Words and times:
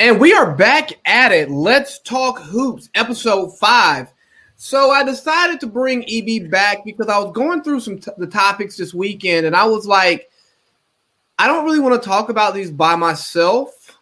And 0.00 0.18
we 0.18 0.32
are 0.32 0.54
back 0.54 0.92
at 1.04 1.30
it. 1.30 1.50
Let's 1.50 1.98
talk 1.98 2.40
hoops, 2.40 2.88
episode 2.94 3.58
five. 3.58 4.10
So 4.56 4.90
I 4.90 5.04
decided 5.04 5.60
to 5.60 5.66
bring 5.66 6.06
EB 6.08 6.50
back 6.50 6.86
because 6.86 7.08
I 7.08 7.18
was 7.18 7.32
going 7.34 7.62
through 7.62 7.80
some 7.80 7.98
t- 7.98 8.10
the 8.16 8.26
topics 8.26 8.78
this 8.78 8.94
weekend, 8.94 9.44
and 9.44 9.54
I 9.54 9.66
was 9.66 9.86
like, 9.86 10.30
I 11.38 11.46
don't 11.46 11.66
really 11.66 11.80
want 11.80 12.02
to 12.02 12.08
talk 12.08 12.30
about 12.30 12.54
these 12.54 12.70
by 12.70 12.96
myself. 12.96 13.98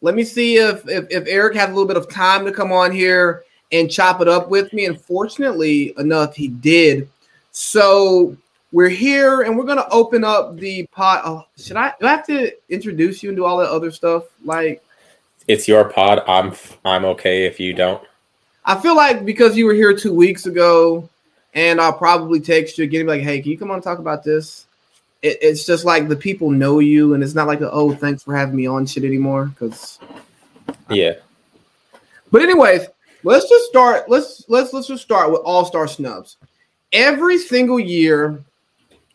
Let 0.00 0.14
me 0.14 0.24
see 0.24 0.56
if, 0.56 0.88
if 0.88 1.08
if 1.10 1.24
Eric 1.26 1.56
had 1.56 1.68
a 1.68 1.72
little 1.72 1.86
bit 1.86 1.98
of 1.98 2.08
time 2.08 2.46
to 2.46 2.50
come 2.50 2.72
on 2.72 2.90
here 2.90 3.44
and 3.70 3.90
chop 3.90 4.22
it 4.22 4.28
up 4.28 4.48
with 4.48 4.72
me. 4.72 4.86
And 4.86 4.98
fortunately 4.98 5.92
enough, 5.98 6.34
he 6.34 6.48
did. 6.48 7.06
So 7.50 8.34
we're 8.72 8.88
here, 8.88 9.42
and 9.42 9.58
we're 9.58 9.64
gonna 9.64 9.88
open 9.90 10.24
up 10.24 10.56
the 10.56 10.86
pot. 10.86 11.20
Oh, 11.26 11.44
should 11.58 11.76
I? 11.76 11.92
Do 12.00 12.06
I 12.06 12.12
have 12.12 12.26
to 12.28 12.50
introduce 12.70 13.22
you 13.22 13.28
and 13.28 13.36
do 13.36 13.44
all 13.44 13.58
that 13.58 13.68
other 13.68 13.90
stuff? 13.90 14.24
Like, 14.42 14.82
it's 15.48 15.68
your 15.68 15.84
pod. 15.84 16.22
I'm 16.26 16.54
I'm 16.84 17.04
okay 17.04 17.46
if 17.46 17.60
you 17.60 17.72
don't. 17.72 18.02
I 18.64 18.80
feel 18.80 18.96
like 18.96 19.24
because 19.24 19.56
you 19.56 19.66
were 19.66 19.74
here 19.74 19.96
two 19.96 20.14
weeks 20.14 20.46
ago, 20.46 21.08
and 21.52 21.80
I'll 21.80 21.92
probably 21.92 22.40
text 22.40 22.78
you 22.78 22.84
again, 22.84 23.06
like, 23.06 23.22
"Hey, 23.22 23.40
can 23.40 23.50
you 23.50 23.58
come 23.58 23.70
on 23.70 23.76
and 23.76 23.84
talk 23.84 23.98
about 23.98 24.24
this?" 24.24 24.66
It, 25.22 25.38
it's 25.42 25.64
just 25.64 25.84
like 25.84 26.08
the 26.08 26.16
people 26.16 26.50
know 26.50 26.78
you, 26.78 27.14
and 27.14 27.22
it's 27.22 27.34
not 27.34 27.46
like, 27.46 27.60
the, 27.60 27.70
"Oh, 27.70 27.94
thanks 27.94 28.22
for 28.22 28.34
having 28.34 28.56
me 28.56 28.66
on" 28.66 28.86
shit 28.86 29.04
anymore. 29.04 29.46
Because 29.46 29.98
yeah. 30.88 31.14
But 32.30 32.42
anyways, 32.42 32.86
let's 33.22 33.48
just 33.48 33.66
start. 33.66 34.08
Let's 34.08 34.44
let's 34.48 34.72
let's 34.72 34.86
just 34.86 35.02
start 35.02 35.30
with 35.30 35.40
All 35.44 35.64
Star 35.64 35.86
snubs. 35.86 36.36
Every 36.92 37.38
single 37.38 37.80
year, 37.80 38.42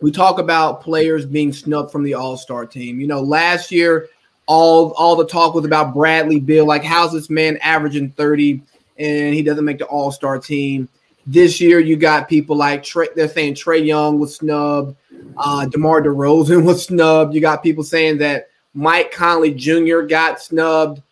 we 0.02 0.12
talk 0.12 0.38
about 0.38 0.82
players 0.82 1.26
being 1.26 1.54
snubbed 1.54 1.92
from 1.92 2.04
the 2.04 2.14
All 2.14 2.38
Star 2.38 2.66
team. 2.66 3.00
You 3.00 3.08
know, 3.08 3.22
last 3.22 3.72
year 3.72 4.10
all 4.50 4.94
all 4.98 5.16
the 5.16 5.28
talk 5.28 5.54
was 5.54 5.64
about 5.64 5.94
Bradley 5.94 6.40
Beal. 6.40 6.66
Like, 6.66 6.84
how's 6.84 7.14
this 7.14 7.30
man 7.30 7.58
averaging 7.58 8.10
30 8.10 8.62
and 8.98 9.34
he 9.34 9.44
doesn't 9.44 9.64
make 9.64 9.78
the 9.78 9.86
All 9.86 10.12
Star 10.12 10.40
team? 10.40 10.90
This 11.28 11.62
year, 11.62 11.80
you 11.80 11.96
got 11.96 12.28
people 12.28 12.56
like 12.56 12.82
Trae, 12.82 13.14
they're 13.14 13.30
saying 13.30 13.54
Trae 13.54 13.86
Young 13.86 14.20
was 14.20 14.36
snubbed, 14.38 14.96
uh, 15.38 15.68
DeMar 15.68 16.02
DeRozan 16.02 16.64
was 16.66 16.86
snubbed. 16.86 17.36
You 17.36 17.42
got 17.42 17.62
people 17.62 17.84
saying 17.84 18.18
that 18.18 18.50
Mike 18.74 19.12
Conley 19.12 19.54
Jr. 19.54 20.02
got 20.02 20.42
snubbed. 20.42 21.04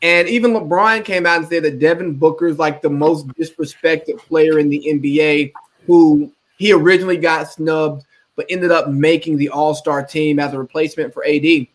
And 0.00 0.28
even 0.28 0.52
LeBron 0.52 1.04
came 1.04 1.26
out 1.26 1.38
and 1.38 1.48
said 1.48 1.64
that 1.64 1.80
Devin 1.80 2.14
Booker 2.14 2.46
is 2.46 2.58
like 2.58 2.80
the 2.80 2.90
most 2.90 3.26
disrespected 3.28 4.18
player 4.18 4.60
in 4.60 4.68
the 4.68 4.86
NBA, 4.86 5.52
who 5.86 6.30
he 6.58 6.72
originally 6.72 7.16
got 7.16 7.50
snubbed, 7.50 8.04
but 8.36 8.46
ended 8.50 8.70
up 8.70 8.88
making 8.88 9.38
the 9.38 9.48
All 9.48 9.74
Star 9.74 10.04
team 10.04 10.38
as 10.38 10.52
a 10.54 10.58
replacement 10.58 11.12
for 11.12 11.24
AD. 11.26 11.66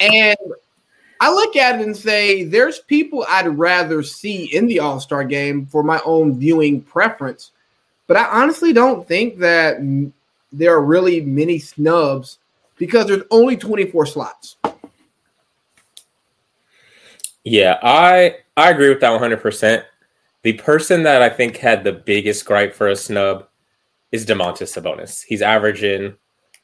And 0.00 0.36
I 1.20 1.32
look 1.32 1.56
at 1.56 1.80
it 1.80 1.86
and 1.86 1.96
say, 1.96 2.44
there's 2.44 2.80
people 2.80 3.24
I'd 3.28 3.46
rather 3.46 4.02
see 4.02 4.54
in 4.54 4.66
the 4.66 4.80
All 4.80 5.00
Star 5.00 5.24
game 5.24 5.66
for 5.66 5.82
my 5.82 6.00
own 6.04 6.38
viewing 6.38 6.82
preference. 6.82 7.52
But 8.06 8.16
I 8.16 8.42
honestly 8.42 8.72
don't 8.72 9.06
think 9.06 9.38
that 9.38 9.76
there 10.52 10.74
are 10.74 10.84
really 10.84 11.20
many 11.20 11.58
snubs 11.58 12.38
because 12.76 13.06
there's 13.06 13.22
only 13.30 13.56
24 13.56 14.06
slots. 14.06 14.56
Yeah, 17.44 17.78
I 17.82 18.36
I 18.56 18.70
agree 18.70 18.88
with 18.88 19.00
that 19.00 19.20
100%. 19.20 19.84
The 20.42 20.52
person 20.54 21.02
that 21.04 21.22
I 21.22 21.28
think 21.28 21.56
had 21.56 21.84
the 21.84 21.92
biggest 21.92 22.44
gripe 22.44 22.74
for 22.74 22.88
a 22.88 22.96
snub 22.96 23.46
is 24.12 24.26
Domantas 24.26 24.72
Sabonis. 24.72 25.24
He's 25.24 25.42
averaging 25.42 26.14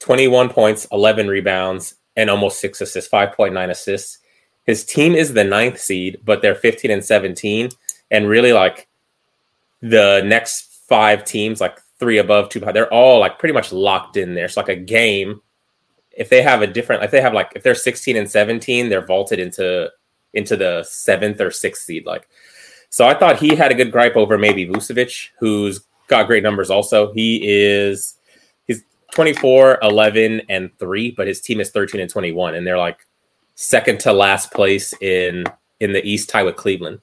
21 0.00 0.50
points, 0.50 0.86
11 0.92 1.28
rebounds, 1.28 1.96
and 2.16 2.30
almost 2.30 2.60
six 2.60 2.80
assists, 2.80 3.10
5.9 3.10 3.70
assists. 3.70 4.18
His 4.64 4.84
team 4.84 5.14
is 5.14 5.32
the 5.32 5.44
ninth 5.44 5.78
seed, 5.78 6.20
but 6.24 6.42
they're 6.42 6.54
15 6.54 6.90
and 6.90 7.04
17. 7.04 7.70
And 8.10 8.28
really, 8.28 8.52
like 8.52 8.88
the 9.80 10.22
next 10.24 10.84
five 10.88 11.24
teams, 11.24 11.60
like 11.60 11.78
three 11.98 12.18
above, 12.18 12.48
two 12.48 12.60
behind, 12.60 12.76
they're 12.76 12.92
all 12.92 13.20
like 13.20 13.38
pretty 13.38 13.54
much 13.54 13.72
locked 13.72 14.16
in 14.16 14.34
there. 14.34 14.44
It's 14.44 14.56
like 14.56 14.68
a 14.68 14.76
game. 14.76 15.40
If 16.12 16.28
they 16.28 16.42
have 16.42 16.62
a 16.62 16.66
different, 16.66 17.04
if 17.04 17.10
they 17.10 17.20
have 17.20 17.32
like, 17.32 17.52
if 17.54 17.62
they're 17.62 17.74
16 17.74 18.16
and 18.16 18.30
17, 18.30 18.88
they're 18.88 19.06
vaulted 19.06 19.38
into 19.38 19.90
into 20.34 20.56
the 20.56 20.84
seventh 20.84 21.40
or 21.40 21.50
sixth 21.50 21.84
seed. 21.84 22.06
Like, 22.06 22.28
so 22.90 23.06
I 23.06 23.14
thought 23.14 23.38
he 23.38 23.54
had 23.54 23.70
a 23.70 23.74
good 23.74 23.92
gripe 23.92 24.16
over 24.16 24.38
maybe 24.38 24.66
Vucevic, 24.66 25.28
who's 25.38 25.80
got 26.08 26.26
great 26.26 26.42
numbers 26.42 26.70
also. 26.70 27.12
He 27.12 27.40
is 27.42 28.16
24, 29.12 29.78
11, 29.82 30.42
and 30.48 30.70
3, 30.78 31.12
but 31.12 31.26
his 31.26 31.40
team 31.40 31.60
is 31.60 31.70
13 31.70 32.00
and 32.00 32.10
21, 32.10 32.54
and 32.54 32.66
they're 32.66 32.78
like 32.78 33.06
second 33.54 34.00
to 34.00 34.12
last 34.12 34.52
place 34.52 34.94
in 35.00 35.44
in 35.80 35.92
the 35.92 36.04
East, 36.06 36.28
tie 36.28 36.42
with 36.42 36.56
Cleveland. 36.56 37.00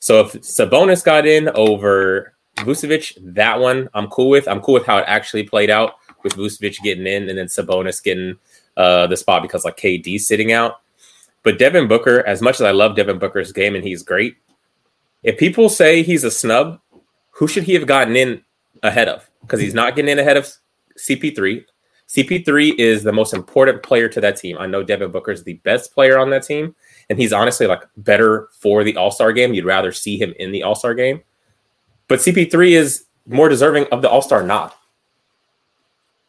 So 0.00 0.20
if 0.20 0.32
Sabonis 0.34 1.04
got 1.04 1.26
in 1.26 1.48
over 1.50 2.34
Vucevic, 2.58 3.16
that 3.34 3.58
one 3.58 3.88
I'm 3.94 4.08
cool 4.08 4.28
with. 4.28 4.46
I'm 4.46 4.60
cool 4.60 4.74
with 4.74 4.86
how 4.86 4.98
it 4.98 5.04
actually 5.06 5.44
played 5.44 5.70
out 5.70 5.94
with 6.22 6.34
Vucevic 6.34 6.80
getting 6.82 7.06
in 7.06 7.28
and 7.28 7.38
then 7.38 7.46
Sabonis 7.46 8.02
getting 8.02 8.36
uh, 8.76 9.06
the 9.06 9.16
spot 9.16 9.42
because 9.42 9.64
like 9.64 9.76
KD 9.76 10.20
sitting 10.20 10.52
out. 10.52 10.80
But 11.42 11.58
Devin 11.58 11.88
Booker, 11.88 12.24
as 12.26 12.42
much 12.42 12.56
as 12.56 12.62
I 12.62 12.72
love 12.72 12.96
Devin 12.96 13.18
Booker's 13.18 13.52
game 13.52 13.74
and 13.74 13.84
he's 13.84 14.02
great, 14.02 14.36
if 15.22 15.38
people 15.38 15.68
say 15.68 16.02
he's 16.02 16.24
a 16.24 16.30
snub, 16.30 16.80
who 17.30 17.48
should 17.48 17.64
he 17.64 17.74
have 17.74 17.86
gotten 17.86 18.16
in 18.16 18.42
ahead 18.82 19.08
of? 19.08 19.28
Because 19.42 19.60
he's 19.60 19.74
not 19.74 19.96
getting 19.96 20.10
in 20.10 20.18
ahead 20.18 20.36
of 20.36 20.52
CP3. 20.98 21.64
CP3 22.08 22.78
is 22.78 23.02
the 23.02 23.12
most 23.12 23.34
important 23.34 23.82
player 23.82 24.08
to 24.08 24.20
that 24.20 24.36
team. 24.36 24.56
I 24.58 24.66
know 24.66 24.82
Devin 24.82 25.10
Booker 25.10 25.30
is 25.30 25.44
the 25.44 25.54
best 25.64 25.92
player 25.92 26.18
on 26.18 26.30
that 26.30 26.42
team, 26.42 26.74
and 27.10 27.18
he's 27.18 27.34
honestly 27.34 27.66
like 27.66 27.82
better 27.98 28.48
for 28.60 28.82
the 28.82 28.96
All 28.96 29.10
Star 29.10 29.32
game. 29.32 29.52
You'd 29.52 29.66
rather 29.66 29.92
see 29.92 30.18
him 30.18 30.34
in 30.38 30.50
the 30.50 30.62
All 30.62 30.74
Star 30.74 30.94
game, 30.94 31.22
but 32.08 32.20
CP3 32.20 32.70
is 32.70 33.04
more 33.26 33.48
deserving 33.48 33.86
of 33.92 34.00
the 34.00 34.08
All 34.08 34.22
Star 34.22 34.42
nod. 34.42 34.72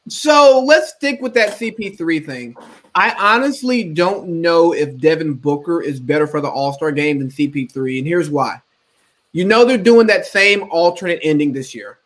So 0.10 0.64
let's 0.66 0.94
stick 0.96 1.22
with 1.22 1.34
that 1.36 1.58
CP3 1.58 2.26
thing. 2.26 2.56
I 2.96 3.12
honestly 3.18 3.84
don't 3.84 4.28
know 4.28 4.74
if 4.74 4.98
Devin 4.98 5.36
Booker 5.36 5.82
is 5.82 6.00
better 6.00 6.28
for 6.28 6.42
the 6.42 6.50
All 6.50 6.74
Star 6.74 6.92
game 6.92 7.20
than 7.20 7.30
CP3, 7.30 8.00
and 8.00 8.08
here's 8.08 8.30
why. 8.30 8.62
You 9.32 9.46
know 9.46 9.64
they're 9.64 9.78
doing 9.78 10.08
that 10.08 10.26
same 10.26 10.64
alternate 10.72 11.20
ending 11.22 11.54
this 11.54 11.74
year. 11.76 11.99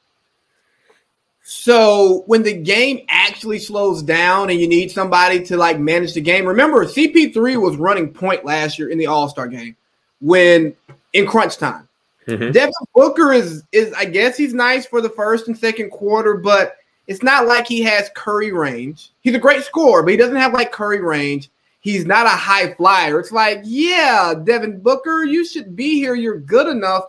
So 1.45 2.23
when 2.25 2.41
the 2.43 2.53
game 2.53 3.05
actually 3.09 3.59
slows 3.59 4.01
down 4.01 4.49
and 4.49 4.59
you 4.59 4.67
need 4.67 4.91
somebody 4.91 5.43
to 5.45 5.57
like 5.57 5.77
manage 5.77 6.13
the 6.13 6.21
game, 6.21 6.45
remember 6.45 6.85
CP3 6.85 7.61
was 7.61 7.75
running 7.75 8.13
point 8.13 8.45
last 8.45 8.79
year 8.79 8.89
in 8.89 8.97
the 8.97 9.07
All 9.07 9.27
Star 9.27 9.49
game 9.49 9.75
when 10.21 10.73
in 11.11 11.27
crunch 11.27 11.57
time. 11.57 11.87
Mm-hmm. 12.27 12.51
Devin 12.51 12.73
Booker 12.95 13.33
is 13.33 13.63
is 13.73 13.93
I 13.93 14.05
guess 14.05 14.37
he's 14.37 14.53
nice 14.53 14.85
for 14.85 15.01
the 15.01 15.09
first 15.09 15.49
and 15.49 15.57
second 15.57 15.89
quarter, 15.89 16.35
but 16.35 16.77
it's 17.07 17.21
not 17.21 17.45
like 17.45 17.67
he 17.67 17.81
has 17.81 18.09
Curry 18.15 18.53
range. 18.53 19.11
He's 19.19 19.35
a 19.35 19.39
great 19.39 19.63
scorer, 19.63 20.01
but 20.01 20.11
he 20.11 20.17
doesn't 20.17 20.37
have 20.37 20.53
like 20.53 20.71
Curry 20.71 21.01
range. 21.01 21.49
He's 21.81 22.05
not 22.05 22.25
a 22.25 22.29
high 22.29 22.73
flyer. 22.75 23.19
It's 23.19 23.33
like, 23.33 23.59
yeah, 23.63 24.33
Devin 24.41 24.79
Booker, 24.79 25.25
you 25.25 25.43
should 25.43 25.75
be 25.75 25.95
here. 25.95 26.15
You're 26.15 26.39
good 26.39 26.67
enough, 26.67 27.03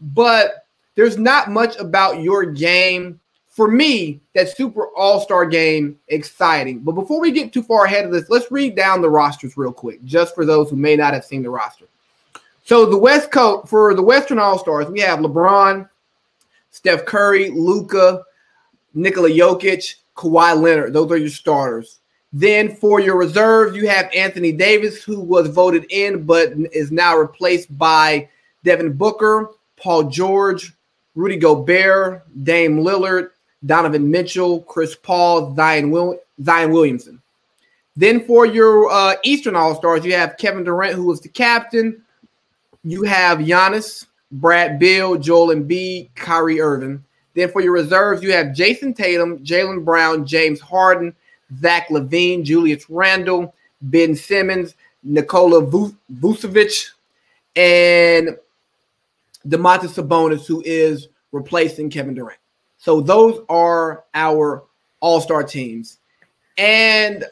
but 0.00 0.66
there's 0.94 1.18
not 1.18 1.50
much 1.50 1.76
about 1.76 2.22
your 2.22 2.46
game 2.46 3.20
for 3.54 3.70
me, 3.70 4.20
that 4.34 4.48
Super 4.48 4.88
All 4.96 5.20
Star 5.20 5.46
game 5.46 5.96
exciting. 6.08 6.80
But 6.80 6.92
before 6.92 7.20
we 7.20 7.30
get 7.30 7.52
too 7.52 7.62
far 7.62 7.84
ahead 7.84 8.04
of 8.04 8.10
this, 8.10 8.28
let's 8.28 8.50
read 8.50 8.74
down 8.74 9.00
the 9.00 9.08
rosters 9.08 9.56
real 9.56 9.72
quick, 9.72 10.04
just 10.04 10.34
for 10.34 10.44
those 10.44 10.70
who 10.70 10.76
may 10.76 10.96
not 10.96 11.14
have 11.14 11.24
seen 11.24 11.44
the 11.44 11.50
roster. 11.50 11.84
So 12.64 12.84
the 12.84 12.98
West 12.98 13.30
Coast 13.30 13.68
for 13.68 13.94
the 13.94 14.02
Western 14.02 14.40
All 14.40 14.58
Stars, 14.58 14.88
we 14.88 14.98
have 15.00 15.20
LeBron, 15.20 15.88
Steph 16.72 17.04
Curry, 17.04 17.50
Luka, 17.50 18.24
Nikola 18.92 19.30
Jokic, 19.30 19.94
Kawhi 20.16 20.60
Leonard. 20.60 20.92
Those 20.92 21.12
are 21.12 21.16
your 21.16 21.28
starters. 21.28 22.00
Then 22.32 22.74
for 22.74 22.98
your 22.98 23.16
reserves, 23.16 23.76
you 23.76 23.88
have 23.88 24.10
Anthony 24.12 24.50
Davis, 24.50 25.04
who 25.04 25.20
was 25.20 25.46
voted 25.46 25.86
in 25.90 26.24
but 26.24 26.54
is 26.72 26.90
now 26.90 27.16
replaced 27.16 27.78
by 27.78 28.28
Devin 28.64 28.94
Booker, 28.94 29.50
Paul 29.76 30.10
George, 30.10 30.72
Rudy 31.14 31.36
Gobert, 31.36 32.24
Dame 32.42 32.78
Lillard, 32.78 33.30
Donovan 33.66 34.10
Mitchell, 34.10 34.62
Chris 34.62 34.94
Paul, 34.94 35.54
Zion, 35.54 35.90
Will- 35.90 36.18
Zion 36.42 36.72
Williamson. 36.72 37.20
Then 37.96 38.24
for 38.26 38.44
your 38.44 38.90
uh, 38.90 39.14
Eastern 39.22 39.54
All 39.54 39.74
Stars, 39.76 40.04
you 40.04 40.14
have 40.14 40.36
Kevin 40.36 40.64
Durant, 40.64 40.94
who 40.94 41.04
was 41.04 41.20
the 41.20 41.28
captain. 41.28 42.02
You 42.82 43.04
have 43.04 43.38
Giannis, 43.38 44.06
Brad 44.32 44.78
Beal, 44.78 45.16
Joel 45.16 45.54
Embiid, 45.54 46.08
Kyrie 46.14 46.60
Irving. 46.60 47.04
Then 47.34 47.50
for 47.50 47.60
your 47.60 47.72
reserves, 47.72 48.22
you 48.22 48.32
have 48.32 48.48
Jayson 48.48 48.94
Tatum, 48.94 49.38
Jaylen 49.38 49.84
Brown, 49.84 50.26
James 50.26 50.60
Harden, 50.60 51.14
Zach 51.60 51.88
LaVine, 51.88 52.44
Julius 52.44 52.88
Randle, 52.90 53.54
Ben 53.80 54.14
Simmons, 54.14 54.74
Nikola 55.02 55.62
Vucevic, 55.62 56.90
and 57.56 58.36
Domantas 59.46 59.94
Sabonis, 59.94 60.46
who 60.46 60.62
is 60.64 61.08
replacing 61.32 61.90
Kevin 61.90 62.14
Durant. 62.14 62.38
So 62.84 63.00
those 63.00 63.40
are 63.48 64.04
our 64.12 64.62
all-star 65.00 65.42
teams. 65.42 66.00
And 66.58 67.24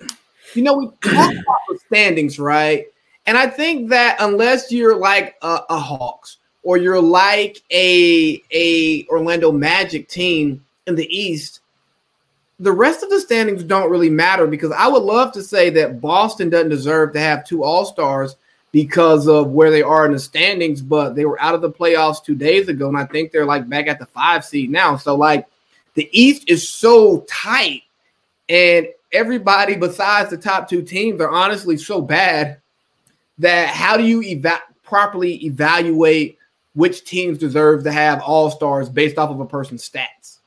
you 0.54 0.62
know, 0.62 0.72
we 0.72 0.86
talk 1.02 1.30
about 1.30 1.58
the 1.68 1.78
standings, 1.86 2.38
right? 2.38 2.86
And 3.26 3.36
I 3.36 3.48
think 3.48 3.90
that 3.90 4.16
unless 4.18 4.72
you're 4.72 4.96
like 4.96 5.36
a, 5.42 5.60
a 5.68 5.78
Hawks 5.78 6.38
or 6.62 6.78
you're 6.78 7.02
like 7.02 7.62
a 7.70 8.42
a 8.50 9.04
Orlando 9.08 9.52
Magic 9.52 10.08
team 10.08 10.64
in 10.86 10.94
the 10.94 11.06
East, 11.14 11.60
the 12.58 12.72
rest 12.72 13.02
of 13.02 13.10
the 13.10 13.20
standings 13.20 13.62
don't 13.62 13.90
really 13.90 14.08
matter 14.08 14.46
because 14.46 14.72
I 14.72 14.88
would 14.88 15.02
love 15.02 15.32
to 15.32 15.42
say 15.42 15.68
that 15.68 16.00
Boston 16.00 16.48
doesn't 16.48 16.70
deserve 16.70 17.12
to 17.12 17.20
have 17.20 17.44
two 17.44 17.62
All 17.62 17.84
Stars 17.84 18.36
because 18.72 19.28
of 19.28 19.50
where 19.50 19.70
they 19.70 19.82
are 19.82 20.06
in 20.06 20.12
the 20.12 20.18
standings, 20.18 20.80
but 20.80 21.14
they 21.14 21.26
were 21.26 21.40
out 21.40 21.54
of 21.54 21.60
the 21.60 21.70
playoffs 21.70 22.24
two 22.24 22.34
days 22.34 22.68
ago, 22.68 22.88
and 22.88 22.96
I 22.96 23.04
think 23.04 23.30
they're 23.30 23.46
like 23.46 23.68
back 23.68 23.86
at 23.86 23.98
the 23.98 24.06
five 24.06 24.44
seed 24.44 24.70
now. 24.70 24.96
So 24.96 25.14
like 25.14 25.46
the 25.94 26.08
East 26.10 26.48
is 26.48 26.66
so 26.66 27.20
tight, 27.28 27.82
and 28.48 28.88
everybody 29.12 29.76
besides 29.76 30.30
the 30.30 30.38
top 30.38 30.68
two 30.68 30.82
teams 30.82 31.20
are 31.20 31.30
honestly 31.30 31.76
so 31.76 32.00
bad 32.00 32.60
that 33.38 33.68
how 33.68 33.96
do 33.98 34.04
you 34.04 34.22
eva- 34.22 34.62
properly 34.82 35.44
evaluate 35.44 36.38
which 36.74 37.04
teams 37.04 37.36
deserve 37.36 37.84
to 37.84 37.92
have 37.92 38.22
all 38.22 38.50
stars 38.50 38.88
based 38.88 39.18
off 39.18 39.30
of 39.30 39.38
a 39.38 39.46
person's 39.46 39.86
stats? 39.86 40.38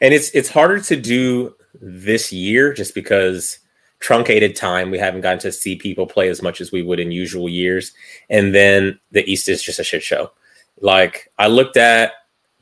And 0.00 0.12
it's 0.12 0.30
it's 0.30 0.48
harder 0.48 0.80
to 0.80 0.96
do 0.96 1.54
this 1.80 2.32
year 2.32 2.72
just 2.72 2.92
because 2.92 3.60
truncated 4.02 4.56
time. 4.56 4.90
We 4.90 4.98
haven't 4.98 5.20
gotten 5.20 5.38
to 5.38 5.52
see 5.52 5.76
people 5.76 6.06
play 6.06 6.28
as 6.28 6.42
much 6.42 6.60
as 6.60 6.72
we 6.72 6.82
would 6.82 6.98
in 6.98 7.12
usual 7.12 7.48
years. 7.48 7.92
And 8.28 8.54
then 8.54 8.98
the 9.12 9.24
East 9.30 9.48
is 9.48 9.62
just 9.62 9.78
a 9.78 9.84
shit 9.84 10.02
show. 10.02 10.32
Like 10.80 11.32
I 11.38 11.46
looked 11.46 11.76
at 11.76 12.12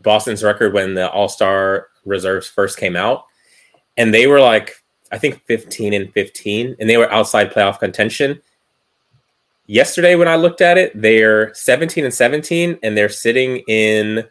Boston's 0.02 0.44
record 0.44 0.75
when 0.75 0.94
the 0.94 1.10
All 1.10 1.28
Star 1.28 1.88
reserves 2.04 2.46
first 2.46 2.78
came 2.78 2.94
out, 2.94 3.25
and 3.96 4.14
they 4.14 4.26
were 4.26 4.40
like, 4.40 4.75
I 5.12 5.19
think 5.19 5.42
15 5.46 5.92
and 5.92 6.12
15, 6.12 6.76
and 6.78 6.88
they 6.88 6.96
were 6.96 7.10
outside 7.12 7.52
playoff 7.52 7.81
contention. 7.81 8.40
Yesterday, 9.66 10.16
when 10.16 10.28
I 10.28 10.37
looked 10.37 10.60
at 10.60 10.78
it, 10.78 10.92
they're 10.94 11.54
17 11.54 12.04
and 12.04 12.14
17, 12.14 12.78
and 12.82 12.96
they're 12.96 13.08
sitting 13.08 13.58
in 13.69 14.25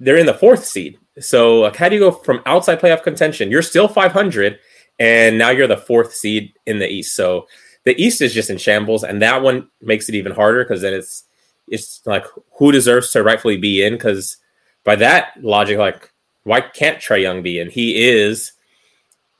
they're 0.00 0.16
in 0.16 0.26
the 0.26 0.34
fourth 0.34 0.64
seed. 0.64 0.98
So, 1.20 1.60
like, 1.60 1.76
how 1.76 1.88
do 1.88 1.94
you 1.96 2.00
go 2.00 2.10
from 2.10 2.42
outside 2.46 2.80
playoff 2.80 3.02
contention? 3.02 3.50
You're 3.50 3.62
still 3.62 3.86
500, 3.86 4.58
and 5.00 5.38
now 5.38 5.50
you're 5.50 5.66
the 5.66 5.76
fourth 5.76 6.14
seed 6.14 6.52
in 6.66 6.78
the 6.78 6.88
East. 6.88 7.16
So, 7.16 7.48
the 7.84 8.00
East 8.00 8.20
is 8.20 8.34
just 8.34 8.50
in 8.50 8.58
shambles, 8.58 9.02
and 9.02 9.20
that 9.22 9.42
one 9.42 9.68
makes 9.80 10.08
it 10.08 10.14
even 10.14 10.32
harder 10.32 10.62
because 10.62 10.82
then 10.82 10.94
it's 10.94 11.24
it's 11.66 12.02
like 12.04 12.26
who 12.58 12.70
deserves 12.70 13.10
to 13.12 13.22
rightfully 13.22 13.56
be 13.56 13.82
in? 13.82 13.94
Because 13.94 14.36
by 14.84 14.96
that 14.96 15.32
logic, 15.40 15.78
like 15.78 16.12
why 16.44 16.60
can't 16.60 16.98
Trae 16.98 17.22
Young 17.22 17.42
be 17.42 17.58
in? 17.58 17.70
He 17.70 18.08
is 18.08 18.52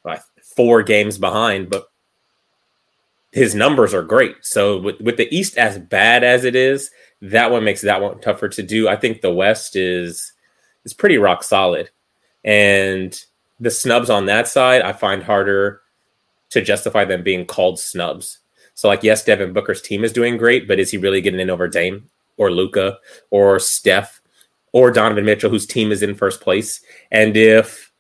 like 0.04 0.22
four 0.56 0.82
games 0.82 1.18
behind, 1.18 1.70
but 1.70 1.86
his 3.32 3.54
numbers 3.54 3.94
are 3.94 4.02
great. 4.02 4.36
So 4.42 4.78
with, 4.80 5.00
with 5.00 5.16
the 5.16 5.34
East 5.34 5.56
as 5.56 5.78
bad 5.78 6.24
as 6.24 6.44
it 6.44 6.56
is, 6.56 6.90
that 7.22 7.50
one 7.50 7.64
makes 7.64 7.82
that 7.82 8.00
one 8.00 8.20
tougher 8.20 8.48
to 8.48 8.62
do. 8.62 8.88
I 8.88 8.96
think 8.96 9.20
the 9.20 9.32
West 9.32 9.76
is 9.76 10.32
is 10.84 10.94
pretty 10.94 11.18
rock 11.18 11.42
solid, 11.42 11.90
and 12.42 13.18
the 13.60 13.70
snubs 13.70 14.10
on 14.10 14.26
that 14.26 14.48
side 14.48 14.82
I 14.82 14.92
find 14.92 15.22
harder 15.22 15.82
to 16.50 16.62
justify 16.62 17.04
them 17.04 17.22
being 17.22 17.46
called 17.46 17.78
snubs. 17.78 18.38
So 18.74 18.88
like 18.88 19.02
yes, 19.02 19.24
Devin 19.24 19.52
Booker's 19.52 19.82
team 19.82 20.02
is 20.02 20.12
doing 20.12 20.36
great, 20.36 20.66
but 20.66 20.80
is 20.80 20.90
he 20.90 20.96
really 20.96 21.20
getting 21.20 21.40
in 21.40 21.50
over 21.50 21.68
Dame? 21.68 22.10
or 22.40 22.50
Luka 22.50 22.98
or 23.30 23.60
Steph 23.60 24.20
or 24.72 24.90
Donovan 24.90 25.24
Mitchell, 25.26 25.50
whose 25.50 25.66
team 25.66 25.92
is 25.92 26.02
in 26.02 26.14
first 26.14 26.40
place. 26.40 26.80
And 27.12 27.36
if 27.36 27.92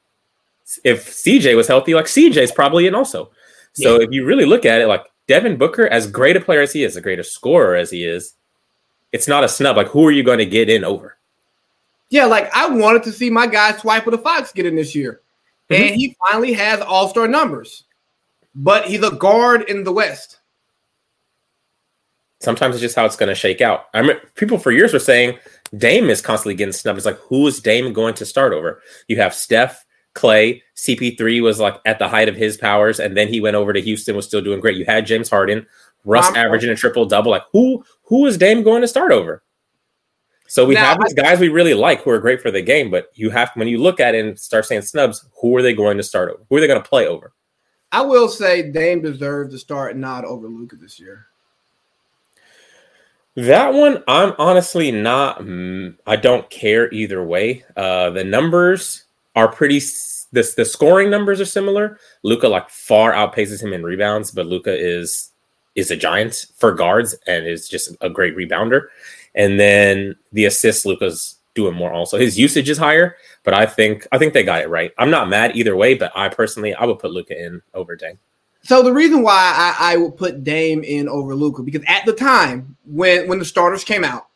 if 0.82 1.06
CJ 1.06 1.54
was 1.56 1.68
healthy, 1.68 1.94
like 1.94 2.06
CJ's 2.06 2.50
probably 2.50 2.86
in 2.86 2.94
also. 2.94 3.30
So 3.74 3.98
yeah. 3.98 4.06
if 4.06 4.12
you 4.12 4.24
really 4.24 4.46
look 4.46 4.64
at 4.64 4.80
it, 4.80 4.86
like 4.86 5.04
Devin 5.28 5.58
Booker, 5.58 5.86
as 5.88 6.10
great 6.10 6.36
a 6.36 6.40
player 6.40 6.62
as 6.62 6.72
he 6.72 6.82
is, 6.82 6.96
as 6.96 7.02
great 7.02 7.12
a 7.12 7.16
greater 7.16 7.22
scorer 7.22 7.76
as 7.76 7.90
he 7.90 8.04
is, 8.04 8.34
it's 9.12 9.28
not 9.28 9.44
a 9.44 9.48
snub. 9.48 9.76
Like 9.76 9.88
who 9.88 10.06
are 10.06 10.12
you 10.12 10.22
going 10.22 10.38
to 10.38 10.46
get 10.46 10.70
in 10.70 10.84
over? 10.84 11.18
Yeah, 12.08 12.24
like 12.24 12.50
I 12.54 12.68
wanted 12.68 13.02
to 13.04 13.12
see 13.12 13.30
my 13.30 13.46
guy 13.46 13.76
Swipe 13.76 14.06
with 14.06 14.14
a 14.14 14.18
Fox 14.18 14.52
get 14.52 14.66
in 14.66 14.74
this 14.74 14.94
year. 14.94 15.20
Mm-hmm. 15.70 15.82
And 15.82 15.94
he 15.94 16.16
finally 16.28 16.52
has 16.52 16.80
all-star 16.80 17.28
numbers. 17.28 17.84
But 18.54 18.86
he's 18.86 19.02
a 19.02 19.12
guard 19.12 19.62
in 19.70 19.84
the 19.84 19.92
West 19.92 20.40
sometimes 22.40 22.74
it's 22.74 22.82
just 22.82 22.96
how 22.96 23.04
it's 23.04 23.16
going 23.16 23.28
to 23.28 23.34
shake 23.34 23.60
out. 23.60 23.86
I 23.94 24.02
mean, 24.02 24.16
people 24.34 24.58
for 24.58 24.72
years 24.72 24.92
were 24.92 24.98
saying 24.98 25.38
Dame 25.76 26.10
is 26.10 26.20
constantly 26.20 26.54
getting 26.54 26.72
snubbed. 26.72 26.98
It's 26.98 27.06
like, 27.06 27.18
who 27.18 27.46
is 27.46 27.60
Dame 27.60 27.92
going 27.92 28.14
to 28.14 28.26
start 28.26 28.52
over? 28.52 28.82
You 29.08 29.16
have 29.16 29.34
Steph, 29.34 29.84
Clay, 30.14 30.62
CP3 30.76 31.42
was 31.42 31.60
like 31.60 31.76
at 31.86 31.98
the 31.98 32.08
height 32.08 32.28
of 32.28 32.36
his 32.36 32.56
powers, 32.56 32.98
and 32.98 33.16
then 33.16 33.28
he 33.28 33.40
went 33.40 33.56
over 33.56 33.72
to 33.72 33.80
Houston, 33.80 34.16
was 34.16 34.26
still 34.26 34.42
doing 34.42 34.60
great. 34.60 34.76
You 34.76 34.84
had 34.84 35.06
James 35.06 35.30
Harden, 35.30 35.66
Russ 36.04 36.28
um, 36.28 36.36
averaging 36.36 36.70
a 36.70 36.76
triple 36.76 37.06
double. 37.06 37.30
Like, 37.30 37.44
who 37.52 37.84
who 38.04 38.26
is 38.26 38.36
Dame 38.36 38.62
going 38.62 38.80
to 38.80 38.88
start 38.88 39.12
over? 39.12 39.42
So 40.50 40.66
we 40.66 40.74
now, 40.74 40.86
have 40.86 40.98
these 41.00 41.14
guys 41.14 41.38
we 41.38 41.48
really 41.48 41.74
like 41.74 42.02
who 42.02 42.10
are 42.10 42.18
great 42.18 42.42
for 42.42 42.50
the 42.50 42.60
game, 42.60 42.90
but 42.90 43.12
you 43.14 43.30
have 43.30 43.52
when 43.54 43.68
you 43.68 43.78
look 43.78 44.00
at 44.00 44.16
it 44.16 44.24
and 44.24 44.36
start 44.36 44.66
saying 44.66 44.82
snubs, 44.82 45.24
who 45.40 45.56
are 45.56 45.62
they 45.62 45.72
going 45.72 45.96
to 45.96 46.02
start 46.02 46.28
over? 46.28 46.42
Who 46.48 46.56
are 46.56 46.60
they 46.60 46.66
going 46.66 46.82
to 46.82 46.88
play 46.88 47.06
over? 47.06 47.32
I 47.92 48.00
will 48.00 48.28
say 48.28 48.68
Dame 48.68 49.00
deserves 49.00 49.52
to 49.54 49.60
start 49.60 49.96
not 49.96 50.24
over 50.24 50.48
Luka 50.48 50.74
this 50.74 50.98
year. 50.98 51.26
That 53.36 53.72
one, 53.72 54.02
I'm 54.08 54.34
honestly 54.38 54.90
not. 54.90 55.38
Mm, 55.38 55.96
I 56.04 56.16
don't 56.16 56.50
care 56.50 56.92
either 56.92 57.22
way. 57.22 57.64
Uh, 57.76 58.10
the 58.10 58.24
numbers 58.24 59.04
are 59.36 59.46
pretty. 59.46 59.78
The, 60.32 60.52
the 60.56 60.64
scoring 60.64 61.10
numbers 61.10 61.40
are 61.40 61.44
similar. 61.44 62.00
Luka 62.24 62.48
like 62.48 62.70
far 62.70 63.12
outpaces 63.12 63.62
him 63.62 63.72
in 63.72 63.84
rebounds, 63.84 64.32
but 64.32 64.46
Luka 64.46 64.76
is 64.76 65.30
is 65.76 65.92
a 65.92 65.96
giant 65.96 66.46
for 66.56 66.72
guards 66.72 67.14
and 67.28 67.46
is 67.46 67.68
just 67.68 67.96
a 68.00 68.10
great 68.10 68.36
rebounder. 68.36 68.88
And 69.34 69.58
then 69.58 70.16
the 70.32 70.46
assists, 70.46 70.84
Luka's 70.84 71.36
doing 71.54 71.74
more. 71.74 71.92
Also, 71.92 72.18
his 72.18 72.38
usage 72.38 72.68
is 72.68 72.78
higher, 72.78 73.16
but 73.44 73.54
I 73.54 73.66
think 73.66 74.06
I 74.12 74.18
think 74.18 74.34
they 74.34 74.42
got 74.42 74.62
it 74.62 74.68
right. 74.68 74.92
I'm 74.98 75.10
not 75.10 75.28
mad 75.28 75.56
either 75.56 75.76
way, 75.76 75.94
but 75.94 76.12
I 76.14 76.28
personally 76.28 76.74
I 76.74 76.84
would 76.84 76.98
put 76.98 77.12
Luka 77.12 77.40
in 77.40 77.62
over 77.74 77.96
Dame. 77.96 78.18
So 78.62 78.82
the 78.82 78.92
reason 78.92 79.22
why 79.22 79.52
I, 79.56 79.92
I 79.92 79.96
would 79.96 80.16
put 80.16 80.44
Dame 80.44 80.84
in 80.84 81.08
over 81.08 81.34
Luka 81.34 81.62
because 81.62 81.82
at 81.86 82.04
the 82.04 82.12
time 82.12 82.76
when 82.86 83.28
when 83.28 83.38
the 83.38 83.44
starters 83.44 83.84
came 83.84 84.04
out, 84.04 84.26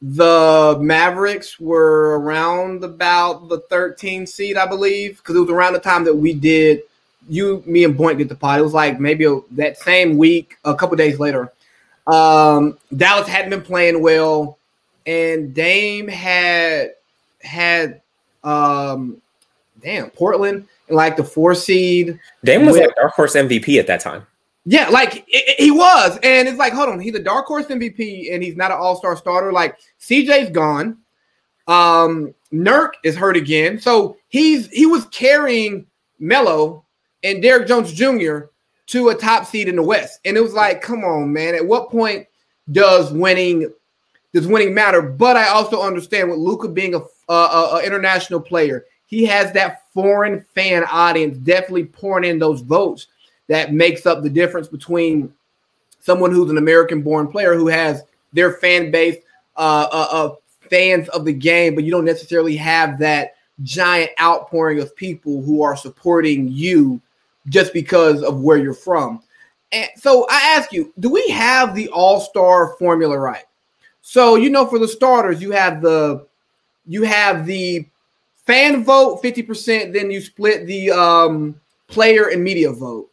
the 0.00 0.78
Mavericks 0.80 1.58
were 1.58 2.18
around 2.20 2.84
about 2.84 3.48
the 3.48 3.60
13 3.70 4.26
seed, 4.26 4.56
I 4.56 4.66
believe, 4.66 5.18
because 5.18 5.36
it 5.36 5.40
was 5.40 5.50
around 5.50 5.72
the 5.74 5.80
time 5.80 6.04
that 6.04 6.14
we 6.14 6.34
did 6.34 6.82
you, 7.28 7.62
me, 7.66 7.84
and 7.84 7.96
Boint 7.96 8.18
did 8.18 8.28
the 8.28 8.34
pod. 8.34 8.60
It 8.60 8.62
was 8.62 8.74
like 8.74 9.00
maybe 9.00 9.26
that 9.52 9.78
same 9.78 10.16
week, 10.16 10.56
a 10.64 10.74
couple 10.74 10.96
days 10.96 11.18
later. 11.18 11.52
Um, 12.06 12.78
Dallas 12.96 13.28
hadn't 13.28 13.50
been 13.50 13.62
playing 13.62 14.02
well, 14.02 14.58
and 15.06 15.54
Dame 15.54 16.08
had 16.08 16.94
had 17.40 18.00
um, 18.44 19.20
damn 19.80 20.10
Portland 20.10 20.66
like 20.88 21.16
the 21.16 21.24
four 21.24 21.54
seed. 21.54 22.18
Dame 22.44 22.66
was 22.66 22.74
with, 22.74 22.86
like 22.86 22.96
dark 22.96 23.12
horse 23.12 23.34
MVP 23.34 23.78
at 23.78 23.86
that 23.86 24.00
time. 24.00 24.26
Yeah, 24.64 24.88
like 24.88 25.16
it, 25.16 25.24
it, 25.28 25.60
he 25.60 25.70
was, 25.70 26.18
and 26.22 26.46
it's 26.46 26.58
like, 26.58 26.72
hold 26.72 26.88
on, 26.88 27.00
he's 27.00 27.14
a 27.14 27.22
dark 27.22 27.46
horse 27.46 27.66
MVP, 27.66 28.32
and 28.32 28.42
he's 28.42 28.56
not 28.56 28.70
an 28.70 28.78
All 28.78 28.96
Star 28.96 29.16
starter. 29.16 29.52
Like 29.52 29.78
CJ's 30.00 30.50
gone, 30.50 30.98
um, 31.66 32.34
Nurk 32.52 32.92
is 33.04 33.16
hurt 33.16 33.36
again, 33.36 33.80
so 33.80 34.16
he's 34.28 34.68
he 34.68 34.86
was 34.86 35.06
carrying 35.06 35.86
Melo 36.18 36.84
and 37.24 37.42
Derrick 37.42 37.66
Jones 37.66 37.92
Jr. 37.92 38.46
to 38.92 39.08
a 39.08 39.14
top 39.14 39.46
seed 39.46 39.68
in 39.68 39.76
the 39.76 39.82
West, 39.82 40.20
and 40.24 40.36
it 40.36 40.40
was 40.40 40.52
like, 40.52 40.82
come 40.82 41.02
on, 41.02 41.32
man, 41.32 41.54
at 41.54 41.66
what 41.66 41.90
point 41.90 42.26
does 42.70 43.10
winning 43.10 43.72
does 44.34 44.46
winning 44.46 44.74
matter? 44.74 45.00
But 45.00 45.36
I 45.36 45.48
also 45.48 45.82
understand 45.82 46.30
with 46.30 46.38
Luka 46.38 46.68
being 46.68 46.94
a, 46.94 47.00
a, 47.28 47.34
a 47.34 47.82
international 47.84 48.40
player, 48.40 48.84
he 49.06 49.24
has 49.26 49.52
that 49.52 49.82
foreign 49.92 50.44
fan 50.54 50.84
audience 50.90 51.38
definitely 51.38 51.86
pouring 51.86 52.30
in 52.30 52.38
those 52.38 52.60
votes 52.60 53.06
that 53.48 53.72
makes 53.72 54.06
up 54.06 54.22
the 54.22 54.30
difference 54.30 54.68
between 54.68 55.32
someone 56.00 56.30
who's 56.30 56.50
an 56.50 56.58
American 56.58 57.02
born 57.02 57.28
player 57.28 57.54
who 57.54 57.68
has 57.68 58.02
their 58.32 58.52
fan 58.52 58.90
base 58.90 59.16
uh, 59.56 59.88
uh, 59.90 60.08
of 60.10 60.38
fans 60.70 61.08
of 61.10 61.24
the 61.24 61.32
game, 61.32 61.74
but 61.74 61.84
you 61.84 61.90
don't 61.90 62.04
necessarily 62.04 62.56
have 62.56 62.98
that 62.98 63.36
giant 63.62 64.10
outpouring 64.20 64.80
of 64.80 64.94
people 64.96 65.42
who 65.42 65.62
are 65.62 65.76
supporting 65.76 66.48
you 66.48 67.00
just 67.48 67.72
because 67.72 68.22
of 68.22 68.40
where 68.40 68.58
you're 68.58 68.74
from. 68.74 69.22
And 69.72 69.88
so 69.96 70.26
I 70.30 70.54
ask 70.56 70.72
you, 70.72 70.92
do 71.00 71.10
we 71.10 71.26
have 71.28 71.74
the 71.74 71.88
all-star 71.88 72.76
formula 72.78 73.18
right? 73.18 73.44
So 74.02 74.34
you 74.36 74.50
know, 74.50 74.66
for 74.66 74.78
the 74.78 74.88
starters, 74.88 75.40
you 75.40 75.52
have 75.52 75.80
the 75.80 76.26
you 76.86 77.04
have 77.04 77.46
the 77.46 77.86
fan 78.44 78.84
vote 78.84 79.22
50%, 79.22 79.92
then 79.92 80.10
you 80.10 80.20
split 80.20 80.66
the 80.66 80.90
um, 80.90 81.60
player 81.86 82.28
and 82.28 82.42
media 82.42 82.72
vote. 82.72 83.08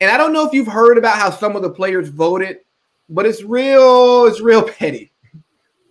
And 0.00 0.10
I 0.10 0.16
don't 0.16 0.32
know 0.32 0.46
if 0.46 0.52
you've 0.52 0.66
heard 0.66 0.98
about 0.98 1.18
how 1.18 1.30
some 1.30 1.54
of 1.56 1.62
the 1.62 1.70
players 1.70 2.08
voted, 2.08 2.60
but 3.08 3.26
it's 3.26 3.42
real, 3.42 4.26
it's 4.26 4.40
real 4.40 4.62
petty. 4.68 5.12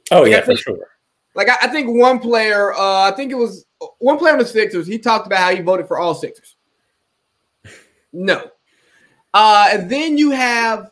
Oh, 0.10 0.26
yeah, 0.26 0.42
think, 0.42 0.60
for 0.60 0.64
sure. 0.64 0.88
Like 1.36 1.50
I, 1.50 1.58
I, 1.62 1.68
think 1.68 1.88
one 1.98 2.20
player, 2.20 2.74
uh, 2.74 3.10
I 3.10 3.12
think 3.16 3.32
it 3.32 3.36
was 3.36 3.66
one 4.00 4.18
player 4.18 4.34
on 4.34 4.40
the 4.40 4.46
Sixers, 4.46 4.88
he 4.88 4.98
talked 4.98 5.28
about 5.28 5.40
how 5.40 5.56
he 5.56 5.62
voted 5.62 5.88
for 5.88 6.00
all 6.00 6.14
Sixers. 6.14 6.56
No. 8.14 8.50
Uh, 9.34 9.70
and 9.72 9.90
then 9.90 10.18
you 10.18 10.32
have, 10.32 10.92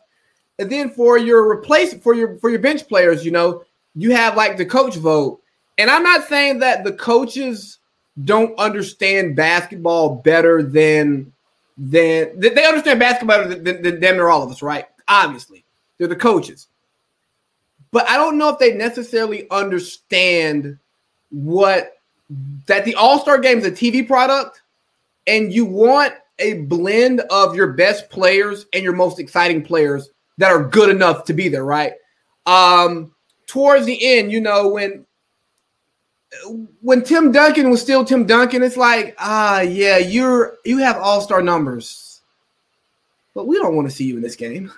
and 0.58 0.70
then 0.70 0.90
for 0.90 1.18
your 1.18 1.50
replace 1.50 1.94
for 1.94 2.14
your 2.14 2.38
for 2.38 2.50
your 2.50 2.58
bench 2.58 2.86
players, 2.88 3.24
you 3.24 3.30
know, 3.30 3.64
you 3.94 4.12
have 4.12 4.36
like 4.36 4.56
the 4.56 4.64
coach 4.64 4.96
vote. 4.96 5.40
And 5.78 5.90
I'm 5.90 6.02
not 6.02 6.28
saying 6.28 6.58
that 6.60 6.84
the 6.84 6.92
coaches 6.92 7.78
don't 8.24 8.58
understand 8.58 9.36
basketball 9.36 10.16
better 10.16 10.62
than 10.62 11.32
than 11.76 12.38
they 12.38 12.64
understand 12.64 13.00
basketball 13.00 13.38
better 13.38 13.54
than, 13.54 13.82
than, 13.82 14.00
than 14.00 14.20
all 14.20 14.42
of 14.42 14.50
us, 14.50 14.62
right? 14.62 14.86
Obviously, 15.08 15.64
they're 15.98 16.08
the 16.08 16.16
coaches. 16.16 16.68
But 17.92 18.08
I 18.08 18.16
don't 18.16 18.38
know 18.38 18.50
if 18.50 18.58
they 18.58 18.74
necessarily 18.74 19.50
understand 19.50 20.78
what 21.30 21.98
that 22.66 22.84
the 22.84 22.94
All 22.94 23.18
Star 23.18 23.38
game 23.38 23.58
is 23.58 23.64
a 23.64 23.70
TV 23.70 24.06
product, 24.06 24.62
and 25.26 25.52
you 25.52 25.64
want 25.64 26.14
a 26.40 26.54
blend 26.62 27.20
of 27.30 27.54
your 27.54 27.72
best 27.72 28.10
players 28.10 28.66
and 28.72 28.82
your 28.82 28.94
most 28.94 29.18
exciting 29.18 29.62
players 29.62 30.10
that 30.38 30.50
are 30.50 30.64
good 30.64 30.90
enough 30.90 31.24
to 31.24 31.34
be 31.34 31.48
there, 31.48 31.64
right? 31.64 31.92
Um, 32.46 33.12
towards 33.46 33.86
the 33.86 34.18
end, 34.18 34.32
you 34.32 34.40
know, 34.40 34.68
when 34.68 35.06
when 36.80 37.02
Tim 37.02 37.32
Duncan 37.32 37.70
was 37.70 37.80
still 37.80 38.04
Tim 38.04 38.24
Duncan, 38.26 38.62
it's 38.62 38.76
like, 38.76 39.14
ah, 39.18 39.60
yeah, 39.60 39.98
you're 39.98 40.56
you 40.64 40.78
have 40.78 40.96
all 40.96 41.20
star 41.20 41.42
numbers, 41.42 42.20
but 43.34 43.46
we 43.46 43.58
don't 43.58 43.76
want 43.76 43.88
to 43.88 43.94
see 43.94 44.04
you 44.04 44.16
in 44.16 44.22
this 44.22 44.36
game. 44.36 44.72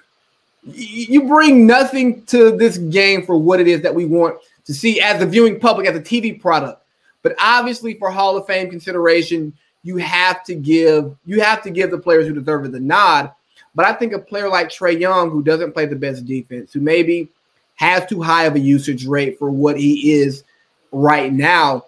You 0.64 1.26
bring 1.26 1.66
nothing 1.66 2.25
to 2.26 2.57
this 2.57 2.78
game 2.78 3.26
for 3.26 3.37
what 3.37 3.61
it 3.61 3.66
is 3.66 3.83
that 3.83 3.95
we 3.95 4.04
want 4.04 4.38
to 4.64 4.73
see 4.73 5.00
as 5.00 5.19
the 5.19 5.26
viewing 5.26 5.59
public, 5.59 5.88
as 5.88 5.97
a 5.97 6.00
TV 6.00 6.40
product. 6.40 6.83
But 7.23 7.35
obviously, 7.38 7.95
for 7.95 8.11
Hall 8.11 8.37
of 8.37 8.47
Fame 8.47 8.71
consideration, 8.71 9.52
you 9.82 9.96
have 9.96 10.44
to 10.44 10.54
give 10.54 11.16
you 11.24 11.40
have 11.40 11.62
to 11.62 11.70
give 11.70 11.90
the 11.90 11.98
players 11.98 12.26
who 12.26 12.34
deserve 12.34 12.64
it 12.64 12.72
the 12.72 12.80
nod. 12.80 13.32
But 13.74 13.86
I 13.86 13.94
think 13.94 14.12
a 14.12 14.18
player 14.18 14.48
like 14.48 14.68
Trae 14.68 14.98
Young, 14.98 15.30
who 15.30 15.42
doesn't 15.42 15.72
play 15.72 15.86
the 15.86 15.96
best 15.96 16.26
defense, 16.26 16.72
who 16.72 16.80
maybe 16.80 17.28
has 17.76 18.06
too 18.06 18.20
high 18.20 18.44
of 18.44 18.54
a 18.54 18.60
usage 18.60 19.06
rate 19.06 19.38
for 19.38 19.50
what 19.50 19.78
he 19.78 20.12
is 20.12 20.44
right 20.92 21.32
now, 21.32 21.86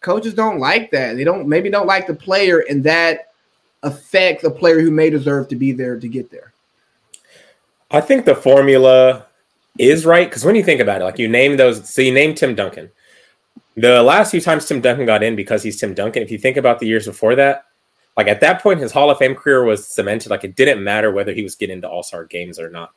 coaches 0.00 0.34
don't 0.34 0.60
like 0.60 0.90
that. 0.92 1.16
They 1.16 1.24
don't 1.24 1.48
maybe 1.48 1.70
don't 1.70 1.86
like 1.86 2.06
the 2.06 2.14
player, 2.14 2.60
and 2.68 2.84
that 2.84 3.32
affects 3.82 4.44
a 4.44 4.50
player 4.50 4.80
who 4.80 4.90
may 4.90 5.10
deserve 5.10 5.48
to 5.48 5.56
be 5.56 5.72
there 5.72 5.98
to 5.98 6.08
get 6.08 6.30
there. 6.30 6.52
I 7.90 8.00
think 8.00 8.24
the 8.24 8.34
formula 8.34 9.26
is 9.78 10.06
right 10.06 10.28
because 10.28 10.44
when 10.44 10.54
you 10.54 10.64
think 10.64 10.80
about 10.80 11.00
it, 11.00 11.04
like 11.04 11.18
you 11.18 11.28
name 11.28 11.56
those, 11.56 11.88
so 11.88 12.02
you 12.02 12.12
name 12.12 12.34
Tim 12.34 12.54
Duncan. 12.54 12.90
The 13.76 14.02
last 14.02 14.30
few 14.30 14.40
times 14.40 14.66
Tim 14.66 14.80
Duncan 14.80 15.06
got 15.06 15.22
in 15.22 15.34
because 15.34 15.62
he's 15.62 15.80
Tim 15.80 15.94
Duncan, 15.94 16.22
if 16.22 16.30
you 16.30 16.38
think 16.38 16.56
about 16.56 16.78
the 16.78 16.86
years 16.86 17.06
before 17.06 17.34
that, 17.34 17.64
like 18.16 18.28
at 18.28 18.40
that 18.40 18.62
point, 18.62 18.80
his 18.80 18.92
Hall 18.92 19.10
of 19.10 19.18
Fame 19.18 19.34
career 19.34 19.64
was 19.64 19.88
cemented. 19.88 20.30
Like 20.30 20.44
it 20.44 20.54
didn't 20.54 20.84
matter 20.84 21.10
whether 21.10 21.32
he 21.32 21.42
was 21.42 21.56
getting 21.56 21.76
into 21.76 21.88
All 21.88 22.02
Star 22.02 22.24
games 22.24 22.60
or 22.60 22.70
not. 22.70 22.92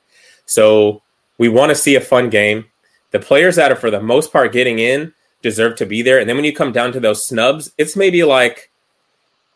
So 0.46 1.02
we 1.38 1.50
want 1.50 1.70
to 1.70 1.76
see 1.76 1.96
a 1.96 2.02
fun 2.02 2.30
game. 2.30 2.66
The 3.12 3.20
players 3.20 3.56
that 3.56 3.72
are 3.72 3.76
for 3.76 3.90
the 3.90 4.02
most 4.02 4.32
part 4.32 4.54
getting 4.54 4.80
in 4.80 5.14
deserve 5.42 5.76
to 5.78 5.86
be 5.86 6.02
there. 6.02 6.20
And 6.20 6.30
then 6.30 6.36
when 6.36 6.46
you 6.46 6.54
come 6.54 6.72
down 6.72 6.92
to 6.92 7.00
those 7.00 7.26
snubs, 7.26 7.72
it's 7.78 7.96
maybe 7.96 8.24
like 8.24 8.72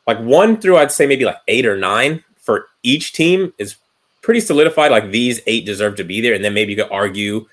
like 0.08 0.20
one 0.20 0.60
through 0.60 0.78
I'd 0.78 0.92
say 0.92 1.06
maybe 1.06 1.26
like 1.26 1.38
eight 1.48 1.66
or 1.66 1.78
nine 1.78 2.24
for 2.38 2.66
each 2.82 3.14
team 3.14 3.54
is 3.60 3.76
pretty 4.22 4.40
solidified. 4.40 4.92
Like 4.92 5.12
these 5.12 5.42
eight 5.46 5.66
deserve 5.66 5.96
to 5.98 6.04
be 6.04 6.22
there, 6.22 6.34
and 6.34 6.44
then 6.44 6.54
maybe 6.54 6.74
you 6.74 6.84
could 6.84 6.92
argue 6.92 7.46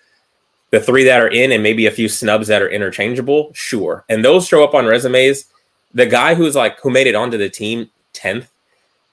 the 0.71 0.81
three 0.81 1.05
that 1.05 1.21
are 1.21 1.29
in 1.29 1.53
and 1.53 1.63
maybe 1.63 1.87
a 1.87 1.91
few 1.91 2.09
snubs 2.09 2.49
that 2.49 2.63
are 2.63 2.69
interchangeable. 2.69 3.51
Sure, 3.55 4.05
and 4.09 4.25
those 4.25 4.47
show 4.47 4.65
up 4.65 4.75
on 4.75 4.87
resumes. 4.87 5.47
The 5.95 6.07
guy 6.07 6.35
who's 6.35 6.55
like 6.55 6.79
who 6.81 6.91
made 6.91 7.07
it 7.07 7.15
onto 7.15 7.39
the 7.39 7.49
team 7.49 7.91
tenth, 8.13 8.51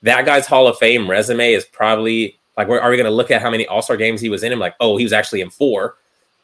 that 0.01 0.25
guy's 0.25 0.45
Hall 0.45 0.67
of 0.67 0.77
Fame 0.77 1.09
resume 1.09 1.53
is 1.53 1.65
probably 1.65 2.37
like, 2.57 2.69
are 2.69 2.89
we 2.89 2.97
going 2.97 3.05
to 3.05 3.11
look 3.11 3.31
at 3.31 3.41
how 3.41 3.49
many 3.49 3.67
All 3.67 3.81
Star 3.81 3.97
games 3.97 4.21
he 4.21 4.29
was 4.29 4.43
in? 4.43 4.51
Him 4.51 4.59
like, 4.59 4.75
oh, 4.79 4.97
he 4.97 5.03
was 5.03 5.13
actually 5.13 5.41
in 5.41 5.49
four, 5.49 5.95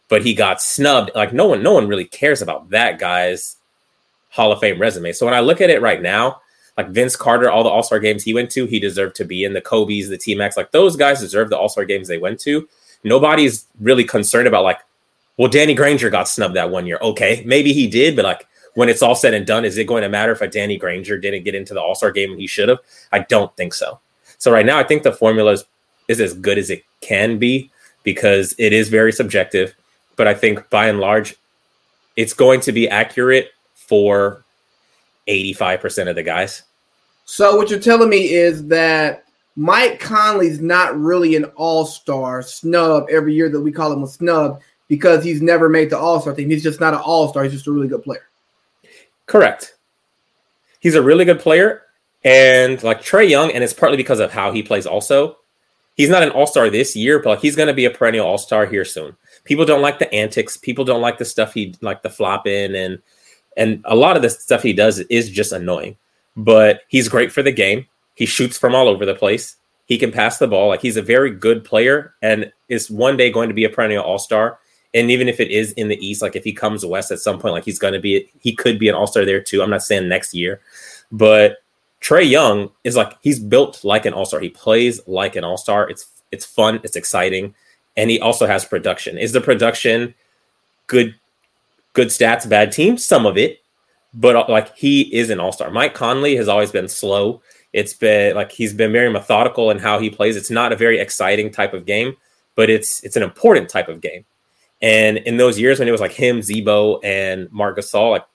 but 0.09 0.25
he 0.25 0.33
got 0.33 0.61
snubbed. 0.61 1.11
Like, 1.15 1.33
no 1.33 1.47
one, 1.47 1.63
no 1.63 1.73
one 1.73 1.87
really 1.87 2.05
cares 2.05 2.41
about 2.41 2.69
that 2.69 2.99
guy's 2.99 3.57
Hall 4.29 4.51
of 4.51 4.59
Fame 4.59 4.79
resume. 4.79 5.13
So 5.13 5.25
when 5.25 5.35
I 5.35 5.39
look 5.41 5.61
at 5.61 5.69
it 5.69 5.81
right 5.81 6.01
now, 6.01 6.41
like 6.77 6.89
Vince 6.89 7.15
Carter, 7.15 7.49
all 7.49 7.63
the 7.63 7.69
All 7.69 7.83
Star 7.83 7.99
games 7.99 8.23
he 8.23 8.33
went 8.33 8.49
to, 8.51 8.65
he 8.65 8.79
deserved 8.79 9.15
to 9.17 9.25
be 9.25 9.43
in. 9.43 9.53
The 9.53 9.61
Kobe's, 9.61 10.09
the 10.09 10.17
T 10.17 10.35
Max, 10.35 10.57
like 10.57 10.71
those 10.71 10.95
guys 10.95 11.19
deserve 11.19 11.49
the 11.49 11.57
All 11.57 11.69
Star 11.69 11.85
games 11.85 12.07
they 12.07 12.17
went 12.17 12.39
to. 12.41 12.67
Nobody's 13.03 13.65
really 13.79 14.03
concerned 14.03 14.47
about 14.47 14.63
like, 14.63 14.79
well, 15.41 15.49
Danny 15.49 15.73
Granger 15.73 16.11
got 16.11 16.27
snubbed 16.27 16.55
that 16.55 16.69
one 16.69 16.85
year. 16.85 16.99
Okay, 17.01 17.41
maybe 17.47 17.73
he 17.73 17.87
did, 17.87 18.15
but 18.15 18.25
like 18.25 18.47
when 18.75 18.89
it's 18.89 19.01
all 19.01 19.15
said 19.15 19.33
and 19.33 19.43
done, 19.43 19.65
is 19.65 19.75
it 19.75 19.87
going 19.87 20.03
to 20.03 20.07
matter 20.07 20.31
if 20.31 20.41
a 20.41 20.47
Danny 20.47 20.77
Granger 20.77 21.17
didn't 21.17 21.45
get 21.45 21.55
into 21.55 21.73
the 21.73 21.81
All 21.81 21.95
Star 21.95 22.11
game 22.11 22.29
and 22.29 22.39
he 22.39 22.45
should 22.45 22.69
have? 22.69 22.77
I 23.11 23.21
don't 23.21 23.51
think 23.57 23.73
so. 23.73 23.99
So 24.37 24.51
right 24.51 24.67
now, 24.67 24.77
I 24.77 24.83
think 24.83 25.01
the 25.01 25.11
formula 25.11 25.53
is, 25.53 25.65
is 26.07 26.21
as 26.21 26.35
good 26.35 26.59
as 26.59 26.69
it 26.69 26.83
can 26.99 27.39
be 27.39 27.71
because 28.03 28.53
it 28.59 28.71
is 28.71 28.89
very 28.89 29.11
subjective. 29.11 29.73
But 30.15 30.27
I 30.27 30.35
think 30.35 30.69
by 30.69 30.89
and 30.89 30.99
large, 30.99 31.35
it's 32.15 32.33
going 32.33 32.59
to 32.61 32.71
be 32.71 32.87
accurate 32.87 33.49
for 33.73 34.45
85% 35.27 36.07
of 36.07 36.15
the 36.15 36.21
guys. 36.21 36.61
So 37.25 37.55
what 37.55 37.71
you're 37.71 37.79
telling 37.79 38.09
me 38.09 38.31
is 38.31 38.67
that 38.67 39.23
Mike 39.55 39.99
Conley's 39.99 40.61
not 40.61 40.95
really 40.99 41.35
an 41.35 41.45
all-star 41.55 42.43
snub 42.43 43.07
every 43.09 43.33
year 43.33 43.49
that 43.49 43.59
we 43.59 43.71
call 43.71 43.91
him 43.91 44.03
a 44.03 44.07
snub 44.07 44.61
because 44.91 45.23
he's 45.23 45.41
never 45.41 45.69
made 45.69 45.89
the 45.89 45.97
all-star 45.97 46.35
team. 46.35 46.49
He's 46.49 46.61
just 46.61 46.81
not 46.81 46.93
an 46.93 46.99
all-star. 46.99 47.43
He's 47.43 47.53
just 47.53 47.65
a 47.65 47.71
really 47.71 47.87
good 47.87 48.03
player. 48.03 48.27
Correct. 49.25 49.77
He's 50.81 50.95
a 50.95 51.01
really 51.01 51.23
good 51.23 51.39
player. 51.39 51.83
And 52.25 52.83
like 52.83 53.01
Trae 53.01 53.29
Young, 53.29 53.53
and 53.53 53.63
it's 53.63 53.71
partly 53.71 53.95
because 53.95 54.19
of 54.19 54.33
how 54.33 54.51
he 54.51 54.61
plays 54.61 54.85
also. 54.85 55.37
He's 55.95 56.09
not 56.09 56.23
an 56.23 56.31
all-star 56.31 56.69
this 56.69 56.93
year, 56.93 57.19
but 57.19 57.29
like 57.29 57.39
he's 57.39 57.55
gonna 57.55 57.73
be 57.73 57.85
a 57.85 57.89
perennial 57.89 58.27
all-star 58.27 58.65
here 58.65 58.83
soon. 58.83 59.15
People 59.45 59.63
don't 59.63 59.81
like 59.81 59.97
the 59.97 60.13
antics, 60.13 60.57
people 60.57 60.83
don't 60.83 60.99
like 60.99 61.17
the 61.17 61.23
stuff 61.23 61.53
he 61.53 61.73
like 61.79 62.01
the 62.01 62.09
flopping 62.09 62.75
and 62.75 63.01
and 63.55 63.81
a 63.85 63.95
lot 63.95 64.17
of 64.17 64.21
the 64.21 64.29
stuff 64.29 64.61
he 64.61 64.73
does 64.73 64.99
is 64.99 65.29
just 65.29 65.53
annoying. 65.53 65.95
But 66.35 66.81
he's 66.89 67.07
great 67.07 67.31
for 67.31 67.41
the 67.41 67.53
game. 67.53 67.87
He 68.15 68.25
shoots 68.25 68.57
from 68.57 68.75
all 68.75 68.89
over 68.89 69.05
the 69.05 69.15
place. 69.15 69.55
He 69.85 69.97
can 69.97 70.11
pass 70.11 70.37
the 70.37 70.49
ball. 70.49 70.67
Like 70.67 70.81
he's 70.81 70.97
a 70.97 71.01
very 71.01 71.31
good 71.31 71.63
player 71.63 72.13
and 72.21 72.51
is 72.67 72.91
one 72.91 73.15
day 73.15 73.31
going 73.31 73.47
to 73.47 73.55
be 73.55 73.63
a 73.63 73.69
perennial 73.69 74.03
all-star. 74.03 74.59
And 74.93 75.09
even 75.09 75.29
if 75.29 75.39
it 75.39 75.51
is 75.51 75.71
in 75.73 75.87
the 75.87 76.05
East, 76.05 76.21
like 76.21 76.35
if 76.35 76.43
he 76.43 76.51
comes 76.51 76.85
west 76.85 77.11
at 77.11 77.19
some 77.19 77.39
point, 77.39 77.53
like 77.53 77.63
he's 77.63 77.79
going 77.79 77.93
to 77.93 77.99
be, 77.99 78.29
he 78.39 78.53
could 78.53 78.77
be 78.77 78.89
an 78.89 78.95
all-star 78.95 79.23
there 79.23 79.41
too. 79.41 79.61
I'm 79.61 79.69
not 79.69 79.83
saying 79.83 80.09
next 80.09 80.33
year, 80.33 80.59
but 81.11 81.57
Trae 82.01 82.29
Young 82.29 82.71
is 82.83 82.95
like 82.95 83.17
he's 83.21 83.39
built 83.39 83.83
like 83.83 84.05
an 84.05 84.13
all-star. 84.13 84.39
He 84.39 84.49
plays 84.49 84.99
like 85.07 85.35
an 85.35 85.43
all-star. 85.43 85.89
It's 85.89 86.07
it's 86.31 86.45
fun, 86.45 86.79
it's 86.83 86.95
exciting, 86.95 87.53
and 87.95 88.09
he 88.09 88.19
also 88.19 88.47
has 88.47 88.65
production. 88.65 89.17
Is 89.17 89.31
the 89.31 89.41
production 89.41 90.13
good 90.87 91.15
good 91.93 92.07
stats, 92.07 92.47
bad 92.47 92.71
team, 92.71 92.97
some 92.97 93.25
of 93.25 93.37
it, 93.37 93.61
but 94.13 94.35
uh, 94.35 94.45
like 94.49 94.75
he 94.75 95.01
is 95.15 95.29
an 95.29 95.39
all 95.39 95.51
star. 95.51 95.71
Mike 95.71 95.93
Conley 95.93 96.35
has 96.35 96.47
always 96.47 96.71
been 96.71 96.87
slow. 96.87 97.41
It's 97.73 97.93
been 97.93 98.35
like 98.35 98.51
he's 98.51 98.73
been 98.73 98.91
very 98.91 99.09
methodical 99.09 99.71
in 99.71 99.79
how 99.79 99.99
he 99.99 100.09
plays. 100.09 100.35
It's 100.35 100.49
not 100.51 100.73
a 100.73 100.75
very 100.75 100.99
exciting 100.99 101.51
type 101.51 101.73
of 101.73 101.85
game, 101.85 102.17
but 102.55 102.69
it's 102.69 103.03
it's 103.03 103.15
an 103.15 103.23
important 103.23 103.69
type 103.69 103.87
of 103.87 104.01
game. 104.01 104.25
And 104.81 105.17
in 105.17 105.37
those 105.37 105.59
years 105.59 105.79
when 105.79 105.87
it 105.87 105.91
was 105.91 106.01
like 106.01 106.11
him, 106.11 106.41
Z-Bo, 106.41 106.99
and 106.99 107.51
Marc 107.51 107.77
Gasol, 107.77 108.11
like 108.11 108.25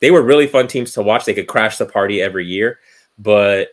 they 0.00 0.10
were 0.10 0.22
really 0.22 0.46
fun 0.46 0.68
teams 0.68 0.92
to 0.92 1.02
watch. 1.02 1.24
They 1.24 1.34
could 1.34 1.46
crash 1.46 1.78
the 1.78 1.86
party 1.86 2.20
every 2.20 2.46
year, 2.46 2.78
but 3.18 3.68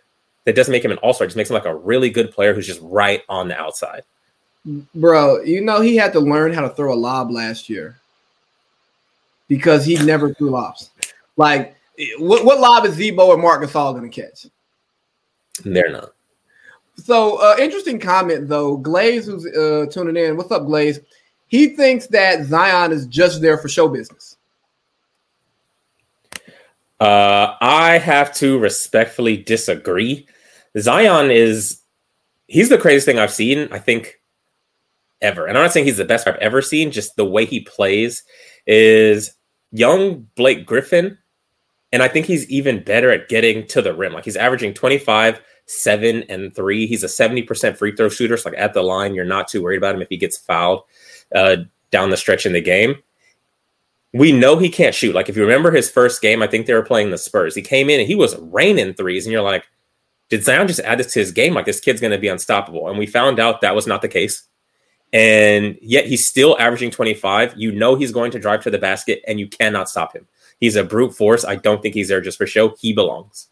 that 0.45 0.55
doesn't 0.55 0.71
make 0.71 0.85
him 0.85 0.91
an 0.91 0.97
all 0.99 1.13
star. 1.13 1.27
Just 1.27 1.37
makes 1.37 1.49
him 1.49 1.55
like 1.55 1.65
a 1.65 1.75
really 1.75 2.09
good 2.09 2.31
player 2.31 2.53
who's 2.53 2.67
just 2.67 2.79
right 2.81 3.21
on 3.27 3.47
the 3.47 3.59
outside. 3.59 4.03
Bro, 4.95 5.41
you 5.41 5.61
know 5.61 5.81
he 5.81 5.95
had 5.95 6.13
to 6.13 6.19
learn 6.19 6.53
how 6.53 6.61
to 6.61 6.69
throw 6.69 6.93
a 6.93 6.95
lob 6.95 7.31
last 7.31 7.69
year 7.69 7.99
because 9.47 9.83
he 9.83 9.95
never 10.05 10.33
threw 10.33 10.51
lobs. 10.51 10.91
Like, 11.35 11.75
what, 12.19 12.45
what 12.45 12.59
lob 12.59 12.85
is 12.85 12.93
Z-Bo 12.93 13.33
and 13.33 13.41
Marc 13.41 13.63
Gasol 13.63 13.93
going 13.93 14.09
to 14.09 14.21
catch? 14.21 14.45
They're 15.65 15.91
not. 15.91 16.13
So, 16.95 17.37
uh, 17.37 17.55
interesting 17.59 17.99
comment 17.99 18.47
though. 18.47 18.77
Glaze, 18.77 19.25
who's 19.25 19.45
uh, 19.45 19.87
tuning 19.91 20.23
in, 20.23 20.37
what's 20.37 20.51
up, 20.51 20.65
Glaze? 20.65 20.99
He 21.51 21.67
thinks 21.67 22.07
that 22.07 22.45
Zion 22.45 22.93
is 22.93 23.05
just 23.07 23.41
there 23.41 23.57
for 23.57 23.67
show 23.67 23.89
business. 23.89 24.37
Uh, 26.97 27.57
I 27.59 27.97
have 27.97 28.33
to 28.35 28.57
respectfully 28.57 29.35
disagree. 29.35 30.25
Zion 30.79 31.29
is 31.29 31.81
he's 32.47 32.69
the 32.69 32.77
craziest 32.77 33.05
thing 33.05 33.19
I've 33.19 33.33
seen, 33.33 33.67
I 33.69 33.79
think, 33.79 34.21
ever. 35.21 35.45
And 35.45 35.57
I'm 35.57 35.65
not 35.65 35.73
saying 35.73 35.85
he's 35.85 35.97
the 35.97 36.05
best 36.05 36.25
I've 36.25 36.37
ever 36.37 36.61
seen, 36.61 36.89
just 36.89 37.17
the 37.17 37.25
way 37.25 37.43
he 37.43 37.59
plays 37.59 38.23
is 38.65 39.33
young 39.73 40.27
Blake 40.37 40.65
Griffin, 40.65 41.17
and 41.91 42.01
I 42.01 42.07
think 42.07 42.27
he's 42.27 42.49
even 42.49 42.81
better 42.81 43.11
at 43.11 43.27
getting 43.27 43.67
to 43.67 43.81
the 43.81 43.93
rim. 43.93 44.13
Like 44.13 44.23
he's 44.23 44.37
averaging 44.37 44.73
25, 44.73 45.41
7, 45.65 46.23
and 46.29 46.55
3. 46.55 46.87
He's 46.87 47.03
a 47.03 47.07
70% 47.07 47.75
free 47.75 47.93
throw 47.93 48.07
shooter. 48.07 48.37
So 48.37 48.51
like 48.51 48.59
at 48.59 48.73
the 48.73 48.83
line, 48.83 49.13
you're 49.13 49.25
not 49.25 49.49
too 49.49 49.61
worried 49.61 49.79
about 49.79 49.95
him 49.95 50.01
if 50.01 50.07
he 50.07 50.15
gets 50.15 50.37
fouled 50.37 50.83
uh, 51.35 51.57
down 51.91 52.09
the 52.09 52.17
stretch 52.17 52.45
in 52.45 52.53
the 52.53 52.61
game. 52.61 52.95
We 54.13 54.31
know 54.31 54.57
he 54.57 54.69
can't 54.69 54.95
shoot. 54.95 55.15
Like 55.15 55.29
if 55.29 55.37
you 55.37 55.41
remember 55.41 55.71
his 55.71 55.89
first 55.89 56.21
game, 56.21 56.41
I 56.41 56.47
think 56.47 56.65
they 56.65 56.73
were 56.73 56.83
playing 56.83 57.11
the 57.11 57.17
Spurs. 57.17 57.55
He 57.55 57.61
came 57.61 57.89
in 57.89 57.99
and 57.99 58.07
he 58.07 58.15
was 58.15 58.37
raining 58.37 58.93
threes, 58.93 59.25
and 59.25 59.31
you're 59.31 59.41
like, 59.41 59.65
did 60.31 60.43
Zion 60.43 60.67
just 60.67 60.79
add 60.79 60.97
this 60.97 61.13
to 61.13 61.19
his 61.19 61.31
game? 61.31 61.53
Like 61.53 61.65
this 61.65 61.81
kid's 61.81 62.01
going 62.01 62.11
to 62.11 62.17
be 62.17 62.29
unstoppable. 62.29 62.89
And 62.89 62.97
we 62.97 63.05
found 63.05 63.39
out 63.39 63.61
that 63.61 63.75
was 63.75 63.85
not 63.85 64.01
the 64.01 64.07
case. 64.07 64.43
And 65.13 65.77
yet 65.81 66.05
he's 66.05 66.25
still 66.25 66.57
averaging 66.57 66.89
25. 66.89 67.55
You 67.57 67.73
know 67.73 67.95
he's 67.95 68.13
going 68.13 68.31
to 68.31 68.39
drive 68.39 68.63
to 68.63 68.69
the 68.69 68.77
basket 68.77 69.21
and 69.27 69.41
you 69.41 69.47
cannot 69.49 69.89
stop 69.89 70.15
him. 70.15 70.25
He's 70.61 70.77
a 70.77 70.85
brute 70.85 71.13
force. 71.13 71.43
I 71.43 71.57
don't 71.57 71.81
think 71.81 71.95
he's 71.95 72.07
there 72.07 72.21
just 72.21 72.37
for 72.37 72.47
show. 72.47 72.75
He 72.79 72.93
belongs. 72.93 73.49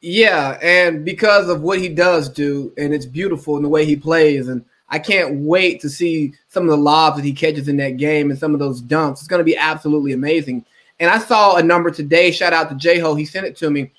Yeah, 0.00 0.58
and 0.62 1.04
because 1.04 1.48
of 1.48 1.62
what 1.62 1.80
he 1.80 1.88
does 1.88 2.28
do, 2.28 2.72
and 2.76 2.92
it's 2.92 3.06
beautiful 3.06 3.56
in 3.56 3.62
the 3.62 3.70
way 3.70 3.86
he 3.86 3.96
plays, 3.96 4.48
and 4.48 4.62
I 4.94 5.00
can't 5.00 5.40
wait 5.40 5.80
to 5.80 5.90
see 5.90 6.34
some 6.50 6.62
of 6.62 6.68
the 6.68 6.76
lobs 6.76 7.16
that 7.16 7.24
he 7.24 7.32
catches 7.32 7.66
in 7.66 7.76
that 7.78 7.96
game 7.96 8.30
and 8.30 8.38
some 8.38 8.54
of 8.54 8.60
those 8.60 8.80
dunks. 8.80 9.14
It's 9.14 9.26
going 9.26 9.40
to 9.40 9.44
be 9.44 9.56
absolutely 9.56 10.12
amazing. 10.12 10.64
And 11.00 11.10
I 11.10 11.18
saw 11.18 11.56
a 11.56 11.62
number 11.64 11.90
today. 11.90 12.30
Shout 12.30 12.52
out 12.52 12.68
to 12.68 12.76
J 12.76 13.00
Ho. 13.00 13.16
He 13.16 13.24
sent 13.24 13.44
it 13.44 13.56
to 13.56 13.70
me. 13.70 13.90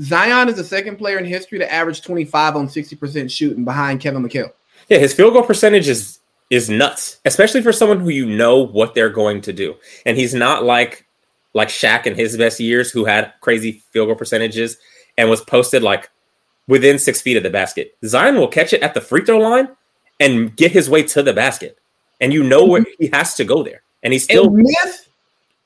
Zion 0.00 0.48
is 0.48 0.56
the 0.56 0.64
second 0.64 0.96
player 0.96 1.18
in 1.18 1.24
history 1.24 1.60
to 1.60 1.72
average 1.72 2.02
25 2.02 2.56
on 2.56 2.66
60% 2.66 3.30
shooting 3.30 3.64
behind 3.64 4.00
Kevin 4.00 4.20
McHale. 4.20 4.50
Yeah, 4.88 4.98
his 4.98 5.14
field 5.14 5.32
goal 5.32 5.44
percentage 5.44 5.86
is 5.86 6.18
is 6.50 6.68
nuts, 6.68 7.20
especially 7.24 7.62
for 7.62 7.72
someone 7.72 8.00
who 8.00 8.08
you 8.08 8.26
know 8.26 8.66
what 8.66 8.96
they're 8.96 9.10
going 9.10 9.42
to 9.42 9.52
do. 9.52 9.76
And 10.04 10.16
he's 10.16 10.34
not 10.34 10.64
like 10.64 11.06
like 11.54 11.68
Shaq 11.68 12.06
in 12.06 12.16
his 12.16 12.36
best 12.36 12.58
years 12.58 12.90
who 12.90 13.04
had 13.04 13.32
crazy 13.40 13.80
field 13.92 14.08
goal 14.08 14.16
percentages 14.16 14.76
and 15.16 15.30
was 15.30 15.40
posted 15.40 15.84
like 15.84 16.10
within 16.66 16.98
six 16.98 17.20
feet 17.20 17.36
of 17.36 17.42
the 17.42 17.50
basket. 17.50 17.96
Zion 18.04 18.36
will 18.36 18.48
catch 18.48 18.72
it 18.72 18.82
at 18.82 18.94
the 18.94 19.00
free 19.00 19.24
throw 19.24 19.38
line 19.38 19.68
and 20.20 20.56
get 20.56 20.72
his 20.72 20.88
way 20.88 21.02
to 21.02 21.22
the 21.22 21.32
basket. 21.32 21.78
And 22.20 22.32
you 22.32 22.42
know 22.42 22.64
where 22.64 22.84
he 22.98 23.10
has 23.12 23.34
to 23.34 23.44
go 23.44 23.62
there. 23.62 23.82
And 24.02 24.12
he's 24.12 24.24
still 24.24 24.46
and 24.46 24.56
miss 24.56 25.08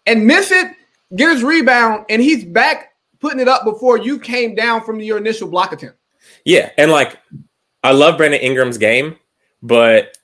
and 0.07 0.27
miss 0.27 0.51
it, 0.51 0.75
get 1.15 1.31
his 1.31 1.43
rebound, 1.43 2.07
and 2.09 2.23
he's 2.23 2.45
back 2.45 2.95
putting 3.21 3.41
it 3.41 3.49
up 3.49 3.65
before 3.65 3.99
you 3.99 4.19
came 4.19 4.55
down 4.55 4.83
from 4.85 5.01
your 5.01 5.19
initial 5.19 5.49
block 5.49 5.73
attempt. 5.73 5.99
Yeah, 6.45 6.71
and 6.79 6.91
like 6.91 7.19
I 7.83 7.93
love 7.93 8.17
Brandon 8.17 8.41
Ingram's 8.41 8.79
game, 8.79 9.17
but 9.63 10.17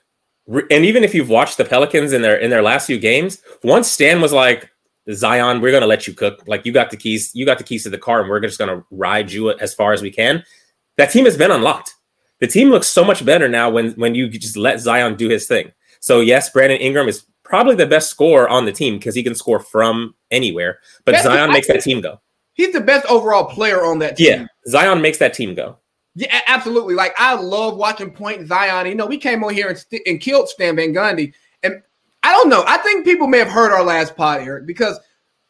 and 0.46 0.84
even 0.84 1.04
if 1.04 1.14
you've 1.14 1.28
watched 1.28 1.56
the 1.56 1.64
Pelicans 1.64 2.12
in 2.12 2.22
their 2.22 2.36
in 2.36 2.50
their 2.50 2.62
last 2.62 2.86
few 2.86 2.98
games, 2.98 3.42
once 3.62 3.90
Stan 3.90 4.20
was 4.20 4.32
like, 4.32 4.70
Zion, 5.12 5.60
we're 5.60 5.72
gonna 5.72 5.86
let 5.86 6.06
you 6.06 6.14
cook. 6.14 6.42
Like 6.46 6.64
you 6.64 6.72
got 6.72 6.90
the 6.90 6.96
keys, 6.96 7.34
you 7.34 7.44
got 7.44 7.58
the 7.58 7.64
keys 7.64 7.82
to 7.84 7.90
the 7.90 7.98
car, 7.98 8.20
and 8.20 8.28
we're 8.28 8.40
just 8.40 8.58
gonna 8.58 8.84
ride 8.90 9.30
you 9.30 9.50
as 9.50 9.74
far 9.74 9.92
as 9.92 10.02
we 10.02 10.10
can. 10.10 10.44
That 10.96 11.10
team 11.10 11.24
has 11.24 11.36
been 11.36 11.50
unlocked. 11.50 11.94
The 12.40 12.46
team 12.46 12.70
looks 12.70 12.88
so 12.88 13.04
much 13.04 13.24
better 13.24 13.48
now 13.48 13.70
when 13.70 13.92
when 13.92 14.14
you 14.14 14.28
just 14.28 14.56
let 14.56 14.80
Zion 14.80 15.16
do 15.16 15.28
his 15.28 15.46
thing. 15.46 15.72
So 16.00 16.20
yes, 16.20 16.50
Brandon 16.50 16.78
Ingram 16.78 17.08
is 17.08 17.24
probably 17.42 17.74
the 17.74 17.86
best 17.86 18.10
scorer 18.10 18.48
on 18.48 18.64
the 18.64 18.72
team 18.72 18.98
because 18.98 19.14
he 19.14 19.22
can 19.22 19.34
score 19.34 19.60
from 19.60 20.14
anywhere. 20.30 20.80
But 21.04 21.12
That's 21.12 21.24
Zion 21.24 21.52
makes 21.52 21.68
that 21.68 21.82
team 21.82 22.00
go. 22.00 22.20
He's 22.54 22.72
the 22.72 22.80
best 22.80 23.06
overall 23.06 23.46
player 23.46 23.84
on 23.84 23.98
that 24.00 24.16
team. 24.16 24.26
Yeah, 24.26 24.46
Zion 24.68 25.00
makes 25.00 25.18
that 25.18 25.34
team 25.34 25.54
go. 25.54 25.78
Yeah, 26.14 26.40
absolutely. 26.46 26.94
Like 26.94 27.14
I 27.18 27.34
love 27.34 27.76
watching 27.76 28.10
Point 28.10 28.46
Zion. 28.46 28.86
You 28.86 28.94
know, 28.94 29.06
we 29.06 29.18
came 29.18 29.42
on 29.42 29.54
here 29.54 29.68
and, 29.68 29.78
st- 29.78 30.02
and 30.06 30.20
killed 30.20 30.48
Stan 30.48 30.76
Van 30.76 30.92
Gundy, 30.92 31.32
and 31.62 31.82
I 32.22 32.32
don't 32.32 32.48
know. 32.48 32.64
I 32.66 32.78
think 32.78 33.04
people 33.04 33.26
may 33.26 33.38
have 33.38 33.48
heard 33.48 33.72
our 33.72 33.82
last 33.82 34.16
pod, 34.16 34.40
Eric, 34.40 34.66
because 34.66 34.98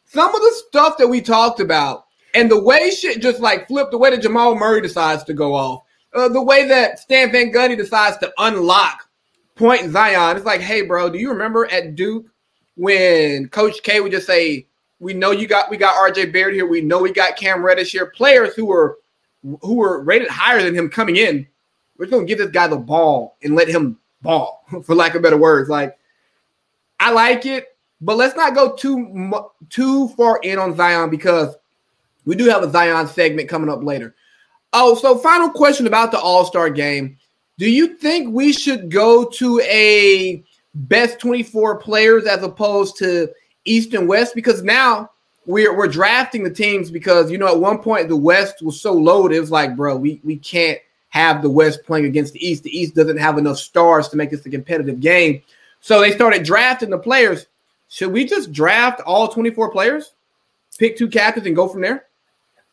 some 0.05 0.33
of 0.33 0.41
the 0.41 0.55
stuff 0.67 0.97
that 0.97 1.07
we 1.07 1.21
talked 1.21 1.59
about 1.59 2.04
and 2.35 2.51
the 2.51 2.61
way 2.61 2.91
shit 2.91 3.21
just 3.21 3.39
like 3.39 3.67
flipped, 3.67 3.91
the 3.91 3.97
way 3.97 4.11
that 4.11 4.21
Jamal 4.21 4.55
Murray 4.55 4.81
decides 4.81 5.23
to 5.23 5.33
go 5.33 5.55
off, 5.55 5.83
uh, 6.13 6.27
the 6.27 6.43
way 6.43 6.67
that 6.67 6.99
Stan 6.99 7.31
Van 7.31 7.51
Gundy 7.51 7.77
decides 7.77 8.17
to 8.17 8.31
unlock 8.37 9.09
Point 9.55 9.91
Zion. 9.91 10.35
It's 10.35 10.45
like, 10.45 10.61
hey, 10.61 10.81
bro, 10.81 11.09
do 11.09 11.17
you 11.17 11.29
remember 11.29 11.65
at 11.71 11.95
Duke 11.95 12.25
when 12.75 13.47
Coach 13.49 13.81
K 13.83 14.01
would 14.01 14.11
just 14.11 14.27
say, 14.27 14.67
"We 14.99 15.13
know 15.13 15.31
you 15.31 15.47
got 15.47 15.69
we 15.69 15.77
got 15.77 15.95
R.J. 15.95 16.27
Barrett 16.27 16.55
here. 16.55 16.67
We 16.67 16.81
know 16.81 17.01
we 17.01 17.11
got 17.11 17.37
Cam 17.37 17.63
Reddish 17.63 17.93
here. 17.93 18.07
Players 18.07 18.53
who 18.53 18.65
were 18.65 18.99
who 19.61 19.75
were 19.75 20.03
rated 20.03 20.27
higher 20.27 20.61
than 20.61 20.75
him 20.75 20.89
coming 20.89 21.15
in. 21.15 21.47
We're 21.97 22.05
just 22.05 22.13
gonna 22.13 22.25
give 22.25 22.39
this 22.39 22.51
guy 22.51 22.67
the 22.67 22.77
ball 22.77 23.37
and 23.43 23.55
let 23.55 23.69
him 23.69 23.97
ball, 24.21 24.65
for 24.83 24.93
lack 24.93 25.15
of 25.15 25.21
better 25.21 25.37
words. 25.37 25.69
Like, 25.69 25.97
I 26.99 27.11
like 27.11 27.45
it, 27.45 27.77
but 28.01 28.17
let's 28.17 28.35
not 28.35 28.55
go 28.55 28.75
too 28.75 29.33
too 29.69 30.09
far 30.09 30.39
in 30.43 30.59
on 30.59 30.75
Zion 30.75 31.09
because 31.09 31.55
we 32.25 32.35
do 32.35 32.45
have 32.45 32.63
a 32.63 32.69
Zion 32.69 33.07
segment 33.07 33.49
coming 33.49 33.69
up 33.69 33.83
later. 33.83 34.15
Oh, 34.73 34.95
so 34.95 35.17
final 35.17 35.49
question 35.49 35.87
about 35.87 36.11
the 36.11 36.19
All 36.19 36.45
Star 36.45 36.69
game. 36.69 37.17
Do 37.57 37.69
you 37.69 37.95
think 37.95 38.33
we 38.33 38.51
should 38.51 38.91
go 38.91 39.25
to 39.25 39.61
a 39.61 40.43
best 40.73 41.19
24 41.19 41.77
players 41.77 42.25
as 42.25 42.43
opposed 42.43 42.97
to 42.97 43.29
East 43.63 43.93
and 43.93 44.07
West? 44.07 44.35
Because 44.35 44.63
now 44.63 45.11
we're 45.45 45.75
we're 45.75 45.87
drafting 45.87 46.43
the 46.43 46.49
teams 46.49 46.91
because 46.91 47.31
you 47.31 47.37
know 47.37 47.47
at 47.47 47.59
one 47.59 47.77
point 47.79 48.09
the 48.09 48.15
West 48.15 48.61
was 48.61 48.81
so 48.81 48.91
loaded. 48.93 49.37
It 49.37 49.41
was 49.41 49.51
like, 49.51 49.75
bro, 49.75 49.95
we 49.95 50.19
we 50.23 50.37
can't 50.37 50.79
have 51.09 51.41
the 51.41 51.49
West 51.49 51.85
playing 51.85 52.05
against 52.05 52.33
the 52.33 52.45
East. 52.45 52.63
The 52.63 52.77
East 52.77 52.95
doesn't 52.95 53.17
have 53.17 53.37
enough 53.37 53.57
stars 53.57 54.09
to 54.09 54.17
make 54.17 54.31
this 54.31 54.45
a 54.45 54.49
competitive 54.49 54.99
game. 54.99 55.41
So 55.79 56.01
they 56.01 56.11
started 56.11 56.43
drafting 56.43 56.89
the 56.89 56.97
players. 56.97 57.47
Should 57.87 58.11
we 58.11 58.25
just 58.25 58.51
draft 58.51 58.99
all 59.01 59.29
24 59.29 59.71
players, 59.71 60.13
pick 60.77 60.97
two 60.97 61.07
captains, 61.07 61.45
and 61.45 61.55
go 61.55 61.69
from 61.69 61.81
there? 61.81 62.07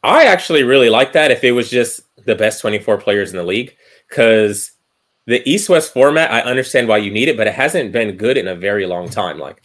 I 0.03 0.25
actually 0.25 0.63
really 0.63 0.91
like 0.91 1.13
that 1.13 1.31
if 1.31 1.45
it 1.45 1.53
was 1.53 1.71
just 1.71 2.01
the 2.25 2.35
best 2.35 2.61
24 2.61 2.99
players 2.99 3.31
in 3.31 3.37
the 3.37 3.45
league 3.45 3.77
because 4.09 4.73
the 5.27 5.49
East 5.49 5.69
West 5.69 5.93
format, 5.93 6.31
I 6.31 6.41
understand 6.41 6.89
why 6.89 6.99
you 6.99 7.11
need 7.11 7.29
it, 7.29 7.37
but 7.37 7.47
it 7.47 7.55
hasn't 7.55 7.93
been 7.93 8.17
good 8.17 8.37
in 8.37 8.49
a 8.49 8.55
very 8.55 8.87
long 8.87 9.09
time. 9.09 9.39
Like 9.39 9.63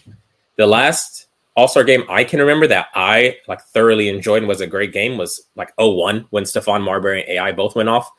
the 0.56 0.68
last 0.68 1.28
All 1.56 1.68
Star 1.68 1.84
game 1.84 2.04
I 2.10 2.24
can 2.24 2.40
remember 2.40 2.68
that 2.68 2.88
I 2.94 3.38
like 3.48 3.62
thoroughly 3.62 4.10
enjoyed 4.10 4.40
and 4.40 4.48
was 4.48 4.62
a 4.62 4.68
great 4.68 4.94
game 4.94 5.18
was 5.18 5.42
like 5.56 5.74
01 5.78 6.28
when 6.30 6.44
Stephon 6.44 6.84
Marbury 6.84 7.22
and 7.22 7.30
AI 7.30 7.52
both 7.52 7.76
went 7.76 7.90
off. 7.90 8.12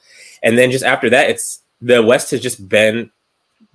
And 0.43 0.59
then 0.59 0.71
just 0.71 0.85
after 0.85 1.09
that, 1.11 1.31
it's 1.31 1.61
the 1.81 2.03
West 2.03 2.33
has 2.33 2.41
just 2.41 2.69
been 2.69 3.11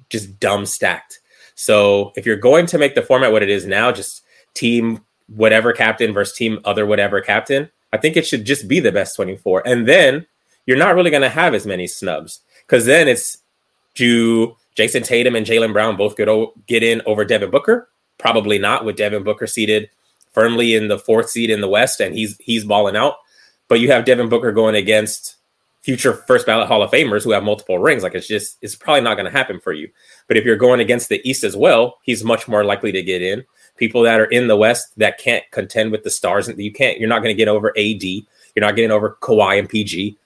just 0.09 0.39
dumb 0.39 0.65
stacked. 0.65 1.19
So 1.55 2.11
if 2.15 2.25
you're 2.25 2.35
going 2.35 2.65
to 2.67 2.77
make 2.77 2.95
the 2.95 3.01
format 3.01 3.31
what 3.31 3.43
it 3.43 3.49
is 3.49 3.65
now, 3.65 3.91
just 3.91 4.23
team 4.53 5.03
whatever 5.27 5.71
captain 5.71 6.13
versus 6.13 6.35
team 6.35 6.59
other 6.65 6.85
whatever 6.85 7.21
captain, 7.21 7.69
I 7.93 7.97
think 7.97 8.17
it 8.17 8.27
should 8.27 8.43
just 8.43 8.67
be 8.67 8.79
the 8.79 8.91
best 8.91 9.15
24. 9.15 9.65
And 9.65 9.87
then 9.87 10.25
you're 10.65 10.77
not 10.77 10.95
really 10.95 11.11
going 11.11 11.21
to 11.21 11.29
have 11.29 11.53
as 11.53 11.65
many 11.65 11.87
snubs 11.87 12.41
because 12.65 12.85
then 12.85 13.07
it's 13.07 13.37
do 13.95 14.57
Jayson 14.75 15.03
Tatum 15.03 15.35
and 15.35 15.45
Jaylen 15.45 15.71
Brown 15.71 15.95
both 15.95 16.17
get, 16.17 16.27
o- 16.27 16.53
get 16.67 16.81
in 16.81 17.01
over 17.05 17.23
Devin 17.23 17.51
Booker? 17.51 17.87
Probably 18.17 18.57
not, 18.57 18.83
with 18.83 18.97
Devin 18.97 19.23
Booker 19.23 19.47
seated 19.47 19.89
firmly 20.33 20.73
in 20.73 20.87
the 20.87 20.97
fourth 20.97 21.29
seed 21.29 21.49
in 21.49 21.61
the 21.61 21.67
West, 21.67 21.99
and 21.99 22.15
he's 22.15 22.37
he's 22.39 22.65
balling 22.65 22.95
out. 22.95 23.15
But 23.67 23.79
you 23.79 23.91
have 23.91 24.05
Devin 24.05 24.29
Booker 24.29 24.51
going 24.51 24.75
against 24.75 25.35
future 25.81 26.13
first 26.13 26.45
ballot 26.45 26.67
Hall 26.67 26.81
of 26.81 26.91
Famers 26.91 27.23
who 27.23 27.31
have 27.31 27.43
multiple 27.43 27.79
rings. 27.79 28.03
Like 28.03 28.15
it's 28.15 28.27
just 28.27 28.57
it's 28.61 28.75
probably 28.75 29.01
not 29.01 29.15
going 29.15 29.25
to 29.25 29.37
happen 29.37 29.59
for 29.59 29.73
you. 29.73 29.89
But 30.27 30.37
if 30.37 30.45
you're 30.45 30.55
going 30.55 30.79
against 30.79 31.09
the 31.09 31.21
East 31.27 31.43
as 31.43 31.55
well, 31.55 31.99
he's 32.03 32.23
much 32.23 32.47
more 32.47 32.63
likely 32.63 32.91
to 32.91 33.03
get 33.03 33.21
in 33.21 33.43
people 33.77 34.03
that 34.03 34.19
are 34.19 34.25
in 34.25 34.47
the 34.47 34.57
West 34.57 34.97
that 34.97 35.17
can't 35.17 35.43
contend 35.51 35.91
with 35.91 36.03
the 36.03 36.09
stars. 36.09 36.47
You 36.55 36.71
can't. 36.71 36.99
You're 36.99 37.09
not 37.09 37.19
going 37.19 37.33
to 37.33 37.37
get 37.37 37.47
over 37.47 37.69
AD. 37.77 38.03
You're 38.03 38.25
not 38.57 38.75
getting 38.75 38.91
over 38.91 39.17
Kawhi 39.21 39.59
and 39.59 39.69
PG. 39.69 40.17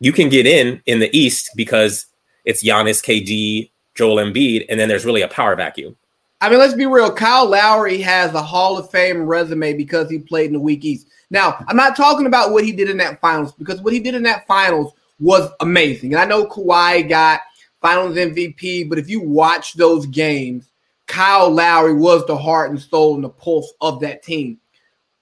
You 0.00 0.12
can 0.12 0.28
get 0.28 0.46
in 0.46 0.82
in 0.86 0.98
the 0.98 1.16
East 1.16 1.50
because 1.54 2.06
it's 2.44 2.64
Giannis, 2.64 3.04
KD, 3.04 3.70
Joel 3.94 4.16
Embiid, 4.16 4.66
and 4.68 4.80
then 4.80 4.88
there's 4.88 5.04
really 5.04 5.22
a 5.22 5.28
power 5.28 5.54
vacuum. 5.54 5.96
I 6.40 6.48
mean, 6.48 6.58
let's 6.58 6.74
be 6.74 6.86
real. 6.86 7.12
Kyle 7.12 7.46
Lowry 7.46 8.00
has 8.00 8.32
a 8.32 8.42
Hall 8.42 8.78
of 8.78 8.90
Fame 8.90 9.26
resume 9.26 9.74
because 9.74 10.08
he 10.08 10.18
played 10.18 10.46
in 10.46 10.54
the 10.54 10.60
Weak 10.60 10.84
East. 10.84 11.08
Now, 11.30 11.62
I'm 11.68 11.76
not 11.76 11.96
talking 11.96 12.26
about 12.26 12.50
what 12.50 12.64
he 12.64 12.72
did 12.72 12.88
in 12.88 12.96
that 12.96 13.20
finals 13.20 13.52
because 13.52 13.82
what 13.82 13.92
he 13.92 14.00
did 14.00 14.14
in 14.14 14.22
that 14.22 14.46
finals 14.46 14.94
was 15.20 15.50
amazing. 15.60 16.14
And 16.14 16.20
I 16.20 16.24
know 16.24 16.46
Kawhi 16.46 17.06
got 17.08 17.40
finals 17.82 18.16
MVP, 18.16 18.88
but 18.88 18.98
if 18.98 19.08
you 19.08 19.20
watch 19.20 19.74
those 19.74 20.06
games, 20.06 20.69
Kyle 21.10 21.50
Lowry 21.50 21.92
was 21.92 22.24
the 22.26 22.36
heart 22.36 22.70
and 22.70 22.80
soul 22.80 23.16
and 23.16 23.24
the 23.24 23.28
pulse 23.28 23.72
of 23.80 23.98
that 24.00 24.22
team. 24.22 24.58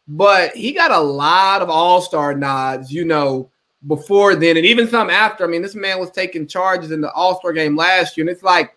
But 0.07 0.55
he 0.55 0.73
got 0.73 0.91
a 0.91 1.01
lot 1.01 1.63
of 1.63 1.71
all 1.71 2.03
star 2.03 2.35
nods, 2.35 2.93
you 2.93 3.07
know, 3.07 3.51
before 3.87 4.35
then, 4.35 4.59
and 4.59 4.67
even 4.67 4.87
some 4.87 5.09
after. 5.09 5.45
I 5.45 5.47
mean, 5.47 5.63
this 5.63 5.75
man 5.75 5.99
was 5.99 6.11
taking 6.11 6.47
charges 6.47 6.91
in 6.91 7.01
the 7.01 7.11
all 7.13 7.39
star 7.39 7.55
game 7.55 7.75
last 7.75 8.17
year. 8.17 8.27
And 8.27 8.31
it's 8.31 8.43
like, 8.43 8.77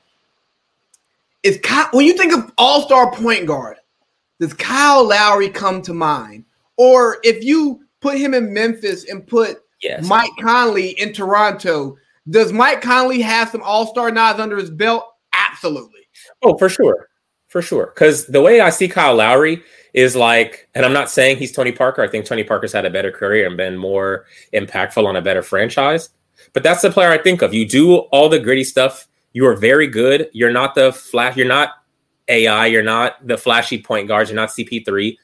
is 1.44 1.60
Kyle, 1.62 1.90
when 1.92 2.06
you 2.06 2.14
think 2.14 2.34
of 2.34 2.54
all 2.58 2.84
star 2.84 3.12
point 3.12 3.46
guard, 3.46 3.78
does 4.40 4.54
Kyle 4.54 5.06
Lowry 5.06 5.50
come 5.50 5.82
to 5.82 5.94
mind? 5.94 6.46
Or 6.78 7.18
if 7.24 7.44
you 7.44 7.84
put 8.00 8.18
him 8.18 8.34
in 8.34 8.54
Memphis 8.54 9.10
and 9.10 9.28
put 9.28 9.64
yes. 9.82 10.08
Mike 10.08 10.32
Conley 10.40 10.92
in 10.92 11.12
Toronto, 11.12 11.98
does 12.30 12.54
Mike 12.54 12.82
Conley 12.82 13.22
have 13.22 13.50
some 13.50 13.62
all 13.64 13.86
star 13.88 14.12
nods 14.12 14.40
under 14.40 14.56
his 14.56 14.72
belt? 14.72 15.06
Absolutely. 15.34 16.01
Oh, 16.44 16.58
for 16.58 16.70
sure. 16.70 17.10
For 17.48 17.62
sure. 17.62 17.88
Because 17.88 18.28
the 18.28 18.42
way 18.42 18.62
I 18.62 18.70
see 18.70 18.88
Kyle 18.88 19.16
Lowry 19.16 19.64
is 19.94 20.16
like, 20.16 20.70
and 20.74 20.86
I'm 20.86 20.94
not 20.94 21.10
saying 21.10 21.38
he's 21.38 21.52
Tony 21.52 21.72
Parker. 21.72 22.02
I 22.02 22.08
think 22.08 22.26
Tony 22.26 22.44
Parker's 22.44 22.72
had 22.72 22.86
a 22.86 22.90
better 22.90 23.12
career 23.12 23.46
and 23.46 23.58
been 23.58 23.78
more 23.78 24.26
impactful 24.54 25.06
on 25.06 25.16
a 25.18 25.22
better 25.22 25.44
franchise. 25.44 26.10
But 26.54 26.64
that's 26.64 26.82
the 26.82 26.92
player 26.92 27.12
I 27.12 27.18
think 27.18 27.42
of. 27.42 27.54
You 27.54 27.68
do 27.68 27.98
all 27.98 28.30
the 28.30 28.40
gritty 28.40 28.64
stuff. 28.64 29.08
You 29.34 29.46
are 29.48 29.56
very 29.56 29.88
good. 29.88 30.30
You're 30.34 30.52
not 30.52 30.76
the 30.76 30.94
flash. 30.94 31.36
You're 31.36 31.48
not 31.48 31.72
AI. 32.28 32.68
You're 32.68 32.84
not 32.84 33.26
the 33.26 33.38
flashy 33.38 33.82
point 33.82 34.08
guards. 34.08 34.30
You're 34.30 34.40
not 34.40 34.50
CP3. 34.50 35.18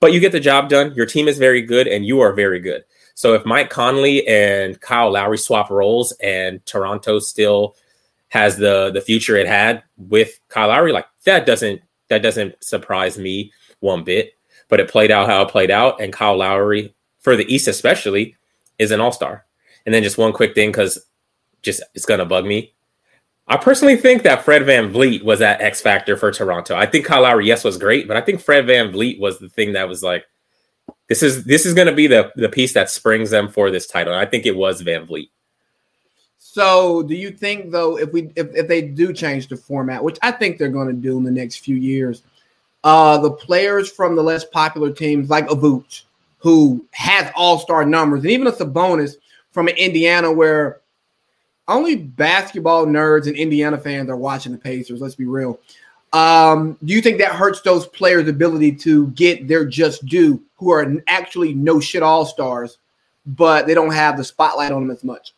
But 0.00 0.12
you 0.12 0.20
get 0.20 0.32
the 0.32 0.40
job 0.40 0.68
done. 0.68 0.92
Your 0.94 1.06
team 1.06 1.28
is 1.28 1.38
very 1.38 1.62
good, 1.62 1.86
and 1.86 2.04
you 2.04 2.20
are 2.20 2.32
very 2.32 2.60
good. 2.60 2.84
So 3.14 3.34
if 3.34 3.46
Mike 3.46 3.70
Conley 3.70 4.26
and 4.26 4.80
Kyle 4.80 5.12
Lowry 5.12 5.38
swap 5.38 5.70
roles 5.70 6.12
and 6.22 6.64
Toronto 6.66 7.20
still 7.20 7.76
has 8.34 8.56
the 8.56 8.90
the 8.90 9.00
future 9.00 9.36
it 9.36 9.46
had 9.46 9.84
with 9.96 10.40
Kyle 10.48 10.66
Lowry, 10.66 10.90
like 10.90 11.06
that 11.24 11.46
doesn't 11.46 11.80
that 12.08 12.20
doesn't 12.20 12.62
surprise 12.62 13.16
me 13.16 13.52
one 13.78 14.02
bit. 14.02 14.32
But 14.68 14.80
it 14.80 14.90
played 14.90 15.12
out 15.12 15.28
how 15.28 15.42
it 15.42 15.50
played 15.50 15.70
out, 15.70 16.00
and 16.00 16.12
Kyle 16.12 16.36
Lowry 16.36 16.92
for 17.20 17.36
the 17.36 17.54
East 17.54 17.68
especially 17.68 18.36
is 18.80 18.90
an 18.90 19.00
All 19.00 19.12
Star. 19.12 19.46
And 19.86 19.94
then 19.94 20.02
just 20.02 20.18
one 20.18 20.32
quick 20.32 20.56
thing 20.56 20.70
because 20.70 20.98
just 21.62 21.80
it's 21.94 22.06
gonna 22.06 22.24
bug 22.24 22.44
me. 22.44 22.74
I 23.46 23.56
personally 23.56 23.96
think 23.96 24.24
that 24.24 24.44
Fred 24.44 24.62
VanVleet 24.62 25.22
was 25.22 25.38
that 25.38 25.60
X 25.60 25.80
factor 25.80 26.16
for 26.16 26.32
Toronto. 26.32 26.74
I 26.74 26.86
think 26.86 27.04
Kyle 27.04 27.22
Lowry, 27.22 27.46
yes, 27.46 27.62
was 27.62 27.78
great, 27.78 28.08
but 28.08 28.16
I 28.16 28.20
think 28.20 28.40
Fred 28.40 28.64
VanVleet 28.64 29.20
was 29.20 29.38
the 29.38 29.48
thing 29.48 29.74
that 29.74 29.88
was 29.88 30.02
like, 30.02 30.24
this 31.08 31.22
is 31.22 31.44
this 31.44 31.66
is 31.66 31.74
to 31.74 31.92
be 31.92 32.08
the 32.08 32.32
the 32.34 32.48
piece 32.48 32.72
that 32.72 32.90
springs 32.90 33.30
them 33.30 33.48
for 33.48 33.70
this 33.70 33.86
title. 33.86 34.12
And 34.12 34.20
I 34.20 34.28
think 34.28 34.44
it 34.44 34.56
was 34.56 34.82
VanVleet. 34.82 35.28
So, 36.54 37.02
do 37.02 37.16
you 37.16 37.32
think 37.32 37.72
though, 37.72 37.98
if 37.98 38.12
we 38.12 38.30
if, 38.36 38.54
if 38.54 38.68
they 38.68 38.80
do 38.80 39.12
change 39.12 39.48
the 39.48 39.56
format, 39.56 40.04
which 40.04 40.18
I 40.22 40.30
think 40.30 40.56
they're 40.56 40.68
going 40.68 40.86
to 40.86 40.92
do 40.92 41.18
in 41.18 41.24
the 41.24 41.30
next 41.32 41.56
few 41.56 41.74
years, 41.74 42.22
uh, 42.84 43.18
the 43.18 43.32
players 43.32 43.90
from 43.90 44.14
the 44.14 44.22
less 44.22 44.44
popular 44.44 44.92
teams 44.92 45.28
like 45.28 45.48
Vooch, 45.48 46.02
who 46.38 46.86
has 46.92 47.28
all 47.34 47.58
star 47.58 47.84
numbers, 47.84 48.20
and 48.20 48.30
even 48.30 48.46
a 48.46 48.52
Sabonis 48.52 49.16
from 49.50 49.66
Indiana, 49.66 50.30
where 50.30 50.80
only 51.66 51.96
basketball 51.96 52.86
nerds 52.86 53.26
and 53.26 53.34
Indiana 53.34 53.76
fans 53.76 54.08
are 54.08 54.16
watching 54.16 54.52
the 54.52 54.58
Pacers. 54.58 55.00
Let's 55.00 55.16
be 55.16 55.26
real. 55.26 55.58
Um, 56.12 56.78
do 56.84 56.94
you 56.94 57.00
think 57.00 57.18
that 57.18 57.32
hurts 57.32 57.62
those 57.62 57.88
players' 57.88 58.28
ability 58.28 58.76
to 58.76 59.08
get 59.08 59.48
their 59.48 59.64
just 59.64 60.06
due, 60.06 60.40
who 60.58 60.70
are 60.70 61.02
actually 61.08 61.52
no 61.52 61.80
shit 61.80 62.04
all 62.04 62.24
stars, 62.24 62.78
but 63.26 63.66
they 63.66 63.74
don't 63.74 63.92
have 63.92 64.16
the 64.16 64.22
spotlight 64.22 64.70
on 64.70 64.86
them 64.86 64.96
as 64.96 65.02
much? 65.02 65.34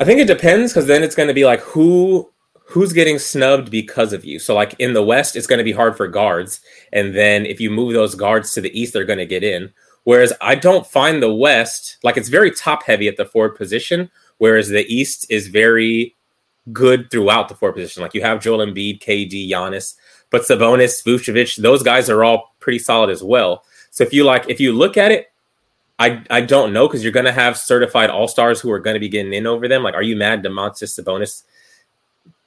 I 0.00 0.04
think 0.04 0.18
it 0.18 0.26
depends 0.26 0.72
because 0.72 0.86
then 0.86 1.02
it's 1.02 1.14
going 1.14 1.28
to 1.28 1.34
be 1.34 1.44
like 1.44 1.60
who 1.60 2.30
who's 2.64 2.92
getting 2.92 3.18
snubbed 3.18 3.70
because 3.70 4.12
of 4.12 4.24
you. 4.24 4.38
So 4.38 4.54
like 4.54 4.74
in 4.78 4.94
the 4.94 5.02
West, 5.02 5.36
it's 5.36 5.46
going 5.46 5.58
to 5.58 5.64
be 5.64 5.72
hard 5.72 5.96
for 5.96 6.08
guards, 6.08 6.60
and 6.92 7.14
then 7.14 7.44
if 7.44 7.60
you 7.60 7.70
move 7.70 7.92
those 7.92 8.14
guards 8.14 8.52
to 8.52 8.60
the 8.60 8.78
East, 8.78 8.94
they're 8.94 9.04
going 9.04 9.18
to 9.18 9.26
get 9.26 9.44
in. 9.44 9.72
Whereas 10.04 10.32
I 10.40 10.54
don't 10.54 10.86
find 10.86 11.22
the 11.22 11.32
West 11.32 11.98
like 12.02 12.16
it's 12.16 12.30
very 12.30 12.50
top 12.50 12.82
heavy 12.84 13.08
at 13.08 13.18
the 13.18 13.26
forward 13.26 13.56
position, 13.56 14.10
whereas 14.38 14.68
the 14.68 14.86
East 14.92 15.26
is 15.30 15.48
very 15.48 16.16
good 16.72 17.10
throughout 17.10 17.48
the 17.48 17.54
forward 17.54 17.74
position. 17.74 18.02
Like 18.02 18.14
you 18.14 18.22
have 18.22 18.40
Joel 18.40 18.64
Embiid, 18.64 19.02
KD, 19.02 19.50
Giannis, 19.50 19.96
but 20.30 20.42
Sabonis, 20.42 21.04
Vucevic, 21.04 21.56
those 21.56 21.82
guys 21.82 22.08
are 22.08 22.24
all 22.24 22.54
pretty 22.60 22.78
solid 22.78 23.10
as 23.10 23.22
well. 23.22 23.64
So 23.90 24.04
if 24.04 24.12
you 24.12 24.24
like, 24.24 24.48
if 24.48 24.60
you 24.60 24.72
look 24.72 24.96
at 24.96 25.12
it, 25.12 25.29
I 26.00 26.24
I 26.30 26.40
don't 26.40 26.72
know 26.72 26.88
because 26.88 27.04
you're 27.04 27.12
going 27.12 27.26
to 27.26 27.32
have 27.32 27.56
certified 27.56 28.10
all 28.10 28.26
stars 28.26 28.60
who 28.60 28.72
are 28.72 28.80
going 28.80 28.94
to 28.94 29.00
be 29.00 29.08
getting 29.08 29.32
in 29.32 29.46
over 29.46 29.68
them. 29.68 29.84
Like, 29.84 29.94
are 29.94 30.02
you 30.02 30.16
mad 30.16 30.42
Domantas 30.42 30.98
Sabonis 30.98 31.44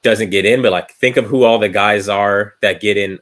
doesn't 0.01 0.31
get 0.31 0.45
in? 0.45 0.61
But 0.61 0.73
like, 0.73 0.91
think 0.95 1.15
of 1.15 1.25
who 1.25 1.43
all 1.43 1.59
the 1.59 1.69
guys 1.69 2.09
are 2.09 2.55
that 2.61 2.81
get 2.81 2.97
in 2.97 3.19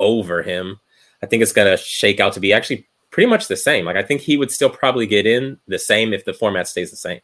over 0.00 0.42
him. 0.42 0.80
I 1.22 1.26
think 1.26 1.42
it's 1.42 1.52
going 1.52 1.70
to 1.70 1.82
shake 1.82 2.18
out 2.18 2.32
to 2.32 2.40
be 2.40 2.52
actually 2.52 2.86
pretty 3.10 3.28
much 3.28 3.48
the 3.48 3.56
same. 3.56 3.84
Like 3.84 3.96
I 3.96 4.02
think 4.02 4.20
he 4.20 4.36
would 4.36 4.50
still 4.50 4.70
probably 4.70 5.06
get 5.06 5.26
in 5.26 5.58
the 5.68 5.78
same 5.78 6.12
if 6.12 6.24
the 6.24 6.34
format 6.34 6.68
stays 6.68 6.90
the 6.90 6.96
same. 6.96 7.20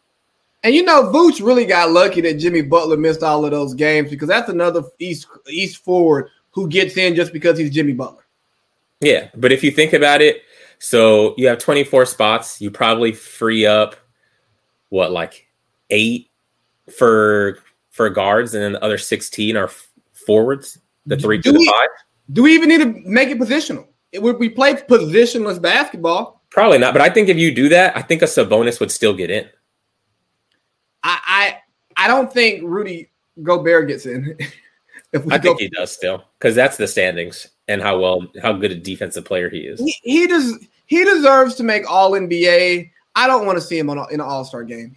And 0.63 0.75
you 0.75 0.83
know, 0.83 1.13
Vooch 1.13 1.45
really 1.45 1.65
got 1.65 1.91
lucky 1.91 2.21
that 2.23 2.39
Jimmy 2.39 2.63
Butler 2.63 2.97
missed 2.97 3.23
all 3.23 3.45
of 3.45 3.51
those 3.51 3.75
games 3.75 4.11
because 4.11 4.29
that's 4.29 4.49
another 4.49 4.83
East 4.99 5.27
East 5.49 5.79
forward 5.79 6.31
who 6.51 6.69
gets 6.69 6.97
in 6.97 7.15
just 7.15 7.33
because 7.33 7.59
he's 7.59 7.71
Jimmy 7.71 7.93
Butler. 7.93 8.25
Yeah, 9.01 9.29
but 9.37 9.53
if 9.53 9.63
you 9.63 9.71
think 9.71 9.93
about 9.93 10.23
it, 10.23 10.43
so 10.79 11.35
you 11.37 11.49
have 11.49 11.59
24 11.59 12.07
spots, 12.07 12.61
you 12.61 12.71
probably 12.71 13.12
free 13.12 13.67
up 13.67 13.97
what 14.89 15.12
like 15.12 15.47
eight 15.91 16.31
for 16.97 17.59
for 17.91 18.11
guards, 18.11 18.55
and 18.55 18.62
then 18.62 18.73
the 18.73 18.85
other 18.85 18.99
16 18.99 19.57
are 19.57 19.71
forwards, 20.12 20.79
the 21.07 21.17
three 21.17 21.39
do 21.39 21.53
to 21.53 21.59
we, 21.59 21.65
the 21.65 21.71
five. 21.71 21.89
Do 22.33 22.43
we 22.43 22.55
even 22.55 22.69
need 22.69 22.81
to 22.81 23.09
make 23.09 23.31
it 23.31 23.39
positional? 23.39 23.87
would 24.15 24.39
we 24.39 24.49
play 24.49 24.75
positionless 24.75 25.61
basketball? 25.61 26.43
Probably 26.51 26.79
not. 26.79 26.95
But 26.95 27.03
I 27.03 27.11
think 27.11 27.29
if 27.29 27.37
you 27.37 27.55
do 27.55 27.69
that, 27.69 27.97
I 27.97 28.03
think 28.03 28.23
a 28.23 28.27
Sabonis 28.27 28.81
would 28.81 28.91
still 28.91 29.15
get 29.15 29.31
in. 29.31 29.47
I 31.03 31.59
I, 31.97 32.05
I 32.05 32.09
don't 32.09 32.33
think 32.33 32.62
Rudy 32.62 33.11
Gobert 33.43 33.89
gets 33.89 34.07
in. 34.07 34.37
I 35.31 35.39
think 35.39 35.61
he 35.61 35.69
does 35.69 35.93
still 35.93 36.25
because 36.39 36.55
that's 36.55 36.77
the 36.77 36.87
standings 36.87 37.49
and 37.69 37.83
how 37.83 37.99
well 37.99 38.27
how 38.43 38.53
good 38.53 38.73
a 38.73 38.77
defensive 38.77 39.25
player 39.25 39.49
he 39.49 39.61
is. 39.61 39.81
He, 39.81 39.95
he 40.03 40.27
does 40.27 40.59
he 40.87 41.05
deserves 41.05 41.55
to 41.57 41.63
make 41.63 41.89
All 41.91 42.13
NBA. 42.13 42.91
I 43.15 43.27
don't 43.27 43.47
want 43.47 43.57
to 43.57 43.63
see 43.65 43.79
him 43.79 43.91
on 43.91 43.99
in 44.11 44.21
an 44.21 44.27
All 44.27 44.45
Star 44.45 44.63
game. 44.63 44.95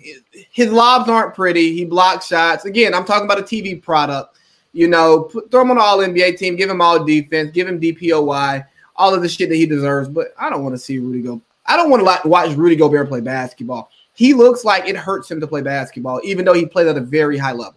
His 0.52 0.72
lobs 0.72 1.10
aren't 1.10 1.34
pretty. 1.34 1.74
He 1.74 1.86
blocks 1.86 2.28
shots. 2.28 2.66
Again, 2.66 2.94
I'm 2.94 3.06
talking 3.06 3.26
about 3.26 3.40
a 3.40 3.44
TV 3.44 3.82
product. 3.82 4.38
You 4.72 4.88
know, 4.88 5.24
put, 5.24 5.50
throw 5.50 5.62
him 5.62 5.72
on 5.72 5.78
an 5.78 5.84
All 5.84 5.98
NBA 6.00 6.38
team. 6.38 6.56
Give 6.56 6.70
him 6.70 6.82
all 6.82 7.04
defense. 7.04 7.52
Give 7.52 7.68
him 7.68 7.80
DPOY 7.80 8.66
all 8.96 9.14
of 9.14 9.22
the 9.22 9.30
shit 9.30 9.50
that 9.50 9.56
he 9.56 9.66
deserves. 9.66 10.10
But 10.10 10.34
I 10.38 10.50
don't 10.50 10.64
want 10.64 10.76
to 10.76 10.80
see 10.80 11.00
Rudy 11.00 11.22
go. 11.22 11.42
I 11.66 11.76
don't 11.76 11.90
want 11.90 12.06
to 12.06 12.28
watch 12.28 12.56
Rudy 12.56 12.76
Gobert 12.76 13.10
play 13.10 13.22
basketball. 13.22 13.90
He 14.14 14.34
looks 14.34 14.66
like 14.66 14.88
it 14.88 14.98
hurts 14.98 15.32
him 15.32 15.40
to 15.40 15.48
play 15.48 15.62
basketball, 15.62 16.20
even 16.24 16.44
though 16.44 16.54
he 16.54 16.66
plays 16.66 16.88
at 16.88 16.98
a 16.98 17.02
very 17.02 17.38
high 17.38 17.54
level. 17.54 17.76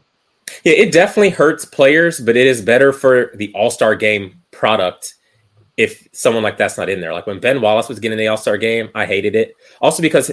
Yeah, 0.64 0.72
it 0.72 0.92
definitely 0.92 1.30
hurts 1.30 1.64
players, 1.64 2.18
but 2.20 2.36
it 2.36 2.46
is 2.46 2.60
better 2.60 2.92
for 2.92 3.30
the 3.36 3.52
All 3.54 3.70
Star 3.70 3.94
game 3.94 4.41
product 4.62 5.16
if 5.76 6.06
someone 6.12 6.44
like 6.44 6.56
that's 6.56 6.78
not 6.78 6.88
in 6.88 7.00
there. 7.00 7.12
Like 7.12 7.26
when 7.26 7.40
Ben 7.40 7.60
Wallace 7.60 7.88
was 7.88 7.98
getting 7.98 8.16
the 8.16 8.28
All 8.28 8.36
Star 8.36 8.56
game, 8.56 8.90
I 8.94 9.06
hated 9.06 9.34
it. 9.34 9.56
Also 9.80 10.02
because 10.02 10.30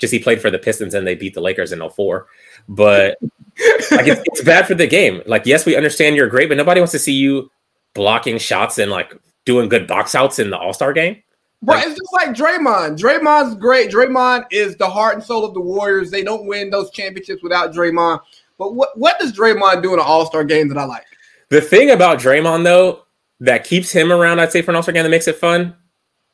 just 0.00 0.12
he 0.12 0.18
played 0.18 0.40
for 0.40 0.50
the 0.50 0.58
Pistons 0.58 0.92
and 0.92 1.06
they 1.06 1.14
beat 1.14 1.34
the 1.34 1.40
Lakers 1.40 1.70
in 1.70 1.88
04. 1.88 2.26
But 2.68 3.16
like 3.92 4.08
it's, 4.08 4.22
it's 4.24 4.42
bad 4.42 4.66
for 4.66 4.74
the 4.74 4.88
game. 4.88 5.22
Like, 5.24 5.46
yes, 5.46 5.64
we 5.64 5.76
understand 5.76 6.16
you're 6.16 6.26
great, 6.26 6.48
but 6.48 6.56
nobody 6.56 6.80
wants 6.80 6.90
to 6.92 6.98
see 6.98 7.12
you 7.12 7.48
blocking 7.94 8.38
shots 8.38 8.78
and 8.78 8.90
like 8.90 9.16
doing 9.44 9.68
good 9.68 9.86
box 9.86 10.16
outs 10.16 10.40
in 10.40 10.50
the 10.50 10.58
All 10.58 10.72
Star 10.72 10.92
game. 10.92 11.22
Bro, 11.62 11.76
like, 11.76 11.86
it's 11.86 11.96
just 11.96 12.12
like 12.12 12.30
Draymond. 12.30 12.98
Draymond's 12.98 13.54
great. 13.54 13.92
Draymond 13.92 14.46
is 14.50 14.74
the 14.78 14.90
heart 14.90 15.14
and 15.14 15.22
soul 15.22 15.44
of 15.44 15.54
the 15.54 15.60
Warriors. 15.60 16.10
They 16.10 16.24
don't 16.24 16.46
win 16.46 16.70
those 16.70 16.90
championships 16.90 17.44
without 17.44 17.72
Draymond. 17.72 18.18
But 18.58 18.74
what, 18.74 18.98
what 18.98 19.20
does 19.20 19.32
Draymond 19.32 19.80
do 19.84 19.92
in 19.92 20.00
an 20.00 20.06
All 20.08 20.26
Star 20.26 20.42
game 20.42 20.66
that 20.70 20.78
I 20.78 20.84
like? 20.84 21.04
The 21.50 21.60
thing 21.60 21.90
about 21.90 22.18
Draymond, 22.18 22.64
though, 22.64 23.04
that 23.40 23.64
keeps 23.64 23.90
him 23.90 24.12
around, 24.12 24.38
I'd 24.38 24.52
say, 24.52 24.62
for 24.62 24.70
an 24.70 24.76
All 24.76 24.82
Star 24.82 24.92
game 24.92 25.02
that 25.02 25.10
makes 25.10 25.28
it 25.28 25.36
fun 25.36 25.74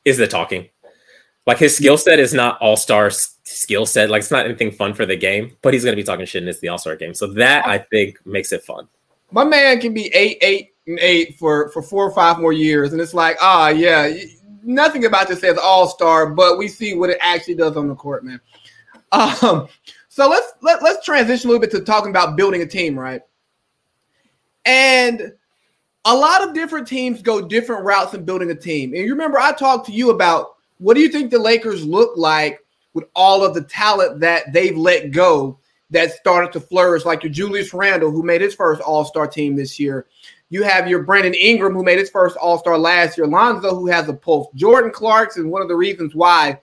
is 0.05 0.17
the 0.17 0.27
talking. 0.27 0.69
Like 1.45 1.57
his 1.57 1.75
skill 1.75 1.97
set 1.97 2.19
is 2.19 2.33
not 2.33 2.59
All 2.59 2.77
Star 2.77 3.09
skill 3.09 3.85
set. 3.85 4.09
Like 4.09 4.19
it's 4.19 4.31
not 4.31 4.45
anything 4.45 4.71
fun 4.71 4.93
for 4.93 5.05
the 5.05 5.15
game, 5.15 5.55
but 5.61 5.73
he's 5.73 5.83
going 5.83 5.93
to 5.93 6.01
be 6.01 6.03
talking 6.03 6.25
shit 6.25 6.43
in 6.43 6.45
this 6.45 6.59
the 6.59 6.67
All 6.67 6.77
Star 6.77 6.95
game. 6.95 7.13
So 7.13 7.27
that 7.33 7.65
I 7.65 7.77
think 7.77 8.23
makes 8.25 8.51
it 8.51 8.63
fun. 8.63 8.87
My 9.31 9.43
man 9.43 9.79
can 9.79 9.93
be 9.93 10.07
eight, 10.13 10.37
eight, 10.41 10.73
and 10.85 10.99
eight 10.99 11.37
for 11.37 11.69
for 11.69 11.81
four 11.81 12.05
or 12.05 12.11
five 12.11 12.39
more 12.39 12.53
years, 12.53 12.93
and 12.93 13.01
it's 13.01 13.13
like, 13.13 13.37
ah, 13.41 13.69
yeah, 13.69 14.09
nothing 14.63 15.05
about 15.05 15.27
this 15.27 15.41
says 15.41 15.57
all 15.57 15.87
star, 15.87 16.29
but 16.29 16.57
we 16.57 16.67
see 16.67 16.93
what 16.93 17.09
it 17.09 17.17
actually 17.21 17.55
does 17.55 17.77
on 17.77 17.87
the 17.87 17.95
court, 17.95 18.23
man. 18.23 18.39
Um, 19.11 19.67
so 20.09 20.27
let's 20.29 20.53
let, 20.61 20.83
let's 20.83 21.05
transition 21.05 21.47
a 21.47 21.53
little 21.53 21.61
bit 21.61 21.71
to 21.71 21.81
talking 21.81 22.09
about 22.09 22.35
building 22.35 22.61
a 22.61 22.65
team, 22.65 22.97
right? 22.97 23.21
And 24.65 25.33
a 26.07 26.15
lot 26.15 26.41
of 26.41 26.53
different 26.53 26.87
teams 26.87 27.21
go 27.21 27.41
different 27.41 27.83
routes 27.83 28.13
in 28.13 28.23
building 28.23 28.49
a 28.49 28.55
team. 28.55 28.93
And 28.93 29.03
you 29.03 29.11
remember 29.11 29.39
I 29.39 29.51
talked 29.51 29.85
to 29.87 29.91
you 29.91 30.09
about 30.09 30.55
what 30.77 30.93
do 30.93 31.01
you 31.01 31.09
think 31.09 31.31
the 31.31 31.37
Lakers 31.37 31.85
look 31.85 32.15
like 32.15 32.65
with 32.93 33.03
all 33.13 33.43
of 33.43 33.53
the 33.53 33.63
talent 33.63 34.21
that 34.21 34.53
they've 34.53 34.77
let 34.77 35.11
go 35.11 35.59
that 35.89 36.13
started 36.13 36.53
to 36.53 36.61
flourish, 36.61 37.03
like 37.03 37.23
your 37.23 37.31
Julius 37.31 37.73
Randle, 37.73 38.11
who 38.11 38.23
made 38.23 38.39
his 38.39 38.55
first 38.55 38.81
All 38.81 39.03
Star 39.03 39.27
team 39.27 39.57
this 39.57 39.79
year. 39.79 40.07
You 40.49 40.63
have 40.63 40.87
your 40.87 41.03
Brandon 41.03 41.33
Ingram, 41.33 41.73
who 41.73 41.83
made 41.83 41.99
his 41.99 42.09
first 42.09 42.37
All 42.37 42.57
Star 42.57 42.77
last 42.77 43.17
year. 43.17 43.27
Lonzo, 43.27 43.75
who 43.75 43.87
has 43.87 44.07
a 44.07 44.13
pulse. 44.13 44.47
Jordan 44.55 44.91
Clarkson 44.91 45.49
one 45.49 45.61
of 45.61 45.67
the 45.67 45.75
reasons 45.75 46.15
why, 46.15 46.57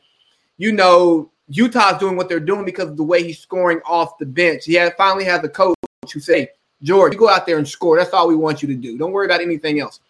you 0.57 0.73
know, 0.73 1.31
Utah's 1.49 1.99
doing 1.99 2.17
what 2.17 2.31
they're 2.31 2.41
doing 2.41 2.65
because 2.65 2.89
of 2.89 2.97
the 2.97 3.05
way 3.05 3.23
he's 3.23 3.41
scoring 3.41 3.81
off 3.85 4.17
the 4.17 4.25
bench. 4.25 4.65
He 4.65 4.73
had, 4.73 4.97
finally 4.97 5.25
has 5.25 5.45
a 5.45 5.51
coach 5.51 5.77
who 6.13 6.21
say, 6.21 6.49
George, 6.85 7.15
you 7.15 7.19
go 7.19 7.29
out 7.29 7.47
there 7.47 7.59
and 7.59 7.67
score. 7.67 7.97
That's 7.97 8.13
all 8.13 8.29
we 8.29 8.37
want 8.37 8.63
you 8.63 8.69
to 8.69 8.75
do. 8.75 8.97
Don't 8.97 9.11
worry 9.11 9.27
about 9.27 9.41
anything 9.41 9.81
else. 9.81 10.01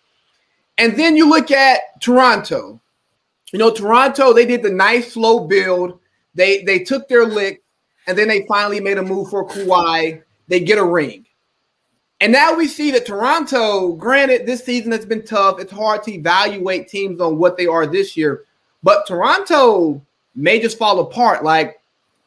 And 0.76 0.98
then 0.98 1.16
you 1.16 1.28
look 1.28 1.50
at 1.50 2.00
Toronto. 2.00 2.80
You 3.52 3.58
know, 3.60 3.70
Toronto, 3.70 4.32
they 4.32 4.44
did 4.44 4.62
the 4.62 4.70
nice 4.70 5.12
slow 5.12 5.46
build. 5.46 6.00
They 6.34 6.64
they 6.64 6.80
took 6.80 7.08
their 7.08 7.24
lick, 7.24 7.62
and 8.08 8.18
then 8.18 8.26
they 8.26 8.44
finally 8.46 8.80
made 8.80 8.98
a 8.98 9.02
move 9.02 9.30
for 9.30 9.46
Kawhi. 9.46 10.22
They 10.48 10.60
get 10.60 10.78
a 10.78 10.84
ring. 10.84 11.24
And 12.20 12.32
now 12.32 12.54
we 12.54 12.66
see 12.66 12.90
that 12.92 13.06
Toronto, 13.06 13.92
granted, 13.92 14.46
this 14.46 14.64
season 14.64 14.90
has 14.92 15.06
been 15.06 15.24
tough. 15.24 15.60
It's 15.60 15.72
hard 15.72 16.02
to 16.04 16.12
evaluate 16.12 16.88
teams 16.88 17.20
on 17.20 17.38
what 17.38 17.56
they 17.56 17.66
are 17.66 17.86
this 17.86 18.16
year, 18.16 18.44
but 18.82 19.06
Toronto 19.06 20.02
may 20.34 20.60
just 20.60 20.78
fall 20.78 20.98
apart. 21.00 21.44
Like 21.44 21.80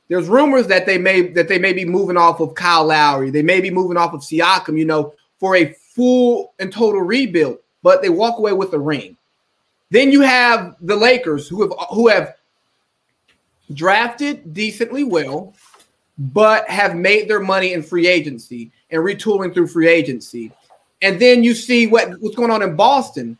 there's 0.09 0.27
rumors 0.27 0.67
that 0.67 0.85
they 0.85 0.97
may 0.97 1.27
that 1.29 1.47
they 1.47 1.59
may 1.59 1.73
be 1.73 1.85
moving 1.85 2.17
off 2.17 2.39
of 2.39 2.55
Kyle 2.55 2.85
Lowry. 2.85 3.29
They 3.29 3.41
may 3.41 3.59
be 3.61 3.69
moving 3.69 3.97
off 3.97 4.13
of 4.13 4.21
Siakam, 4.21 4.77
you 4.77 4.85
know, 4.85 5.13
for 5.39 5.55
a 5.55 5.73
full 5.95 6.53
and 6.59 6.71
total 6.71 7.01
rebuild, 7.01 7.59
but 7.83 8.01
they 8.01 8.09
walk 8.09 8.37
away 8.37 8.53
with 8.53 8.73
a 8.73 8.79
ring. 8.79 9.17
Then 9.89 10.11
you 10.11 10.21
have 10.21 10.75
the 10.81 10.95
Lakers 10.95 11.47
who 11.47 11.61
have 11.61 11.71
who 11.89 12.07
have 12.07 12.35
drafted 13.73 14.53
decently 14.53 15.03
well, 15.03 15.53
but 16.17 16.69
have 16.69 16.95
made 16.95 17.29
their 17.29 17.39
money 17.39 17.73
in 17.73 17.83
free 17.83 18.07
agency 18.07 18.71
and 18.91 19.01
retooling 19.03 19.53
through 19.53 19.67
free 19.67 19.87
agency. 19.87 20.51
And 21.01 21.19
then 21.21 21.43
you 21.43 21.53
see 21.53 21.85
what, 21.85 22.09
what's 22.19 22.35
going 22.35 22.49
on 22.49 22.63
in 22.63 22.75
Boston. 22.75 23.37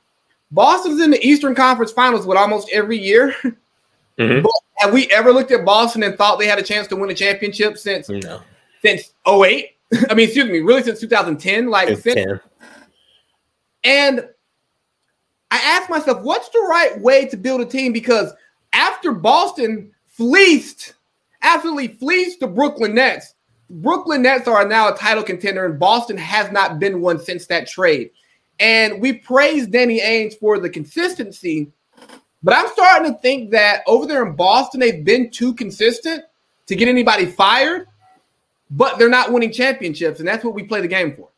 Boston's 0.51 1.01
in 1.01 1.12
the 1.12 1.25
Eastern 1.25 1.56
Conference 1.56 1.91
Finals 1.91 2.27
with 2.27 2.38
almost 2.38 2.69
every 2.71 2.97
year. 2.97 3.36
Mm-hmm. 4.19 4.45
Have 4.77 4.93
we 4.93 5.08
ever 5.12 5.32
looked 5.32 5.51
at 5.51 5.65
Boston 5.65 6.03
and 6.03 6.17
thought 6.17 6.39
they 6.39 6.47
had 6.47 6.60
a 6.60 6.63
chance 6.63 6.88
to 6.88 6.95
win 6.95 7.10
a 7.10 7.13
championship 7.13 7.77
since 7.77 8.10
no. 8.10 8.41
since 8.82 9.13
08? 9.27 9.71
I 10.10 10.13
mean, 10.13 10.25
excuse 10.25 10.49
me, 10.49 10.60
really 10.60 10.84
since 10.84 10.99
2010? 10.99 11.69
Like 11.69 11.97
since, 11.97 12.41
and 13.84 14.27
I 15.49 15.58
asked 15.58 15.89
myself, 15.89 16.23
what's 16.23 16.49
the 16.49 16.65
right 16.69 16.99
way 16.99 17.25
to 17.27 17.38
build 17.38 17.62
a 17.62 17.65
team? 17.65 17.93
Because 17.93 18.34
after 18.73 19.12
Boston 19.12 19.91
fleeced, 20.08 20.93
absolutely 21.41 21.89
fleeced 21.89 22.41
the 22.41 22.47
Brooklyn 22.47 22.95
Nets, 22.95 23.34
Brooklyn 23.69 24.21
Nets 24.21 24.47
are 24.47 24.67
now 24.67 24.93
a 24.93 24.97
title 24.97 25.23
contender, 25.23 25.65
and 25.65 25.80
Boston 25.80 26.17
has 26.17 26.51
not 26.51 26.80
been 26.80 27.01
one 27.01 27.19
since 27.19 27.47
that 27.47 27.67
trade. 27.67 28.12
And 28.60 29.01
we 29.01 29.13
praise 29.13 29.67
Danny 29.67 29.99
Ainge 29.99 30.39
for 30.39 30.58
the 30.60 30.69
consistency, 30.69 31.71
but 32.43 32.56
I'm 32.56 32.67
starting 32.69 33.13
to 33.13 33.19
think 33.19 33.52
that 33.52 33.84
over 33.88 34.06
there 34.06 34.26
in 34.26 34.36
Boston, 34.36 34.80
they've 34.80 35.04
been 35.04 35.30
too 35.30 35.54
consistent 35.54 36.23
to 36.67 36.76
get 36.76 36.88
anybody 36.88 37.26
fired, 37.26 37.88
but 38.69 38.97
they're 39.00 39.10
not 39.10 39.32
winning 39.32 39.52
championships, 39.52 40.19
and 40.19 40.28
that's 40.28 40.43
what 40.43 40.54
we 40.54 40.63
play 40.63 40.82
the 40.82 40.88
game 40.88 41.15
for. 41.15 41.30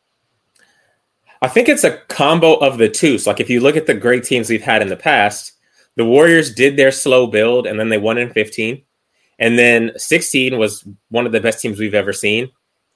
I 1.42 1.48
think 1.48 1.68
it's 1.68 1.84
a 1.84 1.98
combo 2.08 2.56
of 2.56 2.76
the 2.78 2.88
two. 2.88 3.18
So, 3.18 3.30
like, 3.30 3.40
if 3.40 3.48
you 3.48 3.60
look 3.60 3.76
at 3.76 3.86
the 3.86 3.94
great 3.94 4.24
teams 4.24 4.50
we've 4.50 4.62
had 4.62 4.82
in 4.82 4.88
the 4.88 4.96
past, 4.96 5.52
the 5.96 6.04
Warriors 6.04 6.54
did 6.54 6.76
their 6.76 6.92
slow 6.92 7.26
build 7.26 7.66
and 7.66 7.80
then 7.80 7.88
they 7.88 7.98
won 7.98 8.18
in 8.18 8.30
15. 8.30 8.82
And 9.38 9.58
then 9.58 9.92
16 9.96 10.58
was 10.58 10.84
one 11.08 11.24
of 11.24 11.32
the 11.32 11.40
best 11.40 11.60
teams 11.60 11.78
we've 11.78 11.94
ever 11.94 12.12
seen. 12.12 12.50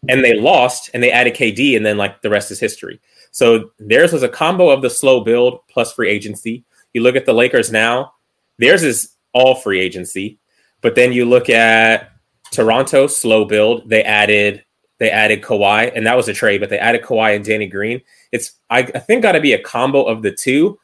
And 0.09 0.23
they 0.23 0.35
lost 0.35 0.91
and 0.93 1.03
they 1.03 1.11
added 1.11 1.35
KD, 1.35 1.75
and 1.77 1.87
then 1.87 1.97
like 1.97 2.21
the 2.21 2.29
rest 2.29 2.51
is 2.51 2.61
history. 2.61 3.01
So 3.31 3.71
theirs 3.79 4.13
was 4.13 4.23
a 4.23 4.29
combo 4.29 4.69
of 4.69 4.83
the 4.83 4.91
slow 4.91 5.25
build 5.25 5.61
plus 5.69 5.95
free 5.95 6.11
agency. 6.11 6.65
You 6.95 7.03
look 7.03 7.17
at 7.17 7.27
the 7.27 7.35
Lakers 7.35 7.71
now, 7.71 8.15
theirs 8.59 8.83
is 8.83 9.15
all 9.35 9.55
free 9.55 9.81
agency. 9.81 10.39
But 10.81 10.95
then 10.95 11.13
you 11.13 11.27
look 11.27 11.51
at 11.51 12.11
Toronto, 12.51 13.07
slow 13.07 13.45
build. 13.45 13.89
They 13.89 14.03
added 14.03 14.65
they 14.99 15.11
added 15.11 15.43
Kawhi, 15.43 15.91
and 15.95 16.07
that 16.07 16.17
was 16.17 16.29
a 16.29 16.33
trade, 16.33 16.61
but 16.61 16.71
they 16.71 16.79
added 16.79 17.03
Kawhi 17.03 17.35
and 17.35 17.45
Danny 17.45 17.67
Green. 17.67 18.01
It's 18.33 18.53
I, 18.71 18.79
I 18.79 19.01
think 19.01 19.23
got 19.23 19.33
to 19.33 19.41
be 19.41 19.53
a 19.53 19.63
combo 19.63 20.05
of 20.05 20.23
the 20.23 20.31
two. 20.31 20.79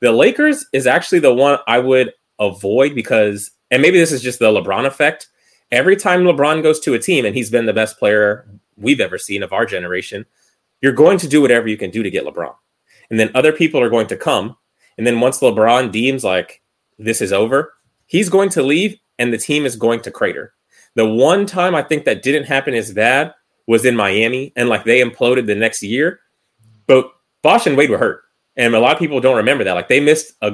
The 0.00 0.12
Lakers 0.12 0.64
is 0.72 0.86
actually 0.86 1.18
the 1.18 1.34
one 1.34 1.58
I 1.68 1.78
would 1.78 2.14
avoid 2.38 2.94
because, 2.94 3.50
and 3.70 3.82
maybe 3.82 3.98
this 3.98 4.12
is 4.12 4.22
just 4.22 4.38
the 4.38 4.46
LeBron 4.46 4.86
effect. 4.86 5.28
Every 5.70 5.94
time 5.94 6.22
LeBron 6.22 6.62
goes 6.62 6.80
to 6.80 6.94
a 6.94 6.98
team 6.98 7.26
and 7.26 7.36
he's 7.36 7.50
been 7.50 7.66
the 7.66 7.72
best 7.72 7.98
player 7.98 8.48
we've 8.76 9.00
ever 9.00 9.18
seen 9.18 9.42
of 9.42 9.52
our 9.52 9.66
generation, 9.66 10.24
you're 10.80 10.92
going 10.92 11.18
to 11.18 11.28
do 11.28 11.42
whatever 11.42 11.68
you 11.68 11.76
can 11.76 11.90
do 11.90 12.02
to 12.02 12.10
get 12.10 12.24
LeBron. 12.24 12.54
And 13.10 13.20
then 13.20 13.30
other 13.34 13.52
people 13.52 13.80
are 13.80 13.90
going 13.90 14.06
to 14.06 14.16
come. 14.16 14.56
And 15.00 15.06
then 15.06 15.18
once 15.18 15.40
LeBron 15.40 15.92
deems 15.92 16.24
like 16.24 16.60
this 16.98 17.22
is 17.22 17.32
over, 17.32 17.72
he's 18.04 18.28
going 18.28 18.50
to 18.50 18.62
leave 18.62 18.98
and 19.18 19.32
the 19.32 19.38
team 19.38 19.64
is 19.64 19.74
going 19.74 20.00
to 20.02 20.10
crater. 20.10 20.52
The 20.94 21.08
one 21.08 21.46
time 21.46 21.74
I 21.74 21.80
think 21.80 22.04
that 22.04 22.22
didn't 22.22 22.44
happen 22.44 22.74
as 22.74 22.92
bad 22.92 23.32
was 23.66 23.86
in 23.86 23.96
Miami 23.96 24.52
and 24.56 24.68
like 24.68 24.84
they 24.84 25.02
imploded 25.02 25.46
the 25.46 25.54
next 25.54 25.82
year. 25.82 26.20
But 26.86 27.10
Bosh 27.40 27.66
and 27.66 27.78
Wade 27.78 27.88
were 27.88 27.96
hurt. 27.96 28.24
And 28.56 28.74
a 28.74 28.78
lot 28.78 28.92
of 28.92 28.98
people 28.98 29.22
don't 29.22 29.38
remember 29.38 29.64
that. 29.64 29.72
Like 29.72 29.88
they 29.88 30.00
missed 30.00 30.34
a 30.42 30.50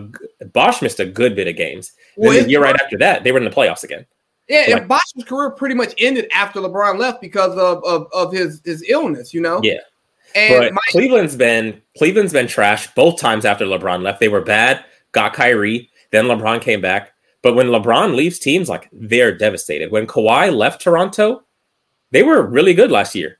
Bosh 0.52 0.80
missed 0.80 1.00
a 1.00 1.06
good 1.06 1.34
bit 1.34 1.48
of 1.48 1.56
games. 1.56 1.90
Well, 2.16 2.30
then 2.30 2.44
the 2.44 2.50
year 2.50 2.62
right 2.62 2.80
after 2.80 2.96
that, 2.98 3.24
they 3.24 3.32
were 3.32 3.38
in 3.38 3.44
the 3.44 3.50
playoffs 3.50 3.82
again. 3.82 4.06
Yeah, 4.48 4.66
so 4.66 4.72
like, 4.74 4.86
Bosh's 4.86 5.24
career 5.26 5.50
pretty 5.50 5.74
much 5.74 5.92
ended 5.98 6.28
after 6.32 6.60
LeBron 6.60 7.00
left 7.00 7.20
because 7.20 7.58
of, 7.58 7.82
of, 7.82 8.06
of 8.12 8.32
his 8.32 8.62
his 8.64 8.84
illness, 8.88 9.34
you 9.34 9.40
know? 9.40 9.58
Yeah. 9.64 9.80
And 10.36 10.60
but 10.60 10.72
my- 10.72 10.80
Cleveland's 10.90 11.36
been 11.36 11.80
Cleveland's 11.96 12.32
been 12.32 12.46
trash 12.46 12.92
both 12.94 13.18
times 13.18 13.44
after 13.44 13.64
LeBron 13.64 14.02
left. 14.02 14.20
They 14.20 14.28
were 14.28 14.42
bad, 14.42 14.84
got 15.12 15.32
Kyrie, 15.32 15.90
then 16.12 16.26
LeBron 16.26 16.60
came 16.60 16.80
back. 16.80 17.12
But 17.42 17.54
when 17.54 17.68
LeBron 17.68 18.14
leaves 18.14 18.38
teams, 18.38 18.68
like 18.68 18.88
they're 18.92 19.36
devastated. 19.36 19.90
When 19.90 20.06
Kawhi 20.06 20.54
left 20.54 20.80
Toronto, 20.80 21.42
they 22.10 22.22
were 22.22 22.42
really 22.42 22.74
good 22.74 22.90
last 22.90 23.14
year. 23.14 23.38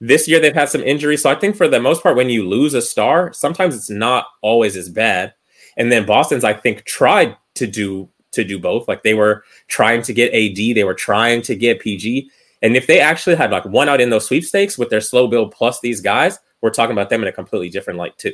This 0.00 0.28
year 0.28 0.40
they've 0.40 0.54
had 0.54 0.68
some 0.68 0.82
injuries. 0.82 1.22
So 1.22 1.30
I 1.30 1.36
think 1.36 1.56
for 1.56 1.68
the 1.68 1.80
most 1.80 2.02
part, 2.02 2.16
when 2.16 2.28
you 2.28 2.46
lose 2.46 2.74
a 2.74 2.82
star, 2.82 3.32
sometimes 3.32 3.74
it's 3.74 3.88
not 3.88 4.26
always 4.42 4.76
as 4.76 4.88
bad. 4.88 5.32
And 5.76 5.90
then 5.90 6.06
Boston's, 6.06 6.44
I 6.44 6.52
think, 6.52 6.84
tried 6.84 7.36
to 7.54 7.66
do 7.66 8.10
to 8.32 8.44
do 8.44 8.58
both. 8.58 8.86
Like 8.86 9.02
they 9.02 9.14
were 9.14 9.44
trying 9.68 10.02
to 10.02 10.12
get 10.12 10.34
AD, 10.34 10.76
they 10.76 10.84
were 10.84 10.94
trying 10.94 11.42
to 11.42 11.54
get 11.54 11.80
PG. 11.80 12.30
And 12.62 12.76
if 12.76 12.86
they 12.86 13.00
actually 13.00 13.36
had 13.36 13.50
like 13.50 13.64
one 13.64 13.88
out 13.88 14.00
in 14.00 14.10
those 14.10 14.26
sweepstakes 14.26 14.78
with 14.78 14.90
their 14.90 15.00
slow 15.00 15.26
build 15.28 15.52
plus 15.52 15.80
these 15.80 16.00
guys, 16.00 16.38
we're 16.60 16.70
talking 16.70 16.92
about 16.92 17.10
them 17.10 17.22
in 17.22 17.28
a 17.28 17.32
completely 17.32 17.68
different 17.68 17.98
light 17.98 18.16
too. 18.18 18.32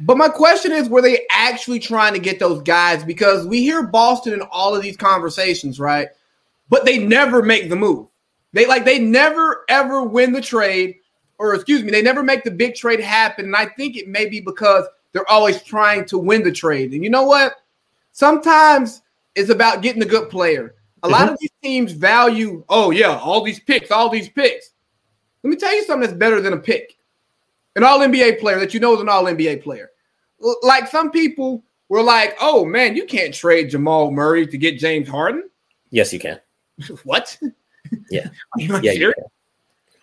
But 0.00 0.16
my 0.16 0.28
question 0.28 0.72
is, 0.72 0.88
were 0.88 1.02
they 1.02 1.26
actually 1.30 1.78
trying 1.78 2.14
to 2.14 2.18
get 2.18 2.38
those 2.38 2.62
guys? 2.62 3.04
Because 3.04 3.46
we 3.46 3.62
hear 3.62 3.84
Boston 3.84 4.32
in 4.32 4.42
all 4.42 4.74
of 4.74 4.82
these 4.82 4.96
conversations, 4.96 5.78
right? 5.78 6.08
But 6.68 6.84
they 6.84 6.98
never 6.98 7.42
make 7.42 7.68
the 7.68 7.76
move. 7.76 8.08
They 8.52 8.66
like 8.66 8.84
they 8.84 8.98
never 8.98 9.64
ever 9.68 10.02
win 10.02 10.32
the 10.32 10.40
trade, 10.40 10.96
or 11.38 11.54
excuse 11.54 11.82
me, 11.82 11.90
they 11.90 12.02
never 12.02 12.22
make 12.22 12.44
the 12.44 12.50
big 12.50 12.74
trade 12.74 13.00
happen. 13.00 13.46
And 13.46 13.56
I 13.56 13.66
think 13.66 13.96
it 13.96 14.08
may 14.08 14.26
be 14.26 14.40
because 14.40 14.84
they're 15.12 15.28
always 15.30 15.62
trying 15.62 16.04
to 16.06 16.18
win 16.18 16.42
the 16.42 16.52
trade. 16.52 16.92
And 16.92 17.02
you 17.02 17.10
know 17.10 17.24
what? 17.24 17.56
Sometimes 18.12 19.02
it's 19.34 19.50
about 19.50 19.82
getting 19.82 20.02
a 20.02 20.06
good 20.06 20.30
player. 20.30 20.74
A 21.04 21.08
lot 21.08 21.24
mm-hmm. 21.24 21.34
of 21.34 21.38
these 21.38 21.50
teams 21.62 21.92
value, 21.92 22.64
oh 22.68 22.90
yeah, 22.90 23.18
all 23.18 23.42
these 23.42 23.60
picks, 23.60 23.90
all 23.90 24.08
these 24.08 24.28
picks. 24.28 24.70
Let 25.42 25.50
me 25.50 25.56
tell 25.56 25.74
you 25.74 25.84
something 25.84 26.08
that's 26.08 26.18
better 26.18 26.40
than 26.40 26.54
a 26.54 26.58
pick. 26.58 26.96
An 27.76 27.84
all 27.84 27.98
NBA 27.98 28.40
player 28.40 28.58
that 28.58 28.72
you 28.72 28.80
know 28.80 28.94
is 28.94 29.00
an 29.02 29.10
all 29.10 29.24
NBA 29.24 29.62
player. 29.62 29.90
Like 30.62 30.88
some 30.88 31.10
people 31.10 31.62
were 31.90 32.02
like, 32.02 32.36
oh 32.40 32.64
man, 32.64 32.96
you 32.96 33.04
can't 33.04 33.34
trade 33.34 33.68
Jamal 33.70 34.10
Murray 34.10 34.46
to 34.46 34.56
get 34.56 34.78
James 34.78 35.06
Harden. 35.06 35.50
Yes, 35.90 36.10
you 36.10 36.18
can. 36.18 36.40
what? 37.04 37.38
Yeah. 38.10 38.28
yeah 38.58 39.10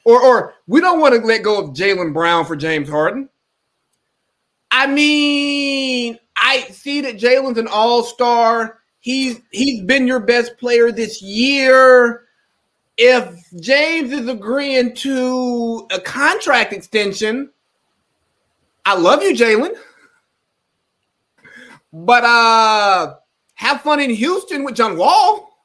or, 0.04 0.22
or 0.22 0.54
we 0.68 0.82
don't 0.82 1.00
want 1.00 1.16
to 1.16 1.22
let 1.22 1.44
go 1.44 1.64
of 1.64 1.72
Jaylen 1.72 2.14
Brown 2.14 2.46
for 2.46 2.56
James 2.56 2.90
Harden. 2.90 3.28
I 4.70 4.88
mean, 4.88 6.18
I 6.38 6.62
see 6.72 7.02
that 7.02 7.18
Jaylen's 7.18 7.58
an 7.58 7.68
all-star. 7.68 8.81
He's 9.02 9.42
he's 9.52 9.82
been 9.82 10.08
your 10.08 10.20
best 10.20 10.58
player 10.58 10.92
this 10.92 11.22
year. 11.22 12.24
If 12.98 13.36
James 13.60 14.12
is 14.12 14.28
agreeing 14.28 14.94
to 14.98 15.88
a 15.92 16.00
contract 16.00 16.72
extension, 16.72 17.50
I 18.86 18.96
love 18.96 19.24
you, 19.24 19.34
Jaylen. 19.34 19.76
But 21.92 22.24
uh 22.24 23.16
have 23.56 23.82
fun 23.82 24.00
in 24.00 24.12
Houston 24.12 24.64
with 24.64 24.76
John 24.76 24.98
Wall. 24.98 25.58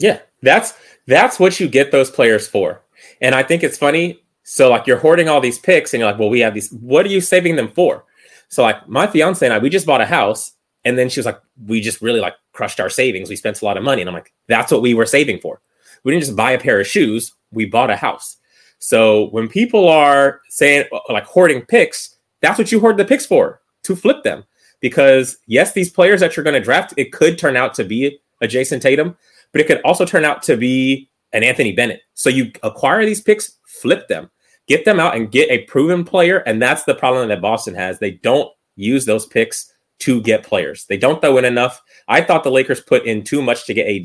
Yeah, 0.00 0.18
that's 0.42 0.74
that's 1.06 1.38
what 1.38 1.60
you 1.60 1.68
get 1.68 1.92
those 1.92 2.10
players 2.10 2.48
for. 2.48 2.82
And 3.20 3.34
I 3.34 3.44
think 3.44 3.62
it's 3.62 3.78
funny. 3.78 4.20
So 4.42 4.70
like 4.70 4.88
you're 4.88 4.98
hoarding 4.98 5.28
all 5.28 5.40
these 5.40 5.58
picks 5.58 5.94
and 5.94 6.00
you're 6.00 6.10
like, 6.10 6.18
well, 6.18 6.30
we 6.30 6.40
have 6.40 6.54
these. 6.54 6.72
What 6.72 7.06
are 7.06 7.10
you 7.10 7.20
saving 7.20 7.54
them 7.54 7.68
for? 7.68 8.04
So 8.48 8.64
like 8.64 8.88
my 8.88 9.06
fiance 9.06 9.44
and 9.46 9.54
I, 9.54 9.58
we 9.58 9.70
just 9.70 9.86
bought 9.86 10.00
a 10.00 10.06
house. 10.06 10.52
And 10.84 10.98
then 10.98 11.08
she 11.08 11.20
was 11.20 11.26
like, 11.26 11.40
we 11.66 11.80
just 11.80 12.02
really 12.02 12.20
like 12.20 12.34
crushed 12.52 12.80
our 12.80 12.90
savings. 12.90 13.28
We 13.28 13.36
spent 13.36 13.60
a 13.60 13.64
lot 13.64 13.76
of 13.76 13.82
money. 13.82 14.02
And 14.02 14.08
I'm 14.08 14.14
like, 14.14 14.32
that's 14.48 14.72
what 14.72 14.82
we 14.82 14.94
were 14.94 15.06
saving 15.06 15.38
for. 15.40 15.60
We 16.04 16.12
didn't 16.12 16.24
just 16.24 16.36
buy 16.36 16.52
a 16.52 16.60
pair 16.60 16.80
of 16.80 16.86
shoes. 16.86 17.32
We 17.52 17.66
bought 17.66 17.90
a 17.90 17.96
house. 17.96 18.36
So 18.78 19.28
when 19.30 19.48
people 19.48 19.88
are 19.88 20.40
saying 20.48 20.86
like 21.08 21.24
hoarding 21.24 21.62
picks, 21.62 22.16
that's 22.40 22.58
what 22.58 22.72
you 22.72 22.80
hoard 22.80 22.96
the 22.96 23.04
picks 23.04 23.26
for 23.26 23.60
to 23.84 23.96
flip 23.96 24.24
them. 24.24 24.44
Because 24.80 25.38
yes, 25.46 25.72
these 25.72 25.90
players 25.90 26.20
that 26.20 26.36
you're 26.36 26.44
going 26.44 26.54
to 26.54 26.60
draft, 26.60 26.92
it 26.96 27.12
could 27.12 27.38
turn 27.38 27.56
out 27.56 27.74
to 27.74 27.84
be 27.84 28.20
a 28.40 28.48
Jayson 28.48 28.80
Tatum, 28.80 29.16
but 29.52 29.60
it 29.60 29.68
could 29.68 29.80
also 29.82 30.04
turn 30.04 30.24
out 30.24 30.42
to 30.42 30.56
be 30.56 31.08
an 31.32 31.44
Anthony 31.44 31.72
Bennett. 31.72 32.02
So 32.14 32.28
you 32.28 32.50
acquire 32.62 33.06
these 33.06 33.20
picks, 33.20 33.58
flip 33.64 34.08
them, 34.08 34.30
get 34.66 34.84
them 34.84 34.98
out, 34.98 35.14
and 35.14 35.30
get 35.30 35.50
a 35.50 35.64
proven 35.64 36.04
player. 36.04 36.38
And 36.38 36.60
that's 36.60 36.82
the 36.82 36.94
problem 36.96 37.28
that 37.28 37.40
Boston 37.40 37.74
has. 37.74 38.00
They 38.00 38.10
don't 38.10 38.50
use 38.74 39.04
those 39.04 39.26
picks 39.26 39.71
to 40.00 40.20
get 40.20 40.42
players. 40.42 40.84
They 40.86 40.96
don't 40.96 41.20
throw 41.20 41.38
in 41.38 41.44
enough. 41.44 41.80
I 42.08 42.22
thought 42.22 42.42
the 42.42 42.50
Lakers 42.50 42.80
put 42.80 43.06
in 43.06 43.22
too 43.22 43.40
much 43.40 43.66
to 43.66 43.74
get 43.74 43.86
AD. 43.86 44.04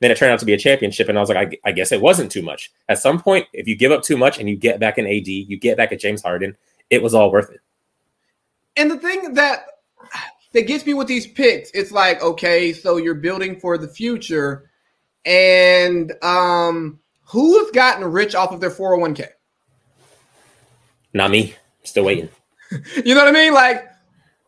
Then 0.00 0.10
it 0.10 0.16
turned 0.16 0.32
out 0.32 0.38
to 0.40 0.46
be 0.46 0.52
a 0.52 0.58
championship, 0.58 1.08
and 1.08 1.18
I 1.18 1.20
was 1.20 1.30
like, 1.30 1.58
I, 1.64 1.68
I 1.68 1.72
guess 1.72 1.92
it 1.92 2.00
wasn't 2.00 2.30
too 2.30 2.42
much. 2.42 2.72
At 2.88 2.98
some 2.98 3.20
point, 3.20 3.46
if 3.52 3.66
you 3.66 3.76
give 3.76 3.92
up 3.92 4.02
too 4.02 4.16
much 4.16 4.38
and 4.38 4.48
you 4.48 4.56
get 4.56 4.78
back 4.78 4.98
in 4.98 5.06
AD, 5.06 5.26
you 5.26 5.58
get 5.58 5.76
back 5.76 5.92
at 5.92 6.00
James 6.00 6.22
Harden, 6.22 6.56
it 6.90 7.02
was 7.02 7.14
all 7.14 7.32
worth 7.32 7.50
it. 7.50 7.60
And 8.76 8.90
the 8.90 8.98
thing 8.98 9.34
that 9.34 9.66
that 10.52 10.62
gets 10.62 10.86
me 10.86 10.94
with 10.94 11.08
these 11.08 11.26
picks, 11.26 11.70
it's 11.72 11.92
like, 11.92 12.22
okay, 12.22 12.72
so 12.72 12.96
you're 12.96 13.14
building 13.14 13.58
for 13.58 13.78
the 13.78 13.88
future 13.88 14.70
and 15.24 16.12
um, 16.22 16.98
who 17.24 17.58
has 17.58 17.70
gotten 17.70 18.04
rich 18.04 18.34
off 18.34 18.52
of 18.52 18.60
their 18.60 18.70
401k? 18.70 19.28
Not 21.14 21.30
me. 21.30 21.54
Still 21.84 22.04
waiting. 22.04 22.28
you 23.04 23.14
know 23.14 23.24
what 23.24 23.28
I 23.28 23.32
mean? 23.32 23.54
Like, 23.54 23.88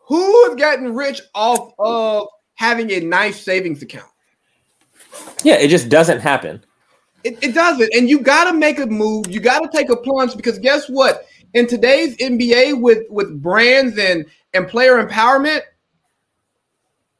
who 0.07 0.47
has 0.47 0.55
gotten 0.55 0.93
rich 0.93 1.21
off 1.33 1.73
of 1.79 2.27
having 2.55 2.91
a 2.91 2.99
nice 2.99 3.41
savings 3.41 3.81
account? 3.81 4.09
Yeah, 5.43 5.55
it 5.55 5.69
just 5.69 5.89
doesn't 5.89 6.19
happen. 6.19 6.63
It, 7.23 7.41
it 7.43 7.53
doesn't. 7.53 7.93
And 7.93 8.09
you 8.09 8.19
got 8.19 8.51
to 8.51 8.53
make 8.53 8.79
a 8.79 8.85
move. 8.85 9.25
You 9.29 9.39
got 9.39 9.59
to 9.59 9.69
take 9.75 9.89
a 9.89 9.97
plunge 9.97 10.35
because 10.35 10.59
guess 10.59 10.87
what? 10.87 11.25
In 11.53 11.67
today's 11.67 12.15
NBA 12.17 12.81
with 12.81 13.03
with 13.09 13.41
brands 13.41 13.97
and 13.97 14.25
and 14.53 14.67
player 14.67 15.03
empowerment, 15.03 15.61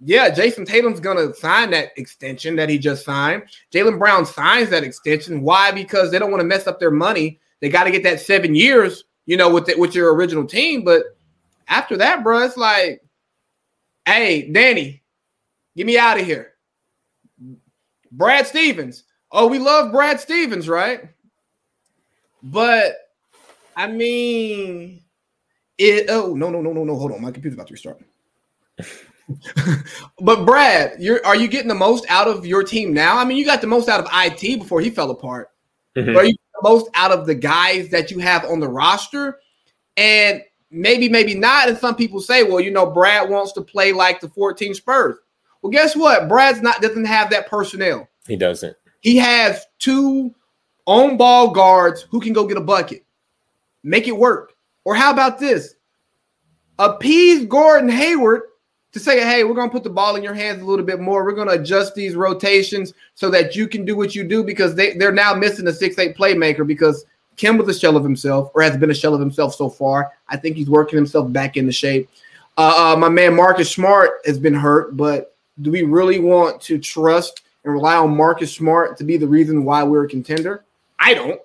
yeah, 0.02 0.30
Jayson 0.30 0.66
Tatum's 0.66 1.00
gonna 1.00 1.34
sign 1.34 1.72
that 1.72 1.92
extension 1.96 2.56
that 2.58 2.70
he 2.70 2.78
just 2.78 3.06
signed. 3.06 3.44
Jaylen 3.74 3.98
Brown 3.98 4.26
signs 4.26 4.70
that 4.70 4.84
extension. 4.84 5.42
Why? 5.42 5.72
Because 5.72 6.12
they 6.12 6.20
don't 6.20 6.32
want 6.32 6.42
to 6.42 6.48
mess 6.48 6.68
up 6.68 6.80
their 6.80 6.92
money. 6.92 7.40
They 7.62 7.70
got 7.70 7.86
to 7.86 7.92
get 7.92 8.04
that 8.04 8.20
seven 8.20 8.54
years, 8.54 9.06
you 9.26 9.38
know, 9.38 9.50
with 9.50 9.66
the, 9.66 9.76
with 9.76 9.96
your 9.96 10.14
original 10.14 10.46
team. 10.46 10.84
But 10.84 11.04
after 11.68 11.98
that, 11.98 12.24
bro, 12.24 12.44
it's 12.44 12.58
like, 12.58 13.02
hey, 14.06 14.50
Danny, 14.52 15.04
get 15.76 15.86
me 15.86 15.98
out 15.98 16.20
of 16.20 16.26
here. 16.26 16.54
Brad 18.12 18.48
Stevens. 18.48 19.04
Oh, 19.32 19.48
we 19.48 19.60
love 19.60 19.92
Brad 19.92 20.20
Stevens, 20.20 20.70
right? 20.70 21.10
But 22.42 22.96
I 23.76 23.88
mean, 23.88 25.02
it. 25.78 26.06
Oh 26.10 26.34
no, 26.36 26.50
no, 26.50 26.62
no, 26.62 26.72
no, 26.72 26.84
no. 26.84 26.96
Hold 26.96 27.12
on, 27.12 27.22
my 27.22 27.32
computer's 27.32 27.56
about 27.56 27.68
to 27.68 27.74
restart. 27.74 28.02
but 30.22 30.46
Brad, 30.46 31.00
you're 31.00 31.26
are 31.26 31.36
you 31.36 31.48
getting 31.48 31.68
the 31.68 31.76
most 31.76 32.06
out 32.08 32.28
of 32.28 32.46
your 32.46 32.64
team 32.64 32.94
now? 32.94 33.18
I 33.18 33.26
mean, 33.26 33.38
you 33.38 33.46
got 33.46 33.62
the 33.62 33.68
most 33.68 33.90
out 33.90 34.00
of 34.00 34.08
it 34.12 34.60
before 34.60 34.80
he 34.80 34.90
fell 34.90 35.12
apart. 35.12 35.50
Mm-hmm. 35.96 36.16
Are 36.16 36.26
you 36.26 36.34
the 36.34 36.70
most 36.70 36.90
out 36.94 37.12
of 37.12 37.26
the 37.26 37.36
guys 37.36 37.90
that 37.90 38.12
you 38.12 38.20
have 38.20 38.46
on 38.46 38.60
the 38.60 38.70
roster? 38.70 39.40
And 39.98 40.42
maybe, 40.76 41.10
maybe 41.10 41.34
not. 41.36 41.70
And 41.70 41.78
some 41.78 41.96
people 41.96 42.20
say, 42.20 42.44
well, 42.44 42.60
you 42.60 42.72
know, 42.72 42.86
Brad 42.86 43.30
wants 43.30 43.54
to 43.54 43.62
play 43.62 43.92
like 43.92 44.20
the 44.20 44.30
14 44.30 44.74
Spurs. 44.74 45.18
Well, 45.62 45.72
guess 45.72 45.96
what? 45.96 46.28
Brad's 46.28 46.62
not 46.62 46.82
doesn't 46.82 47.06
have 47.06 47.30
that 47.32 47.50
personnel. 47.50 48.08
He 48.28 48.36
doesn't. 48.36 48.76
He 49.02 49.18
has 49.18 49.66
two 49.80 50.34
on 50.86 51.18
ball 51.18 51.52
guards 51.52 52.06
who 52.10 52.20
can 52.20 52.34
go 52.34 52.46
get 52.46 52.58
a 52.58 52.62
bucket. 52.62 53.04
Make 53.84 54.08
it 54.08 54.18
work. 54.18 54.54
Or 54.84 54.96
how 54.96 55.12
about 55.12 55.40
this? 55.40 55.76
Appease 56.78 57.46
Gordon 57.46 57.90
Hayward 57.90 58.42
to 58.92 59.00
say, 59.00 59.22
hey, 59.22 59.44
we're 59.44 59.56
going 59.56 59.70
to 59.70 59.74
put 59.74 59.84
the 59.84 59.90
ball 59.90 60.16
in 60.16 60.24
your 60.24 60.34
hands 60.34 60.62
a 60.62 60.66
little 60.66 60.86
bit 60.86 61.00
more. 61.00 61.24
We're 61.24 61.34
going 61.34 61.48
to 61.48 61.62
adjust 61.62 61.96
these 61.96 62.16
rotations 62.16 62.94
so 63.14 63.30
that 63.30 63.56
you 63.56 63.68
can 63.68 63.86
do 63.86 63.96
what 63.96 64.16
you 64.16 64.24
do 64.24 64.44
because 64.44 64.76
they, 64.76 64.94
they're 64.94 65.12
now 65.12 65.34
missing 65.34 65.68
a 65.68 65.74
six-eight 65.74 66.16
playmaker 66.16 66.66
because 66.66 67.06
Kim 67.36 67.58
was 67.58 67.68
a 67.76 67.80
shell 67.80 67.98
of 67.98 68.04
himself 68.04 68.52
or 68.54 68.62
has 68.62 68.78
been 68.78 68.92
a 68.92 68.96
shell 68.96 69.14
of 69.14 69.20
himself 69.20 69.56
so 69.56 69.70
far. 69.70 70.12
I 70.28 70.38
think 70.38 70.56
he's 70.56 70.70
working 70.70 70.98
himself 70.98 71.32
back 71.32 71.58
into 71.58 71.72
shape. 71.72 72.10
Uh, 72.58 72.94
uh, 72.94 72.98
my 72.98 73.10
man 73.10 73.36
Marcus 73.36 73.72
Smart 73.72 74.22
has 74.26 74.40
been 74.40 74.54
hurt, 74.54 74.96
but 74.96 75.36
do 75.62 75.72
we 75.72 75.84
really 75.84 76.20
want 76.20 76.62
to 76.62 76.78
trust 76.78 77.42
and 77.64 77.74
rely 77.74 77.96
on 77.96 78.16
Marcus 78.16 78.54
Smart 78.54 78.98
to 78.98 79.04
be 79.04 79.18
the 79.18 79.28
reason 79.28 79.66
why 79.66 79.84
we're 79.84 80.06
a 80.06 80.10
contender? 80.10 80.64
I 81.00 81.14
don't. 81.14 81.42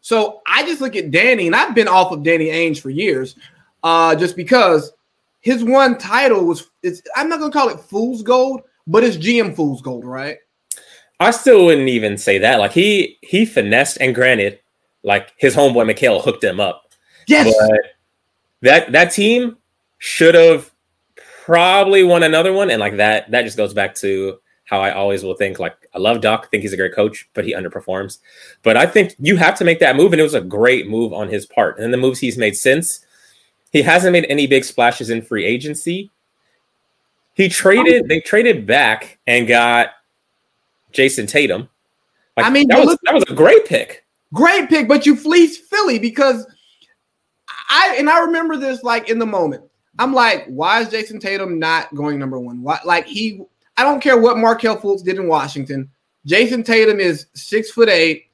So 0.00 0.42
I 0.46 0.62
just 0.64 0.80
look 0.80 0.96
at 0.96 1.10
Danny, 1.10 1.46
and 1.46 1.56
I've 1.56 1.74
been 1.74 1.88
off 1.88 2.12
of 2.12 2.22
Danny 2.22 2.46
Ainge 2.46 2.80
for 2.80 2.90
years, 2.90 3.36
uh, 3.82 4.14
just 4.14 4.36
because 4.36 4.92
his 5.40 5.64
one 5.64 5.98
title 5.98 6.44
was 6.44 6.68
I'm 7.14 7.28
not 7.28 7.40
gonna 7.40 7.52
call 7.52 7.68
it 7.68 7.80
fool's 7.80 8.22
gold, 8.22 8.62
but 8.86 9.04
it's 9.04 9.16
GM 9.16 9.54
fool's 9.54 9.82
gold, 9.82 10.04
right? 10.04 10.38
I 11.20 11.30
still 11.32 11.66
wouldn't 11.66 11.88
even 11.88 12.16
say 12.16 12.38
that. 12.38 12.58
Like 12.58 12.72
he 12.72 13.18
he 13.22 13.44
finessed 13.44 13.98
and 14.00 14.14
granted, 14.14 14.60
like 15.02 15.32
his 15.36 15.54
homeboy 15.54 15.92
McHale 15.92 16.22
hooked 16.22 16.44
him 16.44 16.60
up. 16.60 16.92
Yes. 17.26 17.54
But 17.58 17.80
that 18.62 18.92
that 18.92 19.12
team 19.12 19.56
should 19.98 20.34
have 20.34 20.70
probably 21.44 22.04
won 22.04 22.22
another 22.22 22.52
one. 22.52 22.70
And 22.70 22.80
like 22.80 22.96
that, 22.96 23.30
that 23.30 23.42
just 23.42 23.56
goes 23.56 23.74
back 23.74 23.94
to 23.96 24.38
how 24.64 24.80
I 24.80 24.92
always 24.92 25.24
will 25.24 25.34
think 25.34 25.58
like 25.58 25.76
I 25.94 25.98
love 25.98 26.20
Doc, 26.20 26.50
think 26.50 26.62
he's 26.62 26.72
a 26.72 26.76
great 26.76 26.94
coach, 26.94 27.28
but 27.34 27.44
he 27.44 27.54
underperforms. 27.54 28.18
But 28.62 28.76
I 28.76 28.86
think 28.86 29.16
you 29.18 29.36
have 29.36 29.56
to 29.58 29.64
make 29.64 29.80
that 29.80 29.96
move, 29.96 30.12
and 30.12 30.20
it 30.20 30.24
was 30.24 30.34
a 30.34 30.40
great 30.40 30.88
move 30.88 31.12
on 31.12 31.28
his 31.28 31.46
part. 31.46 31.78
And 31.78 31.92
the 31.92 31.96
moves 31.96 32.18
he's 32.18 32.36
made 32.36 32.56
since 32.56 33.00
he 33.72 33.82
hasn't 33.82 34.12
made 34.12 34.26
any 34.28 34.46
big 34.46 34.64
splashes 34.64 35.10
in 35.10 35.22
free 35.22 35.44
agency. 35.44 36.10
He 37.34 37.48
traded, 37.48 38.08
they 38.08 38.20
traded 38.20 38.66
back 38.66 39.18
and 39.26 39.46
got 39.46 39.90
Jayson 40.92 41.26
Tatum. 41.26 41.68
Like, 42.36 42.46
I 42.46 42.50
mean, 42.50 42.68
that 42.68 42.84
was, 42.84 42.98
that 43.04 43.14
was 43.14 43.24
a 43.28 43.34
great 43.34 43.66
pick. 43.66 44.04
Great 44.32 44.68
pick, 44.68 44.88
but 44.88 45.06
you 45.06 45.16
fleeced 45.16 45.62
Philly 45.64 45.98
because 45.98 46.46
I 47.70 47.96
and 47.98 48.08
I 48.08 48.20
remember 48.20 48.56
this 48.56 48.82
like 48.82 49.08
in 49.08 49.18
the 49.18 49.26
moment. 49.26 49.64
I'm 49.98 50.14
like, 50.14 50.46
why 50.46 50.80
is 50.80 50.88
Jayson 50.90 51.18
Tatum 51.18 51.58
not 51.58 51.92
going 51.94 52.18
number 52.18 52.38
one? 52.38 52.62
Why, 52.62 52.78
like 52.84 53.06
he, 53.06 53.42
I 53.76 53.82
don't 53.82 54.00
care 54.00 54.18
what 54.18 54.38
Markelle 54.38 54.76
Fultz 54.76 55.02
did 55.02 55.16
in 55.16 55.26
Washington. 55.26 55.90
Jayson 56.26 56.64
Tatum 56.64 57.00
is 57.00 57.26
six 57.34 57.70
foot 57.70 57.88
eight. 57.88 58.26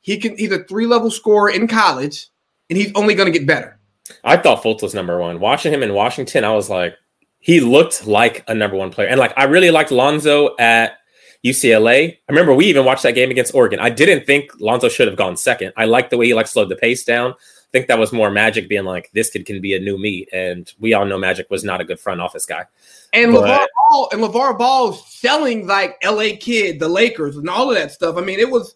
He 0.00 0.18
can 0.18 0.36
he's 0.36 0.52
a 0.52 0.64
three 0.64 0.86
level 0.86 1.10
scorer 1.10 1.50
in 1.50 1.66
college, 1.66 2.28
and 2.70 2.76
he's 2.76 2.92
only 2.94 3.14
going 3.14 3.30
to 3.30 3.36
get 3.36 3.46
better. 3.46 3.78
I 4.24 4.36
thought 4.36 4.62
Fultz 4.62 4.82
was 4.82 4.94
number 4.94 5.18
one. 5.18 5.40
Watching 5.40 5.72
him 5.72 5.82
in 5.82 5.92
Washington, 5.92 6.44
I 6.44 6.54
was 6.54 6.70
like, 6.70 6.94
he 7.40 7.60
looked 7.60 8.06
like 8.06 8.44
a 8.48 8.54
number 8.54 8.76
one 8.76 8.90
player. 8.90 9.08
And 9.08 9.18
like, 9.18 9.32
I 9.36 9.44
really 9.44 9.70
liked 9.70 9.90
Lonzo 9.90 10.56
at 10.58 10.97
UCLA. 11.44 12.12
I 12.12 12.32
remember 12.32 12.54
we 12.54 12.66
even 12.66 12.84
watched 12.84 13.02
that 13.04 13.14
game 13.14 13.30
against 13.30 13.54
Oregon. 13.54 13.78
I 13.80 13.90
didn't 13.90 14.26
think 14.26 14.50
Lonzo 14.60 14.88
should 14.88 15.08
have 15.08 15.16
gone 15.16 15.36
second. 15.36 15.72
I 15.76 15.84
liked 15.84 16.10
the 16.10 16.16
way 16.16 16.26
he 16.26 16.34
like 16.34 16.46
slowed 16.46 16.68
the 16.68 16.76
pace 16.76 17.04
down. 17.04 17.32
I 17.32 17.70
think 17.70 17.88
that 17.88 17.98
was 17.98 18.12
more 18.12 18.30
Magic 18.30 18.68
being 18.68 18.84
like, 18.84 19.10
this 19.12 19.30
kid 19.30 19.44
can 19.44 19.60
be 19.60 19.74
a 19.74 19.78
new 19.78 19.98
me. 19.98 20.26
And 20.32 20.72
we 20.78 20.94
all 20.94 21.04
know 21.04 21.18
Magic 21.18 21.50
was 21.50 21.64
not 21.64 21.80
a 21.80 21.84
good 21.84 22.00
front 22.00 22.20
office 22.20 22.46
guy. 22.46 22.64
And 23.12 23.32
but, 23.32 23.44
LeVar 23.44 23.66
Ball 23.90 24.08
and 24.12 24.22
LeVar 24.22 24.58
Ball 24.58 24.92
selling 24.94 25.66
like 25.66 25.96
LA 26.04 26.30
Kid, 26.40 26.80
the 26.80 26.88
Lakers, 26.88 27.36
and 27.36 27.48
all 27.48 27.68
of 27.70 27.76
that 27.76 27.92
stuff. 27.92 28.16
I 28.16 28.22
mean, 28.22 28.38
it 28.38 28.50
was 28.50 28.74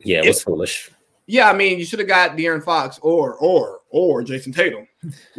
Yeah, 0.00 0.18
it, 0.18 0.26
it 0.26 0.28
was 0.28 0.42
foolish. 0.42 0.90
Yeah, 1.26 1.48
I 1.48 1.54
mean, 1.54 1.78
you 1.78 1.84
should 1.84 2.00
have 2.00 2.08
got 2.08 2.36
De'Aaron 2.36 2.62
Fox 2.62 2.98
or 3.02 3.34
or 3.36 3.80
or 3.90 4.22
Jayson 4.22 4.52
Tatum, 4.52 4.86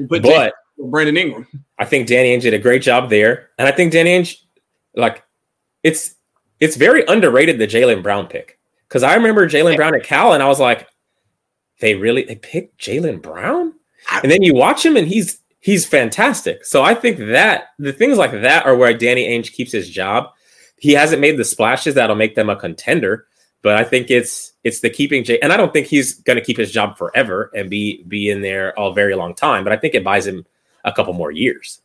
but, 0.08 0.24
but 0.24 0.54
Brandon 0.78 1.18
Ingram. 1.18 1.48
I 1.78 1.86
think 1.86 2.08
Danny 2.08 2.36
Ainge 2.36 2.42
did 2.44 2.54
a 2.54 2.60
great 2.60 2.82
job 2.82 3.10
there, 3.10 3.50
and 3.58 3.68
I 3.68 3.72
think 3.72 3.92
Danny 3.92 4.12
Ainge, 4.18 4.38
like, 4.96 5.24
it's 5.84 6.16
it's 6.62 6.78
very 6.78 7.04
underrated 7.08 7.60
the 7.60 7.67
Jaylen 7.67 8.02
Brown 8.02 8.28
pick 8.28 8.60
because 8.88 9.04
I 9.04 9.15
remember 9.15 9.50
Jaylen 9.50 9.76
Brown 9.76 9.95
at 9.95 10.04
Cal, 10.04 10.34
and 10.34 10.41
I 10.41 10.47
was 10.47 10.60
like, 10.60 10.88
they 11.82 11.95
really 11.95 12.24
they 12.24 12.36
picked 12.36 12.80
Jaylen 12.80 13.21
Brown, 13.21 13.74
and 14.24 14.32
then 14.32 14.43
you 14.43 14.54
watch 14.54 14.86
him, 14.86 14.95
and 14.95 15.08
he's 15.08 15.39
he's 15.60 15.86
fantastic. 15.86 16.63
So 16.63 16.84
I 16.84 16.93
think 16.93 17.17
that 17.17 17.69
the 17.80 17.91
things 17.91 18.17
like 18.17 18.32
that 18.32 18.65
are 18.65 18.76
where 18.76 18.93
Danny 18.93 19.28
Ainge 19.28 19.52
keeps 19.52 19.71
his 19.71 19.89
job. 19.89 20.30
He 20.78 20.93
hasn't 20.93 21.21
made 21.21 21.38
the 21.38 21.45
splashes 21.45 21.95
that'll 21.95 22.15
make 22.15 22.36
them 22.36 22.50
a 22.50 22.56
contender, 22.56 23.28
but 23.62 23.78
I 23.78 23.84
think 23.84 24.12
it's 24.12 24.54
it's 24.63 24.82
the 24.82 24.89
keeping 24.89 25.24
Jay, 25.24 25.39
and 25.39 25.52
I 25.52 25.58
don't 25.58 25.74
think 25.74 25.88
he's 25.88 26.13
going 26.13 26.38
to 26.38 26.45
keep 26.45 26.58
his 26.58 26.71
job 26.71 26.97
forever 26.97 27.52
and 27.56 27.69
be 27.69 28.04
be 28.04 28.30
in 28.30 28.41
there 28.41 28.74
a 28.78 28.93
very 28.93 29.15
long 29.15 29.34
time. 29.34 29.63
But 29.63 29.74
I 29.74 29.78
think 29.78 29.95
it 29.95 30.04
buys 30.04 30.28
him 30.28 30.45
a 30.86 30.91
couple 30.91 31.13
more 31.13 31.32
years. 31.32 31.82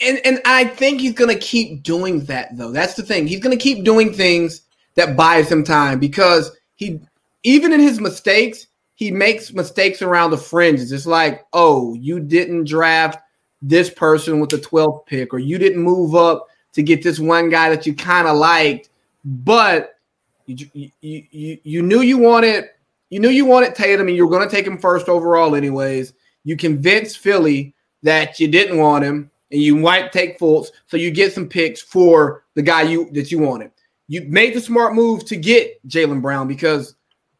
And 0.00 0.18
and 0.24 0.40
I 0.44 0.64
think 0.64 1.00
he's 1.00 1.14
to 1.14 1.38
keep 1.38 1.82
doing 1.82 2.24
that 2.24 2.56
though. 2.56 2.72
That's 2.72 2.94
the 2.94 3.02
thing. 3.02 3.26
He's 3.26 3.40
to 3.56 3.62
keep 3.62 3.84
doing 3.84 4.12
things 4.12 4.62
that 4.94 5.16
buys 5.16 5.50
him 5.50 5.62
time 5.62 5.98
because 5.98 6.56
he 6.76 7.00
even 7.42 7.72
in 7.72 7.80
his 7.80 8.00
mistakes, 8.00 8.66
he 8.94 9.10
makes 9.10 9.52
mistakes 9.52 10.02
around 10.02 10.30
the 10.30 10.38
fringes. 10.38 10.92
It's 10.92 11.06
like, 11.06 11.46
oh, 11.52 11.94
you 11.94 12.20
didn't 12.20 12.64
draft 12.64 13.18
this 13.62 13.90
person 13.90 14.40
with 14.40 14.50
the 14.50 14.58
12th 14.58 15.06
pick, 15.06 15.34
or 15.34 15.38
you 15.38 15.58
didn't 15.58 15.82
move 15.82 16.14
up 16.14 16.46
to 16.72 16.82
get 16.82 17.02
this 17.02 17.18
one 17.18 17.50
guy 17.50 17.68
that 17.70 17.86
you 17.86 17.94
kind 17.94 18.26
of 18.28 18.36
liked, 18.36 18.88
but 19.24 19.98
you, 20.46 20.68
you, 20.72 20.90
you, 21.30 21.58
you 21.62 21.82
knew 21.82 22.00
you 22.00 22.18
wanted 22.18 22.64
you 23.10 23.20
knew 23.20 23.28
you 23.28 23.44
wanted 23.44 23.74
Tatum 23.74 24.06
and 24.06 24.16
you 24.16 24.24
were 24.24 24.30
going 24.30 24.48
to 24.48 24.54
take 24.54 24.66
him 24.66 24.78
first 24.78 25.08
overall 25.08 25.54
anyways. 25.54 26.12
You 26.44 26.56
convinced 26.56 27.18
Philly 27.18 27.74
that 28.02 28.38
you 28.40 28.48
didn't 28.48 28.78
want 28.78 29.04
him 29.04 29.29
and 29.50 29.60
you 29.60 29.76
might 29.76 30.12
take 30.12 30.38
Fultz, 30.38 30.68
so 30.86 30.96
you 30.96 31.10
get 31.10 31.32
some 31.32 31.48
picks 31.48 31.80
for 31.80 32.44
the 32.54 32.62
guy 32.62 32.82
you 32.82 33.10
that 33.12 33.30
you 33.30 33.38
wanted. 33.38 33.70
You 34.08 34.22
made 34.28 34.54
the 34.54 34.60
smart 34.60 34.94
move 34.94 35.24
to 35.26 35.36
get 35.36 35.86
Jaylen 35.88 36.22
Brown 36.22 36.48
because 36.48 36.94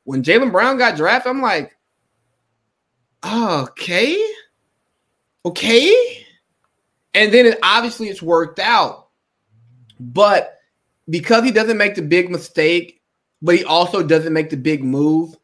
when 0.05 0.23
Jaylen 0.23 0.53
Brown 0.53 0.79
got 0.79 0.97
drafted, 0.97 1.31
I'm 1.31 1.43
like, 1.43 1.77
okay, 3.25 4.25
okay, 5.45 6.27
and 7.15 7.33
then 7.33 7.47
it, 7.47 7.59
obviously 7.63 8.09
it's 8.09 8.23
worked 8.23 8.59
out, 8.59 9.09
but 9.99 10.59
because 11.09 11.45
he 11.45 11.51
doesn't 11.51 11.77
make 11.77 11.97
the 11.97 12.03
big 12.03 12.31
mistake 12.31 13.01
but 13.43 13.57
he 13.57 13.65
also 13.65 14.03
doesn't 14.03 14.33
make 14.33 14.51
the 14.51 14.57
big 14.57 14.85
move. 14.85 15.37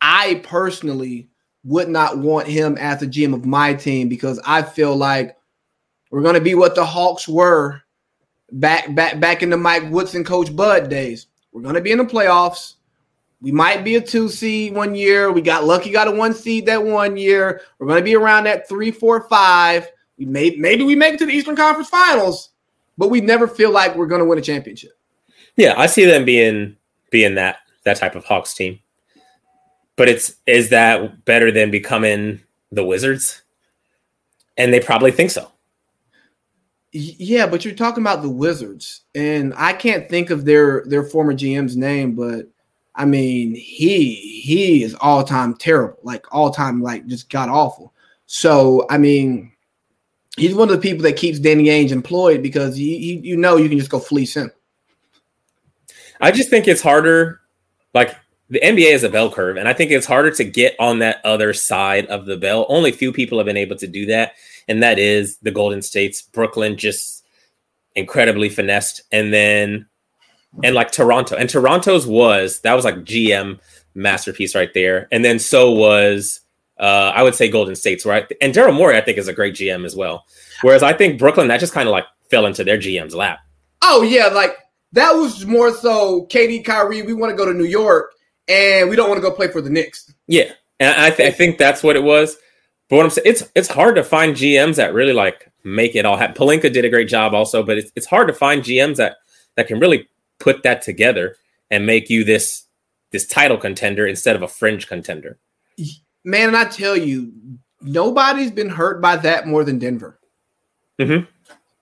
I 0.00 0.40
personally 0.44 1.28
would 1.64 1.88
not 1.88 2.18
want 2.18 2.46
him 2.46 2.76
as 2.78 3.02
a 3.02 3.06
GM 3.06 3.34
of 3.34 3.44
my 3.44 3.74
team 3.74 4.08
because 4.08 4.40
I 4.44 4.62
feel 4.62 4.96
like 4.96 5.36
we're 6.14 6.22
going 6.22 6.36
to 6.36 6.40
be 6.40 6.54
what 6.54 6.76
the 6.76 6.86
Hawks 6.86 7.26
were 7.26 7.82
back 8.52 8.94
back 8.94 9.18
back 9.18 9.42
in 9.42 9.50
the 9.50 9.56
Mike 9.56 9.90
Woodson 9.90 10.22
coach 10.22 10.54
Bud 10.54 10.88
days. 10.88 11.26
We're 11.50 11.62
going 11.62 11.74
to 11.74 11.80
be 11.80 11.90
in 11.90 11.98
the 11.98 12.04
playoffs. 12.04 12.74
We 13.40 13.50
might 13.50 13.82
be 13.82 13.96
a 13.96 14.00
two 14.00 14.28
seed 14.28 14.74
one 14.74 14.94
year. 14.94 15.32
We 15.32 15.42
got 15.42 15.64
lucky, 15.64 15.90
got 15.90 16.06
a 16.06 16.12
one 16.12 16.32
seed 16.32 16.66
that 16.66 16.84
one 16.84 17.16
year. 17.16 17.62
We're 17.80 17.88
going 17.88 17.98
to 17.98 18.04
be 18.04 18.14
around 18.14 18.44
that 18.44 18.68
three, 18.68 18.92
four, 18.92 19.22
five. 19.28 19.90
We 20.16 20.24
may 20.24 20.54
maybe 20.56 20.84
we 20.84 20.94
make 20.94 21.14
it 21.14 21.18
to 21.18 21.26
the 21.26 21.32
Eastern 21.32 21.56
Conference 21.56 21.88
Finals, 21.88 22.50
but 22.96 23.10
we 23.10 23.20
never 23.20 23.48
feel 23.48 23.72
like 23.72 23.96
we're 23.96 24.06
going 24.06 24.20
to 24.20 24.24
win 24.24 24.38
a 24.38 24.42
championship. 24.42 24.92
Yeah, 25.56 25.74
I 25.76 25.86
see 25.86 26.04
them 26.04 26.24
being 26.24 26.76
being 27.10 27.34
that 27.34 27.56
that 27.82 27.96
type 27.96 28.14
of 28.14 28.24
Hawks 28.24 28.54
team. 28.54 28.78
But 29.96 30.08
it's 30.08 30.36
is 30.46 30.70
that 30.70 31.24
better 31.24 31.50
than 31.50 31.72
becoming 31.72 32.40
the 32.70 32.84
Wizards? 32.84 33.42
And 34.56 34.72
they 34.72 34.78
probably 34.78 35.10
think 35.10 35.32
so. 35.32 35.50
Yeah, 36.96 37.48
but 37.48 37.64
you're 37.64 37.74
talking 37.74 38.04
about 38.04 38.22
the 38.22 38.30
Wizards, 38.30 39.00
and 39.16 39.52
I 39.56 39.72
can't 39.72 40.08
think 40.08 40.30
of 40.30 40.44
their 40.44 40.84
their 40.86 41.02
former 41.02 41.34
GM's 41.34 41.76
name, 41.76 42.14
but 42.14 42.46
I 42.94 43.04
mean 43.04 43.52
he 43.56 44.14
he 44.14 44.84
is 44.84 44.94
all 45.00 45.24
time 45.24 45.54
terrible, 45.56 45.98
like 46.04 46.32
all 46.32 46.52
time 46.52 46.80
like 46.80 47.04
just 47.06 47.28
god 47.30 47.48
awful. 47.48 47.92
So 48.26 48.86
I 48.90 48.98
mean, 48.98 49.50
he's 50.36 50.54
one 50.54 50.68
of 50.68 50.76
the 50.76 50.80
people 50.80 51.02
that 51.02 51.16
keeps 51.16 51.40
Danny 51.40 51.64
Ainge 51.64 51.90
employed 51.90 52.44
because 52.44 52.76
he 52.76 53.16
you 53.24 53.36
know 53.36 53.56
you 53.56 53.68
can 53.68 53.78
just 53.78 53.90
go 53.90 53.98
fleece 53.98 54.36
him. 54.36 54.52
I 56.20 56.30
just 56.30 56.48
think 56.48 56.68
it's 56.68 56.80
harder. 56.80 57.40
Like 57.92 58.14
the 58.50 58.60
NBA 58.60 58.92
is 58.92 59.02
a 59.02 59.08
bell 59.08 59.32
curve, 59.32 59.56
and 59.56 59.68
I 59.68 59.72
think 59.72 59.90
it's 59.90 60.06
harder 60.06 60.30
to 60.30 60.44
get 60.44 60.76
on 60.78 61.00
that 61.00 61.20
other 61.24 61.52
side 61.54 62.06
of 62.06 62.24
the 62.24 62.36
bell. 62.36 62.66
Only 62.68 62.92
few 62.92 63.12
people 63.12 63.38
have 63.38 63.46
been 63.46 63.56
able 63.56 63.74
to 63.78 63.88
do 63.88 64.06
that, 64.06 64.34
and 64.68 64.82
that 64.82 64.98
is 64.98 65.38
the 65.38 65.50
Golden 65.50 65.82
States. 65.82 66.22
Brooklyn 66.22 66.76
just 66.76 67.24
incredibly 67.94 68.48
finessed, 68.48 69.02
and 69.12 69.32
then 69.32 69.86
and 70.62 70.74
like 70.74 70.92
Toronto, 70.92 71.36
and 71.36 71.48
Toronto's 71.48 72.06
was 72.06 72.60
that 72.60 72.74
was 72.74 72.84
like 72.84 72.96
GM 72.96 73.58
masterpiece 73.94 74.54
right 74.54 74.72
there, 74.74 75.08
and 75.10 75.24
then 75.24 75.38
so 75.38 75.70
was 75.72 76.40
uh, 76.78 77.12
I 77.14 77.22
would 77.22 77.34
say 77.34 77.48
Golden 77.48 77.76
State's 77.76 78.06
right, 78.06 78.30
and 78.40 78.54
Daryl 78.54 78.74
Morey 78.74 78.96
I 78.96 79.00
think 79.00 79.18
is 79.18 79.28
a 79.28 79.32
great 79.32 79.54
GM 79.54 79.84
as 79.84 79.96
well. 79.96 80.26
Whereas 80.62 80.82
I 80.82 80.92
think 80.92 81.18
Brooklyn 81.18 81.48
that 81.48 81.60
just 81.60 81.72
kind 81.72 81.88
of 81.88 81.92
like 81.92 82.04
fell 82.30 82.46
into 82.46 82.64
their 82.64 82.78
GM's 82.78 83.14
lap. 83.14 83.40
Oh 83.82 84.02
yeah, 84.02 84.26
like 84.26 84.56
that 84.92 85.12
was 85.12 85.44
more 85.44 85.72
so 85.72 86.26
KD 86.26 86.64
Kyrie. 86.64 87.02
We 87.02 87.14
want 87.14 87.30
to 87.30 87.36
go 87.36 87.44
to 87.44 87.52
New 87.52 87.64
York, 87.64 88.12
and 88.48 88.88
we 88.88 88.96
don't 88.96 89.08
want 89.08 89.22
to 89.22 89.28
go 89.28 89.34
play 89.34 89.48
for 89.48 89.60
the 89.60 89.70
Knicks. 89.70 90.12
Yeah, 90.26 90.52
and 90.80 90.98
I, 91.00 91.10
th- 91.10 91.28
I 91.28 91.36
think 91.36 91.58
that's 91.58 91.82
what 91.82 91.96
it 91.96 92.02
was. 92.02 92.36
But 92.94 92.98
what 92.98 93.06
I'm 93.06 93.10
saying, 93.10 93.26
it's 93.26 93.50
it's 93.56 93.66
hard 93.66 93.96
to 93.96 94.04
find 94.04 94.36
GMs 94.36 94.76
that 94.76 94.94
really 94.94 95.12
like 95.12 95.50
make 95.64 95.96
it 95.96 96.04
all 96.04 96.16
happen. 96.16 96.36
Pelinka 96.36 96.72
did 96.72 96.84
a 96.84 96.88
great 96.88 97.08
job 97.08 97.34
also, 97.34 97.64
but 97.64 97.76
it's 97.76 97.90
it's 97.96 98.06
hard 98.06 98.28
to 98.28 98.32
find 98.32 98.62
GMs 98.62 98.98
that 98.98 99.16
that 99.56 99.66
can 99.66 99.80
really 99.80 100.08
put 100.38 100.62
that 100.62 100.80
together 100.80 101.34
and 101.72 101.86
make 101.86 102.08
you 102.08 102.22
this 102.22 102.66
this 103.10 103.26
title 103.26 103.56
contender 103.56 104.06
instead 104.06 104.36
of 104.36 104.42
a 104.42 104.46
fringe 104.46 104.86
contender. 104.86 105.40
Man, 106.24 106.46
and 106.46 106.56
I 106.56 106.66
tell 106.66 106.96
you, 106.96 107.32
nobody's 107.80 108.52
been 108.52 108.68
hurt 108.68 109.02
by 109.02 109.16
that 109.16 109.48
more 109.48 109.64
than 109.64 109.80
Denver. 109.80 110.20
Mm-hmm. 111.00 111.24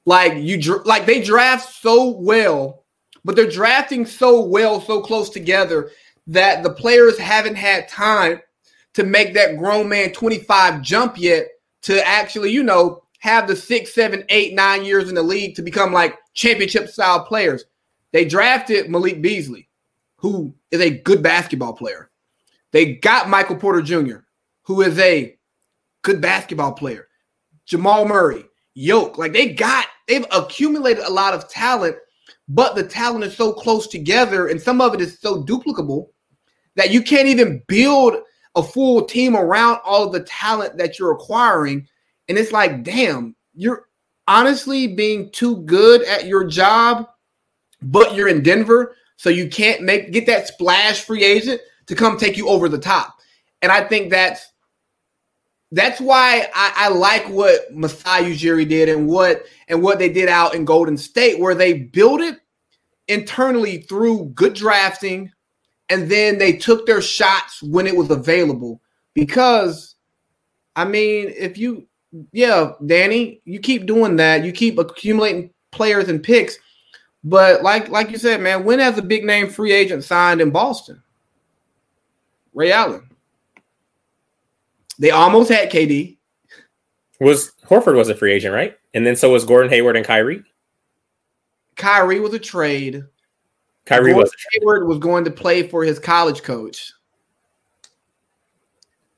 Like 0.07 0.43
you, 0.43 0.83
like 0.87 1.05
they 1.05 1.23
draft 1.23 1.75
so 1.75 2.09
well, 2.09 2.87
but 3.23 3.37
they're 3.37 3.51
drafting 3.51 4.07
so 4.07 4.43
well, 4.43 4.81
so 4.81 5.03
close 5.03 5.29
together 5.29 5.91
that 6.29 6.63
the 6.63 6.71
players 6.73 7.19
haven't 7.19 7.57
had 7.57 7.87
time 7.87 8.41
to 8.95 9.05
make 9.05 9.35
that 9.35 9.57
grown 9.57 9.89
man 9.89 10.13
25 10.13 10.83
jump 10.83 11.19
yet 11.19 11.47
to 11.83 12.07
actually, 12.07 12.51
you 12.51 12.63
know, 12.63 13.03
have 13.19 13.47
the 13.47 13.57
six, 13.57 13.95
seven, 13.95 14.25
eight, 14.29 14.55
nine 14.55 14.85
years 14.85 15.09
in 15.09 15.15
the 15.15 15.23
league 15.23 15.55
to 15.55 15.63
become 15.63 15.93
like 15.93 16.19
championship 16.35 16.89
style 16.89 17.25
players. 17.25 17.65
They 18.13 18.25
drafted 18.25 18.91
Malik 18.91 19.23
Beasley, 19.23 19.69
who 20.17 20.55
is 20.71 20.81
a 20.81 20.99
good 20.99 21.23
basketball 21.23 21.73
player. 21.73 22.11
They 22.73 22.95
got 22.97 23.29
Michael 23.29 23.57
Porter 23.57 23.83
Jr., 23.83 24.19
who 24.63 24.83
is 24.83 24.99
a 24.99 25.37
good 26.03 26.21
basketball 26.21 26.73
player. 26.73 27.09
Jamal 27.65 28.07
Murray, 28.07 28.45
Yoke, 28.75 29.19
like 29.19 29.33
they 29.33 29.55
got, 29.55 29.87
they've 30.09 30.27
accumulated 30.33 31.05
a 31.05 31.13
lot 31.13 31.35
of 31.35 31.49
talent, 31.49 31.97
but 32.49 32.75
the 32.75 32.83
talent 32.83 33.25
is 33.25 33.37
so 33.37 33.53
close 33.53 33.87
together 33.87 34.49
and 34.49 34.61
some 34.61 34.81
of 34.81 34.95
it 34.95 35.01
is 35.01 35.21
so 35.21 35.43
duplicable 35.45 36.09
that 36.75 36.91
you 36.91 37.03
can't 37.03 37.29
even 37.29 37.63
build 37.69 38.17
a 38.55 38.63
full 38.63 39.05
team 39.05 39.37
around 39.37 39.81
all 39.85 40.05
of 40.05 40.13
the 40.13 40.25
talent 40.25 40.77
that 40.77 40.99
you're 40.99 41.13
acquiring. 41.13 41.87
And 42.29 42.39
it's 42.39 42.53
like, 42.53 42.83
damn, 42.83 43.35
you're 43.55 43.87
honestly 44.29 44.87
being 44.87 45.31
too 45.31 45.63
good 45.63 46.03
at 46.05 46.27
your 46.27 46.45
job, 46.45 47.09
but 47.81 48.15
you're 48.15 48.29
in 48.29 48.43
Denver, 48.43 48.95
so 49.17 49.31
you 49.31 49.49
can't 49.49 49.83
make 49.83 50.13
get 50.13 50.27
that 50.27 50.49
splash 50.49 51.03
free 51.03 51.25
agent 51.25 51.61
to 51.87 51.95
come 51.95 52.17
take 52.17 52.37
you 52.37 52.49
over 52.49 52.69
the 52.69 52.79
top. 52.79 53.19
And 53.61 53.73
I 53.73 53.83
think 53.85 54.11
that's 54.11 54.47
that's 55.73 56.01
why 56.01 56.49
I, 56.55 56.73
I 56.77 56.89
like 56.89 57.29
what 57.29 57.73
Masai 57.73 58.33
Ujiri 58.33 58.69
did 58.69 58.89
and 58.89 59.07
what 59.09 59.47
and 59.69 59.83
what 59.83 59.99
they 59.99 60.09
did 60.09 60.29
out 60.29 60.55
in 60.55 60.65
Golden 60.65 60.97
State, 60.97 61.39
where 61.39 61.55
they 61.55 61.73
built 61.73 62.21
it 62.21 62.39
internally 63.09 63.79
through 63.79 64.27
good 64.35 64.55
drafting, 64.55 65.33
and 65.93 66.11
then 66.11 66.39
they 66.39 66.55
took 66.55 66.87
their 66.87 67.03
shots 67.03 67.63
when 67.63 67.87
it 67.87 67.95
was 67.95 68.11
available. 68.11 68.81
Because, 69.13 69.97
I 70.75 70.87
mean, 70.87 71.35
if 71.37 71.59
you, 71.59 71.87
yeah, 72.33 72.73
Danny, 72.87 73.43
you 73.45 73.61
keep 73.61 73.85
doing 73.85 74.17
that, 74.17 74.43
you 74.43 74.53
keep 74.53 74.79
accumulating 74.79 75.51
players 75.71 76.09
and 76.09 76.23
picks. 76.23 76.57
But 77.25 77.63
like 77.63 77.91
like 77.91 78.11
you 78.11 78.17
said, 78.17 78.41
man, 78.41 78.65
when 78.65 78.79
has 78.79 78.97
a 78.97 79.03
big 79.03 79.25
name 79.25 79.51
free 79.51 79.73
agent 79.73 80.03
signed 80.03 80.41
in 80.41 80.51
Boston? 80.51 81.03
Ray 82.55 82.73
Allen. 82.73 83.07
They 84.99 85.11
almost 85.11 85.51
had 85.51 85.71
KD. 85.71 86.17
Was 87.21 87.53
Horford 87.67 87.97
was 87.97 88.09
a 88.09 88.15
free 88.15 88.33
agent, 88.33 88.55
right? 88.55 88.77
And 88.95 89.07
then 89.07 89.15
so 89.15 89.31
was 89.31 89.45
Gordon 89.45 89.71
Hayward 89.71 89.97
and 89.97 90.07
Kyrie. 90.07 90.43
Kyrie 91.77 92.21
was 92.21 92.35
a 92.35 92.39
trade. 92.39 93.05
Kyrie 93.85 94.15
was 94.15 94.33
Hayward 94.53 94.87
was 94.87 94.99
going 94.99 95.25
to 95.25 95.31
play 95.31 95.67
for 95.67 95.85
his 95.85 95.99
college 95.99 96.43
coach. 96.43 96.93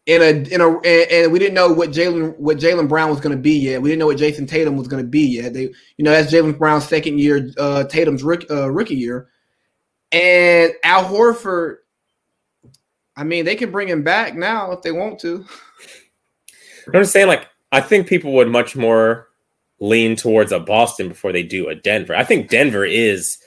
In 0.06 0.20
a 0.20 0.52
in 0.52 0.60
a 0.60 0.78
and 0.80 1.32
we 1.32 1.38
didn't 1.38 1.54
know 1.54 1.72
what 1.72 1.90
Jaylen 1.90 2.36
what 2.38 2.58
Jaylen 2.58 2.88
Brown 2.88 3.08
was 3.08 3.20
going 3.20 3.34
to 3.34 3.40
be 3.40 3.58
yet. 3.58 3.80
We 3.80 3.88
didn't 3.88 4.00
know 4.00 4.06
what 4.06 4.18
Jayson 4.18 4.46
Tatum 4.46 4.76
was 4.76 4.88
going 4.88 5.02
to 5.02 5.08
be 5.08 5.26
yet. 5.26 5.54
They 5.54 5.72
you 5.96 6.04
know 6.04 6.10
that's 6.10 6.30
Jaylen 6.30 6.58
Brown's 6.58 6.86
second 6.86 7.18
year, 7.18 7.50
uh, 7.58 7.84
Tatum's 7.84 8.22
rookie, 8.22 8.48
uh, 8.50 8.66
rookie 8.66 8.96
year, 8.96 9.28
and 10.12 10.72
Al 10.82 11.04
Horford. 11.04 11.76
I 13.16 13.24
mean, 13.24 13.44
they 13.44 13.56
can 13.56 13.70
bring 13.70 13.88
him 13.88 14.02
back 14.02 14.34
now 14.34 14.72
if 14.72 14.82
they 14.82 14.92
want 14.92 15.20
to. 15.20 15.46
I'm 16.88 17.00
just 17.02 17.12
saying, 17.12 17.28
like, 17.28 17.48
I 17.72 17.80
think 17.80 18.06
people 18.06 18.32
would 18.32 18.48
much 18.48 18.76
more 18.76 19.28
lean 19.80 20.16
towards 20.16 20.52
a 20.52 20.60
Boston 20.60 21.08
before 21.08 21.32
they 21.32 21.42
do 21.42 21.68
a 21.68 21.74
Denver. 21.74 22.14
I 22.14 22.24
think 22.24 22.50
Denver 22.50 22.84
is 22.84 23.38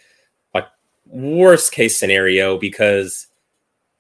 worst 1.09 1.71
case 1.71 1.97
scenario 1.97 2.57
because 2.57 3.27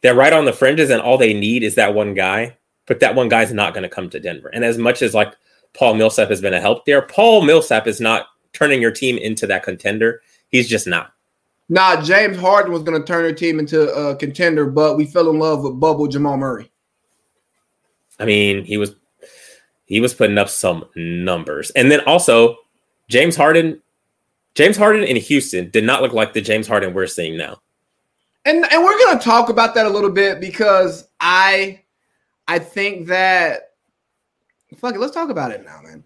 they're 0.01 0.15
right 0.15 0.33
on 0.33 0.45
the 0.45 0.53
fringes 0.53 0.89
and 0.89 1.01
all 1.01 1.17
they 1.17 1.33
need 1.33 1.63
is 1.63 1.75
that 1.75 1.93
one 1.93 2.13
guy, 2.13 2.57
but 2.85 2.99
that 2.99 3.15
one 3.15 3.29
guy's 3.29 3.53
not 3.53 3.73
going 3.73 3.83
to 3.83 3.89
come 3.89 4.09
to 4.09 4.19
Denver. 4.19 4.49
And 4.49 4.63
as 4.63 4.77
much 4.77 5.01
as 5.01 5.13
like 5.13 5.35
Paul 5.73 5.95
Millsap 5.95 6.29
has 6.29 6.41
been 6.41 6.53
a 6.53 6.61
help 6.61 6.85
there, 6.85 7.01
Paul 7.01 7.41
Millsap 7.43 7.87
is 7.87 7.99
not 7.99 8.27
turning 8.53 8.81
your 8.81 8.91
team 8.91 9.17
into 9.17 9.47
that 9.47 9.63
contender. 9.63 10.21
He's 10.49 10.67
just 10.67 10.87
not. 10.87 11.13
Nah, 11.69 12.01
James 12.01 12.37
Harden 12.37 12.71
was 12.71 12.83
going 12.83 12.99
to 12.99 13.05
turn 13.05 13.23
their 13.23 13.33
team 13.33 13.59
into 13.59 13.91
a 13.93 14.15
contender, 14.15 14.65
but 14.65 14.95
we 14.95 15.05
fell 15.05 15.29
in 15.29 15.37
love 15.37 15.63
with 15.63 15.79
Bubble 15.79 16.07
Jamal 16.07 16.37
Murray. 16.37 16.71
I 18.19 18.25
mean, 18.25 18.63
he 18.63 18.77
was 18.77 18.95
he 19.85 19.99
was 19.99 20.13
putting 20.13 20.37
up 20.37 20.49
some 20.49 20.85
numbers. 20.95 21.71
And 21.71 21.91
then 21.91 22.01
also 22.01 22.57
James 23.09 23.35
Harden 23.35 23.81
James 24.57 24.75
Harden 24.75 25.03
in 25.03 25.15
Houston 25.17 25.69
did 25.69 25.83
not 25.83 26.01
look 26.01 26.13
like 26.13 26.33
the 26.33 26.41
James 26.41 26.67
Harden 26.67 26.91
we're 26.91 27.05
seeing 27.05 27.37
now. 27.37 27.61
And 28.43 28.65
and 28.71 28.83
we're 28.83 28.97
gonna 29.05 29.19
talk 29.19 29.49
about 29.49 29.75
that 29.75 29.85
a 29.85 29.89
little 29.89 30.09
bit 30.09 30.39
because 30.39 31.09
I 31.19 31.83
I 32.47 32.57
think 32.57 33.05
that 33.05 33.73
fuck 34.77 34.95
it, 34.95 34.99
let's 34.99 35.13
talk 35.13 35.29
about 35.29 35.51
it 35.51 35.63
now, 35.63 35.79
man. 35.83 36.03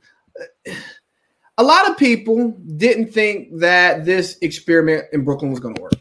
A 1.59 1.63
lot 1.63 1.89
of 1.89 1.97
people 1.97 2.49
didn't 2.75 3.13
think 3.13 3.57
that 3.59 4.03
this 4.03 4.37
experiment 4.41 5.05
in 5.13 5.23
Brooklyn 5.23 5.51
was 5.51 5.61
gonna 5.61 5.81
work. 5.81 5.93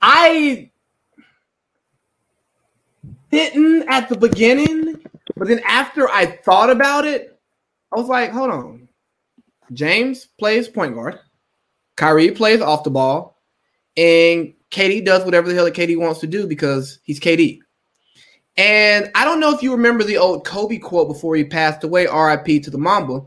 I 0.00 0.70
didn't 3.32 3.88
at 3.88 4.08
the 4.08 4.16
beginning, 4.16 5.02
but 5.36 5.48
then 5.48 5.60
after 5.66 6.08
I 6.08 6.26
thought 6.26 6.70
about 6.70 7.04
it, 7.04 7.36
I 7.92 7.98
was 7.98 8.06
like, 8.06 8.30
hold 8.30 8.50
on. 8.50 8.81
James 9.72 10.26
plays 10.38 10.68
point 10.68 10.94
guard. 10.94 11.18
Kyrie 11.96 12.30
plays 12.32 12.60
off 12.60 12.84
the 12.84 12.90
ball. 12.90 13.40
And 13.96 14.54
KD 14.70 15.04
does 15.04 15.24
whatever 15.24 15.48
the 15.48 15.54
hell 15.54 15.66
that 15.66 15.74
KD 15.74 15.98
wants 15.98 16.20
to 16.20 16.26
do 16.26 16.46
because 16.46 16.98
he's 17.04 17.20
KD. 17.20 17.60
And 18.56 19.10
I 19.14 19.24
don't 19.24 19.40
know 19.40 19.54
if 19.54 19.62
you 19.62 19.72
remember 19.72 20.04
the 20.04 20.18
old 20.18 20.46
Kobe 20.46 20.78
quote 20.78 21.08
before 21.08 21.36
he 21.36 21.44
passed 21.44 21.84
away, 21.84 22.06
RIP 22.06 22.62
to 22.62 22.70
the 22.70 22.78
Mamba. 22.78 23.20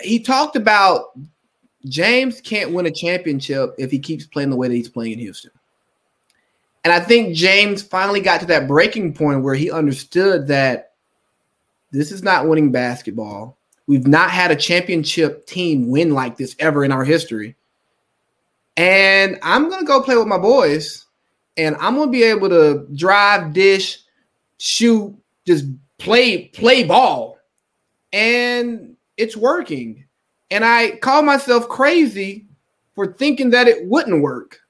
He 0.00 0.20
talked 0.20 0.56
about 0.56 1.18
James 1.86 2.40
can't 2.40 2.72
win 2.72 2.86
a 2.86 2.90
championship 2.90 3.74
if 3.78 3.90
he 3.90 3.98
keeps 3.98 4.26
playing 4.26 4.50
the 4.50 4.56
way 4.56 4.68
that 4.68 4.74
he's 4.74 4.88
playing 4.88 5.12
in 5.12 5.18
Houston. 5.20 5.50
And 6.84 6.92
I 6.92 7.00
think 7.00 7.36
James 7.36 7.82
finally 7.82 8.20
got 8.20 8.40
to 8.40 8.46
that 8.46 8.66
breaking 8.66 9.14
point 9.14 9.42
where 9.42 9.54
he 9.54 9.70
understood 9.70 10.48
that 10.48 10.92
this 11.92 12.10
is 12.10 12.22
not 12.22 12.48
winning 12.48 12.72
basketball 12.72 13.56
We've 13.86 14.06
not 14.06 14.30
had 14.30 14.50
a 14.50 14.56
championship 14.56 15.46
team 15.46 15.88
win 15.88 16.14
like 16.14 16.36
this 16.36 16.54
ever 16.58 16.84
in 16.84 16.92
our 16.92 17.04
history. 17.04 17.56
And 18.76 19.38
I'm 19.42 19.68
going 19.68 19.80
to 19.80 19.86
go 19.86 20.02
play 20.02 20.16
with 20.16 20.28
my 20.28 20.38
boys 20.38 21.06
and 21.56 21.76
I'm 21.76 21.96
going 21.96 22.08
to 22.08 22.12
be 22.12 22.22
able 22.22 22.48
to 22.48 22.86
drive, 22.94 23.52
dish, 23.52 23.98
shoot, 24.58 25.14
just 25.46 25.66
play 25.98 26.46
play 26.48 26.84
ball. 26.84 27.38
And 28.12 28.96
it's 29.16 29.36
working. 29.36 30.04
And 30.50 30.64
I 30.64 30.96
call 30.96 31.22
myself 31.22 31.68
crazy 31.68 32.46
for 32.94 33.12
thinking 33.12 33.50
that 33.50 33.68
it 33.68 33.86
wouldn't 33.86 34.22
work 34.22 34.60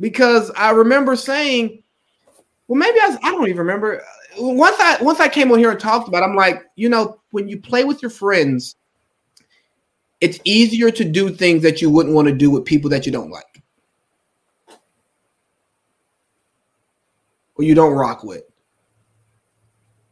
because 0.00 0.50
I 0.56 0.70
remember 0.70 1.16
saying, 1.16 1.82
well, 2.66 2.78
maybe 2.78 2.98
I, 3.00 3.08
was, 3.08 3.18
I 3.22 3.30
don't 3.30 3.48
even 3.48 3.58
remember. 3.58 4.02
Once 4.38 4.76
I 4.78 5.02
once 5.02 5.20
I 5.20 5.28
came 5.28 5.50
on 5.52 5.58
here 5.58 5.70
and 5.70 5.80
talked 5.80 6.08
about, 6.08 6.22
it, 6.22 6.26
I'm 6.26 6.36
like, 6.36 6.64
you 6.76 6.88
know, 6.88 7.20
when 7.30 7.48
you 7.48 7.60
play 7.60 7.84
with 7.84 8.02
your 8.02 8.10
friends, 8.10 8.76
it's 10.20 10.38
easier 10.44 10.90
to 10.90 11.04
do 11.04 11.30
things 11.30 11.62
that 11.62 11.82
you 11.82 11.90
wouldn't 11.90 12.14
want 12.14 12.28
to 12.28 12.34
do 12.34 12.50
with 12.50 12.64
people 12.64 12.90
that 12.90 13.06
you 13.06 13.12
don't 13.12 13.30
like 13.30 13.62
or 17.54 17.64
you 17.64 17.74
don't 17.74 17.94
rock 17.94 18.24
with. 18.24 18.44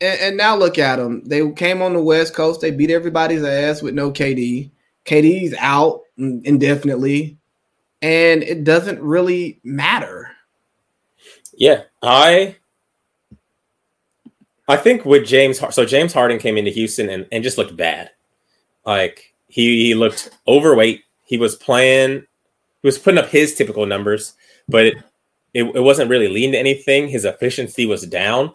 And, 0.00 0.20
and 0.20 0.36
now 0.36 0.56
look 0.56 0.78
at 0.78 0.96
them. 0.96 1.22
They 1.24 1.50
came 1.52 1.80
on 1.80 1.94
the 1.94 2.02
West 2.02 2.34
Coast. 2.34 2.60
They 2.60 2.70
beat 2.70 2.90
everybody's 2.90 3.42
ass 3.42 3.82
with 3.82 3.94
no 3.94 4.10
KD. 4.10 4.70
KD's 5.04 5.54
out 5.58 6.02
indefinitely 6.18 7.38
and 8.02 8.42
it 8.42 8.64
doesn't 8.64 9.00
really 9.00 9.60
matter. 9.64 10.30
Yeah, 11.54 11.82
I 12.02 12.56
I 14.68 14.76
think 14.76 15.04
with 15.04 15.26
James 15.26 15.60
so 15.74 15.84
James 15.84 16.12
Harden 16.12 16.38
came 16.38 16.56
into 16.56 16.70
Houston 16.70 17.08
and, 17.08 17.26
and 17.30 17.44
just 17.44 17.58
looked 17.58 17.76
bad. 17.76 18.10
Like 18.84 19.32
he, 19.48 19.86
he 19.86 19.94
looked 19.94 20.30
overweight. 20.46 21.02
He 21.24 21.38
was 21.38 21.54
playing 21.56 22.26
he 22.82 22.86
was 22.86 22.98
putting 22.98 23.18
up 23.18 23.28
his 23.28 23.54
typical 23.54 23.86
numbers, 23.86 24.34
but 24.68 24.86
it, 24.86 24.96
it, 25.54 25.64
it 25.64 25.80
wasn't 25.80 26.10
really 26.10 26.28
leading 26.28 26.52
to 26.52 26.58
anything. 26.58 27.08
His 27.08 27.24
efficiency 27.24 27.86
was 27.86 28.06
down. 28.06 28.54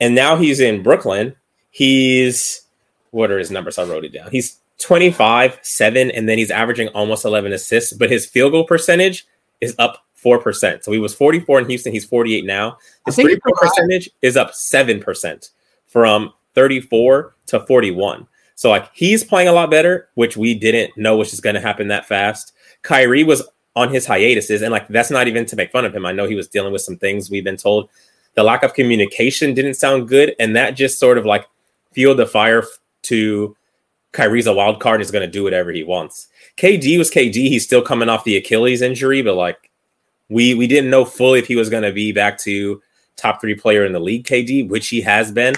And 0.00 0.14
now 0.14 0.36
he's 0.36 0.60
in 0.60 0.82
Brooklyn. 0.82 1.34
He's 1.70 2.62
what 3.10 3.30
are 3.30 3.38
his 3.38 3.50
numbers? 3.50 3.78
I 3.78 3.84
wrote 3.84 4.04
it 4.04 4.12
down. 4.12 4.30
He's 4.30 4.58
25, 4.78 5.60
7, 5.62 6.10
and 6.10 6.28
then 6.28 6.38
he's 6.38 6.50
averaging 6.50 6.88
almost 6.88 7.24
11 7.24 7.52
assists, 7.52 7.92
but 7.92 8.10
his 8.10 8.26
field 8.26 8.52
goal 8.52 8.64
percentage 8.64 9.26
is 9.60 9.74
up 9.78 10.05
4%. 10.26 10.82
So 10.82 10.90
he 10.90 10.98
was 10.98 11.14
44 11.14 11.60
in 11.60 11.68
Houston, 11.68 11.92
he's 11.92 12.04
48 12.04 12.44
now. 12.44 12.78
His 13.06 13.14
three 13.14 13.38
point 13.38 13.56
percentage 13.56 14.10
is 14.22 14.36
up 14.36 14.50
7% 14.50 15.50
from 15.86 16.32
34 16.54 17.34
to 17.46 17.60
41. 17.60 18.26
So 18.56 18.70
like 18.70 18.90
he's 18.94 19.22
playing 19.22 19.48
a 19.48 19.52
lot 19.52 19.70
better, 19.70 20.08
which 20.14 20.36
we 20.36 20.54
didn't 20.54 20.96
know 20.96 21.16
was 21.16 21.30
just 21.30 21.42
going 21.42 21.54
to 21.54 21.60
happen 21.60 21.88
that 21.88 22.06
fast. 22.06 22.52
Kyrie 22.82 23.22
was 23.22 23.42
on 23.76 23.90
his 23.90 24.06
hiatuses, 24.06 24.62
and 24.62 24.72
like 24.72 24.88
that's 24.88 25.10
not 25.10 25.28
even 25.28 25.44
to 25.46 25.56
make 25.56 25.70
fun 25.70 25.84
of 25.84 25.94
him. 25.94 26.06
I 26.06 26.12
know 26.12 26.26
he 26.26 26.34
was 26.34 26.48
dealing 26.48 26.72
with 26.72 26.80
some 26.80 26.96
things 26.96 27.30
we've 27.30 27.44
been 27.44 27.58
told. 27.58 27.90
The 28.34 28.42
lack 28.42 28.62
of 28.62 28.74
communication 28.74 29.54
didn't 29.54 29.74
sound 29.74 30.08
good, 30.08 30.34
and 30.40 30.56
that 30.56 30.70
just 30.70 30.98
sort 30.98 31.18
of 31.18 31.26
like 31.26 31.46
fueled 31.92 32.18
the 32.18 32.26
fire 32.26 32.64
to 33.02 33.54
Kyrie's 34.12 34.46
a 34.46 34.52
wild 34.54 34.80
card 34.80 34.96
and 34.96 35.02
is 35.04 35.10
going 35.10 35.26
to 35.26 35.30
do 35.30 35.44
whatever 35.44 35.70
he 35.72 35.84
wants. 35.84 36.28
KD 36.56 36.96
was 36.96 37.10
KD. 37.10 37.34
He's 37.34 37.64
still 37.64 37.82
coming 37.82 38.08
off 38.08 38.24
the 38.24 38.36
Achilles 38.36 38.80
injury, 38.80 39.20
but 39.20 39.34
like 39.34 39.70
we 40.28 40.54
we 40.54 40.66
didn't 40.66 40.90
know 40.90 41.04
fully 41.04 41.38
if 41.38 41.46
he 41.46 41.56
was 41.56 41.70
going 41.70 41.82
to 41.82 41.92
be 41.92 42.12
back 42.12 42.38
to 42.38 42.82
top 43.16 43.40
three 43.40 43.54
player 43.54 43.84
in 43.84 43.92
the 43.92 44.00
league, 44.00 44.26
KD, 44.26 44.68
which 44.68 44.88
he 44.88 45.00
has 45.02 45.32
been. 45.32 45.54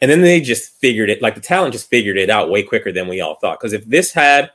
And 0.00 0.10
then 0.10 0.20
they 0.20 0.40
just 0.40 0.72
figured 0.80 1.08
it, 1.08 1.22
like 1.22 1.34
the 1.34 1.40
talent 1.40 1.72
just 1.72 1.88
figured 1.88 2.18
it 2.18 2.28
out 2.28 2.50
way 2.50 2.62
quicker 2.62 2.92
than 2.92 3.08
we 3.08 3.20
all 3.20 3.36
thought. 3.36 3.58
Because 3.58 3.72
if 3.72 3.86
this 3.86 4.12
had 4.12 4.50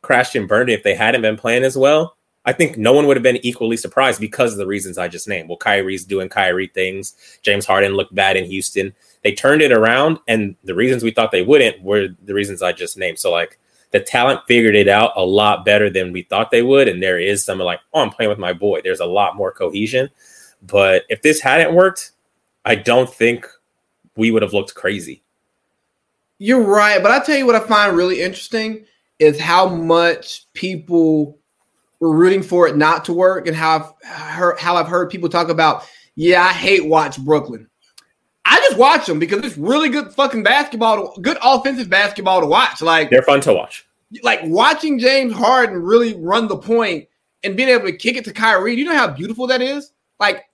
crashed 0.00 0.34
and 0.34 0.48
burned, 0.48 0.70
if 0.70 0.82
they 0.82 0.94
hadn't 0.94 1.22
been 1.22 1.36
playing 1.36 1.64
as 1.64 1.76
well, 1.76 2.16
I 2.46 2.52
think 2.52 2.78
no 2.78 2.92
one 2.92 3.06
would 3.06 3.16
have 3.16 3.22
been 3.22 3.44
equally 3.44 3.76
surprised 3.76 4.20
because 4.20 4.52
of 4.52 4.58
the 4.58 4.66
reasons 4.66 4.96
I 4.96 5.08
just 5.08 5.28
named. 5.28 5.48
Well, 5.48 5.58
Kyrie's 5.58 6.04
doing 6.04 6.28
Kyrie 6.28 6.68
things. 6.68 7.14
James 7.42 7.66
Harden 7.66 7.94
looked 7.94 8.14
bad 8.14 8.36
in 8.36 8.44
Houston 8.44 8.94
they 9.24 9.32
turned 9.32 9.62
it 9.62 9.72
around, 9.72 10.18
and 10.28 10.54
the 10.62 10.74
reasons 10.74 11.02
we 11.02 11.10
thought 11.10 11.32
they 11.32 11.42
wouldn't 11.42 11.82
were 11.82 12.08
the 12.22 12.34
reasons 12.34 12.62
I 12.62 12.72
just 12.72 12.98
named. 12.98 13.18
So 13.18 13.32
like 13.32 13.58
the 13.94 14.00
talent 14.00 14.40
figured 14.48 14.74
it 14.74 14.88
out 14.88 15.12
a 15.14 15.24
lot 15.24 15.64
better 15.64 15.88
than 15.88 16.12
we 16.12 16.22
thought 16.22 16.50
they 16.50 16.62
would, 16.62 16.88
and 16.88 17.00
there 17.00 17.20
is 17.20 17.44
some 17.44 17.60
like, 17.60 17.78
oh, 17.92 18.00
I'm 18.00 18.10
playing 18.10 18.28
with 18.28 18.40
my 18.40 18.52
boy. 18.52 18.80
There's 18.82 18.98
a 18.98 19.06
lot 19.06 19.36
more 19.36 19.52
cohesion. 19.52 20.10
But 20.62 21.04
if 21.08 21.22
this 21.22 21.40
hadn't 21.40 21.76
worked, 21.76 22.10
I 22.64 22.74
don't 22.74 23.08
think 23.08 23.46
we 24.16 24.32
would 24.32 24.42
have 24.42 24.52
looked 24.52 24.74
crazy. 24.74 25.22
You're 26.38 26.64
right, 26.64 27.00
but 27.00 27.12
I 27.12 27.20
tell 27.20 27.36
you 27.38 27.46
what 27.46 27.54
I 27.54 27.60
find 27.60 27.96
really 27.96 28.20
interesting 28.20 28.84
is 29.20 29.38
how 29.38 29.68
much 29.68 30.52
people 30.54 31.38
were 32.00 32.12
rooting 32.12 32.42
for 32.42 32.66
it 32.66 32.76
not 32.76 33.04
to 33.04 33.12
work, 33.12 33.46
and 33.46 33.56
how 33.56 33.94
I've 34.04 34.10
heard 34.28 34.58
how 34.58 34.74
I've 34.74 34.88
heard 34.88 35.08
people 35.08 35.28
talk 35.28 35.50
about, 35.50 35.84
yeah, 36.16 36.42
I 36.42 36.52
hate 36.52 36.84
watch 36.84 37.16
Brooklyn. 37.20 37.68
I 38.54 38.60
just 38.60 38.78
watch 38.78 39.06
them 39.06 39.18
because 39.18 39.44
it's 39.44 39.58
really 39.58 39.88
good 39.88 40.12
fucking 40.12 40.44
basketball, 40.44 41.12
to, 41.12 41.20
good 41.20 41.38
offensive 41.42 41.90
basketball 41.90 42.40
to 42.40 42.46
watch. 42.46 42.80
Like 42.80 43.10
they're 43.10 43.22
fun 43.22 43.40
to 43.40 43.52
watch. 43.52 43.84
Like 44.22 44.38
watching 44.44 45.00
James 45.00 45.32
Harden 45.32 45.82
really 45.82 46.14
run 46.14 46.46
the 46.46 46.56
point 46.56 47.08
and 47.42 47.56
being 47.56 47.68
able 47.68 47.86
to 47.86 47.96
kick 47.96 48.16
it 48.16 48.24
to 48.26 48.32
Kyrie. 48.32 48.76
Do 48.76 48.82
you 48.82 48.86
know 48.86 48.96
how 48.96 49.08
beautiful 49.08 49.48
that 49.48 49.60
is? 49.60 49.90
Like 50.20 50.44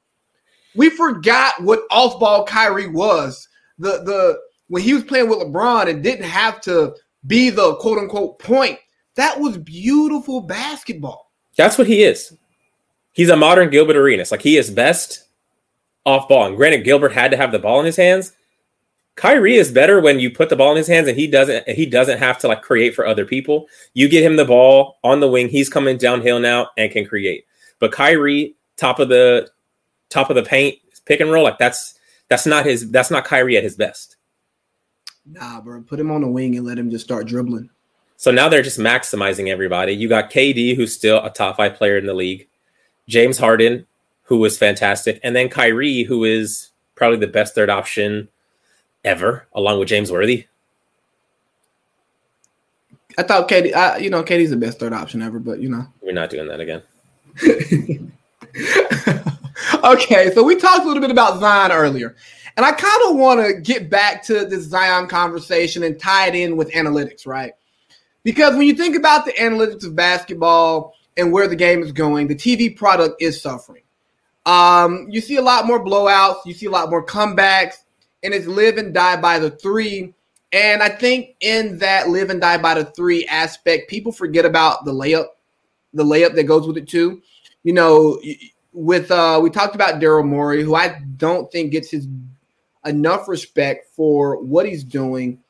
we 0.75 0.89
forgot 0.89 1.63
what 1.63 1.83
off-ball 1.91 2.47
Kyrie 2.47 2.89
was. 2.89 3.47
The 3.79 4.03
the 4.03 4.41
when 4.69 4.81
he 4.81 4.95
was 4.95 5.05
playing 5.05 5.29
with 5.29 5.41
LeBron 5.41 5.91
and 5.91 6.03
didn't 6.03 6.25
have 6.25 6.59
to 6.63 6.95
be 7.27 7.51
the 7.51 7.75
quote 7.77 7.99
unquote 7.99 8.39
point. 8.39 8.79
That 9.17 9.39
was 9.39 9.59
beautiful 9.59 10.41
basketball. 10.41 11.31
That's 11.55 11.77
what 11.77 11.87
he 11.87 12.03
is. 12.03 12.35
He's 13.13 13.29
a 13.29 13.37
modern 13.37 13.69
Gilbert 13.69 13.97
Arenas. 13.97 14.31
Like 14.31 14.41
he 14.41 14.57
is 14.57 14.71
best 14.71 15.27
off 16.05 16.29
ball. 16.29 16.47
And 16.47 16.57
granted, 16.57 16.85
Gilbert 16.85 17.13
had 17.13 17.31
to 17.31 17.37
have 17.37 17.53
the 17.53 17.59
ball 17.59 17.81
in 17.81 17.87
his 17.87 17.97
hands. 17.97 18.33
Kyrie 19.17 19.57
is 19.57 19.71
better 19.71 20.01
when 20.01 20.19
you 20.19 20.31
put 20.31 20.49
the 20.49 20.57
ball 20.57 20.71
in 20.71 20.77
his 20.77 20.87
hands 20.87 21.07
and 21.07 21.17
he 21.17 21.27
doesn't 21.27 21.69
he 21.69 21.85
doesn't 21.85 22.19
have 22.19 22.39
to 22.39 22.49
like 22.49 22.63
create 22.63 22.95
for 22.95 23.07
other 23.07 23.27
people. 23.27 23.67
You 23.93 24.09
get 24.09 24.25
him 24.25 24.37
the 24.37 24.45
ball 24.45 24.99
on 25.05 25.21
the 25.21 25.29
wing, 25.29 25.49
he's 25.49 25.69
coming 25.69 25.99
downhill 25.99 26.41
now 26.41 26.69
and 26.79 26.91
can 26.91 27.05
create. 27.05 27.45
But 27.81 27.93
Kyrie, 27.93 28.55
top 28.77 28.99
of 28.99 29.09
the 29.09 29.51
top 30.09 30.31
of 30.31 30.37
the 30.37 30.43
paint, 30.43 30.79
pick 31.05 31.21
and 31.21 31.31
roll, 31.31 31.45
like 31.45 31.59
that's 31.59 31.99
that's 32.29 32.47
not 32.47 32.65
his 32.65 32.91
that's 32.91 33.11
not 33.11 33.25
Kyrie 33.25 33.57
at 33.57 33.65
his 33.65 33.77
best. 33.77 34.17
Nah, 35.27 35.61
bro. 35.61 35.83
Put 35.83 36.01
him 36.01 36.11
on 36.11 36.23
the 36.23 36.29
wing 36.29 36.57
and 36.57 36.67
let 36.67 36.79
him 36.79 36.91
just 36.91 37.05
start 37.05 37.27
dribbling. 37.27 37.69
So 38.17 38.31
now 38.31 38.49
they're 38.49 38.63
just 38.63 38.79
maximizing 38.79 39.49
everybody. 39.49 39.93
You 39.93 40.09
got 40.09 40.31
KD, 40.31 40.77
who's 40.77 40.95
still 40.95 41.23
a 41.25 41.31
top 41.31 41.57
five 41.57 41.75
player 41.75 41.99
in 41.99 42.07
the 42.07 42.15
league. 42.15 42.49
James 43.09 43.39
Harden, 43.39 43.87
who 44.31 44.39
was 44.39 44.57
fantastic, 44.57 45.19
and 45.25 45.35
then 45.35 45.49
Kyrie, 45.49 46.05
who 46.05 46.23
is 46.23 46.71
probably 46.95 47.19
the 47.19 47.27
best 47.27 47.53
third 47.53 47.69
option 47.69 48.29
ever, 49.05 49.49
along 49.53 49.81
with 49.81 49.89
James 49.89 50.13
Worthy. 50.13 50.47
I 53.19 53.25
thought 53.25 53.49
KD, 53.49 53.75
I, 53.75 53.97
you 53.97 54.09
know, 54.09 54.23
KD's 54.23 54.51
the 54.51 54.57
best 54.57 54.79
third 54.79 54.93
option 54.93 55.21
ever, 55.21 55.41
but 55.41 55.61
you 55.61 55.69
know, 55.69 55.85
we're 56.01 56.13
not 56.13 56.31
doing 56.31 56.47
that 56.47 56.61
again. 56.61 56.81
okay, 59.85 60.31
so 60.33 60.45
we 60.45 60.55
talked 60.55 60.85
a 60.85 60.87
little 60.87 61.03
bit 61.03 61.11
about 61.11 61.41
Zion 61.41 61.73
earlier, 61.73 62.15
and 62.57 62.65
I 62.65 62.71
kind 62.71 63.03
of 63.09 63.17
want 63.17 63.45
to 63.45 63.61
get 63.61 63.91
back 63.91 64.23
to 64.27 64.45
this 64.45 64.63
Zion 64.63 65.09
conversation 65.09 65.83
and 65.83 65.99
tie 65.99 66.29
it 66.29 66.37
in 66.37 66.57
with 66.57 66.71
analytics, 66.71 67.27
right? 67.27 67.55
Because 68.23 68.57
when 68.57 68.69
you 68.69 68.75
think 68.75 68.95
about 68.95 69.25
the 69.25 69.33
analytics 69.33 69.85
of 69.85 69.97
basketball 69.97 70.95
and 71.17 71.33
where 71.33 71.49
the 71.49 71.57
game 71.57 71.83
is 71.83 71.91
going, 71.91 72.29
the 72.29 72.37
TV 72.37 72.77
product 72.77 73.21
is 73.21 73.43
suffering. 73.43 73.83
Um, 74.47 75.07
you 75.11 75.21
see 75.21 75.37
a 75.37 75.43
lot 75.43 75.67
more 75.67 75.85
blowouts, 75.85 76.47
you 76.47 76.55
see 76.55 76.67
a 76.67 76.71
lot 76.71 76.91
more 76.91 77.05
comebacks, 77.05 77.77
and 78.23 78.33
it's 78.33 78.47
live 78.47 78.79
and 78.79 78.95
die 78.95 79.21
by 79.21 79.39
the 79.39 79.51
three. 79.51 80.15
And 80.53 80.83
I 80.83 80.89
think 80.89 81.37
in 81.41 81.79
that 81.79 82.09
live 82.09 82.31
and 82.31 82.41
die 82.41 82.59
by 82.59 82.75
the 82.75 82.85
three 82.85 83.27
aspect, 83.27 83.89
people 83.89 84.13
forget 84.13 84.45
about 84.45 84.85
the 84.85 84.93
layup, 84.93 85.27
the 85.95 86.05
layup 86.05 86.35
that 86.35 86.45
goes 86.45 86.67
with 86.67 86.77
it 86.77 86.89
too. 86.89 87.23
You 87.63 87.75
know, 87.75 88.21
with 88.73 89.11
uh 89.11 89.39
we 89.43 89.51
talked 89.51 89.75
about 89.75 90.01
Daryl 90.01 90.27
Morey, 90.27 90.63
who 90.63 90.75
I 90.75 91.01
don't 91.17 91.51
think 91.53 91.73
gets 91.73 91.91
his 91.91 92.09
enough 92.85 93.29
respect 93.29 93.95
for 93.95 94.43
what 94.43 94.67
he's 94.67 94.85
doing 94.85 95.41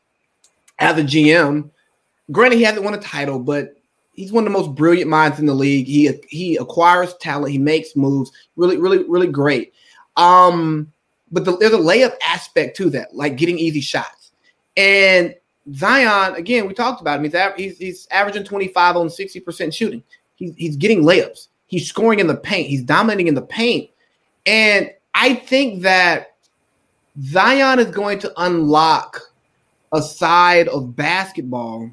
as 0.78 0.98
a 0.98 1.04
GM. 1.04 1.70
Granted, 2.30 2.56
he 2.56 2.64
hasn't 2.64 2.84
won 2.84 2.94
a 2.94 2.98
title, 2.98 3.38
but 3.38 3.74
he's 4.20 4.32
one 4.32 4.46
of 4.46 4.52
the 4.52 4.58
most 4.58 4.74
brilliant 4.74 5.08
minds 5.08 5.38
in 5.38 5.46
the 5.46 5.54
league. 5.54 5.86
He 5.86 6.10
he 6.28 6.56
acquires 6.56 7.14
talent, 7.14 7.52
he 7.52 7.58
makes 7.58 7.96
moves, 7.96 8.30
really, 8.56 8.76
really, 8.76 9.04
really 9.04 9.26
great. 9.26 9.72
Um, 10.16 10.92
but 11.32 11.44
the, 11.44 11.56
there's 11.56 11.72
a 11.72 11.78
layup 11.78 12.14
aspect 12.22 12.76
to 12.76 12.90
that, 12.90 13.14
like 13.14 13.36
getting 13.36 13.58
easy 13.58 13.80
shots. 13.80 14.32
And 14.76 15.34
Zion, 15.74 16.34
again, 16.34 16.66
we 16.66 16.74
talked 16.74 17.00
about 17.00 17.18
him. 17.18 17.24
He's 17.24 17.54
he's, 17.56 17.78
he's 17.78 18.08
averaging 18.10 18.44
25 18.44 18.96
on 18.96 19.08
60% 19.08 19.74
shooting. 19.74 20.02
He's 20.36 20.54
he's 20.56 20.76
getting 20.76 21.02
layups. 21.02 21.48
He's 21.66 21.88
scoring 21.88 22.20
in 22.20 22.26
the 22.26 22.36
paint. 22.36 22.68
He's 22.68 22.82
dominating 22.82 23.28
in 23.28 23.34
the 23.34 23.42
paint. 23.42 23.90
And 24.44 24.90
I 25.14 25.34
think 25.34 25.82
that 25.82 26.34
Zion 27.22 27.78
is 27.78 27.90
going 27.90 28.18
to 28.20 28.32
unlock 28.36 29.20
a 29.92 30.02
side 30.02 30.68
of 30.68 30.94
basketball 30.94 31.90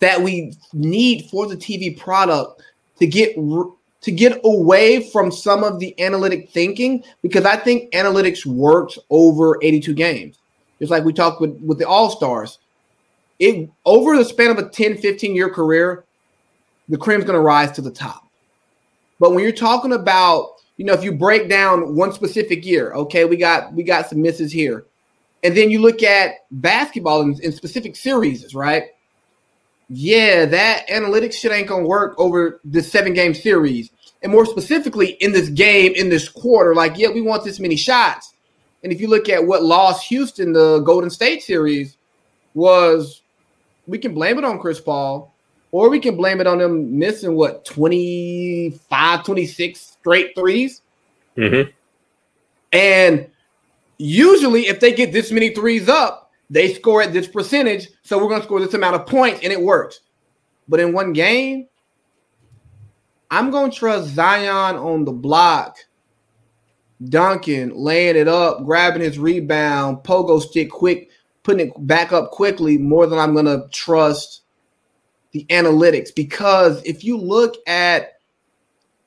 that 0.00 0.20
we 0.20 0.52
need 0.72 1.28
for 1.30 1.46
the 1.46 1.56
TV 1.56 1.98
product 1.98 2.62
to 2.98 3.06
get 3.06 3.34
to 3.36 4.12
get 4.12 4.40
away 4.44 5.10
from 5.10 5.32
some 5.32 5.64
of 5.64 5.80
the 5.80 5.98
analytic 6.00 6.50
thinking 6.50 7.02
because 7.22 7.44
I 7.44 7.56
think 7.56 7.90
analytics 7.92 8.46
works 8.46 8.98
over 9.10 9.58
82 9.62 9.94
games. 9.94 10.38
Just 10.78 10.90
like 10.90 11.04
we 11.04 11.12
talked 11.12 11.40
with, 11.40 11.58
with 11.60 11.78
the 11.78 11.88
All-Stars. 11.88 12.58
It 13.38 13.68
over 13.84 14.16
the 14.16 14.24
span 14.24 14.50
of 14.50 14.58
a 14.58 14.68
10, 14.68 14.98
15 14.98 15.34
year 15.34 15.50
career, 15.50 16.04
the 16.88 16.96
cream's 16.96 17.24
gonna 17.24 17.40
rise 17.40 17.72
to 17.72 17.82
the 17.82 17.90
top. 17.90 18.28
But 19.18 19.32
when 19.32 19.42
you're 19.42 19.52
talking 19.52 19.92
about, 19.92 20.56
you 20.76 20.84
know, 20.84 20.92
if 20.92 21.02
you 21.02 21.12
break 21.12 21.48
down 21.48 21.94
one 21.94 22.12
specific 22.12 22.64
year, 22.64 22.92
okay, 22.92 23.24
we 23.24 23.36
got 23.36 23.72
we 23.72 23.82
got 23.82 24.08
some 24.08 24.22
misses 24.22 24.52
here. 24.52 24.84
And 25.42 25.56
then 25.56 25.70
you 25.70 25.80
look 25.80 26.02
at 26.02 26.32
basketball 26.50 27.22
in, 27.22 27.38
in 27.42 27.52
specific 27.52 27.96
series, 27.96 28.54
right? 28.54 28.84
Yeah, 29.88 30.46
that 30.46 30.88
analytics 30.88 31.34
shit 31.34 31.52
ain't 31.52 31.68
gonna 31.68 31.86
work 31.86 32.14
over 32.18 32.60
the 32.64 32.82
seven 32.82 33.14
game 33.14 33.34
series 33.34 33.90
and 34.22 34.32
more 34.32 34.46
specifically 34.46 35.10
in 35.20 35.32
this 35.32 35.48
game, 35.48 35.92
in 35.94 36.08
this 36.08 36.28
quarter, 36.28 36.74
like, 36.74 36.98
yeah, 36.98 37.08
we 37.08 37.20
want 37.20 37.44
this 37.44 37.60
many 37.60 37.76
shots. 37.76 38.34
And 38.82 38.92
if 38.92 39.00
you 39.00 39.08
look 39.08 39.28
at 39.28 39.44
what 39.44 39.62
lost 39.62 40.08
Houston 40.08 40.52
the 40.52 40.80
Golden 40.80 41.10
State 41.10 41.42
series 41.42 41.96
was, 42.54 43.22
we 43.86 43.98
can 43.98 44.14
blame 44.14 44.38
it 44.38 44.44
on 44.44 44.58
Chris 44.58 44.80
Paul, 44.80 45.32
or 45.70 45.90
we 45.90 46.00
can 46.00 46.16
blame 46.16 46.40
it 46.40 46.46
on 46.46 46.58
them 46.58 46.98
missing 46.98 47.34
what 47.34 47.64
25, 47.64 49.24
26 49.24 49.80
straight 49.80 50.34
3s 50.34 50.80
mm-hmm. 51.36 51.70
And 52.72 53.28
usually, 53.98 54.66
if 54.66 54.80
they 54.80 54.92
get 54.92 55.12
this 55.12 55.30
many 55.30 55.54
threes 55.54 55.88
up, 55.88 56.25
they 56.50 56.72
score 56.74 57.02
at 57.02 57.12
this 57.12 57.28
percentage. 57.28 57.88
So 58.02 58.18
we're 58.18 58.28
going 58.28 58.40
to 58.40 58.46
score 58.46 58.60
this 58.60 58.74
amount 58.74 58.96
of 58.96 59.06
points, 59.06 59.40
and 59.42 59.52
it 59.52 59.60
works. 59.60 60.00
But 60.68 60.80
in 60.80 60.92
one 60.92 61.12
game, 61.12 61.68
I'm 63.30 63.50
going 63.50 63.70
to 63.70 63.76
trust 63.76 64.14
Zion 64.14 64.76
on 64.76 65.04
the 65.04 65.12
block. 65.12 65.76
Duncan 67.08 67.72
laying 67.74 68.16
it 68.16 68.28
up, 68.28 68.64
grabbing 68.64 69.02
his 69.02 69.18
rebound, 69.18 69.98
pogo 69.98 70.40
stick 70.40 70.70
quick, 70.70 71.10
putting 71.42 71.68
it 71.68 71.86
back 71.86 72.12
up 72.12 72.30
quickly 72.30 72.78
more 72.78 73.06
than 73.06 73.18
I'm 73.18 73.34
going 73.34 73.46
to 73.46 73.68
trust 73.72 74.42
the 75.32 75.44
analytics. 75.50 76.14
Because 76.14 76.82
if 76.84 77.04
you 77.04 77.18
look 77.18 77.56
at 77.66 78.14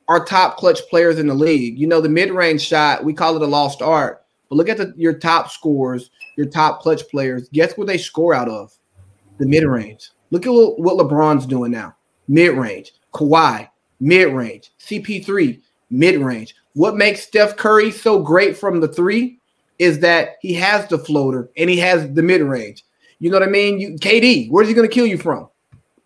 our 0.08 0.24
top 0.24 0.58
clutch 0.58 0.80
players 0.90 1.18
in 1.18 1.28
the 1.28 1.34
league, 1.34 1.80
you 1.80 1.88
know, 1.88 2.02
the 2.02 2.10
mid 2.10 2.32
range 2.32 2.62
shot, 2.62 3.04
we 3.04 3.14
call 3.14 3.36
it 3.36 3.42
a 3.42 3.48
lost 3.48 3.82
art. 3.82 4.24
But 4.50 4.56
look 4.56 4.70
at 4.70 4.78
the, 4.78 4.94
your 4.96 5.14
top 5.14 5.50
scores, 5.50 6.10
your 6.40 6.48
top 6.48 6.82
clutch 6.82 7.08
players. 7.10 7.50
Guess 7.50 7.78
what 7.78 7.88
they 7.88 7.98
score 7.98 8.34
out 8.34 8.48
of? 8.48 8.74
The 9.38 9.46
mid 9.46 9.64
range. 9.64 10.10
Look 10.32 10.46
at 10.46 10.50
what 10.50 10.98
LeBron's 10.98 11.46
doing 11.46 11.72
now 11.72 11.96
mid 12.28 12.56
range. 12.56 12.94
Kawhi, 13.14 13.70
mid 14.00 14.34
range. 14.34 14.72
CP3, 14.80 15.60
mid 15.90 16.22
range. 16.22 16.56
What 16.74 16.96
makes 16.96 17.24
Steph 17.24 17.58
Curry 17.58 17.92
so 17.92 18.22
great 18.22 18.56
from 18.58 18.80
the 18.80 18.88
three 18.88 19.40
is 19.80 20.00
that 20.00 20.38
he 20.42 20.54
has 20.54 20.88
the 20.88 20.98
floater 20.98 21.50
and 21.58 21.70
he 21.70 21.78
has 21.78 22.12
the 22.14 22.24
mid 22.24 22.42
range. 22.42 22.86
You 23.20 23.30
know 23.30 23.40
what 23.40 23.48
I 23.48 23.52
mean? 23.52 23.80
You, 23.80 23.96
KD, 23.96 24.50
where's 24.50 24.70
he 24.70 24.74
going 24.74 24.88
to 24.88 24.94
kill 24.94 25.06
you 25.06 25.18
from? 25.18 25.50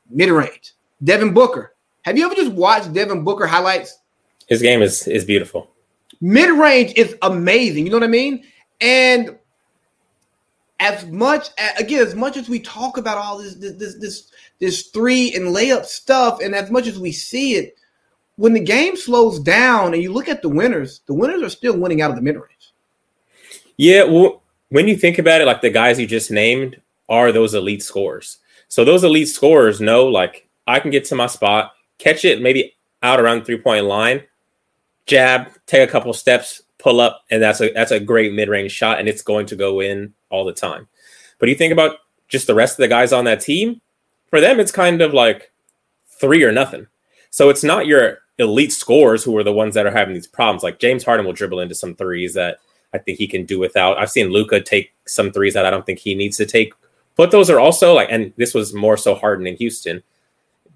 Mid 0.09 0.29
range. 0.29 0.73
Devin 1.03 1.33
Booker. 1.33 1.75
Have 2.03 2.17
you 2.17 2.25
ever 2.25 2.35
just 2.35 2.53
watched 2.53 2.91
Devin 2.91 3.23
Booker 3.23 3.45
highlights? 3.45 3.99
His 4.47 4.61
game 4.61 4.81
is 4.81 5.07
is 5.07 5.25
beautiful. 5.25 5.69
Mid 6.21 6.49
range 6.57 6.93
is 6.95 7.15
amazing. 7.21 7.85
You 7.85 7.91
know 7.91 7.97
what 7.97 8.03
I 8.03 8.07
mean? 8.07 8.43
And 8.81 9.37
as 10.79 11.05
much 11.07 11.49
again, 11.77 12.05
as 12.05 12.15
much 12.15 12.37
as 12.37 12.49
we 12.49 12.59
talk 12.59 12.97
about 12.97 13.17
all 13.17 13.37
this 13.37 13.55
this 13.55 13.95
this 13.95 14.31
this 14.59 14.87
three 14.87 15.33
and 15.35 15.55
layup 15.55 15.85
stuff, 15.85 16.39
and 16.41 16.55
as 16.55 16.71
much 16.71 16.87
as 16.87 16.99
we 16.99 17.11
see 17.11 17.55
it, 17.55 17.75
when 18.35 18.53
the 18.53 18.59
game 18.59 18.95
slows 18.97 19.39
down 19.39 19.93
and 19.93 20.01
you 20.01 20.11
look 20.11 20.27
at 20.27 20.41
the 20.41 20.49
winners, 20.49 21.01
the 21.05 21.13
winners 21.13 21.41
are 21.41 21.49
still 21.49 21.77
winning 21.77 22.01
out 22.01 22.09
of 22.09 22.15
the 22.15 22.21
mid 22.21 22.35
range. 22.35 22.73
Yeah, 23.77 24.03
well, 24.03 24.41
when 24.69 24.87
you 24.87 24.95
think 24.95 25.19
about 25.19 25.41
it, 25.41 25.45
like 25.45 25.61
the 25.61 25.69
guys 25.69 25.99
you 25.99 26.07
just 26.07 26.31
named 26.31 26.81
are 27.09 27.31
those 27.31 27.53
elite 27.53 27.83
scorers. 27.83 28.39
So 28.67 28.83
those 28.83 29.03
elite 29.03 29.27
scorers 29.27 29.79
know, 29.79 30.07
like, 30.07 30.47
I 30.65 30.79
can 30.79 30.91
get 30.91 31.05
to 31.05 31.15
my 31.15 31.27
spot, 31.27 31.73
catch 31.97 32.25
it 32.25 32.41
maybe 32.41 32.73
out 33.03 33.19
around 33.19 33.45
three 33.45 33.57
point 33.57 33.85
line, 33.85 34.23
jab, 35.05 35.49
take 35.67 35.87
a 35.87 35.91
couple 35.91 36.13
steps, 36.13 36.61
pull 36.79 37.01
up, 37.01 37.23
and 37.29 37.41
that's 37.41 37.61
a 37.61 37.71
that's 37.71 37.91
a 37.91 37.99
great 37.99 38.33
mid 38.33 38.49
range 38.49 38.71
shot, 38.71 38.99
and 38.99 39.07
it's 39.07 39.21
going 39.21 39.45
to 39.47 39.55
go 39.55 39.79
in 39.79 40.13
all 40.33 40.43
the 40.43 40.51
time. 40.51 40.87
But 41.39 41.47
you 41.47 41.55
think 41.55 41.71
about 41.71 41.97
just 42.27 42.47
the 42.47 42.55
rest 42.55 42.73
of 42.73 42.83
the 42.83 42.87
guys 42.87 43.13
on 43.13 43.25
that 43.25 43.39
team, 43.39 43.79
for 44.29 44.41
them, 44.41 44.59
it's 44.59 44.71
kind 44.71 45.01
of 45.01 45.13
like 45.13 45.51
three 46.07 46.43
or 46.43 46.51
nothing. 46.51 46.87
So 47.29 47.49
it's 47.49 47.63
not 47.63 47.85
your 47.85 48.19
elite 48.39 48.73
scorers 48.73 49.23
who 49.23 49.37
are 49.37 49.43
the 49.43 49.53
ones 49.53 49.75
that 49.75 49.85
are 49.85 49.91
having 49.91 50.15
these 50.15 50.27
problems. 50.27 50.63
Like 50.63 50.79
James 50.79 51.03
Harden 51.03 51.25
will 51.25 51.33
dribble 51.33 51.59
into 51.59 51.75
some 51.75 51.95
threes 51.95 52.33
that 52.33 52.57
I 52.93 52.97
think 52.97 53.17
he 53.17 53.27
can 53.27 53.45
do 53.45 53.59
without. 53.59 53.97
I've 53.97 54.09
seen 54.09 54.31
Luka 54.31 54.59
take 54.59 54.93
some 55.05 55.31
threes 55.31 55.53
that 55.53 55.65
I 55.65 55.69
don't 55.69 55.85
think 55.85 55.99
he 55.99 56.15
needs 56.15 56.37
to 56.37 56.45
take. 56.45 56.73
But 57.15 57.29
those 57.29 57.49
are 57.49 57.59
also 57.59 57.93
like, 57.93 58.07
and 58.09 58.33
this 58.37 58.55
was 58.55 58.73
more 58.73 58.97
so 58.97 59.13
Harden 59.13 59.45
in 59.45 59.55
Houston. 59.57 60.01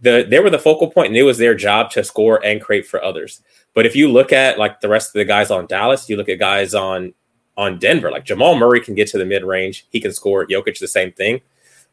The 0.02 0.28
they 0.30 0.40
were 0.40 0.52
the 0.52 0.60
focal 0.60 0.92
point, 0.92 1.08
and 1.08 1.18
it 1.18 1.24
was 1.24 1.40
their 1.40 1.56
job 1.56 1.90
to 1.92 2.04
score 2.04 2.44
and 2.46 2.62
create 2.62 2.86
for 2.86 3.04
others. 3.04 3.42
But 3.74 3.88
if 3.88 3.96
you 3.96 4.12
look 4.12 4.32
at 4.32 4.60
like 4.60 4.80
the 4.80 4.90
rest 4.90 5.10
of 5.10 5.14
the 5.14 5.26
guys 5.26 5.50
on 5.50 5.66
Dallas, 5.66 6.08
you 6.08 6.18
look 6.18 6.30
at 6.30 6.38
guys 6.38 6.76
on 6.76 7.16
on 7.58 7.80
Denver, 7.80 8.12
like 8.12 8.24
Jamal 8.24 8.56
Murray 8.56 8.80
can 8.80 8.96
get 8.96 9.08
to 9.10 9.18
the 9.18 9.26
mid 9.26 9.44
range, 9.44 9.88
he 9.90 10.00
can 10.00 10.14
score. 10.14 10.46
Jokic 10.46 10.80
the 10.80 10.88
same 10.88 11.12
thing, 11.12 11.42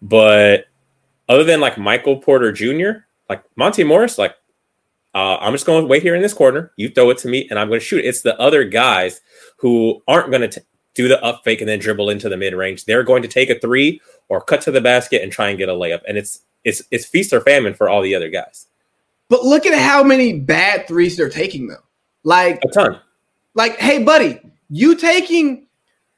but 0.02 0.66
other 1.28 1.44
than 1.44 1.60
like 1.60 1.78
Michael 1.78 2.18
Porter 2.18 2.52
Jr., 2.52 3.04
like 3.28 3.42
Monte 3.56 3.82
Morris, 3.82 4.18
like 4.18 4.36
uh, 5.14 5.38
I'm 5.40 5.52
just 5.52 5.64
going 5.64 5.82
to 5.82 5.86
wait 5.86 6.02
here 6.02 6.14
in 6.14 6.22
this 6.22 6.34
corner. 6.34 6.72
You 6.76 6.88
throw 6.88 7.10
it 7.10 7.18
to 7.18 7.28
me, 7.28 7.46
and 7.48 7.58
I'm 7.58 7.68
going 7.68 7.80
to 7.80 7.86
shoot. 7.86 8.04
It's 8.04 8.22
the 8.22 8.38
other 8.40 8.64
guys 8.64 9.20
who 9.56 10.02
aren't 10.08 10.30
going 10.30 10.48
to 10.50 10.62
do 10.94 11.08
the 11.08 11.22
up 11.22 11.42
fake 11.44 11.60
and 11.60 11.68
then 11.68 11.78
dribble 11.78 12.10
into 12.10 12.28
the 12.28 12.36
mid 12.36 12.54
range. 12.54 12.84
They're 12.84 13.02
going 13.02 13.22
to 13.22 13.28
take 13.28 13.50
a 13.50 13.58
three 13.58 14.00
or 14.28 14.40
cut 14.40 14.60
to 14.62 14.70
the 14.70 14.80
basket 14.80 15.22
and 15.22 15.30
try 15.30 15.48
and 15.48 15.58
get 15.58 15.68
a 15.68 15.72
layup. 15.72 16.02
And 16.08 16.18
it's 16.18 16.40
it's 16.64 16.82
it's 16.90 17.06
feast 17.06 17.32
or 17.32 17.40
famine 17.40 17.74
for 17.74 17.88
all 17.88 18.02
the 18.02 18.14
other 18.14 18.28
guys. 18.28 18.66
But 19.28 19.44
look 19.44 19.66
at 19.66 19.78
how 19.78 20.02
many 20.02 20.38
bad 20.40 20.86
threes 20.86 21.16
they're 21.16 21.30
taking 21.30 21.68
though. 21.68 21.76
Like 22.24 22.60
a 22.64 22.68
ton. 22.68 23.00
Like, 23.54 23.78
hey, 23.78 24.02
buddy, 24.02 24.40
you 24.74 24.96
taking 24.96 25.68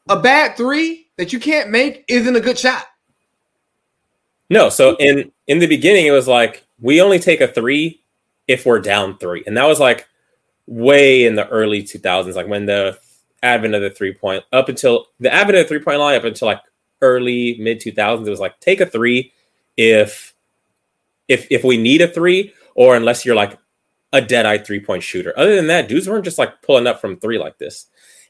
a 0.08 0.18
bad 0.18 0.56
three 0.56 1.08
that 1.18 1.30
you 1.30 1.38
can't 1.38 1.68
make 1.68 2.06
isn't 2.08 2.36
a 2.36 2.40
good 2.40 2.58
shot. 2.58 2.86
No, 4.48 4.70
so 4.70 4.96
in 4.96 5.30
in 5.46 5.58
the 5.58 5.66
beginning 5.66 6.06
it 6.06 6.12
was 6.12 6.26
like 6.26 6.64
we 6.80 7.02
only 7.02 7.18
take 7.18 7.42
a 7.42 7.48
three 7.48 8.00
if 8.48 8.64
we're 8.64 8.80
down 8.80 9.18
three. 9.18 9.42
And 9.46 9.58
that 9.58 9.66
was 9.66 9.78
like 9.78 10.08
way 10.66 11.26
in 11.26 11.34
the 11.34 11.46
early 11.48 11.82
2000s, 11.82 12.34
like 12.34 12.48
when 12.48 12.64
the 12.64 12.98
advent 13.42 13.74
of 13.74 13.82
the 13.82 13.90
three 13.90 14.14
point 14.14 14.42
up 14.54 14.70
until 14.70 15.06
the 15.20 15.32
advent 15.32 15.58
of 15.58 15.64
the 15.64 15.68
three 15.68 15.84
point 15.84 15.98
line 15.98 16.16
up 16.16 16.24
until 16.24 16.46
like 16.46 16.62
early 17.02 17.58
mid 17.60 17.80
2000s. 17.80 18.26
It 18.26 18.30
was 18.30 18.40
like 18.40 18.58
take 18.60 18.80
a 18.80 18.86
three 18.86 19.32
if 19.76 20.34
if 21.28 21.46
if 21.50 21.62
we 21.62 21.76
need 21.76 22.00
a 22.00 22.08
three 22.08 22.54
or 22.74 22.96
unless 22.96 23.26
you're 23.26 23.36
like 23.36 23.58
a 24.14 24.22
dead 24.22 24.46
eye 24.46 24.56
three 24.56 24.80
point 24.80 25.02
shooter. 25.02 25.34
Other 25.36 25.56
than 25.56 25.66
that, 25.66 25.88
dudes 25.88 26.08
weren't 26.08 26.24
just 26.24 26.38
like 26.38 26.62
pulling 26.62 26.86
up 26.86 27.02
from 27.02 27.18
three 27.18 27.38
like 27.38 27.58
this. 27.58 27.86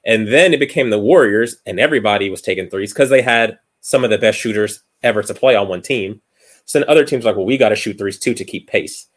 And 0.07 0.29
then 0.29 0.55
it 0.55 0.61
became 0.61 0.89
the 0.89 0.99
Warriors, 0.99 1.57
and 1.67 1.79
everybody 1.79 2.31
was 2.31 2.41
taking 2.41 2.71
threes 2.71 2.93
because 2.93 3.11
they 3.11 3.23
had 3.23 3.59
some 3.81 4.05
of 4.05 4.11
the 4.11 4.19
best 4.19 4.39
shooters 4.39 4.83
ever 5.03 5.23
to 5.23 5.35
play 5.35 5.55
on 5.57 5.69
one 5.69 5.83
team. 5.83 6.23
So 6.65 6.79
then 6.79 6.89
other 6.89 7.05
teams 7.05 7.25
like, 7.25 7.37
well, 7.37 7.45
we 7.45 7.59
got 7.59 7.69
to 7.69 7.77
shoot 7.77 7.99
threes 7.99 8.19
too 8.19 8.33
to 8.35 8.45
keep 8.45 8.69
pace 8.69 9.09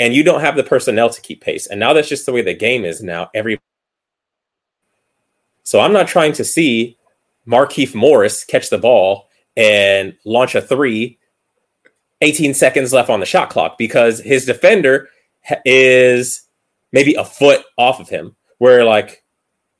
and 0.00 0.14
you 0.14 0.24
don't 0.24 0.40
have 0.40 0.56
the 0.56 0.64
personnel 0.64 1.10
to 1.10 1.20
keep 1.20 1.42
pace. 1.42 1.66
And 1.66 1.78
now 1.78 1.92
that's 1.92 2.08
just 2.08 2.26
the 2.26 2.32
way 2.32 2.42
the 2.42 2.54
game 2.54 2.84
is 2.84 3.02
now. 3.02 3.30
Every 3.34 3.60
so 5.62 5.78
I'm 5.78 5.92
not 5.92 6.08
trying 6.08 6.32
to 6.32 6.44
see 6.44 6.98
Markieff 7.46 7.94
Morris 7.94 8.42
catch 8.42 8.70
the 8.70 8.78
ball 8.78 9.28
and 9.56 10.16
launch 10.24 10.54
a 10.54 10.62
three 10.62 11.18
18 12.22 12.54
seconds 12.54 12.92
left 12.92 13.10
on 13.10 13.20
the 13.20 13.26
shot 13.26 13.50
clock 13.50 13.78
because 13.78 14.20
his 14.20 14.46
defender 14.46 15.08
is 15.64 16.42
maybe 16.92 17.14
a 17.14 17.24
foot 17.24 17.62
off 17.76 18.00
of 18.00 18.08
him. 18.08 18.34
Where 18.58 18.84
like 18.84 19.19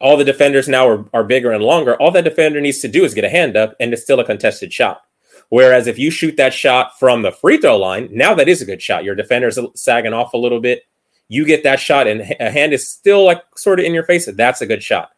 all 0.01 0.17
the 0.17 0.25
defenders 0.25 0.69
now 0.69 0.89
are, 0.89 1.05
are 1.13 1.25
bigger 1.25 1.53
and 1.53 1.63
longer. 1.63 1.95
All 1.97 2.11
that 2.13 2.25
defender 2.25 2.61
needs 2.61 2.81
to 2.81 2.89
do 2.89 3.05
is 3.05 3.15
get 3.15 3.25
a 3.25 3.29
hand 3.29 3.57
up, 3.57 3.75
and 3.79 3.93
it's 3.93 4.03
still 4.03 4.21
a 4.21 4.25
contested 4.25 4.73
shot. 4.73 5.03
Whereas 5.51 5.87
if 5.87 5.99
you 5.99 6.11
shoot 6.11 6.37
that 6.37 6.55
shot 6.55 6.99
from 6.99 7.23
the 7.23 7.33
free 7.33 7.59
throw 7.59 7.77
line, 7.77 8.09
now 8.13 8.35
that 8.35 8.49
is 8.49 8.63
a 8.63 8.67
good 8.67 8.81
shot. 8.81 9.05
Your 9.05 9.15
defender's 9.15 9.59
sagging 9.75 10.13
off 10.13 10.33
a 10.33 10.39
little 10.39 10.61
bit. 10.61 10.85
You 11.29 11.45
get 11.45 11.63
that 11.65 11.81
shot, 11.81 12.07
and 12.07 12.21
a 12.41 12.51
hand 12.51 12.73
is 12.73 12.89
still 12.89 13.25
like 13.25 13.43
sort 13.57 13.79
of 13.79 13.87
in 13.87 13.95
your 13.95 14.05
face. 14.05 14.27
That's 14.27 14.61
a 14.61 14.67
good 14.67 14.83
shot. 14.83 15.11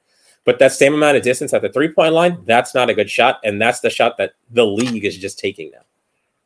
But 0.45 0.59
that 0.59 0.73
same 0.73 0.95
amount 0.95 1.17
of 1.17 1.23
distance 1.23 1.53
at 1.53 1.63
the 1.63 1.69
three 1.69 1.93
point 1.93 2.15
line, 2.15 2.43
that's 2.45 2.75
not 2.75 2.91
a 2.91 2.95
good 2.95 3.09
shot. 3.09 3.41
And 3.45 3.61
that's 3.63 3.81
the 3.81 3.91
shot 3.91 4.17
that 4.19 4.33
the 4.51 4.67
league 4.67 5.05
is 5.05 5.17
just 5.17 5.39
taking 5.39 5.71
now. 5.71 5.83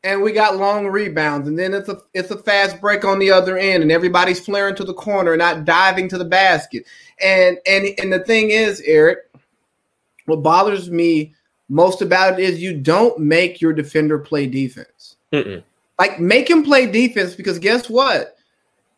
And 0.07 0.21
we 0.21 0.31
got 0.31 0.55
long 0.55 0.87
rebounds, 0.87 1.49
and 1.49 1.59
then 1.59 1.73
it's 1.73 1.89
a 1.89 1.99
it's 2.13 2.31
a 2.31 2.37
fast 2.37 2.79
break 2.79 3.03
on 3.03 3.19
the 3.19 3.29
other 3.29 3.57
end, 3.57 3.83
and 3.83 3.91
everybody's 3.91 4.39
flaring 4.39 4.73
to 4.75 4.85
the 4.85 4.93
corner, 4.93 5.35
not 5.35 5.65
diving 5.65 6.07
to 6.07 6.17
the 6.17 6.23
basket. 6.23 6.85
And 7.21 7.57
and 7.67 7.87
and 7.99 8.13
the 8.13 8.19
thing 8.19 8.51
is, 8.51 8.79
Eric, 8.85 9.29
what 10.23 10.43
bothers 10.43 10.89
me 10.89 11.33
most 11.67 12.01
about 12.01 12.39
it 12.39 12.43
is 12.43 12.61
you 12.61 12.77
don't 12.77 13.19
make 13.19 13.59
your 13.59 13.73
defender 13.73 14.17
play 14.17 14.47
defense. 14.47 15.17
Mm-mm. 15.33 15.61
Like 15.99 16.21
make 16.21 16.49
him 16.49 16.63
play 16.63 16.89
defense 16.89 17.35
because 17.35 17.59
guess 17.59 17.89
what? 17.89 18.37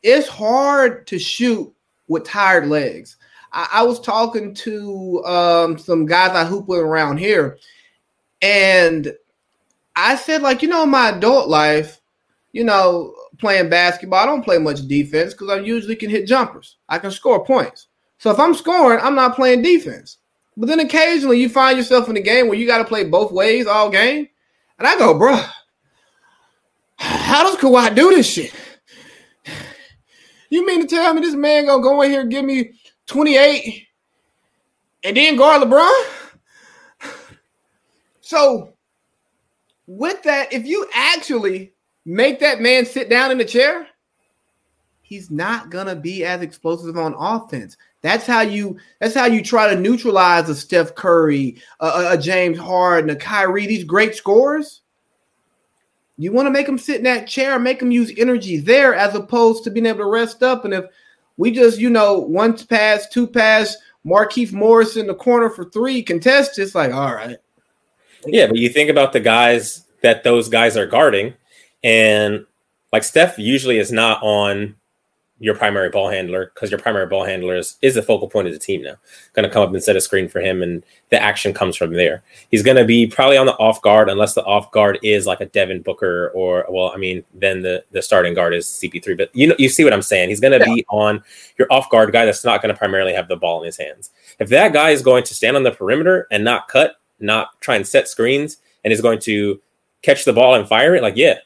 It's 0.03 0.28
hard 0.28 1.07
to 1.07 1.18
shoot 1.18 1.74
with 2.07 2.24
tired 2.24 2.68
legs. 2.68 3.18
I, 3.51 3.68
I 3.74 3.82
was 3.82 3.99
talking 3.99 4.53
to 4.53 5.26
um, 5.26 5.80
some 5.80 6.05
guys 6.05 6.36
I 6.36 6.45
hoop 6.45 6.68
with 6.68 6.82
around 6.82 7.18
here, 7.18 7.57
and 8.43 9.12
I 9.95 10.15
said, 10.15 10.41
like, 10.41 10.61
you 10.61 10.69
know, 10.69 10.85
my 10.85 11.09
adult 11.09 11.49
life, 11.49 11.99
you 12.51 12.63
know, 12.63 13.13
playing 13.37 13.69
basketball, 13.69 14.19
I 14.19 14.25
don't 14.25 14.43
play 14.43 14.57
much 14.57 14.87
defense 14.87 15.33
because 15.33 15.49
I 15.49 15.59
usually 15.59 15.95
can 15.95 16.09
hit 16.09 16.27
jumpers. 16.27 16.77
I 16.87 16.99
can 16.99 17.11
score 17.11 17.45
points. 17.45 17.87
So 18.17 18.31
if 18.31 18.39
I'm 18.39 18.53
scoring, 18.53 18.99
I'm 19.01 19.15
not 19.15 19.35
playing 19.35 19.61
defense. 19.61 20.17
But 20.57 20.67
then 20.67 20.79
occasionally 20.81 21.39
you 21.39 21.49
find 21.49 21.77
yourself 21.77 22.09
in 22.09 22.17
a 22.17 22.21
game 22.21 22.47
where 22.47 22.57
you 22.57 22.67
got 22.67 22.79
to 22.79 22.85
play 22.85 23.05
both 23.05 23.31
ways 23.31 23.65
all 23.65 23.89
game. 23.89 24.27
And 24.77 24.87
I 24.87 24.97
go, 24.97 25.17
bro, 25.17 25.41
how 26.97 27.43
does 27.43 27.55
Kawhi 27.55 27.95
do 27.95 28.09
this 28.09 28.29
shit? 28.29 28.53
You 30.49 30.65
mean 30.65 30.81
to 30.81 30.87
tell 30.87 31.13
me 31.13 31.21
this 31.21 31.35
man 31.35 31.67
gonna 31.67 31.83
go 31.83 32.01
in 32.01 32.11
here 32.11 32.25
give 32.25 32.43
me 32.43 32.71
28 33.05 33.87
and 35.03 35.15
then 35.15 35.35
guard 35.35 35.61
LeBron? 35.61 36.05
So 38.21 38.73
with 39.89 40.21
that, 40.21 40.53
if 40.53 40.67
you 40.67 40.87
actually 40.93 41.73
make 42.05 42.39
that 42.39 42.61
man 42.61 42.85
sit 42.85 43.09
down 43.09 43.31
in 43.31 43.39
the 43.39 43.45
chair, 43.45 43.87
he's 45.01 45.31
not 45.31 45.71
gonna 45.71 45.95
be 45.95 46.23
as 46.23 46.41
explosive 46.41 46.95
on 46.95 47.15
offense. 47.17 47.75
That's 48.01 48.27
how 48.27 48.41
you. 48.41 48.77
That's 49.01 49.15
how 49.15 49.25
you 49.25 49.43
try 49.43 49.73
to 49.73 49.79
neutralize 49.79 50.47
a 50.47 50.55
Steph 50.55 50.93
Curry, 50.93 51.57
a, 51.79 52.11
a 52.11 52.17
James 52.17 52.59
Harden, 52.59 53.09
a 53.09 53.15
Kyrie. 53.15 53.65
These 53.65 53.83
great 53.83 54.15
scorers. 54.15 54.81
You 56.17 56.33
want 56.33 56.45
to 56.45 56.51
make 56.51 56.67
them 56.67 56.77
sit 56.77 56.97
in 56.97 57.03
that 57.03 57.27
chair, 57.27 57.57
make 57.57 57.79
them 57.79 57.91
use 57.91 58.13
energy 58.15 58.57
there, 58.57 58.93
as 58.93 59.15
opposed 59.15 59.63
to 59.63 59.71
being 59.71 59.85
able 59.85 59.99
to 59.99 60.05
rest 60.05 60.43
up. 60.43 60.65
And 60.65 60.73
if 60.73 60.85
we 61.37 61.49
just, 61.49 61.79
you 61.79 61.89
know, 61.89 62.19
one 62.19 62.57
pass, 62.67 63.07
two 63.07 63.25
pass, 63.25 63.75
Markieff 64.05 64.51
Morris 64.51 64.97
in 64.97 65.07
the 65.07 65.15
corner 65.15 65.49
for 65.49 65.65
three 65.65 66.03
contest, 66.03 66.59
it's 66.59 66.75
like, 66.75 66.93
all 66.93 67.15
right. 67.15 67.37
Yeah, 68.26 68.47
but 68.47 68.57
you 68.57 68.70
think 68.70 68.89
about 68.89 69.13
the 69.13 69.20
guys 69.20 69.86
that 70.01 70.24
those 70.24 70.49
guys 70.49 70.78
are 70.78 70.86
guarding, 70.86 71.34
and 71.84 72.45
like 72.91 73.03
Steph 73.03 73.38
usually 73.38 73.78
is 73.78 73.91
not 73.91 74.22
on 74.24 74.76
your 75.41 75.55
primary 75.55 75.89
ball 75.89 76.09
handler 76.09 76.51
because 76.53 76.70
your 76.70 76.80
primary 76.80 77.07
ball 77.07 77.24
handler 77.24 77.55
is, 77.55 77.78
is 77.82 77.95
the 77.95 78.03
focal 78.03 78.28
point 78.28 78.47
of 78.47 78.53
the 78.53 78.59
team 78.59 78.84
now. 78.84 78.95
Going 79.34 79.47
to 79.47 79.49
come 79.53 79.63
up 79.63 79.74
and 79.74 79.82
set 79.82 79.95
a 79.95 80.01
screen 80.01 80.28
for 80.28 80.41
him, 80.41 80.61
and 80.61 80.84
the 81.09 81.22
action 81.22 81.53
comes 81.53 81.78
from 81.78 81.93
there. 81.93 82.24
He's 82.51 82.61
going 82.61 82.76
to 82.76 82.84
be 82.84 83.07
probably 83.07 83.38
on 83.38 83.45
the 83.45 83.53
off 83.53 83.82
guard 83.82 84.09
unless 84.09 84.34
the 84.34 84.43
off 84.43 84.70
guard 84.72 84.99
is 85.01 85.26
like 85.26 85.39
a 85.39 85.45
Devin 85.45 85.82
Booker 85.82 86.32
or 86.36 86.65
well, 86.70 86.91
I 86.93 86.97
mean, 86.97 87.24
then 87.34 87.61
the 87.61 87.84
the 87.91 88.01
starting 88.01 88.34
guard 88.34 88.53
is 88.53 88.67
CP3. 88.67 89.17
But 89.17 89.34
you 89.34 89.47
know, 89.47 89.55
you 89.57 89.70
see 89.70 89.84
what 89.84 89.93
I'm 89.93 90.01
saying? 90.01 90.30
He's 90.30 90.41
going 90.41 90.59
to 90.59 90.67
yeah. 90.67 90.76
be 90.76 90.86
on 90.89 91.24
your 91.57 91.67
off 91.72 91.89
guard 91.89 92.11
guy 92.11 92.26
that's 92.26 92.45
not 92.45 92.61
going 92.61 92.74
to 92.74 92.78
primarily 92.78 93.13
have 93.13 93.30
the 93.30 93.38
ball 93.38 93.61
in 93.61 93.65
his 93.65 93.78
hands. 93.78 94.11
If 94.39 94.49
that 94.49 94.74
guy 94.74 94.89
is 94.89 95.01
going 95.01 95.24
to 95.24 95.34
stand 95.34 95.55
on 95.55 95.63
the 95.63 95.72
perimeter 95.72 96.28
and 96.32 96.43
not 96.43 96.67
cut, 96.67 96.99
not 97.20 97.59
try 97.61 97.76
and 97.76 97.88
set 97.88 98.07
screens, 98.07 98.57
and 98.84 98.93
is 98.93 99.01
going 99.01 99.20
to 99.20 99.61
catch 100.01 100.26
the 100.26 100.34
ball 100.34 100.55
and 100.55 100.67
fire 100.67 100.95
it, 100.95 101.03
like 101.03 101.17
yeah, 101.17 101.39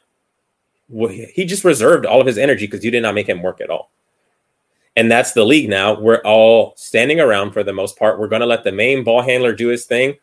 he 0.88 1.44
just 1.44 1.64
reserved 1.64 2.06
all 2.06 2.20
of 2.20 2.26
his 2.26 2.38
energy 2.38 2.66
because 2.66 2.84
you 2.84 2.90
did 2.90 3.02
not 3.02 3.14
make 3.14 3.28
him 3.28 3.42
work 3.42 3.60
at 3.60 3.70
all. 3.70 3.90
And 4.96 5.10
that's 5.10 5.32
the 5.32 5.44
league 5.44 5.68
now. 5.68 5.98
We're 5.98 6.22
all 6.24 6.74
standing 6.76 7.20
around 7.20 7.52
for 7.52 7.64
the 7.64 7.72
most 7.72 7.98
part. 7.98 8.20
We're 8.20 8.28
going 8.28 8.40
to 8.40 8.46
let 8.46 8.62
the 8.62 8.72
main 8.72 9.02
ball 9.02 9.22
handler 9.22 9.52
do 9.52 9.68
his 9.68 9.86
thing. 9.86 10.14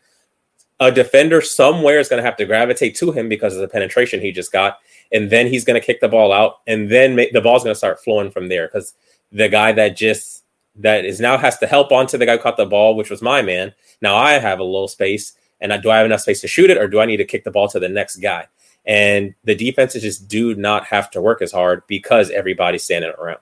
A 0.79 0.91
defender 0.91 1.41
somewhere 1.41 1.99
is 1.99 2.07
going 2.07 2.21
to 2.21 2.25
have 2.25 2.37
to 2.37 2.45
gravitate 2.45 2.95
to 2.95 3.11
him 3.11 3.27
because 3.27 3.53
of 3.53 3.59
the 3.59 3.67
penetration 3.67 4.21
he 4.21 4.31
just 4.31 4.51
got. 4.51 4.79
And 5.11 5.29
then 5.29 5.47
he's 5.47 5.65
going 5.65 5.79
to 5.79 5.85
kick 5.85 5.99
the 5.99 6.07
ball 6.07 6.31
out. 6.31 6.61
And 6.67 6.89
then 6.89 7.15
the 7.15 7.41
ball's 7.41 7.63
going 7.63 7.73
to 7.73 7.77
start 7.77 8.01
flowing 8.01 8.31
from 8.31 8.47
there 8.47 8.67
because 8.67 8.93
the 9.31 9.49
guy 9.49 9.73
that 9.73 9.97
just, 9.97 10.45
that 10.77 11.03
is 11.03 11.19
now 11.19 11.37
has 11.37 11.57
to 11.57 11.67
help 11.67 11.91
onto 11.91 12.17
the 12.17 12.25
guy 12.25 12.37
who 12.37 12.41
caught 12.41 12.55
the 12.55 12.65
ball, 12.65 12.95
which 12.95 13.09
was 13.09 13.21
my 13.21 13.41
man. 13.41 13.73
Now 14.01 14.15
I 14.15 14.33
have 14.33 14.59
a 14.59 14.63
little 14.63 14.87
space. 14.87 15.33
And 15.61 15.71
I, 15.71 15.77
do 15.77 15.89
I 15.91 15.97
have 15.97 16.05
enough 16.05 16.21
space 16.21 16.41
to 16.41 16.47
shoot 16.47 16.69
it 16.69 16.77
or 16.77 16.87
do 16.87 16.99
I 16.99 17.05
need 17.05 17.17
to 17.17 17.25
kick 17.25 17.43
the 17.43 17.51
ball 17.51 17.67
to 17.69 17.79
the 17.79 17.89
next 17.89 18.17
guy? 18.17 18.47
and 18.85 19.33
the 19.43 19.55
defenses 19.55 20.01
just 20.01 20.27
do 20.27 20.55
not 20.55 20.85
have 20.85 21.09
to 21.11 21.21
work 21.21 21.41
as 21.41 21.51
hard 21.51 21.83
because 21.87 22.31
everybody's 22.31 22.83
standing 22.83 23.11
around. 23.19 23.39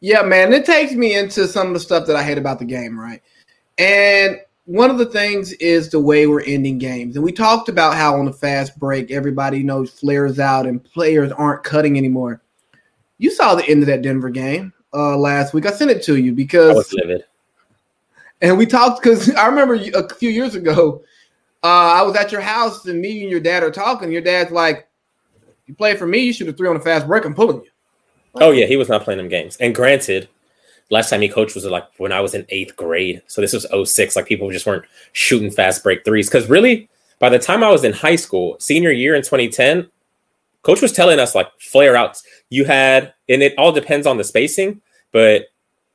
Yeah, 0.00 0.22
man, 0.22 0.52
it 0.52 0.64
takes 0.64 0.92
me 0.92 1.16
into 1.16 1.46
some 1.46 1.68
of 1.68 1.74
the 1.74 1.80
stuff 1.80 2.06
that 2.06 2.16
I 2.16 2.22
hate 2.22 2.38
about 2.38 2.58
the 2.58 2.64
game, 2.64 2.98
right? 2.98 3.22
And 3.76 4.40
one 4.64 4.90
of 4.90 4.98
the 4.98 5.06
things 5.06 5.52
is 5.54 5.90
the 5.90 6.00
way 6.00 6.26
we're 6.26 6.42
ending 6.42 6.78
games. 6.78 7.16
And 7.16 7.24
we 7.24 7.32
talked 7.32 7.68
about 7.68 7.96
how 7.96 8.18
on 8.18 8.24
the 8.24 8.32
fast 8.32 8.78
break, 8.78 9.10
everybody 9.10 9.62
knows 9.62 9.90
flares 9.90 10.38
out 10.38 10.66
and 10.66 10.82
players 10.82 11.32
aren't 11.32 11.64
cutting 11.64 11.98
anymore. 11.98 12.40
You 13.18 13.30
saw 13.30 13.54
the 13.54 13.68
end 13.68 13.82
of 13.82 13.88
that 13.88 14.02
Denver 14.02 14.30
game 14.30 14.72
uh, 14.94 15.16
last 15.18 15.52
week. 15.52 15.66
I 15.66 15.72
sent 15.72 15.90
it 15.90 16.02
to 16.04 16.16
you 16.16 16.32
because 16.32 16.70
I 16.70 16.74
was 16.74 16.92
livid. 16.94 17.24
And 18.40 18.56
we 18.56 18.66
talked 18.66 19.02
because 19.02 19.30
I 19.34 19.46
remember 19.46 19.74
a 19.74 20.14
few 20.14 20.30
years 20.30 20.54
ago, 20.54 21.02
uh, 21.62 21.66
I 21.66 22.02
was 22.02 22.16
at 22.16 22.32
your 22.32 22.40
house 22.40 22.86
and 22.86 23.00
me 23.00 23.22
and 23.22 23.30
your 23.30 23.40
dad 23.40 23.62
are 23.62 23.70
talking. 23.70 24.10
Your 24.10 24.22
dad's 24.22 24.50
like, 24.50 24.88
"You 25.66 25.74
play 25.74 25.96
for 25.96 26.06
me, 26.06 26.20
you 26.20 26.32
should 26.32 26.46
have 26.46 26.56
three 26.56 26.68
on 26.68 26.76
a 26.76 26.80
fast 26.80 27.06
break. 27.06 27.24
I'm 27.24 27.34
pulling 27.34 27.56
you." 27.56 27.70
Like, 28.32 28.44
oh 28.44 28.50
yeah, 28.50 28.66
he 28.66 28.76
was 28.76 28.88
not 28.88 29.02
playing 29.02 29.18
them 29.18 29.28
games. 29.28 29.56
And 29.58 29.74
granted, 29.74 30.28
last 30.90 31.10
time 31.10 31.20
he 31.20 31.28
coached 31.28 31.54
was 31.54 31.64
like 31.64 31.86
when 31.98 32.12
I 32.12 32.20
was 32.20 32.34
in 32.34 32.46
eighth 32.48 32.76
grade, 32.76 33.22
so 33.26 33.40
this 33.40 33.52
was 33.52 33.66
06. 33.90 34.16
Like 34.16 34.26
people 34.26 34.50
just 34.50 34.66
weren't 34.66 34.84
shooting 35.12 35.50
fast 35.50 35.82
break 35.82 36.04
threes 36.04 36.28
because 36.28 36.48
really, 36.48 36.88
by 37.18 37.28
the 37.28 37.38
time 37.38 37.62
I 37.62 37.70
was 37.70 37.84
in 37.84 37.92
high 37.92 38.16
school, 38.16 38.56
senior 38.58 38.90
year 38.90 39.14
in 39.14 39.22
2010, 39.22 39.90
coach 40.62 40.80
was 40.80 40.92
telling 40.92 41.18
us 41.18 41.34
like 41.34 41.48
flare 41.58 41.96
outs. 41.96 42.22
You 42.48 42.64
had, 42.64 43.12
and 43.28 43.42
it 43.42 43.54
all 43.58 43.72
depends 43.72 44.06
on 44.06 44.16
the 44.16 44.24
spacing, 44.24 44.80
but 45.12 45.46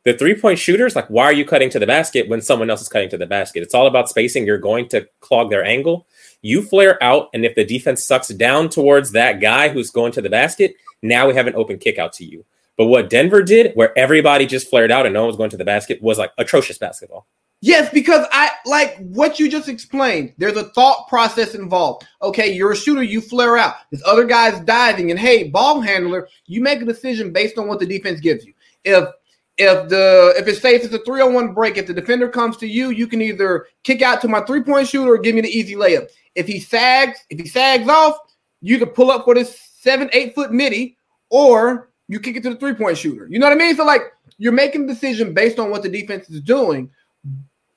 the 0.06 0.14
three 0.14 0.40
point 0.40 0.60
shooters, 0.60 0.96
like, 0.96 1.10
why 1.10 1.26
are 1.26 1.34
you 1.34 1.44
cutting 1.44 1.70
to 1.72 1.80
the 1.80 1.88
basket 1.88 2.30
when 2.30 2.42
someone 2.42 2.70
else 2.70 2.82
is 2.82 2.88
cutting 2.88 3.10
to 3.10 3.18
the 3.18 3.26
basket? 3.26 3.64
It's 3.64 3.74
all 3.74 3.88
about 3.88 4.08
spacing. 4.08 4.46
You're 4.46 4.60
going 4.60 4.88
to 4.90 5.08
clog 5.20 5.50
their 5.50 5.66
angle. 5.66 6.08
You 6.42 6.62
flare 6.62 7.02
out, 7.04 7.30
and 7.34 7.44
if 7.44 7.56
the 7.56 7.66
defense 7.66 8.06
sucks 8.06 8.28
down 8.28 8.70
towards 8.70 9.12
that 9.12 9.42
guy 9.42 9.70
who's 9.70 9.90
going 9.90 10.12
to 10.14 10.22
the 10.22 10.30
basket, 10.30 10.76
now 11.02 11.28
we 11.28 11.34
have 11.34 11.48
an 11.48 11.56
open 11.56 11.80
kick 11.80 11.98
out 11.98 12.14
to 12.14 12.26
you. 12.26 12.46
But 12.78 12.86
what 12.86 13.10
Denver 13.10 13.42
did, 13.42 13.74
where 13.74 13.98
everybody 13.98 14.46
just 14.46 14.70
flared 14.70 14.92
out 14.92 15.06
and 15.06 15.14
no 15.14 15.22
one 15.22 15.28
was 15.28 15.38
going 15.38 15.50
to 15.50 15.58
the 15.58 15.66
basket, 15.66 16.02
was 16.04 16.20
like 16.20 16.32
atrocious 16.38 16.78
basketball. 16.78 17.26
Yes, 17.62 17.90
because 17.92 18.28
I 18.32 18.52
like 18.68 18.98
what 18.98 19.40
you 19.40 19.50
just 19.50 19.70
explained. 19.70 20.34
There's 20.38 20.58
a 20.58 20.66
thought 20.66 21.08
process 21.08 21.56
involved. 21.56 22.06
Okay, 22.22 22.52
you're 22.52 22.74
a 22.74 22.76
shooter, 22.76 23.02
you 23.02 23.22
flare 23.22 23.58
out. 23.58 23.76
This 23.90 24.04
other 24.06 24.26
guy's 24.26 24.60
diving, 24.66 25.10
and 25.10 25.20
hey, 25.20 25.50
ball 25.50 25.82
handler, 25.82 26.28
you 26.46 26.62
make 26.62 26.82
a 26.82 26.86
decision 26.86 27.34
based 27.34 27.58
on 27.58 27.68
what 27.68 27.80
the 27.80 27.88
defense 27.88 28.20
gives 28.20 28.46
you. 28.46 28.54
If 28.84 29.10
if 29.58 29.90
the 29.90 30.34
if 30.38 30.48
it's 30.48 30.62
safe, 30.62 30.84
it's 30.84 30.94
a 30.94 31.00
three 31.00 31.22
on 31.22 31.34
one 31.34 31.54
break. 31.54 31.78
If 31.78 31.88
the 31.88 31.94
defender 31.94 32.28
comes 32.28 32.58
to 32.58 32.68
you, 32.68 32.90
you 32.90 33.08
can 33.08 33.22
either 33.22 33.68
kick 33.84 34.02
out 34.02 34.22
to 34.22 34.28
my 34.28 34.42
three 34.42 34.62
point 34.62 34.88
shooter 34.88 35.14
or 35.14 35.18
give 35.18 35.36
me 35.36 35.42
the 35.42 35.50
easy 35.50 35.76
layup. 35.76 36.10
If 36.36 36.48
he 36.48 36.60
sags, 36.60 37.20
if 37.30 37.40
he 37.40 37.48
sags 37.48 37.88
off, 37.88 38.18
you 38.62 38.78
can 38.78 38.90
pull 38.90 39.12
up 39.12 39.24
for 39.24 39.34
this 39.34 39.58
seven 39.80 40.10
eight 40.12 40.36
foot 40.36 40.52
midi 40.52 40.98
or 41.30 41.90
you 42.08 42.20
kick 42.20 42.36
it 42.36 42.44
to 42.44 42.50
the 42.50 42.58
three 42.58 42.74
point 42.74 42.98
shooter. 42.98 43.28
You 43.30 43.40
know 43.40 43.46
what 43.46 43.54
I 43.54 43.60
mean? 43.60 43.76
So 43.76 43.86
like 43.86 44.02
you're 44.38 44.52
making 44.52 44.84
a 44.84 44.88
decision 44.88 45.34
based 45.34 45.60
on 45.60 45.70
what 45.70 45.84
the 45.84 45.90
defense 45.90 46.30
is 46.30 46.42
doing. 46.42 46.90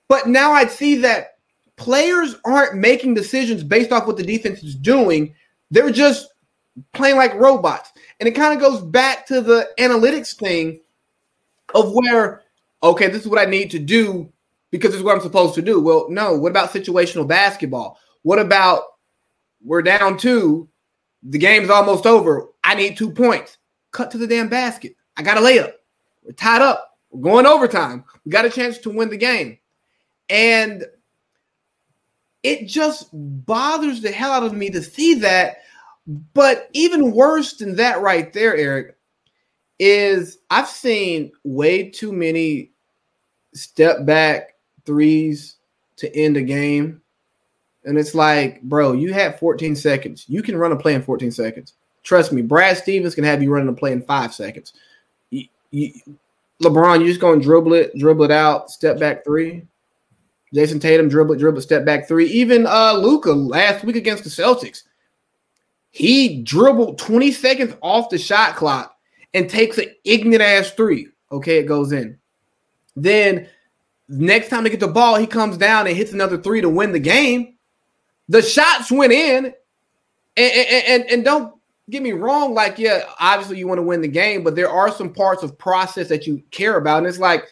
But 0.09 0.27
now 0.27 0.53
I 0.53 0.67
see 0.67 0.97
that 0.97 1.39
players 1.77 2.35
aren't 2.45 2.77
making 2.77 3.15
decisions 3.15 3.63
based 3.63 3.93
off 3.93 4.07
what 4.07 4.17
the 4.17 4.25
defense 4.25 4.63
is 4.65 4.75
doing. 4.75 5.35
They're 5.71 5.91
just 5.91 6.29
playing 6.93 7.17
like 7.17 7.35
robots. 7.35 7.93
And 8.19 8.29
it 8.29 8.33
kind 8.33 8.53
of 8.53 8.61
goes 8.61 8.83
back 8.83 9.27
to 9.27 9.41
the 9.41 9.69
analytics 9.79 10.35
thing 10.35 10.81
of 11.75 11.93
where, 11.93 12.43
okay, 12.83 13.09
this 13.09 13.23
is 13.23 13.29
what 13.29 13.41
I 13.41 13.51
need 13.51 13.71
to 13.73 13.79
do 13.79 14.33
because 14.71 14.91
this 14.91 14.99
is 14.99 15.05
what 15.05 15.15
I'm 15.15 15.23
supposed 15.23 15.55
to 15.55 15.63
do. 15.63 15.81
Well, 15.81 16.07
no, 16.11 16.35
what 16.35 16.51
about 16.51 16.71
situational 16.71 17.27
basketball? 17.27 17.99
What 18.23 18.39
about 18.39 18.83
we're 19.63 19.83
down 19.83 20.19
two, 20.19 20.69
the 21.23 21.39
game's 21.39 21.71
almost 21.71 22.07
over. 22.07 22.49
I 22.63 22.75
need 22.75 22.97
two 22.97 23.11
points. 23.11 23.59
Cut 23.91 24.11
to 24.13 24.19
the 24.19 24.27
damn 24.27 24.49
basket. 24.49 24.95
I 25.17 25.23
got 25.23 25.39
a 25.39 25.41
layup. 25.41 25.73
We're 26.23 26.33
tied 26.33 26.63
up. 26.63 26.97
We're 27.11 27.23
going 27.23 27.47
overtime. 27.47 28.05
We 28.25 28.31
got 28.31 28.45
a 28.45 28.51
chance 28.51 28.79
to 28.79 28.91
win 28.91 29.09
the 29.09 29.17
game. 29.17 29.59
And 30.29 30.85
it 32.43 32.67
just 32.67 33.09
bothers 33.13 34.03
the 34.03 34.13
hell 34.13 34.33
out 34.33 34.45
of 34.45 34.53
me 34.53 34.71
to 34.71 34.83
see 34.83 35.15
that. 35.15 35.59
But 36.07 36.69
even 36.73 37.13
worse 37.13 37.55
than 37.55 37.77
that, 37.77 38.01
right 38.01 38.33
there, 38.33 38.57
Eric, 38.57 38.97
is 39.79 40.39
I've 40.51 40.69
seen 40.69 41.33
way 41.45 41.91
too 41.91 42.13
many 42.13 42.73
step 43.55 44.05
back 44.05 44.55
threes 44.85 45.57
to 45.97 46.15
end 46.17 46.37
a 46.37 46.43
game. 46.43 47.01
And 47.85 47.99
it's 47.99 48.15
like, 48.15 48.61
bro, 48.63 48.93
you 48.93 49.13
had 49.13 49.39
14 49.39 49.77
seconds. 49.77 50.25
You 50.29 50.43
can 50.43 50.57
run 50.57 50.73
a 50.73 50.77
play 50.77 50.95
in 50.95 51.03
14 51.03 51.31
seconds. 51.31 51.75
Trust 52.03 52.33
me, 52.33 52.43
Brad 52.43 52.77
Stevens 52.77 53.15
can 53.15 53.25
have 53.25 53.43
you 53.43 53.53
running 53.53 53.69
a 53.69 53.73
play 53.73 53.93
in 53.93 54.03
five 54.03 54.35
seconds. 54.35 54.73
You, 55.31 55.47
you, 55.71 55.93
LeBron, 56.63 57.01
you 57.01 57.07
just 57.07 57.21
going 57.21 57.41
to 57.41 57.45
dribble 57.45 57.75
it, 57.75 57.97
dribble 57.97 58.25
it 58.25 58.31
out, 58.31 58.71
step 58.71 58.99
back 58.99 59.25
three. 59.25 59.67
Jayson 60.55 60.81
Tatum 60.81 61.09
dribble, 61.09 61.37
dribble, 61.37 61.61
step 61.61 61.85
back 61.85 62.09
three. 62.09 62.27
Even 62.27 62.67
uh 62.67 62.95
Luka 62.95 63.31
last 63.33 63.85
week 63.85 63.97
against 63.97 64.25
the 64.25 64.31
Celtics, 64.31 64.85
he 65.91 66.43
dribbled 66.43 66.99
20 66.99 67.33
seconds 67.33 67.75
off 67.83 68.09
the 68.09 68.19
shot 68.19 68.57
clock 68.57 68.98
and 69.35 69.49
takes 69.49 69.79
an 69.79 69.87
ignorant 70.05 70.43
ass 70.43 70.71
three. 70.71 71.09
Okay, 71.31 71.59
it 71.59 71.67
goes 71.67 71.93
in. 71.93 72.19
Then 72.97 73.49
next 74.09 74.49
time 74.49 74.65
they 74.65 74.71
get 74.71 74.81
the 74.81 74.89
ball, 74.89 75.17
he 75.17 75.27
comes 75.27 75.57
down 75.57 75.87
and 75.87 75.97
hits 75.97 76.13
another 76.13 76.39
three 76.39 76.61
to 76.61 76.69
win 76.69 76.93
the 76.93 76.99
game. 76.99 77.57
The 78.29 78.43
shots 78.43 78.91
went 78.91 79.13
in, 79.13 79.47
and, 79.47 79.55
and, 80.37 80.85
and, 80.87 81.11
and 81.11 81.25
don't 81.25 81.55
get 81.91 82.03
me 82.03 82.13
wrong. 82.13 82.55
Like, 82.55 82.79
yeah, 82.79 83.05
obviously 83.21 83.59
you 83.59 83.67
want 83.67 83.79
to 83.79 83.83
win 83.83 84.01
the 84.01 84.09
game, 84.09 84.45
but 84.45 84.55
there 84.55 84.71
are 84.71 84.91
some 84.91 85.13
parts 85.13 85.43
of 85.43 85.59
process 85.59 86.09
that 86.09 86.27
you 86.27 86.43
care 86.51 86.77
about, 86.77 86.99
and 86.99 87.07
it's 87.07 87.19
like, 87.19 87.45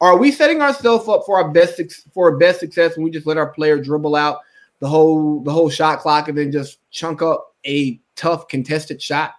are 0.00 0.16
we 0.16 0.30
setting 0.30 0.62
ourselves 0.62 1.08
up 1.08 1.22
for 1.26 1.42
our 1.42 1.50
best 1.50 1.80
for 2.12 2.30
our 2.30 2.36
best 2.36 2.60
success 2.60 2.96
when 2.96 3.04
we 3.04 3.10
just 3.10 3.26
let 3.26 3.36
our 3.36 3.48
player 3.48 3.78
dribble 3.78 4.14
out 4.14 4.38
the 4.78 4.86
whole 4.86 5.40
the 5.40 5.50
whole 5.50 5.68
shot 5.68 5.98
clock 5.98 6.28
and 6.28 6.38
then 6.38 6.52
just 6.52 6.78
chunk 6.90 7.20
up 7.20 7.54
a 7.66 8.00
tough 8.14 8.48
contested 8.48 9.02
shot? 9.02 9.34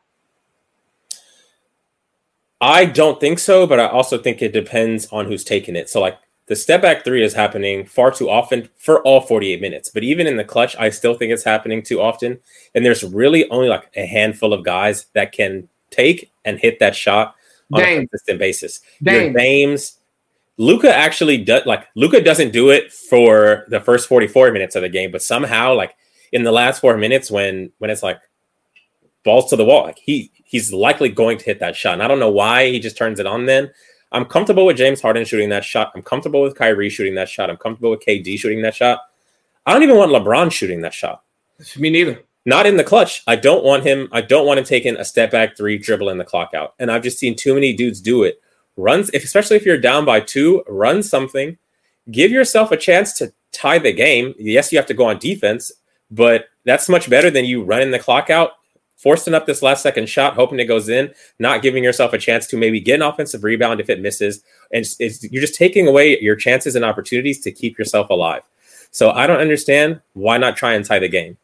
I 2.62 2.86
don't 2.86 3.20
think 3.20 3.39
so, 3.39 3.66
but 3.66 3.80
I 3.80 3.88
also 3.88 4.18
think 4.18 4.41
it 4.41 4.53
depends 4.53 5.07
on 5.12 5.26
who's 5.26 5.43
taking 5.43 5.76
it. 5.76 5.89
So, 5.89 6.01
like 6.01 6.18
the 6.47 6.55
step 6.55 6.82
back 6.82 7.03
three 7.03 7.24
is 7.24 7.34
happening 7.34 7.86
far 7.86 8.12
too 8.12 8.30
often 8.30 8.70
for 8.76 9.01
all 9.03 9.22
48 9.22 9.62
minutes. 9.62 9.89
But 9.89 10.03
even 10.03 10.28
in 10.28 10.36
the 10.36 10.43
clutch, 10.43 10.76
I 10.78 10.89
still 10.89 11.14
think 11.14 11.32
it's 11.32 11.43
happening 11.43 11.84
too 11.84 12.01
often. 12.01 12.39
And 12.74 12.86
there's 12.86 13.03
really 13.03 13.49
only 13.49 13.70
like 13.70 13.89
a 13.95 14.05
handful 14.05 14.51
of 14.51 14.66
guys 14.66 15.05
that 15.14 15.32
can 15.32 15.70
take 15.91 16.32
and 16.43 16.60
hit 16.60 16.80
that 16.80 16.95
shot 16.95 17.36
on 17.72 17.82
Dame. 17.82 17.97
a 17.97 18.07
consistent 18.07 18.39
basis. 18.39 18.82
Dame. 19.01 19.26
Your 19.26 19.34
Dames, 19.34 19.99
Luka 20.57 20.93
actually 20.93 21.38
does 21.38 21.66
like 21.66 21.88
Luka 21.95 22.22
doesn't 22.22 22.51
do 22.51 22.70
it 22.70 22.91
for 22.91 23.66
the 23.70 23.80
first 23.80 24.10
44 24.10 24.51
minutes 24.51 24.76
of 24.76 24.82
the 24.82 24.89
game, 24.89 25.12
but 25.12 25.22
somehow 25.22 25.74
like 25.74 25.95
in 26.34 26.43
the 26.43 26.51
last 26.51 26.82
four 26.82 26.97
minutes 26.97 27.32
when 27.32 27.72
when 27.78 27.89
it's 27.89 28.03
like 28.03 28.20
balls 29.24 29.50
to 29.50 29.56
the 29.56 29.66
wall, 29.66 29.84
like 29.84 30.00
he 30.00 30.32
he's 30.46 30.74
likely 30.74 31.10
going 31.10 31.38
to 31.38 31.46
hit 31.46 31.60
that 31.60 31.76
shot. 31.76 31.94
And 31.94 32.04
I 32.04 32.08
don't 32.08 32.20
know 32.20 32.32
why 32.32 32.70
he 32.70 32.80
just 32.80 32.98
turns 32.98 33.20
it 33.20 33.28
on 33.28 33.46
then. 33.46 33.72
I'm 34.12 34.26
comfortable 34.26 34.66
with 34.66 34.78
James 34.78 35.02
Harden 35.02 35.26
shooting 35.26 35.50
that 35.50 35.64
shot. 35.64 35.92
I'm 35.94 36.02
comfortable 36.02 36.42
with 36.42 36.56
Kyrie 36.56 36.90
shooting 36.90 37.16
that 37.16 37.30
shot. 37.30 37.50
I'm 37.50 37.58
comfortable 37.58 37.92
with 37.92 38.04
KD 38.04 38.40
shooting 38.40 38.64
that 38.64 38.74
shot. 38.74 39.02
I 39.66 39.74
don't 39.74 39.84
even 39.84 39.98
want 39.98 40.12
LeBron 40.12 40.52
shooting 40.52 40.82
that 40.82 40.94
shot. 40.94 41.24
Me 41.78 41.90
neither. 41.90 42.24
Not 42.46 42.66
in 42.66 42.78
the 42.78 42.84
clutch. 42.84 43.22
I 43.28 43.36
don't 43.36 43.64
want 43.64 43.84
him. 43.84 44.08
I 44.12 44.22
don't 44.22 44.48
want 44.48 44.58
him 44.58 44.66
taking 44.66 44.96
a 44.96 45.06
step 45.06 45.30
back 45.30 45.56
three, 45.56 45.78
dribbling 45.78 46.18
the 46.18 46.26
clock 46.26 46.56
out. 46.56 46.74
And 46.80 46.92
I've 46.92 47.04
just 47.04 47.20
seen 47.20 47.36
too 47.36 47.54
many 47.54 47.74
dudes 47.74 48.02
do 48.02 48.24
it. 48.24 48.42
Runs, 48.78 49.12
if, 49.14 49.24
especially 49.24 49.58
if 49.58 49.66
you're 49.66 49.78
down 49.78 50.06
by 50.06 50.22
two, 50.22 50.64
run 50.68 51.04
something. 51.04 51.58
Give 52.10 52.32
yourself 52.32 52.72
a 52.72 52.78
chance 52.78 53.14
to 53.14 53.32
tie 53.52 53.78
the 53.78 53.94
game. 53.94 54.34
Yes, 54.40 54.72
you 54.72 54.80
have 54.80 54.88
to 54.88 54.94
go 54.96 55.06
on 55.06 55.20
defense, 55.20 55.72
but 56.10 56.46
that's 56.66 56.90
much 56.90 57.10
better 57.10 57.30
than 57.30 57.46
you 57.46 57.62
running 57.62 57.92
the 57.92 58.00
clock 58.00 58.30
out 58.30 58.54
forcing 59.00 59.34
up 59.34 59.45
this 59.45 59.62
last 59.62 59.82
second 59.82 60.10
shot, 60.10 60.34
hoping 60.34 60.60
it 60.60 60.66
goes 60.66 60.89
in, 60.89 61.14
not 61.39 61.62
giving 61.62 61.84
yourself 61.86 62.12
a 62.12 62.18
chance 62.18 62.45
to 62.45 62.58
maybe 62.58 62.82
get 62.82 62.95
an 62.95 63.02
offensive 63.02 63.45
rebound 63.45 63.80
if 63.80 63.89
it 63.89 64.02
misses. 64.02 64.43
And 64.74 64.82
it's, 64.82 64.97
it's, 65.00 65.24
you're 65.32 65.41
just 65.41 65.56
taking 65.56 65.88
away 65.88 66.20
your 66.20 66.36
chances 66.36 66.76
and 66.76 66.84
opportunities 66.84 67.39
to 67.41 67.52
keep 67.52 67.80
yourself 67.80 68.10
alive. 68.10 68.41
So 68.91 69.12
I 69.12 69.26
don't 69.26 69.39
understand 69.39 70.02
why 70.14 70.38
not 70.38 70.58
try 70.58 70.74
and 70.74 70.84
tie 70.84 71.00
the 71.00 71.08
game. 71.08 71.38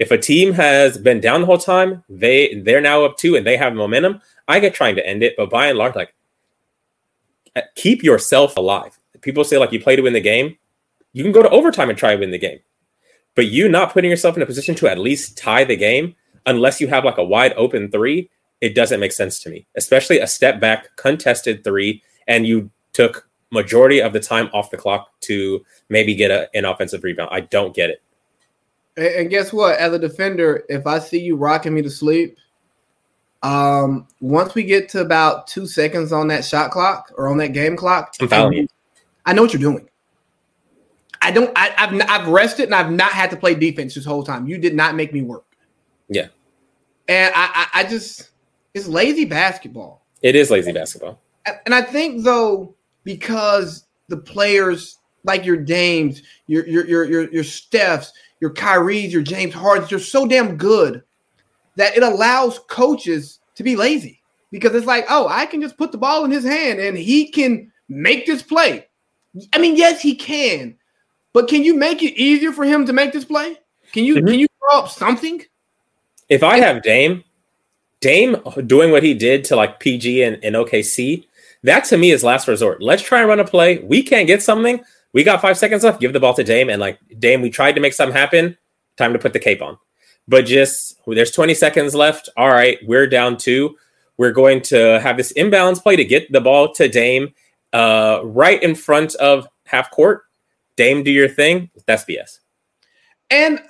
If 0.00 0.10
a 0.10 0.18
team 0.18 0.52
has 0.54 0.98
been 0.98 1.20
down 1.20 1.42
the 1.42 1.46
whole 1.46 1.58
time, 1.58 2.02
they 2.08 2.54
they're 2.54 2.80
now 2.80 3.04
up 3.04 3.16
two 3.16 3.36
and 3.36 3.46
they 3.46 3.56
have 3.56 3.72
momentum. 3.72 4.20
I 4.48 4.58
get 4.58 4.74
trying 4.74 4.96
to 4.96 5.06
end 5.06 5.22
it, 5.22 5.34
but 5.36 5.48
by 5.48 5.68
and 5.68 5.78
large, 5.78 5.94
like 5.94 6.12
uh, 7.54 7.62
keep 7.76 8.02
yourself 8.02 8.56
alive. 8.56 8.98
People 9.22 9.44
say 9.44 9.58
like 9.58 9.72
you 9.72 9.80
play 9.80 9.96
to 9.96 10.02
win 10.02 10.12
the 10.12 10.20
game. 10.20 10.58
You 11.12 11.22
can 11.22 11.32
go 11.32 11.42
to 11.42 11.48
overtime 11.48 11.88
and 11.88 11.98
try 11.98 12.14
to 12.14 12.20
win 12.20 12.30
the 12.30 12.38
game, 12.38 12.58
but 13.34 13.46
you 13.46 13.68
not 13.68 13.92
putting 13.92 14.10
yourself 14.10 14.36
in 14.36 14.42
a 14.42 14.46
position 14.46 14.74
to 14.76 14.88
at 14.88 14.98
least 14.98 15.38
tie 15.38 15.64
the 15.64 15.76
game 15.76 16.14
unless 16.46 16.80
you 16.80 16.88
have 16.88 17.04
like 17.04 17.18
a 17.18 17.24
wide 17.24 17.52
open 17.56 17.90
three, 17.90 18.30
it 18.60 18.74
doesn't 18.74 19.00
make 19.00 19.12
sense 19.12 19.38
to 19.40 19.50
me, 19.50 19.66
especially 19.76 20.18
a 20.18 20.26
step 20.26 20.60
back 20.60 20.96
contested 20.96 21.62
three, 21.64 22.02
and 22.26 22.46
you 22.46 22.70
took 22.92 23.28
majority 23.50 24.00
of 24.00 24.12
the 24.12 24.20
time 24.20 24.48
off 24.52 24.70
the 24.70 24.76
clock 24.76 25.08
to 25.20 25.64
maybe 25.88 26.14
get 26.14 26.30
a, 26.30 26.48
an 26.54 26.64
offensive 26.64 27.04
rebound. 27.04 27.28
I 27.32 27.40
don't 27.40 27.74
get 27.74 27.90
it. 27.90 28.02
And 28.96 29.28
guess 29.28 29.52
what? 29.52 29.78
As 29.78 29.92
a 29.92 29.98
defender, 29.98 30.64
if 30.68 30.86
I 30.86 31.00
see 31.00 31.20
you 31.20 31.36
rocking 31.36 31.74
me 31.74 31.82
to 31.82 31.90
sleep, 31.90 32.38
um, 33.42 34.08
once 34.20 34.54
we 34.54 34.62
get 34.62 34.88
to 34.90 35.00
about 35.00 35.46
two 35.46 35.66
seconds 35.66 36.12
on 36.12 36.28
that 36.28 36.44
shot 36.44 36.70
clock 36.70 37.12
or 37.16 37.28
on 37.28 37.36
that 37.38 37.52
game 37.52 37.76
clock, 37.76 38.14
I'm 38.20 38.28
fouling 38.28 38.58
you. 38.58 38.68
I 39.26 39.34
know 39.34 39.42
what 39.42 39.52
you're 39.52 39.60
doing. 39.60 39.88
I 41.20 41.30
don't. 41.30 41.52
I, 41.56 41.72
have 41.76 42.00
I've 42.08 42.28
rested 42.28 42.66
and 42.66 42.74
I've 42.74 42.90
not 42.90 43.12
had 43.12 43.30
to 43.30 43.36
play 43.36 43.54
defense 43.54 43.94
this 43.94 44.04
whole 44.04 44.24
time. 44.24 44.46
You 44.46 44.58
did 44.58 44.74
not 44.74 44.94
make 44.94 45.12
me 45.12 45.22
work. 45.22 45.44
Yeah. 46.08 46.28
And 47.08 47.32
I, 47.34 47.50
I, 47.54 47.80
I 47.80 47.84
just 47.84 48.30
it's 48.74 48.86
lazy 48.86 49.24
basketball. 49.24 50.04
It 50.22 50.36
is 50.36 50.50
lazy 50.50 50.72
basketball. 50.72 51.20
And 51.64 51.74
I 51.74 51.82
think 51.82 52.24
though, 52.24 52.74
because 53.04 53.84
the 54.08 54.16
players 54.16 54.98
like 55.24 55.44
your 55.44 55.56
Dames, 55.56 56.22
your 56.46 56.66
your 56.66 56.86
your 56.86 57.04
your, 57.04 57.30
your 57.32 57.44
Stephs, 57.44 58.08
your 58.40 58.52
Kyries, 58.52 59.10
your 59.10 59.22
James 59.22 59.54
Hardens, 59.54 59.90
you're 59.90 60.00
so 60.00 60.26
damn 60.26 60.56
good 60.56 61.02
that 61.76 61.96
it 61.96 62.02
allows 62.02 62.58
coaches 62.68 63.40
to 63.54 63.62
be 63.62 63.76
lazy 63.76 64.22
because 64.50 64.74
it's 64.74 64.86
like, 64.86 65.06
oh, 65.08 65.28
I 65.28 65.46
can 65.46 65.60
just 65.60 65.76
put 65.76 65.92
the 65.92 65.98
ball 65.98 66.24
in 66.24 66.30
his 66.30 66.44
hand 66.44 66.80
and 66.80 66.96
he 66.96 67.28
can 67.28 67.70
make 67.88 68.26
this 68.26 68.42
play. 68.42 68.86
I 69.52 69.58
mean, 69.58 69.76
yes, 69.76 70.00
he 70.00 70.14
can, 70.14 70.76
but 71.32 71.48
can 71.48 71.62
you 71.62 71.74
make 71.74 72.02
it 72.02 72.18
easier 72.18 72.52
for 72.52 72.64
him 72.64 72.86
to 72.86 72.92
make 72.92 73.12
this 73.12 73.24
play? 73.24 73.58
Can 73.92 74.04
you 74.04 74.16
mm-hmm. 74.16 74.26
can 74.26 74.38
you 74.38 74.46
throw 74.58 74.80
up 74.80 74.88
something? 74.88 75.42
If 76.28 76.42
I 76.42 76.58
have 76.58 76.82
Dame, 76.82 77.24
Dame 78.00 78.36
doing 78.66 78.90
what 78.90 79.02
he 79.02 79.14
did 79.14 79.44
to 79.44 79.56
like 79.56 79.80
PG 79.80 80.22
and, 80.22 80.42
and 80.44 80.56
OKC, 80.56 81.26
that 81.62 81.84
to 81.86 81.96
me 81.96 82.10
is 82.10 82.24
last 82.24 82.48
resort. 82.48 82.82
Let's 82.82 83.02
try 83.02 83.20
and 83.20 83.28
run 83.28 83.40
a 83.40 83.44
play. 83.44 83.78
We 83.78 84.02
can't 84.02 84.26
get 84.26 84.42
something. 84.42 84.82
We 85.12 85.24
got 85.24 85.40
five 85.40 85.56
seconds 85.56 85.82
left. 85.82 86.00
Give 86.00 86.12
the 86.12 86.20
ball 86.20 86.34
to 86.34 86.44
Dame. 86.44 86.68
And 86.68 86.80
like, 86.80 86.98
Dame, 87.18 87.40
we 87.40 87.50
tried 87.50 87.72
to 87.72 87.80
make 87.80 87.94
something 87.94 88.16
happen. 88.16 88.56
Time 88.96 89.12
to 89.12 89.18
put 89.18 89.32
the 89.32 89.38
cape 89.38 89.62
on. 89.62 89.78
But 90.28 90.46
just 90.46 91.00
there's 91.06 91.30
20 91.30 91.54
seconds 91.54 91.94
left. 91.94 92.28
All 92.36 92.48
right, 92.48 92.78
we're 92.86 93.06
down 93.06 93.36
two. 93.36 93.76
We're 94.18 94.32
going 94.32 94.62
to 94.62 95.00
have 95.00 95.16
this 95.16 95.30
imbalance 95.32 95.78
play 95.78 95.96
to 95.96 96.04
get 96.04 96.30
the 96.32 96.40
ball 96.40 96.72
to 96.74 96.88
Dame 96.88 97.34
uh, 97.72 98.20
right 98.24 98.62
in 98.62 98.74
front 98.74 99.14
of 99.16 99.46
half 99.66 99.90
court. 99.90 100.24
Dame, 100.76 101.02
do 101.02 101.10
your 101.10 101.28
thing. 101.28 101.70
That's 101.86 102.04
BS. 102.04 102.38
And 103.30 103.60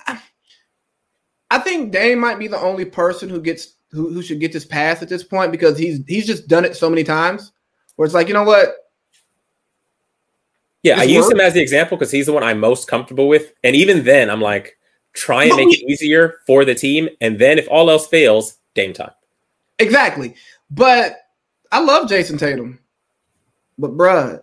I 1.49 1.59
think 1.59 1.91
Dame 1.91 2.19
might 2.19 2.39
be 2.39 2.47
the 2.47 2.59
only 2.59 2.85
person 2.85 3.29
who 3.29 3.41
gets 3.41 3.75
who, 3.91 4.13
who 4.13 4.21
should 4.21 4.39
get 4.39 4.51
this 4.51 4.65
pass 4.65 5.01
at 5.01 5.09
this 5.09 5.23
point 5.23 5.51
because 5.51 5.77
he's 5.77 6.01
he's 6.07 6.27
just 6.27 6.47
done 6.47 6.65
it 6.65 6.75
so 6.75 6.89
many 6.89 7.03
times 7.03 7.51
where 7.95 8.05
it's 8.05 8.15
like, 8.15 8.27
you 8.27 8.33
know 8.33 8.43
what? 8.43 8.75
Yeah, 10.83 10.99
I 10.99 11.03
use 11.03 11.29
him 11.29 11.39
as 11.39 11.53
the 11.53 11.61
example 11.61 11.97
because 11.97 12.11
he's 12.11 12.27
the 12.27 12.33
one 12.33 12.43
I'm 12.43 12.59
most 12.59 12.87
comfortable 12.87 13.27
with. 13.27 13.51
And 13.63 13.75
even 13.75 14.03
then, 14.03 14.29
I'm 14.29 14.39
like, 14.39 14.77
try 15.13 15.45
and 15.45 15.55
make 15.55 15.73
it 15.73 15.83
easier 15.89 16.39
for 16.45 16.63
the 16.63 16.75
team. 16.75 17.09
And 17.19 17.39
then 17.39 17.57
if 17.57 17.67
all 17.69 17.89
else 17.89 18.07
fails, 18.07 18.57
Dame 18.73 18.93
time. 18.93 19.11
Exactly. 19.79 20.35
But 20.69 21.17
I 21.71 21.81
love 21.81 22.07
Jayson 22.07 22.37
Tatum. 22.37 22.79
But 23.77 23.97
bruh, 23.97 24.41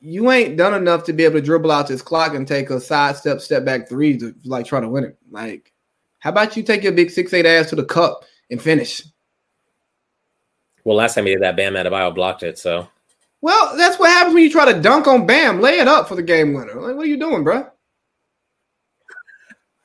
you 0.00 0.30
ain't 0.30 0.56
done 0.56 0.74
enough 0.74 1.04
to 1.04 1.12
be 1.12 1.24
able 1.24 1.40
to 1.40 1.42
dribble 1.44 1.72
out 1.72 1.88
this 1.88 2.02
clock 2.02 2.34
and 2.34 2.46
take 2.46 2.70
a 2.70 2.80
side 2.80 3.16
step, 3.16 3.40
step 3.40 3.64
back 3.64 3.88
three 3.88 4.16
to 4.18 4.34
like 4.44 4.66
try 4.66 4.80
to 4.80 4.88
win 4.88 5.04
it. 5.04 5.16
Like 5.30 5.72
how 6.26 6.32
about 6.32 6.56
you 6.56 6.64
take 6.64 6.82
your 6.82 6.90
big 6.90 7.08
six 7.12 7.32
eight 7.32 7.46
ass 7.46 7.70
to 7.70 7.76
the 7.76 7.84
cup 7.84 8.24
and 8.50 8.60
finish? 8.60 9.00
Well, 10.82 10.96
last 10.96 11.14
time 11.14 11.24
he 11.24 11.32
did 11.34 11.42
that, 11.42 11.56
Bam 11.56 11.74
Adebayo 11.74 12.12
blocked 12.12 12.42
it. 12.42 12.58
So, 12.58 12.88
well, 13.42 13.76
that's 13.76 13.96
what 13.96 14.10
happens 14.10 14.34
when 14.34 14.42
you 14.42 14.50
try 14.50 14.72
to 14.72 14.80
dunk 14.80 15.06
on 15.06 15.24
Bam. 15.24 15.60
Lay 15.60 15.78
it 15.78 15.86
up 15.86 16.08
for 16.08 16.16
the 16.16 16.24
game 16.24 16.52
winner. 16.52 16.74
Like, 16.80 16.96
what 16.96 17.06
are 17.06 17.08
you 17.08 17.16
doing, 17.16 17.44
bro? 17.44 17.70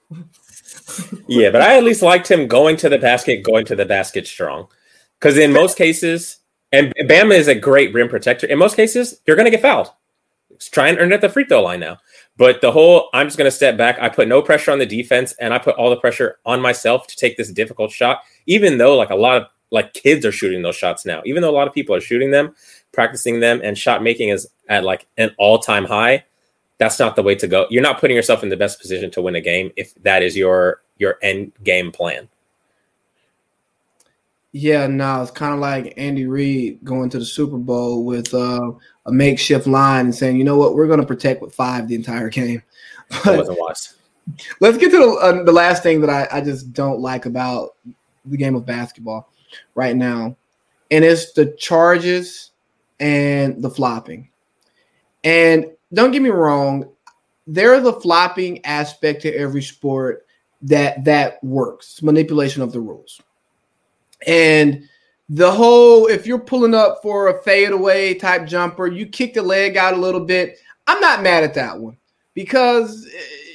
yeah, 1.28 1.52
but 1.52 1.62
I 1.62 1.78
at 1.78 1.84
least 1.84 2.02
liked 2.02 2.32
him 2.32 2.48
going 2.48 2.76
to 2.78 2.90
the 2.90 2.98
basket, 2.98 3.44
going 3.44 3.66
to 3.66 3.76
the 3.76 3.86
basket 3.86 4.26
strong. 4.26 4.68
Because 5.20 5.38
in 5.38 5.54
most 5.54 5.78
cases, 5.78 6.40
and 6.72 6.92
Bam 7.08 7.32
is 7.32 7.50
a 7.50 7.54
great 7.54 7.94
rim 7.94 8.10
protector. 8.10 8.48
In 8.48 8.58
most 8.58 8.76
cases, 8.76 9.22
you're 9.28 9.36
going 9.36 9.46
to 9.46 9.52
get 9.52 9.62
fouled. 9.62 9.92
Let's 10.50 10.70
try 10.72 10.88
and 10.88 10.98
earn 10.98 11.12
it 11.12 11.16
at 11.16 11.22
the 11.22 11.30
free 11.30 11.46
throw 11.46 11.62
line 11.62 11.82
now. 11.82 12.00
But 12.42 12.60
the 12.60 12.72
whole 12.72 13.08
I'm 13.14 13.28
just 13.28 13.38
going 13.38 13.46
to 13.46 13.56
step 13.56 13.78
back. 13.78 14.00
I 14.02 14.10
put 14.10 14.28
no 14.28 14.42
pressure 14.42 14.72
on 14.72 14.80
the 14.80 14.86
defense 14.88 15.32
and 15.40 15.54
I 15.54 15.60
put 15.60 15.76
all 15.76 15.92
the 15.92 15.96
pressure 15.96 16.40
on 16.44 16.60
myself 16.60 17.06
to 17.06 17.16
take 17.16 17.38
this 17.38 17.52
difficult 17.52 17.92
shot, 17.92 18.24
even 18.48 18.80
though 18.80 18.98
like 18.98 19.12
a 19.12 19.16
lot 19.16 19.38
of 19.38 19.48
like 19.70 19.94
kids 19.94 20.26
are 20.26 20.32
shooting 20.32 20.64
those 20.64 20.76
shots 20.76 21.06
now, 21.06 21.22
even 21.24 21.44
though 21.44 21.52
a 21.52 21.54
lot 21.56 21.68
of 21.68 21.74
people 21.76 21.94
are 21.94 22.02
shooting 22.02 22.32
them, 22.32 22.56
practicing 22.94 23.42
them, 23.42 23.62
and 23.64 23.78
shot 23.78 24.02
making 24.02 24.30
is 24.30 24.48
at 24.68 24.84
like 24.84 25.06
an 25.20 25.36
all 25.38 25.60
time 25.60 25.86
high. 25.86 26.26
That's 26.80 26.98
not 26.98 27.16
the 27.16 27.22
way 27.22 27.36
to 27.36 27.48
go. 27.48 27.68
You're 27.70 27.84
not 27.84 28.00
putting 28.00 28.16
yourself 28.16 28.42
in 28.42 28.50
the 28.50 28.58
best 28.58 28.82
position 28.82 29.12
to 29.12 29.22
win 29.22 29.36
a 29.36 29.42
game 29.42 29.72
if 29.76 29.94
that 30.02 30.24
is 30.24 30.36
your 30.36 30.82
your 30.98 31.20
end 31.22 31.52
game 31.64 31.92
plan. 31.92 32.28
Yeah, 34.52 34.88
no, 34.88 35.22
it's 35.22 35.30
kind 35.30 35.54
of 35.54 35.60
like 35.60 35.94
Andy 35.96 36.26
Reid 36.26 36.84
going 36.84 37.12
to 37.12 37.20
the 37.20 37.26
Super 37.26 37.60
Bowl 37.60 38.04
with 38.04 38.34
uh, 38.34 38.72
a 39.06 39.12
makeshift 39.12 39.68
line 39.68 40.06
and 40.06 40.16
saying, 40.16 40.38
"You 40.38 40.44
know 40.44 40.58
what? 40.58 40.76
We're 40.76 40.88
going 40.88 41.00
to 41.00 41.06
protect 41.06 41.42
with 41.42 41.54
five 41.54 41.88
the 41.88 41.96
entire 41.96 42.30
game." 42.30 42.64
But 43.26 43.40
wasn't 43.40 43.60
wise. 43.60 43.96
Let's 44.62 44.78
get 44.78 44.92
to 44.92 44.98
the, 44.98 45.10
uh, 45.22 45.44
the 45.44 45.52
last 45.52 45.84
thing 45.84 46.00
that 46.00 46.10
I, 46.10 46.38
I 46.38 46.42
just 46.42 46.72
don't 46.72 47.02
like 47.02 47.26
about 47.26 47.76
the 48.24 48.38
game 48.38 48.56
of 48.56 48.66
basketball 48.66 49.30
right 49.76 49.96
now, 49.96 50.38
and 50.92 51.04
it's 51.04 51.34
the 51.34 51.48
charges 51.58 52.52
and 53.02 53.62
the 53.62 53.70
flopping. 53.70 54.30
And 55.26 55.66
don't 55.94 56.12
get 56.12 56.22
me 56.22 56.30
wrong, 56.30 56.90
there's 57.48 57.86
a 57.86 58.00
flopping 58.00 58.64
aspect 58.64 59.24
to 59.24 59.36
every 59.36 59.62
sport 59.62 60.26
that 60.62 61.04
that 61.04 61.44
works 61.44 62.02
manipulation 62.02 62.62
of 62.62 62.72
the 62.72 62.80
rules 62.80 63.20
and 64.28 64.88
the 65.34 65.50
whole 65.50 66.08
if 66.08 66.28
you're 66.28 66.38
pulling 66.38 66.76
up 66.76 67.02
for 67.02 67.30
a 67.30 67.42
fadeaway 67.42 68.14
type 68.14 68.46
jumper 68.46 68.88
you 68.88 69.06
kick 69.06 69.34
the 69.34 69.42
leg 69.42 69.78
out 69.78 69.94
a 69.94 69.98
little 69.98 70.20
bit. 70.20 70.60
I'm 70.88 71.00
not 71.00 71.24
mad 71.24 71.46
at 71.46 71.54
that 71.54 71.80
one 71.80 71.96
because 72.34 73.08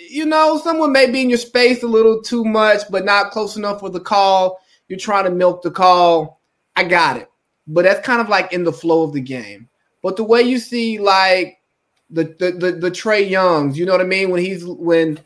you 0.08 0.24
know 0.24 0.58
someone 0.64 0.90
may 0.90 1.10
be 1.10 1.20
in 1.20 1.28
your 1.28 1.38
space 1.38 1.82
a 1.82 1.86
little 1.86 2.22
too 2.22 2.44
much 2.46 2.80
but 2.90 3.04
not 3.04 3.30
close 3.30 3.56
enough 3.56 3.80
for 3.80 3.90
the 3.90 4.00
call. 4.00 4.58
You're 4.88 4.98
trying 4.98 5.24
to 5.24 5.30
milk 5.30 5.62
the 5.62 5.70
call. 5.70 6.40
I 6.76 6.84
got 6.84 7.18
it. 7.18 7.30
But 7.66 7.82
that's 7.82 8.06
kind 8.06 8.22
of 8.22 8.30
like 8.30 8.54
in 8.54 8.64
the 8.64 8.72
flow 8.72 9.02
of 9.02 9.12
the 9.12 9.20
game. 9.20 9.68
But 10.02 10.16
the 10.16 10.24
way 10.24 10.40
you 10.40 10.58
see 10.58 10.98
like 10.98 11.60
the 12.08 12.24
the 12.38 12.52
the, 12.52 12.72
the 12.72 12.90
Trae 12.90 13.28
Youngs, 13.28 13.78
you 13.78 13.84
know 13.84 13.92
what 13.92 14.00
I 14.00 14.04
mean? 14.04 14.30
When 14.30 14.42
he's 14.42 14.64
when 14.64 15.20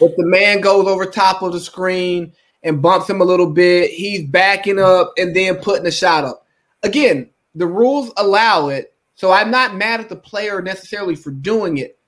if 0.00 0.16
the 0.16 0.26
man 0.26 0.60
goes 0.60 0.86
over 0.86 1.04
top 1.04 1.42
of 1.42 1.52
the 1.52 1.60
screen 1.60 2.32
and 2.62 2.82
bumps 2.82 3.08
him 3.08 3.20
a 3.20 3.24
little 3.24 3.50
bit, 3.50 3.90
he's 3.90 4.24
backing 4.24 4.78
up 4.78 5.12
and 5.16 5.34
then 5.34 5.56
putting 5.56 5.86
a 5.86 5.90
shot 5.90 6.24
up. 6.24 6.46
Again, 6.82 7.28
the 7.54 7.66
rules 7.66 8.12
allow 8.16 8.68
it, 8.68 8.94
so 9.14 9.32
I'm 9.32 9.50
not 9.50 9.76
mad 9.76 10.00
at 10.00 10.08
the 10.08 10.16
player 10.16 10.62
necessarily 10.62 11.14
for 11.14 11.30
doing 11.30 11.78
it, 11.78 11.98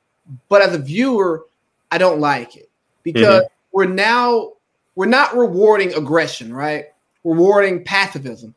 but 0.49 0.63
as 0.63 0.75
a 0.75 0.79
viewer, 0.79 1.47
I 1.91 1.99
don't 1.99 2.21
like 2.21 2.57
it 2.57 2.71
because 3.03 3.43
mm-hmm. 3.43 3.47
we're 3.73 3.87
now 3.87 4.53
we're 4.95 5.07
not 5.07 5.37
rewarding 5.37 5.93
aggression, 5.95 6.53
right? 6.53 6.87
Rewarding 7.25 7.85
pacifism. 7.85 8.55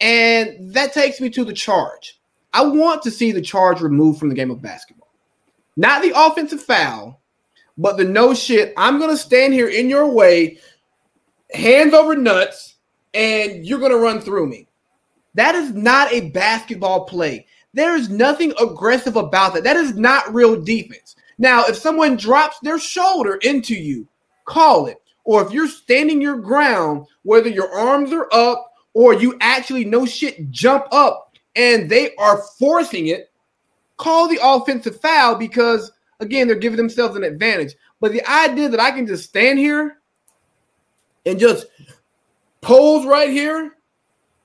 And 0.00 0.72
that 0.74 0.92
takes 0.92 1.20
me 1.20 1.30
to 1.30 1.44
the 1.44 1.52
charge. 1.52 2.18
I 2.52 2.62
want 2.62 3.02
to 3.02 3.10
see 3.10 3.32
the 3.32 3.42
charge 3.42 3.80
removed 3.80 4.18
from 4.18 4.28
the 4.28 4.34
game 4.34 4.50
of 4.50 4.62
basketball. 4.62 5.08
Not 5.76 6.02
the 6.02 6.12
offensive 6.14 6.62
foul, 6.62 7.20
but 7.76 7.96
the 7.96 8.04
no 8.04 8.34
shit. 8.34 8.74
I'm 8.76 8.98
going 8.98 9.10
to 9.10 9.16
stand 9.16 9.54
here 9.54 9.68
in 9.68 9.88
your 9.88 10.08
way, 10.08 10.58
hands 11.52 11.94
over 11.94 12.16
nuts, 12.16 12.76
and 13.14 13.66
you're 13.66 13.78
going 13.78 13.92
to 13.92 13.98
run 13.98 14.20
through 14.20 14.48
me. 14.48 14.68
That 15.34 15.54
is 15.54 15.72
not 15.72 16.12
a 16.12 16.30
basketball 16.30 17.04
play. 17.04 17.46
There 17.74 17.96
is 17.96 18.08
nothing 18.08 18.52
aggressive 18.60 19.16
about 19.16 19.54
that. 19.54 19.64
That 19.64 19.76
is 19.76 19.94
not 19.94 20.32
real 20.34 20.60
defense. 20.60 21.16
Now, 21.38 21.64
if 21.66 21.76
someone 21.76 22.16
drops 22.16 22.58
their 22.60 22.78
shoulder 22.78 23.36
into 23.42 23.74
you, 23.74 24.08
call 24.44 24.86
it. 24.86 25.00
Or 25.24 25.46
if 25.46 25.52
you're 25.52 25.68
standing 25.68 26.20
your 26.20 26.38
ground, 26.38 27.06
whether 27.22 27.48
your 27.48 27.70
arms 27.72 28.12
are 28.12 28.28
up 28.32 28.72
or 28.94 29.14
you 29.14 29.36
actually 29.40 29.84
no 29.84 30.06
shit 30.06 30.50
jump 30.50 30.86
up 30.90 31.36
and 31.54 31.88
they 31.88 32.16
are 32.16 32.42
forcing 32.58 33.08
it, 33.08 33.30
call 33.98 34.26
the 34.26 34.40
offensive 34.42 35.00
foul 35.00 35.34
because 35.34 35.92
again 36.20 36.46
they're 36.46 36.56
giving 36.56 36.78
themselves 36.78 37.14
an 37.14 37.24
advantage. 37.24 37.74
But 38.00 38.12
the 38.12 38.26
idea 38.28 38.68
that 38.70 38.80
I 38.80 38.90
can 38.90 39.06
just 39.06 39.28
stand 39.28 39.58
here 39.58 39.97
and 41.28 41.38
just 41.38 41.66
pose 42.60 43.06
right 43.06 43.30
here 43.30 43.76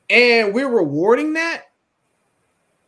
and 0.10 0.54
we're 0.54 0.70
rewarding 0.70 1.34
that, 1.34 1.64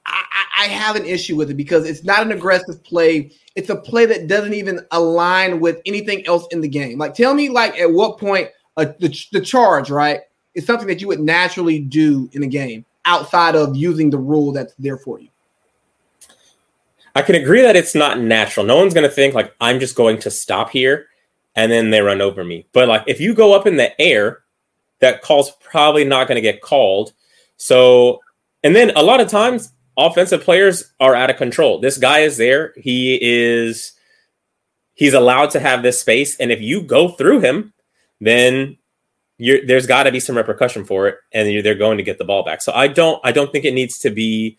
I, 0.05 0.23
I, 0.59 0.65
have 0.65 0.95
an 0.95 1.05
issue 1.05 1.35
with 1.35 1.49
it 1.49 1.55
because 1.55 1.87
it's 1.87 2.03
not 2.03 2.21
an 2.21 2.31
aggressive 2.31 2.83
play. 2.83 3.31
It's 3.55 3.69
a 3.69 3.75
play 3.75 4.05
that 4.05 4.27
doesn't 4.27 4.53
even 4.53 4.81
align 4.91 5.59
with 5.59 5.81
anything 5.87 6.27
else 6.27 6.45
in 6.51 6.61
the 6.61 6.67
game. 6.67 6.99
Like, 6.99 7.15
tell 7.15 7.33
me, 7.33 7.49
like, 7.49 7.79
at 7.79 7.91
what 7.91 8.19
point 8.19 8.49
uh, 8.77 8.85
the, 8.99 9.25
the 9.31 9.41
charge, 9.41 9.89
right, 9.89 10.19
is 10.53 10.65
something 10.65 10.87
that 10.87 11.01
you 11.01 11.07
would 11.07 11.21
naturally 11.21 11.79
do 11.79 12.29
in 12.33 12.43
a 12.43 12.47
game 12.47 12.85
outside 13.05 13.55
of 13.55 13.75
using 13.75 14.11
the 14.11 14.17
rule 14.19 14.51
that's 14.51 14.75
there 14.77 14.97
for 14.97 15.19
you. 15.19 15.29
I 17.15 17.23
can 17.23 17.35
agree 17.35 17.61
that 17.61 17.75
it's 17.75 17.95
not 17.95 18.19
natural. 18.19 18.65
No 18.65 18.75
one's 18.75 18.93
going 18.93 19.07
to 19.07 19.13
think 19.13 19.33
like 19.33 19.55
I'm 19.59 19.79
just 19.79 19.95
going 19.95 20.19
to 20.19 20.29
stop 20.29 20.69
here 20.69 21.07
and 21.55 21.71
then 21.71 21.89
they 21.89 22.01
run 22.01 22.21
over 22.21 22.43
me. 22.43 22.67
But 22.73 22.87
like 22.87 23.03
if 23.07 23.19
you 23.19 23.33
go 23.33 23.53
up 23.53 23.67
in 23.67 23.77
the 23.77 23.99
air, 24.01 24.43
that 24.99 25.21
call's 25.21 25.51
probably 25.61 26.05
not 26.05 26.27
going 26.27 26.35
to 26.35 26.41
get 26.41 26.61
called. 26.61 27.13
So, 27.57 28.19
and 28.63 28.75
then 28.75 28.91
a 28.95 29.03
lot 29.03 29.21
of 29.21 29.29
times 29.29 29.71
offensive 29.97 30.41
players 30.41 30.93
are 30.99 31.15
out 31.15 31.29
of 31.29 31.37
control. 31.37 31.79
This 31.79 31.97
guy 31.97 32.19
is 32.19 32.37
there. 32.37 32.73
He 32.77 33.19
is 33.21 33.93
he's 34.93 35.13
allowed 35.13 35.51
to 35.51 35.59
have 35.59 35.83
this 35.83 35.99
space 35.99 36.37
and 36.37 36.51
if 36.51 36.61
you 36.61 36.81
go 36.81 37.09
through 37.09 37.41
him, 37.41 37.73
then 38.19 38.77
there's 39.37 39.87
got 39.87 40.03
to 40.03 40.11
be 40.11 40.19
some 40.19 40.37
repercussion 40.37 40.85
for 40.85 41.07
it, 41.07 41.17
and 41.33 41.65
they're 41.65 41.75
going 41.75 41.97
to 41.97 42.03
get 42.03 42.17
the 42.17 42.23
ball 42.23 42.43
back. 42.43 42.61
So 42.61 42.71
I 42.73 42.87
don't 42.87 43.19
I 43.23 43.31
don't 43.31 43.51
think 43.51 43.65
it 43.65 43.73
needs 43.73 43.99
to 43.99 44.09
be 44.09 44.57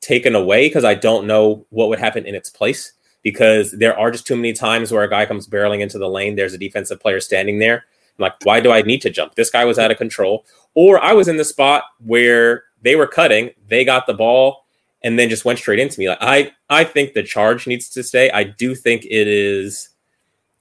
taken 0.00 0.34
away 0.34 0.68
because 0.68 0.84
I 0.84 0.94
don't 0.94 1.26
know 1.26 1.66
what 1.70 1.88
would 1.88 1.98
happen 1.98 2.26
in 2.26 2.34
its 2.34 2.50
place. 2.50 2.92
Because 3.24 3.72
there 3.72 3.98
are 3.98 4.12
just 4.12 4.26
too 4.26 4.36
many 4.36 4.52
times 4.52 4.92
where 4.92 5.02
a 5.02 5.10
guy 5.10 5.26
comes 5.26 5.48
barreling 5.48 5.80
into 5.80 5.98
the 5.98 6.08
lane, 6.08 6.36
there's 6.36 6.54
a 6.54 6.58
defensive 6.58 7.00
player 7.00 7.18
standing 7.18 7.58
there. 7.58 7.84
I'm 8.18 8.22
like, 8.22 8.34
why 8.44 8.60
do 8.60 8.70
I 8.70 8.82
need 8.82 9.02
to 9.02 9.10
jump? 9.10 9.34
This 9.34 9.50
guy 9.50 9.64
was 9.64 9.78
out 9.78 9.90
of 9.90 9.98
control. 9.98 10.46
Or 10.74 11.02
I 11.02 11.12
was 11.14 11.26
in 11.26 11.36
the 11.36 11.44
spot 11.44 11.84
where 12.04 12.64
they 12.82 12.94
were 12.94 13.08
cutting, 13.08 13.50
they 13.66 13.84
got 13.84 14.06
the 14.06 14.14
ball, 14.14 14.66
and 15.02 15.18
then 15.18 15.28
just 15.28 15.44
went 15.44 15.58
straight 15.58 15.80
into 15.80 15.98
me. 15.98 16.08
Like 16.08 16.18
I, 16.20 16.52
I 16.70 16.84
think 16.84 17.14
the 17.14 17.24
charge 17.24 17.66
needs 17.66 17.88
to 17.90 18.04
stay. 18.04 18.30
I 18.30 18.44
do 18.44 18.74
think 18.74 19.04
it 19.04 19.26
is, 19.26 19.88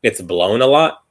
it's 0.02 0.22
blown 0.22 0.62
a 0.62 0.68
lot. 0.68 1.04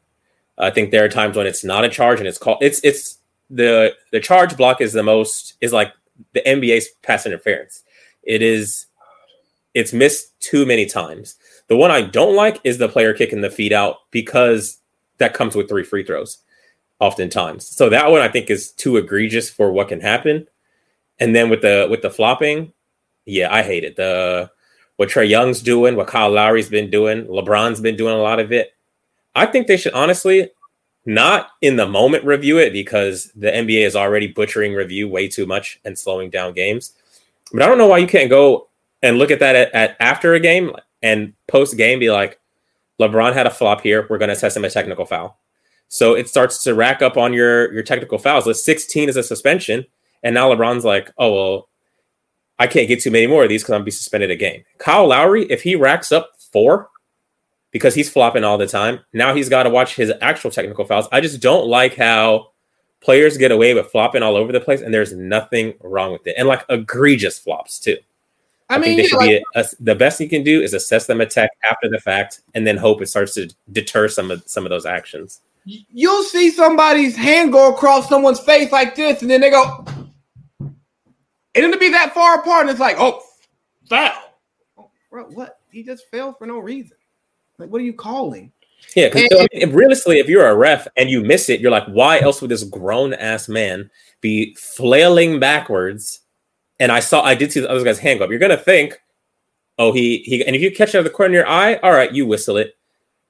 I 0.59 0.71
think 0.71 0.91
there 0.91 1.05
are 1.05 1.09
times 1.09 1.37
when 1.37 1.47
it's 1.47 1.65
not 1.65 1.85
a 1.85 1.89
charge 1.89 2.19
and 2.19 2.29
it's 2.29 2.39
called 2.39 2.59
it's 2.61 2.81
it's 2.85 3.19
the 3.51 3.95
the 4.13 4.21
charge 4.21 4.57
block 4.57 4.81
is 4.81 4.93
the 4.93 5.03
most 5.03 5.55
is 5.61 5.73
like 5.73 5.93
the 6.35 6.43
NBA's 6.43 6.89
pass 7.03 7.27
interference. 7.27 7.83
It 8.23 8.43
is 8.43 8.87
it's 9.75 9.93
missed 9.93 10.39
too 10.41 10.67
many 10.67 10.87
times. 10.87 11.37
The 11.69 11.77
one 11.77 11.91
I 11.91 12.03
don't 12.03 12.37
like 12.37 12.61
is 12.65 12.79
the 12.79 12.89
player 12.89 13.15
kicking 13.15 13.41
the 13.41 13.51
feet 13.51 13.73
out 13.73 13.97
because 14.11 14.79
that 15.19 15.35
comes 15.35 15.55
with 15.55 15.69
three 15.69 15.85
free 15.85 16.05
throws 16.05 16.39
oftentimes. 17.01 17.67
So 17.67 17.89
that 17.89 18.11
one 18.11 18.21
I 18.21 18.29
think 18.29 18.49
is 18.51 18.71
too 18.71 18.97
egregious 18.97 19.51
for 19.51 19.73
what 19.73 19.89
can 19.89 20.01
happen. 20.01 20.47
And 21.19 21.35
then 21.35 21.51
with 21.51 21.63
the 21.63 21.87
with 21.91 22.03
the 22.03 22.11
flopping, 22.11 22.73
yeah, 23.25 23.53
I 23.53 23.63
hate 23.63 23.85
it. 23.85 23.97
The 23.97 24.51
what 24.97 25.09
Trae 25.09 25.29
Young's 25.29 25.63
doing, 25.63 25.97
what 25.97 26.07
Kyle 26.07 26.31
Lowry's 26.31 26.69
been 26.69 26.91
doing, 26.91 27.25
LeBron's 27.27 27.81
been 27.81 27.97
doing 27.97 28.15
a 28.15 28.23
lot 28.23 28.39
of 28.39 28.53
it. 28.53 28.75
I 29.35 29.47
think 29.47 29.67
they 29.67 29.77
should 29.77 29.95
honestly 29.95 30.51
not 31.05 31.49
in 31.61 31.77
the 31.77 31.87
moment 31.87 32.25
review 32.25 32.59
it 32.59 32.73
because 32.73 33.33
the 33.35 33.51
NBA 33.51 33.85
is 33.85 33.97
already 33.97 34.29
butchering 34.29 34.73
review 34.73 35.09
way 35.09 35.27
too 35.27 35.47
much 35.47 35.81
and 35.85 35.99
slowing 35.99 36.31
down 36.31 36.53
games. 36.53 36.93
But 37.53 37.63
I 37.63 37.67
don't 37.67 37.79
know 37.79 37.89
why 37.89 37.99
you 37.99 38.07
can't 38.07 38.31
go 38.31 38.69
and 39.03 39.19
look 39.19 39.31
at 39.31 39.41
that 39.41 39.57
at, 39.57 39.75
at 39.75 39.97
after 39.99 40.35
a 40.35 40.41
game 40.41 40.73
and 41.03 41.33
post 41.49 41.77
game 41.77 41.99
be 41.99 42.11
like, 42.11 42.39
LeBron 43.01 43.33
had 43.33 43.47
a 43.47 43.51
flop 43.51 43.81
here. 43.81 44.07
We're 44.09 44.19
going 44.19 44.29
to 44.29 44.35
assess 44.35 44.57
him 44.57 44.65
a 44.65 44.71
technical 44.71 45.05
foul. 45.05 45.39
So 45.89 46.15
it 46.15 46.29
starts 46.29 46.63
to 46.65 46.75
rack 46.75 47.03
up 47.03 47.17
on 47.17 47.33
your 47.33 47.73
your 47.73 47.83
technical 47.83 48.19
fouls. 48.19 48.45
The 48.45 48.55
16 48.55 49.09
is 49.09 49.17
a 49.17 49.23
suspension, 49.23 49.85
and 50.23 50.35
now 50.35 50.49
LeBron's 50.51 50.85
like, 50.85 51.13
oh 51.19 51.33
well, 51.35 51.69
I 52.59 52.67
can't 52.67 52.89
get 52.89 53.03
too 53.03 53.11
many 53.11 53.27
more 53.27 53.43
of 53.43 53.49
these 53.49 53.63
because 53.63 53.73
I'm 53.73 53.81
gonna 53.81 53.85
be 53.85 53.91
suspended 53.91 54.31
a 54.31 54.37
game. 54.37 54.65
Kyle 54.79 55.07
Lowry, 55.07 55.45
if 55.51 55.63
he 55.63 55.77
racks 55.77 56.11
up 56.11 56.31
four 56.51 56.89
because 57.73 57.95
he's 57.95 58.11
flopping 58.11 58.45
all 58.45 58.59
the 58.59 58.67
time. 58.67 59.01
Now 59.13 59.35
he's 59.35 59.49
got 59.49 59.65
to 59.65 59.71
watch 59.71 59.97
his 59.97 60.13
actual 60.21 60.51
technical 60.51 60.85
fouls. 60.85 61.09
I 61.11 61.21
just 61.21 61.41
don't 61.41 61.67
like 61.67 61.97
how 61.97 62.53
players 63.01 63.37
get 63.37 63.51
away 63.51 63.75
with 63.75 63.91
flopping 63.91 64.23
all 64.23 64.37
over 64.37 64.53
the 64.53 64.61
place, 64.61 64.81
and 64.81 64.95
there's 64.95 65.13
nothing 65.13 65.75
wrong 65.81 66.13
with 66.13 66.27
it. 66.27 66.37
And 66.39 66.47
like 66.47 66.65
egregious 66.69 67.39
flops 67.39 67.81
too. 67.81 67.97
I, 68.73 68.77
I 68.77 68.79
mean, 68.79 68.97
think 68.97 69.03
they 69.03 69.07
should 69.09 69.18
like, 69.18 69.29
be 69.29 69.45
a, 69.55 69.64
the 69.81 69.95
best 69.95 70.18
you 70.18 70.29
can 70.29 70.43
do 70.43 70.62
is 70.62 70.73
assess 70.73 71.07
them 71.07 71.20
attack 71.20 71.51
after 71.70 71.91
the 71.91 72.01
fact, 72.01 72.41
and 72.55 72.66
then 72.66 72.79
hope 72.79 73.03
it 73.03 73.07
starts 73.07 73.35
to 73.35 73.53
deter 73.70 74.09
some 74.09 74.31
of 74.31 74.43
some 74.47 74.64
of 74.64 74.70
those 74.70 74.87
actions. 74.87 75.41
You'll 75.64 76.25
see 76.25 76.51
somebody's 76.51 77.14
hand 77.14 77.53
go 77.53 77.73
across 77.73 78.09
someone's 78.09 78.41
face 78.41 78.73
like 78.73 78.95
this, 78.97 79.20
and 79.20 79.31
then 79.31 79.43
they 79.43 79.51
go, 79.51 79.85
and 80.59 80.75
it'll 81.55 81.79
be 81.79 81.91
that 81.91 82.14
far 82.14 82.41
apart, 82.41 82.62
and 82.62 82.70
it's 82.70 82.81
like, 82.81 82.97
oh, 82.99 83.23
foul. 83.89 84.11
Oh, 84.79 84.91
bro, 85.11 85.25
what? 85.25 85.59
He 85.70 85.83
just 85.83 86.09
fell 86.11 86.33
for 86.33 86.47
no 86.47 86.59
reason. 86.59 86.97
Like, 87.59 87.68
what 87.68 87.83
are 87.83 87.85
you 87.85 87.93
calling? 87.93 88.53
Yeah, 88.97 89.09
because 89.09 89.29
I 89.33 89.47
mean, 89.53 89.73
realistically, 89.73 90.18
if 90.18 90.29
you're 90.29 90.49
a 90.49 90.57
ref 90.57 90.89
and 90.97 91.11
you 91.11 91.23
miss 91.23 91.49
it, 91.49 91.61
you're 91.61 91.70
like, 91.70 91.87
why 91.87 92.20
else 92.20 92.41
would 92.41 92.51
this 92.51 92.64
grown 92.64 93.12
ass 93.12 93.49
man 93.49 93.91
be 94.23 94.55
flailing 94.55 95.39
backwards? 95.39 96.22
And 96.83 96.91
I 96.91 96.99
saw, 96.99 97.22
I 97.22 97.37
did 97.37 97.53
see 97.53 97.61
the 97.61 97.70
other 97.70 97.85
guy's 97.85 98.01
hand 98.01 98.18
go 98.18 98.24
up. 98.24 98.30
You're 98.30 98.41
gonna 98.41 98.57
think, 98.57 99.01
oh, 99.78 99.93
he 99.93 100.18
he, 100.24 100.45
and 100.45 100.57
if 100.57 100.61
you 100.61 100.72
catch 100.72 100.89
it 100.89 100.97
out 100.97 100.99
of 100.99 101.05
the 101.05 101.11
corner 101.11 101.30
of 101.30 101.35
your 101.35 101.49
eye, 101.49 101.76
all 101.76 101.93
right, 101.93 102.12
you 102.12 102.26
whistle 102.26 102.57
it. 102.57 102.76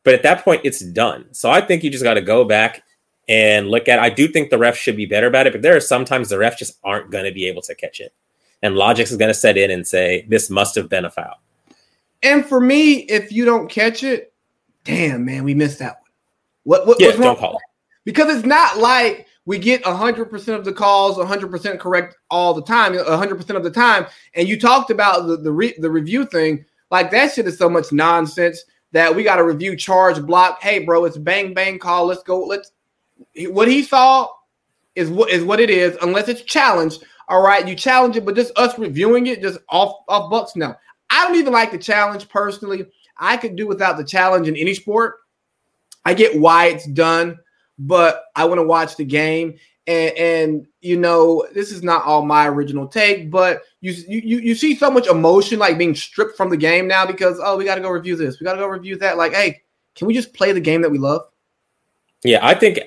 But 0.05 0.14
at 0.14 0.22
that 0.22 0.42
point, 0.42 0.62
it's 0.64 0.80
done. 0.80 1.26
So 1.32 1.50
I 1.50 1.61
think 1.61 1.84
you 1.84 1.90
just 1.90 2.03
got 2.03 2.14
to 2.14 2.22
go 2.22 2.44
back 2.44 2.82
and 3.28 3.68
look 3.68 3.88
at. 3.88 3.98
I 3.98 4.09
do 4.09 4.26
think 4.26 4.48
the 4.48 4.57
refs 4.57 4.76
should 4.76 4.96
be 4.96 5.05
better 5.05 5.26
about 5.26 5.46
it, 5.46 5.53
but 5.53 5.61
there 5.61 5.76
are 5.76 5.80
sometimes 5.80 6.30
the 6.30 6.36
refs 6.36 6.57
just 6.57 6.78
aren't 6.82 7.11
going 7.11 7.26
to 7.26 7.30
be 7.30 7.46
able 7.46 7.61
to 7.61 7.74
catch 7.74 8.00
it, 8.00 8.14
and 8.62 8.74
logic 8.74 9.09
is 9.09 9.18
going 9.18 9.28
to 9.28 9.34
set 9.34 9.59
in 9.59 9.70
and 9.70 9.86
say 9.86 10.24
this 10.30 10.48
must 10.48 10.74
have 10.74 10.88
been 10.88 11.05
a 11.05 11.11
foul. 11.11 11.38
And 12.22 12.46
for 12.46 12.59
me, 12.59 13.00
if 13.00 13.32
you 13.32 13.44
don't 13.44 13.68
catch 13.68 14.03
it, 14.03 14.32
damn 14.84 15.26
man, 15.26 15.44
we 15.44 15.53
missed 15.53 15.78
that 15.80 16.00
one. 16.00 16.11
What, 16.64 16.86
what 16.86 16.98
yeah, 16.98 17.09
what's 17.09 17.18
wrong? 17.18 17.34
don't 17.34 17.38
call 17.38 17.57
it. 17.57 17.62
Because 18.07 18.34
it's 18.34 18.46
not 18.46 18.78
like 18.78 19.26
we 19.45 19.59
get 19.59 19.82
100% 19.82 20.49
of 20.55 20.64
the 20.64 20.72
calls 20.72 21.18
100% 21.18 21.78
correct 21.80 22.16
all 22.30 22.55
the 22.55 22.62
time 22.62 22.93
100% 22.93 23.57
of 23.57 23.64
the 23.64 23.70
time. 23.70 24.07
And 24.34 24.49
you 24.49 24.59
talked 24.59 24.90
about 24.90 25.26
the 25.26 25.36
the, 25.36 25.53
re, 25.53 25.74
the 25.78 25.90
review 25.90 26.26
thing. 26.26 26.64
Like 26.90 27.11
that 27.11 27.32
shit 27.32 27.47
is 27.47 27.59
so 27.59 27.68
much 27.68 27.93
nonsense 27.93 28.64
that 28.93 29.14
we 29.14 29.24
got 29.24 29.36
to 29.36 29.45
review 29.45 29.76
charge 29.76 30.20
block. 30.22 30.62
Hey 30.62 30.84
bro 30.84 31.05
it's 31.05 31.18
bang 31.18 31.55
bang 31.55 31.78
call. 31.78 32.07
Let's 32.07 32.22
go 32.22 32.45
let's 32.45 32.72
what 33.49 33.68
he 33.68 33.82
saw 33.82 34.28
is 34.95 35.11
what 35.11 35.30
is 35.30 35.43
what 35.43 35.61
it 35.61 35.70
is 35.70 35.97
unless 36.03 36.28
it's 36.28 36.43
challenged. 36.43 37.05
All 37.28 37.43
right 37.43 37.66
you 37.66 37.74
challenge 37.74 38.16
it 38.16 38.24
but 38.24 38.36
just 38.36 38.57
us 38.57 38.78
reviewing 38.78 39.26
it 39.26 39.43
just 39.43 39.59
off 39.68 40.03
off 40.09 40.30
bucks 40.30 40.55
now 40.55 40.76
i 41.09 41.24
don't 41.24 41.36
even 41.36 41.53
like 41.53 41.70
the 41.70 41.78
challenge 41.78 42.28
personally. 42.28 42.86
I 43.16 43.36
could 43.36 43.57
do 43.57 43.68
without 43.68 43.97
the 43.97 44.05
challenge 44.05 44.49
in 44.49 44.57
any 44.57 44.74
sport. 44.74 45.16
I 46.05 46.14
get 46.14 46.38
why 46.38 46.66
it's 46.66 46.86
done 46.86 47.38
but 47.79 48.25
I 48.37 48.45
want 48.45 48.59
to 48.59 48.66
watch 48.66 48.97
the 48.97 49.05
game. 49.05 49.55
And, 49.87 50.16
and 50.16 50.66
you 50.81 50.97
know, 50.97 51.47
this 51.55 51.73
is 51.73 51.83
not 51.83 52.05
all 52.05 52.25
my 52.25 52.47
original 52.47 52.87
take, 52.87 53.31
but 53.31 53.62
you 53.81 53.93
you 54.07 54.39
you 54.39 54.55
see 54.55 54.77
so 54.77 54.91
much 54.91 55.09
emotion 55.09 55.59
like 55.59 55.77
being 55.77 55.97
stripped 55.97 56.37
from 56.37 56.51
the 56.51 56.57
game 56.57 56.87
now 56.87 57.05
because 57.05 57.41
oh, 57.43 57.57
we 57.57 57.64
got 57.64 57.75
to 57.75 57.81
go 57.81 57.91
review 57.91 58.14
this, 58.14 58.39
we 58.39 58.45
got 58.45 58.53
to 58.53 58.61
go 58.61 58.68
review 58.68 58.97
that. 58.99 59.16
Like, 59.16 59.35
hey, 59.35 59.62
can 59.97 60.07
we 60.07 60.14
just 60.14 60.35
play 60.35 60.53
the 60.53 60.61
game 60.61 60.83
that 60.83 60.91
we 60.91 60.99
love? 60.99 61.23
Yeah, 62.23 62.39
I 62.47 62.55
think 62.55 62.79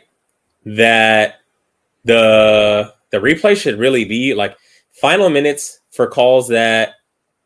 that 0.65 1.35
the 2.05 2.93
the 3.11 3.17
replay 3.17 3.57
should 3.57 3.77
really 3.77 4.05
be 4.05 4.33
like 4.33 4.57
final 4.91 5.29
minutes 5.29 5.81
for 5.91 6.07
calls 6.07 6.47
that 6.47 6.93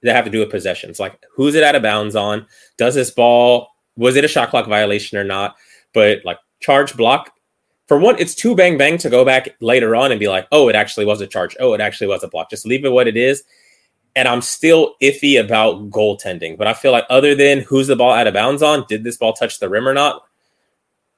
that 0.04 0.16
have 0.16 0.26
to 0.26 0.32
do 0.32 0.40
with 0.40 0.52
possessions. 0.52 1.00
Like, 1.00 1.20
who's 1.34 1.56
it 1.56 1.64
out 1.64 1.76
of 1.76 1.82
bounds 1.82 2.16
on? 2.16 2.46
Does 2.78 2.96
this 2.96 3.12
ball 3.12 3.70
was 3.98 4.16
it 4.16 4.24
a 4.24 4.28
shot 4.28 4.50
clock 4.50 4.68
violation 4.68 5.18
or 5.18 5.24
not? 5.24 5.56
But 5.94 6.20
like 6.24 6.38
charge 6.60 6.96
block. 6.96 7.34
For 7.88 7.98
one, 7.98 8.20
it's 8.20 8.36
too 8.36 8.56
bang 8.56 8.78
bang 8.78 8.98
to 9.00 9.10
go 9.10 9.26
back 9.26 9.56
later 9.62 9.96
on 9.96 10.12
and 10.12 10.20
be 10.20 10.28
like, 10.28 10.48
oh, 10.52 10.70
it 10.70 10.76
actually 10.76 11.06
was 11.06 11.22
a 11.22 11.28
charge. 11.28 11.56
Oh, 11.60 11.74
it 11.74 11.82
actually 11.82 12.08
was 12.08 12.24
a 12.24 12.28
block. 12.28 12.50
Just 12.50 12.66
leave 12.66 12.86
it 12.86 12.92
what 12.92 13.08
it 13.08 13.18
is. 13.18 13.44
And 14.16 14.28
I'm 14.28 14.42
still 14.42 14.96
iffy 15.02 15.44
about 15.44 15.90
goaltending. 15.90 16.58
But 16.58 16.68
I 16.68 16.74
feel 16.74 16.92
like 16.92 17.06
other 17.10 17.34
than 17.34 17.62
who's 17.62 17.88
the 17.88 17.96
ball 17.96 18.14
out 18.14 18.28
of 18.28 18.34
bounds 18.34 18.62
on, 18.62 18.86
did 18.88 19.04
this 19.04 19.18
ball 19.18 19.34
touch 19.34 19.60
the 19.60 19.70
rim 19.70 19.88
or 19.88 19.94
not? 19.94 20.24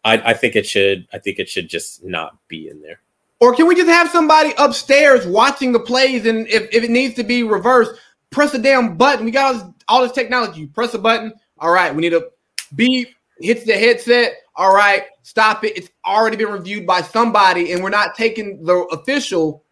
I, 0.04 0.32
I 0.32 0.34
think 0.34 0.56
it 0.56 0.66
should. 0.66 1.08
I 1.14 1.20
think 1.20 1.40
it 1.40 1.50
should 1.50 1.70
just 1.70 2.04
not 2.04 2.38
be 2.48 2.68
in 2.70 2.82
there. 2.82 3.02
Or 3.40 3.56
can 3.56 3.68
we 3.68 3.76
just 3.76 3.90
have 3.90 4.10
somebody 4.10 4.54
upstairs 4.58 5.26
watching 5.26 5.72
the 5.72 5.80
plays, 5.80 6.28
and 6.28 6.48
if, 6.48 6.74
if 6.74 6.84
it 6.84 6.92
needs 6.92 7.16
to 7.16 7.24
be 7.24 7.42
reversed, 7.42 8.00
press 8.30 8.54
a 8.54 8.60
damn 8.60 8.98
button. 8.98 9.26
We 9.26 9.32
got 9.32 9.46
all 9.46 9.54
this, 9.54 9.74
all 9.88 10.02
this 10.04 10.12
technology. 10.12 10.68
press 10.68 10.94
a 10.94 11.00
button. 11.00 11.34
All 11.58 11.72
right, 11.72 11.94
we 11.94 12.02
need 12.02 12.14
a 12.14 12.24
beep. 12.76 13.10
Hits 13.40 13.66
the 13.66 13.74
headset 13.74 14.34
all 14.56 14.74
right, 14.74 15.04
stop 15.24 15.64
it. 15.64 15.78
It's 15.78 15.90
already 16.06 16.38
been 16.38 16.52
reviewed 16.52 16.86
by 16.86 17.02
somebody, 17.02 17.72
and 17.72 17.84
we're 17.84 17.90
not 17.90 18.16
taking 18.16 18.64
the 18.64 18.80
official 18.92 19.64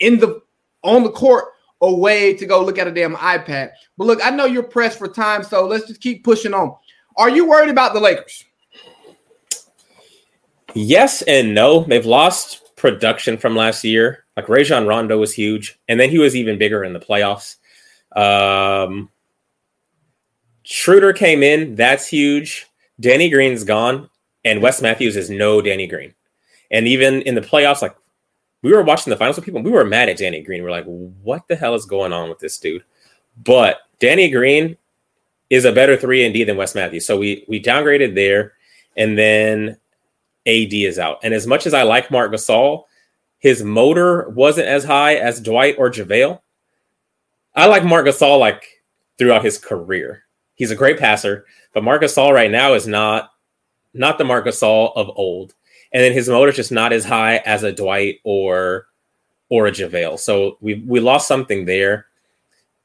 in 0.00 0.18
the 0.18 0.42
on 0.82 1.02
the 1.02 1.10
court 1.10 1.46
away 1.80 2.34
to 2.34 2.46
go 2.46 2.64
look 2.64 2.78
at 2.78 2.86
a 2.86 2.92
damn 2.92 3.16
iPad. 3.16 3.70
But 3.96 4.06
look, 4.06 4.20
I 4.24 4.30
know 4.30 4.44
you're 4.44 4.62
pressed 4.62 4.98
for 4.98 5.08
time, 5.08 5.42
so 5.42 5.66
let's 5.66 5.86
just 5.86 6.00
keep 6.00 6.22
pushing 6.22 6.54
on. 6.54 6.74
Are 7.16 7.30
you 7.30 7.48
worried 7.48 7.70
about 7.70 7.94
the 7.94 8.00
Lakers? 8.00 8.44
Yes 10.74 11.22
and 11.22 11.54
no. 11.54 11.84
They've 11.84 12.04
lost 12.04 12.76
production 12.76 13.38
from 13.38 13.56
last 13.56 13.84
year. 13.84 14.24
Like 14.36 14.50
Rajon 14.50 14.86
Rondo 14.86 15.18
was 15.18 15.32
huge, 15.32 15.78
and 15.88 15.98
then 15.98 16.10
he 16.10 16.18
was 16.18 16.36
even 16.36 16.58
bigger 16.58 16.84
in 16.84 16.92
the 16.92 17.00
playoffs. 17.00 17.56
Um, 18.14 19.08
Schroeder 20.62 21.14
came 21.14 21.42
in. 21.42 21.74
That's 21.74 22.06
huge. 22.06 22.66
Danny 23.00 23.30
Green's 23.30 23.64
gone 23.64 24.10
and 24.46 24.62
Wes 24.62 24.80
Matthews 24.80 25.16
is 25.16 25.28
no 25.28 25.60
Danny 25.60 25.88
Green. 25.88 26.14
And 26.70 26.86
even 26.86 27.20
in 27.22 27.34
the 27.34 27.40
playoffs, 27.40 27.82
like 27.82 27.96
we 28.62 28.72
were 28.72 28.82
watching 28.82 29.10
the 29.10 29.16
finals 29.16 29.36
with 29.36 29.44
people, 29.44 29.60
we 29.60 29.72
were 29.72 29.84
mad 29.84 30.08
at 30.08 30.18
Danny 30.18 30.40
Green. 30.40 30.62
We're 30.62 30.70
like, 30.70 30.86
what 30.86 31.46
the 31.48 31.56
hell 31.56 31.74
is 31.74 31.84
going 31.84 32.12
on 32.12 32.28
with 32.28 32.38
this 32.38 32.58
dude? 32.58 32.84
But 33.44 33.80
Danny 33.98 34.30
Green 34.30 34.76
is 35.50 35.64
a 35.64 35.72
better 35.72 35.96
three 35.96 36.24
and 36.24 36.32
D 36.32 36.44
than 36.44 36.56
Wes 36.56 36.74
Matthews. 36.74 37.04
So 37.04 37.18
we 37.18 37.44
we 37.48 37.60
downgraded 37.60 38.14
there, 38.14 38.54
and 38.96 39.18
then 39.18 39.76
AD 40.46 40.72
is 40.72 40.98
out. 40.98 41.18
And 41.24 41.34
as 41.34 41.46
much 41.46 41.66
as 41.66 41.74
I 41.74 41.82
like 41.82 42.10
Marc 42.10 42.32
Gasol, 42.32 42.84
his 43.38 43.62
motor 43.62 44.28
wasn't 44.30 44.68
as 44.68 44.84
high 44.84 45.16
as 45.16 45.40
Dwight 45.40 45.74
or 45.76 45.90
JaVale. 45.90 46.40
I 47.54 47.66
like 47.66 47.84
Marc 47.84 48.06
Gasol 48.06 48.38
like 48.38 48.64
throughout 49.18 49.44
his 49.44 49.58
career. 49.58 50.22
He's 50.54 50.70
a 50.70 50.76
great 50.76 50.98
passer, 50.98 51.46
but 51.74 51.84
Marc 51.84 52.02
Gasol 52.02 52.32
right 52.32 52.50
now 52.50 52.74
is 52.74 52.86
not 52.86 53.30
not 53.96 54.18
the 54.18 54.24
Marc 54.24 54.46
Gasol 54.46 54.92
of 54.96 55.10
old. 55.16 55.54
And 55.92 56.02
then 56.02 56.12
his 56.12 56.28
motor's 56.28 56.56
just 56.56 56.72
not 56.72 56.92
as 56.92 57.04
high 57.04 57.36
as 57.38 57.62
a 57.62 57.72
Dwight 57.72 58.20
or 58.24 58.86
or 59.48 59.66
a 59.66 59.72
JaVale. 59.72 60.18
So 60.18 60.58
we 60.60 60.74
we 60.86 61.00
lost 61.00 61.28
something 61.28 61.64
there. 61.64 62.06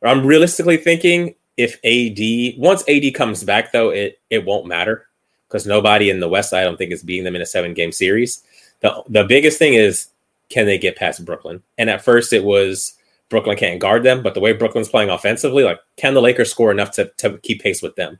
I'm 0.03 0.25
realistically 0.25 0.77
thinking 0.77 1.35
if 1.57 1.75
AD 1.83 2.59
once 2.61 2.83
AD 2.87 3.13
comes 3.13 3.43
back 3.43 3.71
though, 3.71 3.89
it 3.89 4.19
it 4.29 4.45
won't 4.45 4.67
matter 4.67 5.07
because 5.47 5.65
nobody 5.65 6.09
in 6.09 6.19
the 6.19 6.29
West 6.29 6.53
I 6.53 6.63
don't 6.63 6.77
think 6.77 6.91
is 6.91 7.03
beating 7.03 7.25
them 7.25 7.35
in 7.35 7.41
a 7.41 7.45
seven 7.45 7.73
game 7.73 7.91
series. 7.91 8.43
The 8.81 9.03
the 9.09 9.23
biggest 9.23 9.59
thing 9.59 9.73
is 9.73 10.07
can 10.49 10.65
they 10.65 10.77
get 10.77 10.95
past 10.95 11.23
Brooklyn? 11.25 11.63
And 11.77 11.89
at 11.89 12.03
first 12.03 12.33
it 12.33 12.43
was 12.43 12.93
Brooklyn 13.29 13.57
can't 13.57 13.79
guard 13.79 14.03
them, 14.03 14.21
but 14.21 14.33
the 14.33 14.39
way 14.41 14.51
Brooklyn's 14.53 14.89
playing 14.89 15.09
offensively, 15.09 15.63
like 15.63 15.79
can 15.97 16.13
the 16.13 16.21
Lakers 16.21 16.51
score 16.51 16.71
enough 16.71 16.91
to, 16.91 17.11
to 17.17 17.37
keep 17.39 17.61
pace 17.61 17.81
with 17.81 17.95
them? 17.95 18.19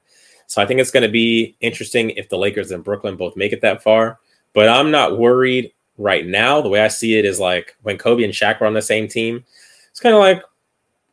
So 0.51 0.61
I 0.61 0.65
think 0.65 0.81
it's 0.81 0.91
going 0.91 1.03
to 1.03 1.09
be 1.09 1.55
interesting 1.61 2.09
if 2.09 2.27
the 2.27 2.37
Lakers 2.37 2.71
and 2.71 2.83
Brooklyn 2.83 3.15
both 3.15 3.37
make 3.37 3.53
it 3.53 3.61
that 3.61 3.81
far. 3.81 4.19
But 4.51 4.67
I'm 4.67 4.91
not 4.91 5.17
worried 5.17 5.71
right 5.97 6.27
now. 6.27 6.59
The 6.59 6.67
way 6.67 6.81
I 6.81 6.89
see 6.89 7.17
it 7.17 7.23
is 7.23 7.39
like 7.39 7.73
when 7.83 7.97
Kobe 7.97 8.25
and 8.25 8.33
Shaq 8.33 8.59
were 8.59 8.67
on 8.67 8.73
the 8.73 8.81
same 8.81 9.07
team, 9.07 9.45
it's 9.91 10.01
kind 10.01 10.13
of 10.13 10.19
like 10.19 10.43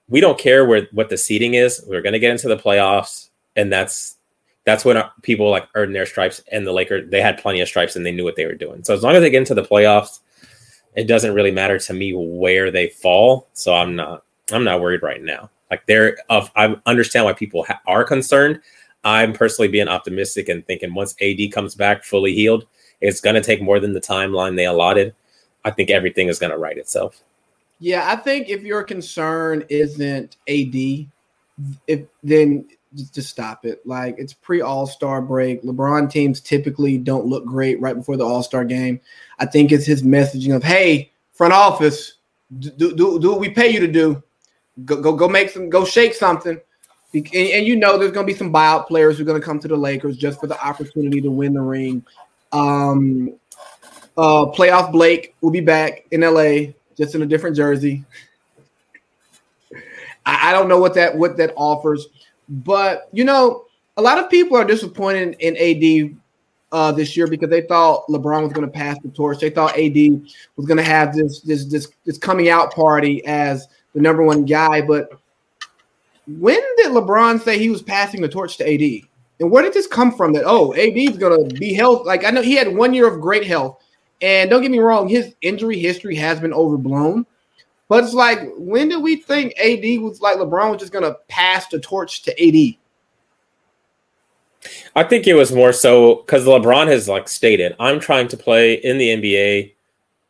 we 0.09 0.21
don't 0.21 0.41
care 0.41 0.65
where 0.65 0.89
what 0.91 1.09
the 1.09 1.17
seating 1.17 1.55
is. 1.55 1.85
We're 1.87 2.03
going 2.03 2.15
to 2.15 2.19
get 2.19 2.33
into 2.33 2.49
the 2.49 2.57
playoffs, 2.57 3.29
and 3.55 3.73
that's 3.73 4.17
that's 4.65 4.85
when 4.85 4.97
uh, 4.97 5.09
people 5.23 5.49
like 5.51 5.69
earn 5.77 5.93
their 5.93 6.07
stripes. 6.07 6.43
And 6.51 6.67
the 6.67 6.73
Lakers 6.73 7.09
they 7.09 7.23
had 7.23 7.39
plenty 7.39 7.61
of 7.61 7.69
stripes 7.69 7.95
and 7.95 8.05
they 8.05 8.11
knew 8.11 8.25
what 8.25 8.35
they 8.35 8.47
were 8.47 8.57
doing. 8.57 8.83
So 8.83 8.93
as 8.93 9.05
long 9.05 9.15
as 9.15 9.23
they 9.23 9.31
get 9.31 9.39
into 9.39 9.55
the 9.55 9.63
playoffs, 9.63 10.19
it 10.97 11.05
doesn't 11.05 11.33
really 11.33 11.53
matter 11.53 11.79
to 11.79 11.95
me 11.95 12.13
where 12.13 12.73
they 12.73 12.89
fall. 12.89 13.47
So 13.53 13.73
I'm 13.73 13.95
not 13.95 14.25
I'm 14.51 14.65
not 14.65 14.81
worried 14.81 15.05
right 15.05 15.23
now. 15.23 15.49
Like 15.71 15.87
they're 15.87 16.19
of 16.29 16.51
I 16.57 16.75
understand 16.87 17.25
why 17.25 17.35
people 17.35 17.63
ha- 17.63 17.81
are 17.87 18.03
concerned. 18.03 18.61
I'm 19.05 19.33
personally 19.33 19.69
being 19.69 19.89
optimistic 19.89 20.49
and 20.49 20.67
thinking 20.67 20.95
once 20.95 21.15
AD 21.23 21.53
comes 21.53 21.75
back 21.75 22.05
fully 22.05 22.35
healed, 22.35 22.67
it's 23.01 23.21
going 23.21 23.35
to 23.35 23.43
take 23.43 23.63
more 23.63 23.81
than 23.81 23.93
the 23.93 24.01
timeline 24.01 24.57
they 24.57 24.67
allotted. 24.67 25.15
I 25.65 25.71
think 25.71 25.91
everything 25.91 26.29
is 26.29 26.39
going 26.39 26.53
to 26.53 26.59
right 26.59 26.77
itself. 26.77 27.23
Yeah, 27.81 28.11
I 28.11 28.17
think 28.17 28.49
if 28.49 28.63
your 28.63 28.83
concern 28.83 29.65
isn't 29.69 30.37
AD, 30.49 31.07
if 31.87 32.07
then 32.23 32.67
just 33.13 33.29
stop 33.29 33.65
it. 33.65 33.87
Like 33.87 34.17
it's 34.19 34.33
pre 34.33 34.61
All 34.61 34.87
Star 34.87 35.21
break. 35.21 35.63
LeBron 35.63 36.11
teams 36.11 36.41
typically 36.41 36.99
don't 36.99 37.27
look 37.27 37.45
great 37.45 37.81
right 37.81 37.97
before 37.97 38.17
the 38.17 38.25
All 38.25 38.43
Star 38.43 38.65
game. 38.65 39.01
I 39.39 39.47
think 39.47 39.73
it's 39.73 39.87
his 39.87 40.03
messaging 40.03 40.55
of, 40.55 40.65
"Hey, 40.65 41.13
front 41.33 41.53
office, 41.53 42.15
do, 42.59 42.71
do, 42.71 43.19
do 43.21 43.31
what 43.31 43.41
we 43.41 43.51
pay 43.51 43.69
you 43.69 43.81
to 43.81 43.89
do. 43.89 44.23
Go 44.85 45.01
go 45.01 45.13
go 45.13 45.29
make 45.29 45.51
some, 45.51 45.69
go 45.69 45.85
shake 45.85 46.15
something." 46.15 46.61
And, 47.15 47.27
and, 47.35 47.67
you 47.67 47.77
know 47.77 47.97
there's 47.97 48.13
going 48.13 48.27
to 48.27 48.33
be 48.33 48.39
some 48.39 48.53
buyout 48.53 48.87
players 48.87 49.17
who 49.17 49.23
are 49.23 49.27
going 49.27 49.41
to 49.41 49.45
come 49.45 49.59
to 49.61 49.69
the 49.69 49.77
Lakers 49.77 50.17
just 50.17 50.41
for 50.41 50.47
the 50.47 50.63
opportunity 50.63 51.23
to 51.23 51.31
win 51.31 51.55
the 51.55 51.61
ring. 51.61 52.05
Um, 52.53 53.35
uh, 54.17 54.47
playoff 54.47 54.93
Blake 54.93 55.35
will 55.41 55.51
be 55.51 55.61
back 55.61 56.07
in 56.11 56.21
LA, 56.21 56.73
just 56.97 57.15
in 57.15 57.23
a 57.23 57.27
different 57.27 57.57
jersey. 57.57 58.05
I, 60.27 60.51
I 60.51 60.53
don't 60.53 60.69
know 60.69 60.79
what 60.79 60.95
that 60.95 61.17
what 61.17 61.37
that 61.39 61.55
offers, 61.57 62.09
but 62.49 63.09
you 63.13 63.25
know, 63.25 63.65
a 63.97 64.03
lot 64.03 64.19
of 64.19 64.29
people 64.29 64.57
are 64.57 64.65
disappointed 64.65 65.37
in 65.41 65.57
AD 65.57 66.17
uh, 66.73 66.93
this 66.93 67.17
year 67.17 67.27
because 67.27 67.49
they 67.49 67.63
thought 67.63 68.07
LeBron 68.09 68.43
was 68.43 68.53
going 68.53 68.67
to 68.67 68.73
pass 68.73 68.99
the 69.03 69.09
torch. 69.09 69.39
They 69.39 69.51
thought 69.51 69.79
AD 69.79 69.97
was 70.57 70.67
going 70.67 70.77
to 70.77 70.83
have 70.83 71.15
this 71.15 71.41
this 71.41 71.65
this 71.65 71.89
this 72.05 72.19
coming 72.19 72.49
out 72.49 72.75
party 72.75 73.25
as 73.25 73.67
the 73.95 74.01
number 74.01 74.23
one 74.23 74.45
guy, 74.45 74.83
but 74.83 75.11
when 76.29 76.61
did 76.77 76.93
LeBron 76.93 77.41
say 77.41 77.59
he 77.59 77.71
was 77.71 77.83
passing 77.83 78.21
the 78.21 78.29
torch 78.29 78.59
to 78.59 78.65
AD? 78.65 79.09
And 79.41 79.51
where 79.51 79.63
did 79.63 79.73
this 79.73 79.87
come 79.87 80.13
from? 80.13 80.33
That 80.33 80.45
oh, 80.45 80.75
AD 80.75 80.97
is 80.97 81.17
gonna 81.17 81.45
be 81.45 81.73
health. 81.73 82.07
Like 82.07 82.25
I 82.25 82.31
know 82.31 82.43
he 82.43 82.55
had 82.55 82.75
one 82.75 82.93
year 82.93 83.07
of 83.07 83.21
great 83.21 83.47
health, 83.47 83.83
and 84.21 84.51
don't 84.51 84.63
get 84.63 84.71
me 84.71 84.81
wrong, 84.81 85.09
his 85.09 85.35
injury 85.41 85.79
history 85.79 86.17
has 86.17 86.41
been 86.41 86.53
overblown. 86.53 87.25
But 87.89 88.05
it's 88.05 88.13
like, 88.13 88.41
when 88.57 88.91
did 88.91 89.03
we 89.03 89.17
think 89.17 89.59
AD 89.59 90.03
was 90.03 90.21
like 90.21 90.37
LeBron 90.37 90.71
was 90.73 90.81
just 90.81 90.93
gonna 90.93 91.17
pass 91.29 91.67
the 91.69 91.81
torch 91.81 92.23
to 92.23 92.33
AD? 92.33 92.77
I 94.95 95.05
think 95.05 95.27
it 95.27 95.35
was 95.35 95.53
more 95.53 95.73
so 95.73 96.17
because 96.17 96.45
LeBron 96.45 96.89
has 96.89 97.09
like 97.09 97.29
stated, 97.29 97.75
I'm 97.79 98.01
trying 98.01 98.29
to 98.29 98.37
play 98.37 98.75
in 98.75 98.99
the 98.99 99.09
NBA 99.09 99.73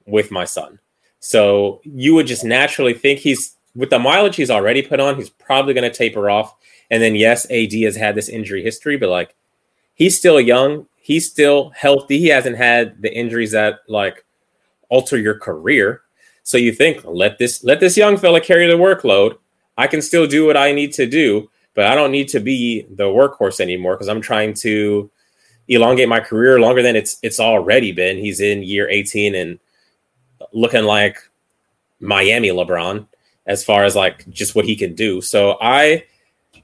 with 0.07 0.31
my 0.31 0.45
son. 0.45 0.79
So 1.21 1.81
you 1.83 2.15
would 2.15 2.27
just 2.27 2.45
naturally 2.45 2.95
think 2.95 3.19
he's 3.19 3.57
with 3.79 3.91
the 3.91 3.99
mileage 3.99 4.35
he's 4.35 4.51
already 4.51 4.83
put 4.83 4.99
on, 4.99 5.15
he's 5.15 5.31
probably 5.31 5.73
going 5.73 5.89
to 5.89 5.97
taper 5.97 6.29
off. 6.29 6.57
And 6.91 7.01
then 7.01 7.15
yes, 7.15 7.49
AD 7.49 7.73
has 7.85 7.95
had 7.95 8.17
this 8.17 8.29
injury 8.29 8.63
history, 8.63 8.97
but 8.97 9.09
like 9.09 9.37
he's 9.95 10.19
still 10.19 10.41
young, 10.41 10.89
he's 10.97 11.31
still 11.31 11.71
healthy. 11.71 12.19
He 12.19 12.27
hasn't 12.27 12.57
had 12.57 13.01
the 13.01 13.15
injuries 13.15 13.53
that 13.53 13.79
like 13.87 14.25
alter 14.89 15.17
your 15.17 15.39
career. 15.39 16.03
So 16.43 16.59
you 16.59 16.73
think 16.73 17.05
let 17.05 17.39
this 17.39 17.63
let 17.63 17.79
this 17.79 17.97
young 17.97 18.17
fella 18.17 18.41
carry 18.41 18.67
the 18.67 18.73
workload. 18.73 19.39
I 19.77 19.87
can 19.87 20.03
still 20.03 20.27
do 20.27 20.45
what 20.45 20.57
I 20.57 20.73
need 20.73 20.93
to 20.95 21.07
do, 21.07 21.49
but 21.75 21.87
I 21.87 21.95
don't 21.95 22.11
need 22.11 22.27
to 22.31 22.41
be 22.41 22.85
the 22.91 23.05
workhorse 23.05 23.61
anymore 23.61 23.95
because 23.95 24.09
I'm 24.09 24.21
trying 24.21 24.55
to 24.55 25.09
elongate 25.69 26.09
my 26.09 26.19
career 26.19 26.59
longer 26.59 26.83
than 26.83 26.97
it's 26.97 27.19
it's 27.23 27.39
already 27.39 27.93
been. 27.93 28.17
He's 28.17 28.41
in 28.41 28.65
year 28.65 28.89
18 28.89 29.37
and 29.37 29.61
looking 30.53 30.85
like 30.85 31.19
Miami 32.01 32.49
LeBron 32.49 33.07
as 33.49 33.65
far 33.65 33.85
as 33.85 33.97
like 33.97 34.29
just 34.29 34.55
what 34.55 34.67
he 34.67 34.77
can 34.77 34.95
do. 34.95 35.21
So 35.21 35.57
I 35.61 36.05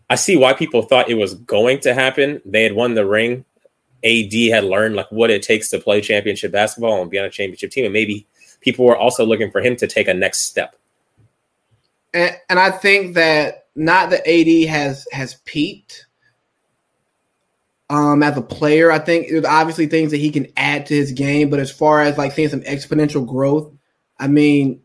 I 0.08 0.14
see 0.14 0.36
why 0.36 0.52
people 0.52 0.82
thought 0.82 1.10
it 1.10 1.14
was 1.14 1.34
going 1.34 1.80
to 1.80 1.94
happen. 1.94 2.40
They 2.44 2.62
had 2.62 2.74
won 2.74 2.94
the 2.94 3.06
ring. 3.06 3.44
AD 4.04 4.34
had 4.50 4.64
learned 4.64 4.94
like 4.94 5.10
what 5.10 5.30
it 5.30 5.42
takes 5.42 5.70
to 5.70 5.78
play 5.78 6.02
championship 6.02 6.52
basketball 6.52 7.00
and 7.00 7.10
be 7.10 7.18
on 7.18 7.24
a 7.24 7.30
championship 7.30 7.70
team, 7.70 7.86
and 7.86 7.92
maybe 7.92 8.26
people 8.60 8.84
were 8.84 8.96
also 8.96 9.24
looking 9.24 9.50
for 9.50 9.62
him 9.62 9.76
to 9.76 9.86
take 9.86 10.08
a 10.08 10.14
next 10.14 10.42
step. 10.42 10.76
And, 12.12 12.36
and 12.50 12.58
I 12.58 12.70
think 12.70 13.14
that 13.14 13.66
not 13.74 14.10
that 14.10 14.28
AD 14.28 14.68
has 14.68 15.08
has 15.10 15.36
peaked 15.46 16.06
um, 17.88 18.22
as 18.22 18.36
a 18.36 18.42
player. 18.42 18.92
I 18.92 18.98
think 18.98 19.28
there's 19.30 19.46
obviously 19.46 19.86
things 19.86 20.10
that 20.10 20.18
he 20.18 20.30
can 20.30 20.48
add 20.58 20.84
to 20.86 20.94
his 20.94 21.12
game, 21.12 21.48
but 21.48 21.60
as 21.60 21.70
far 21.70 22.02
as 22.02 22.18
like 22.18 22.32
seeing 22.32 22.50
some 22.50 22.60
exponential 22.60 23.26
growth, 23.26 23.72
I 24.18 24.28
mean, 24.28 24.80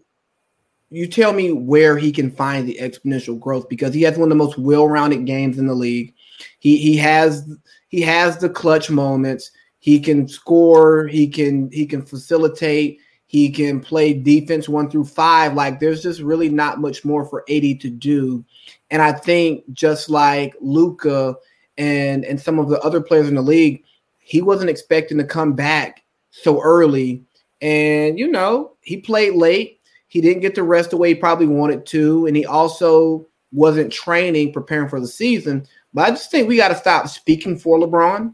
you 0.91 1.07
tell 1.07 1.33
me 1.33 1.51
where 1.51 1.97
he 1.97 2.11
can 2.11 2.31
find 2.31 2.67
the 2.67 2.79
exponential 2.81 3.39
growth 3.39 3.69
because 3.69 3.93
he 3.93 4.01
has 4.03 4.17
one 4.17 4.23
of 4.23 4.29
the 4.29 4.43
most 4.43 4.57
well-rounded 4.57 5.25
games 5.25 5.59
in 5.59 5.67
the 5.67 5.73
league. 5.73 6.13
He 6.59 6.77
he 6.77 6.97
has 6.97 7.47
he 7.89 8.01
has 8.01 8.37
the 8.37 8.49
clutch 8.49 8.89
moments. 8.89 9.51
He 9.79 9.99
can 9.99 10.27
score. 10.27 11.07
He 11.07 11.27
can 11.27 11.69
he 11.71 11.85
can 11.85 12.01
facilitate. 12.01 12.99
He 13.27 13.51
can 13.51 13.79
play 13.79 14.13
defense 14.13 14.67
one 14.67 14.89
through 14.89 15.05
five. 15.05 15.53
Like 15.53 15.79
there's 15.79 16.01
just 16.01 16.21
really 16.21 16.49
not 16.49 16.81
much 16.81 17.05
more 17.05 17.25
for 17.25 17.41
AD 17.49 17.79
to 17.81 17.89
do. 17.89 18.43
And 18.89 19.01
I 19.01 19.11
think 19.11 19.63
just 19.71 20.09
like 20.09 20.55
Luka 20.59 21.35
and 21.77 22.25
and 22.25 22.41
some 22.41 22.57
of 22.57 22.69
the 22.69 22.79
other 22.81 23.01
players 23.01 23.27
in 23.27 23.35
the 23.35 23.41
league, 23.41 23.83
he 24.17 24.41
wasn't 24.41 24.71
expecting 24.71 25.17
to 25.19 25.23
come 25.23 25.53
back 25.53 26.03
so 26.31 26.61
early. 26.61 27.23
And 27.61 28.17
you 28.17 28.29
know, 28.29 28.75
he 28.81 28.97
played 28.97 29.35
late. 29.35 29.78
He 30.09 30.21
didn't 30.21 30.41
get 30.41 30.55
the 30.55 30.63
rest 30.63 30.89
the 30.89 30.97
way 30.97 31.09
he 31.09 31.15
probably 31.15 31.47
wanted 31.47 31.85
to, 31.87 32.25
and 32.25 32.35
he 32.35 32.45
also 32.45 33.27
wasn't 33.51 33.93
training, 33.93 34.51
preparing 34.53 34.89
for 34.89 34.99
the 34.99 35.07
season. 35.07 35.65
But 35.93 36.07
I 36.07 36.09
just 36.11 36.29
think 36.29 36.47
we 36.47 36.57
got 36.57 36.69
to 36.69 36.75
stop 36.75 37.07
speaking 37.07 37.57
for 37.57 37.79
LeBron 37.79 38.33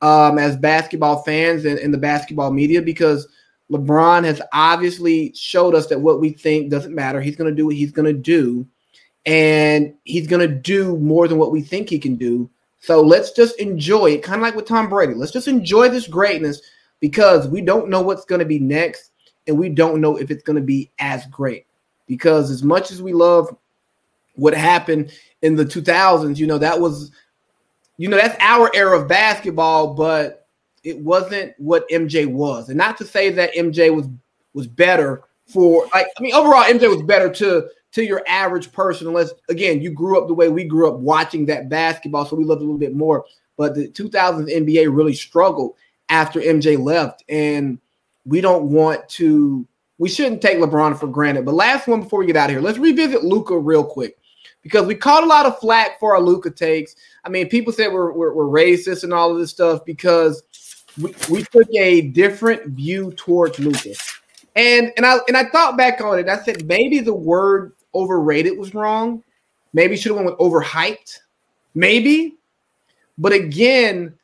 um, 0.00 0.38
as 0.38 0.56
basketball 0.56 1.22
fans 1.22 1.64
and, 1.64 1.78
and 1.78 1.92
the 1.92 1.98
basketball 1.98 2.52
media 2.52 2.80
because 2.80 3.26
LeBron 3.70 4.24
has 4.24 4.40
obviously 4.52 5.32
showed 5.34 5.74
us 5.74 5.86
that 5.88 6.00
what 6.00 6.20
we 6.20 6.30
think 6.30 6.70
doesn't 6.70 6.94
matter. 6.94 7.20
He's 7.20 7.36
going 7.36 7.50
to 7.50 7.56
do 7.56 7.66
what 7.66 7.74
he's 7.74 7.92
going 7.92 8.06
to 8.06 8.18
do, 8.18 8.66
and 9.26 9.94
he's 10.04 10.26
going 10.26 10.46
to 10.46 10.54
do 10.54 10.96
more 10.98 11.28
than 11.28 11.38
what 11.38 11.52
we 11.52 11.60
think 11.60 11.88
he 11.88 11.98
can 11.98 12.16
do. 12.16 12.50
So 12.80 13.02
let's 13.02 13.32
just 13.32 13.58
enjoy 13.58 14.12
it, 14.12 14.22
kind 14.22 14.36
of 14.36 14.42
like 14.42 14.54
with 14.54 14.66
Tom 14.66 14.88
Brady. 14.88 15.14
Let's 15.14 15.32
just 15.32 15.48
enjoy 15.48 15.88
this 15.88 16.06
greatness 16.06 16.60
because 17.00 17.48
we 17.48 17.60
don't 17.60 17.88
know 17.90 18.00
what's 18.00 18.24
going 18.24 18.38
to 18.38 18.44
be 18.44 18.58
next, 18.58 19.10
and 19.48 19.58
we 19.58 19.68
don't 19.68 20.00
know 20.00 20.16
if 20.16 20.30
it's 20.30 20.42
going 20.42 20.56
to 20.56 20.62
be 20.62 20.90
as 20.98 21.26
great. 21.26 21.66
Because 22.06 22.50
as 22.50 22.62
much 22.62 22.90
as 22.90 23.02
we 23.02 23.12
love 23.12 23.54
what 24.34 24.54
happened 24.54 25.10
in 25.42 25.56
the 25.56 25.64
2000s, 25.64 26.36
you 26.36 26.46
know, 26.46 26.58
that 26.58 26.78
was, 26.78 27.10
you 27.96 28.08
know, 28.08 28.16
that's 28.16 28.36
our 28.40 28.70
era 28.74 28.98
of 28.98 29.08
basketball, 29.08 29.94
but 29.94 30.46
it 30.84 30.98
wasn't 30.98 31.54
what 31.58 31.88
MJ 31.90 32.26
was. 32.26 32.68
And 32.68 32.78
not 32.78 32.96
to 32.98 33.04
say 33.04 33.30
that 33.30 33.54
MJ 33.54 33.94
was 33.94 34.06
was 34.54 34.66
better 34.66 35.22
for 35.46 35.86
like 35.94 36.06
I 36.18 36.22
mean 36.22 36.34
overall 36.34 36.64
MJ 36.64 36.88
was 36.88 37.02
better 37.02 37.30
to 37.34 37.68
to 37.92 38.04
your 38.04 38.22
average 38.26 38.72
person 38.72 39.06
unless 39.06 39.30
again 39.48 39.80
you 39.80 39.90
grew 39.90 40.20
up 40.20 40.26
the 40.26 40.34
way 40.34 40.48
we 40.48 40.64
grew 40.64 40.88
up 40.88 40.98
watching 40.98 41.46
that 41.46 41.68
basketball 41.68 42.24
so 42.24 42.34
we 42.34 42.44
loved 42.44 42.60
a 42.60 42.64
little 42.64 42.78
bit 42.78 42.94
more. 42.94 43.24
But 43.56 43.74
the 43.74 43.88
2000s 43.88 44.48
NBA 44.50 44.94
really 44.94 45.14
struggled 45.14 45.74
after 46.08 46.40
MJ 46.40 46.82
left 46.82 47.24
and 47.28 47.78
we 48.28 48.40
don't 48.40 48.70
want 48.70 49.08
to 49.08 49.66
we 49.98 50.08
shouldn't 50.08 50.40
take 50.40 50.58
LeBron 50.58 50.98
for 50.98 51.08
granted. 51.08 51.44
But 51.44 51.54
last 51.54 51.88
one 51.88 52.02
before 52.02 52.20
we 52.20 52.26
get 52.26 52.36
out 52.36 52.50
of 52.50 52.54
here, 52.54 52.60
let's 52.60 52.78
revisit 52.78 53.24
Luka 53.24 53.58
real 53.58 53.82
quick 53.82 54.16
because 54.62 54.86
we 54.86 54.94
caught 54.94 55.24
a 55.24 55.26
lot 55.26 55.46
of 55.46 55.58
flack 55.58 55.98
for 55.98 56.14
our 56.14 56.22
Luka 56.22 56.50
takes. 56.50 56.94
I 57.24 57.28
mean, 57.28 57.48
people 57.48 57.72
said 57.72 57.92
we're, 57.92 58.12
we're, 58.12 58.32
we're 58.32 58.44
racist 58.44 59.02
and 59.02 59.12
all 59.12 59.32
of 59.32 59.38
this 59.38 59.50
stuff 59.50 59.84
because 59.84 60.42
we, 61.00 61.12
we 61.28 61.42
took 61.44 61.68
a 61.74 62.02
different 62.02 62.66
view 62.68 63.12
towards 63.16 63.58
Luka. 63.58 63.94
And 64.56 64.92
and 64.96 65.06
I 65.06 65.18
and 65.28 65.36
I 65.36 65.44
thought 65.50 65.76
back 65.76 66.00
on 66.00 66.18
it. 66.18 66.28
I 66.28 66.42
said 66.42 66.66
maybe 66.66 67.00
the 67.00 67.14
word 67.14 67.72
overrated 67.94 68.58
was 68.58 68.74
wrong. 68.74 69.22
Maybe 69.72 69.96
should 69.96 70.14
have 70.14 70.24
went 70.24 70.30
with 70.30 70.38
overhyped. 70.38 71.18
Maybe. 71.74 72.36
But 73.18 73.32
again, 73.32 74.17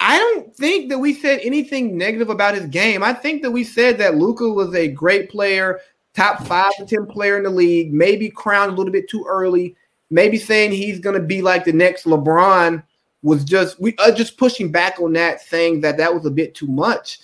I 0.00 0.18
don't 0.18 0.54
think 0.56 0.88
that 0.88 0.98
we 0.98 1.12
said 1.12 1.40
anything 1.42 1.96
negative 1.96 2.30
about 2.30 2.54
his 2.54 2.66
game. 2.66 3.02
I 3.02 3.12
think 3.12 3.42
that 3.42 3.50
we 3.50 3.64
said 3.64 3.98
that 3.98 4.16
Luka 4.16 4.48
was 4.48 4.74
a 4.74 4.88
great 4.88 5.30
player, 5.30 5.80
top 6.14 6.46
five 6.46 6.74
to 6.76 6.86
ten 6.86 7.06
player 7.06 7.36
in 7.36 7.44
the 7.44 7.50
league, 7.50 7.92
maybe 7.92 8.30
crowned 8.30 8.72
a 8.72 8.74
little 8.74 8.92
bit 8.92 9.08
too 9.08 9.24
early. 9.28 9.76
Maybe 10.10 10.38
saying 10.38 10.72
he's 10.72 10.98
going 10.98 11.20
to 11.20 11.24
be 11.24 11.42
like 11.42 11.64
the 11.64 11.72
next 11.72 12.04
LeBron 12.04 12.82
was 13.22 13.44
just 13.44 13.78
we 13.80 13.94
uh, 13.98 14.10
just 14.10 14.38
pushing 14.38 14.72
back 14.72 14.98
on 14.98 15.12
that, 15.12 15.42
saying 15.42 15.82
that 15.82 15.98
that 15.98 16.12
was 16.12 16.24
a 16.24 16.30
bit 16.30 16.54
too 16.54 16.66
much. 16.66 17.18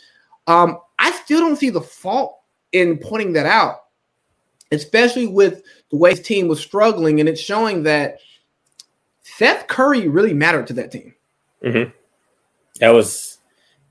Um, 0.47 0.79
I 0.99 1.11
still 1.13 1.41
don't 1.41 1.57
see 1.57 1.71
the 1.71 1.81
fault 1.81 2.39
in 2.73 2.99
pointing 2.99 3.33
that 3.33 3.47
out, 3.47 3.87
especially 4.71 5.27
with 5.27 5.63
the 5.91 5.97
way 5.97 6.11
his 6.11 6.21
team 6.21 6.47
was 6.47 6.61
struggling, 6.61 7.21
and 7.21 7.29
it's 7.29 7.41
showing 7.41 7.83
that 7.85 8.19
Seth 9.23 9.67
Curry 9.67 10.09
really 10.09 10.35
mattered 10.35 10.67
to 10.69 10.75
that 10.75 10.93
team. 10.93 11.15
Mm-hmm. 11.65 11.91
That 12.81 12.91
was 12.91 13.39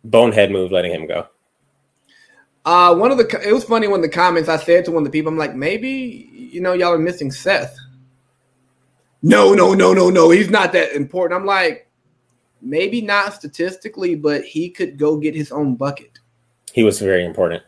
bonehead 0.04 0.52
move 0.52 0.72
letting 0.72 0.92
him 0.92 1.08
go. 1.08 1.28
Uh, 2.66 2.96
one 2.96 3.12
of 3.12 3.18
the 3.18 3.42
it 3.48 3.54
was 3.54 3.64
funny 3.64 3.88
when 3.88 4.02
the 4.02 4.10
comments 4.10 4.50
I 4.50 4.58
said 4.58 4.86
to 4.86 4.92
one 4.92 5.06
of 5.06 5.12
the 5.12 5.18
people, 5.18 5.32
I'm 5.32 5.38
like, 5.38 5.56
maybe 5.56 6.30
you 6.34 6.62
know 6.62 6.74
y'all 6.74 6.94
are 6.94 6.98
missing 6.98 7.32
Seth. 7.32 7.76
No, 9.22 9.54
no, 9.54 9.74
no, 9.74 9.94
no, 9.94 10.10
no. 10.10 10.30
He's 10.30 10.50
not 10.50 10.72
that 10.74 10.94
important. 10.94 11.40
I'm 11.40 11.46
like, 11.46 11.88
maybe 12.62 13.02
not 13.02 13.34
statistically, 13.34 14.16
but 14.16 14.44
he 14.44 14.70
could 14.70 14.98
go 14.98 15.18
get 15.18 15.36
his 15.36 15.52
own 15.52 15.76
bucket. 15.76 16.20
He 16.74 16.84
was 16.84 17.00
very 17.00 17.24
important 17.24 17.64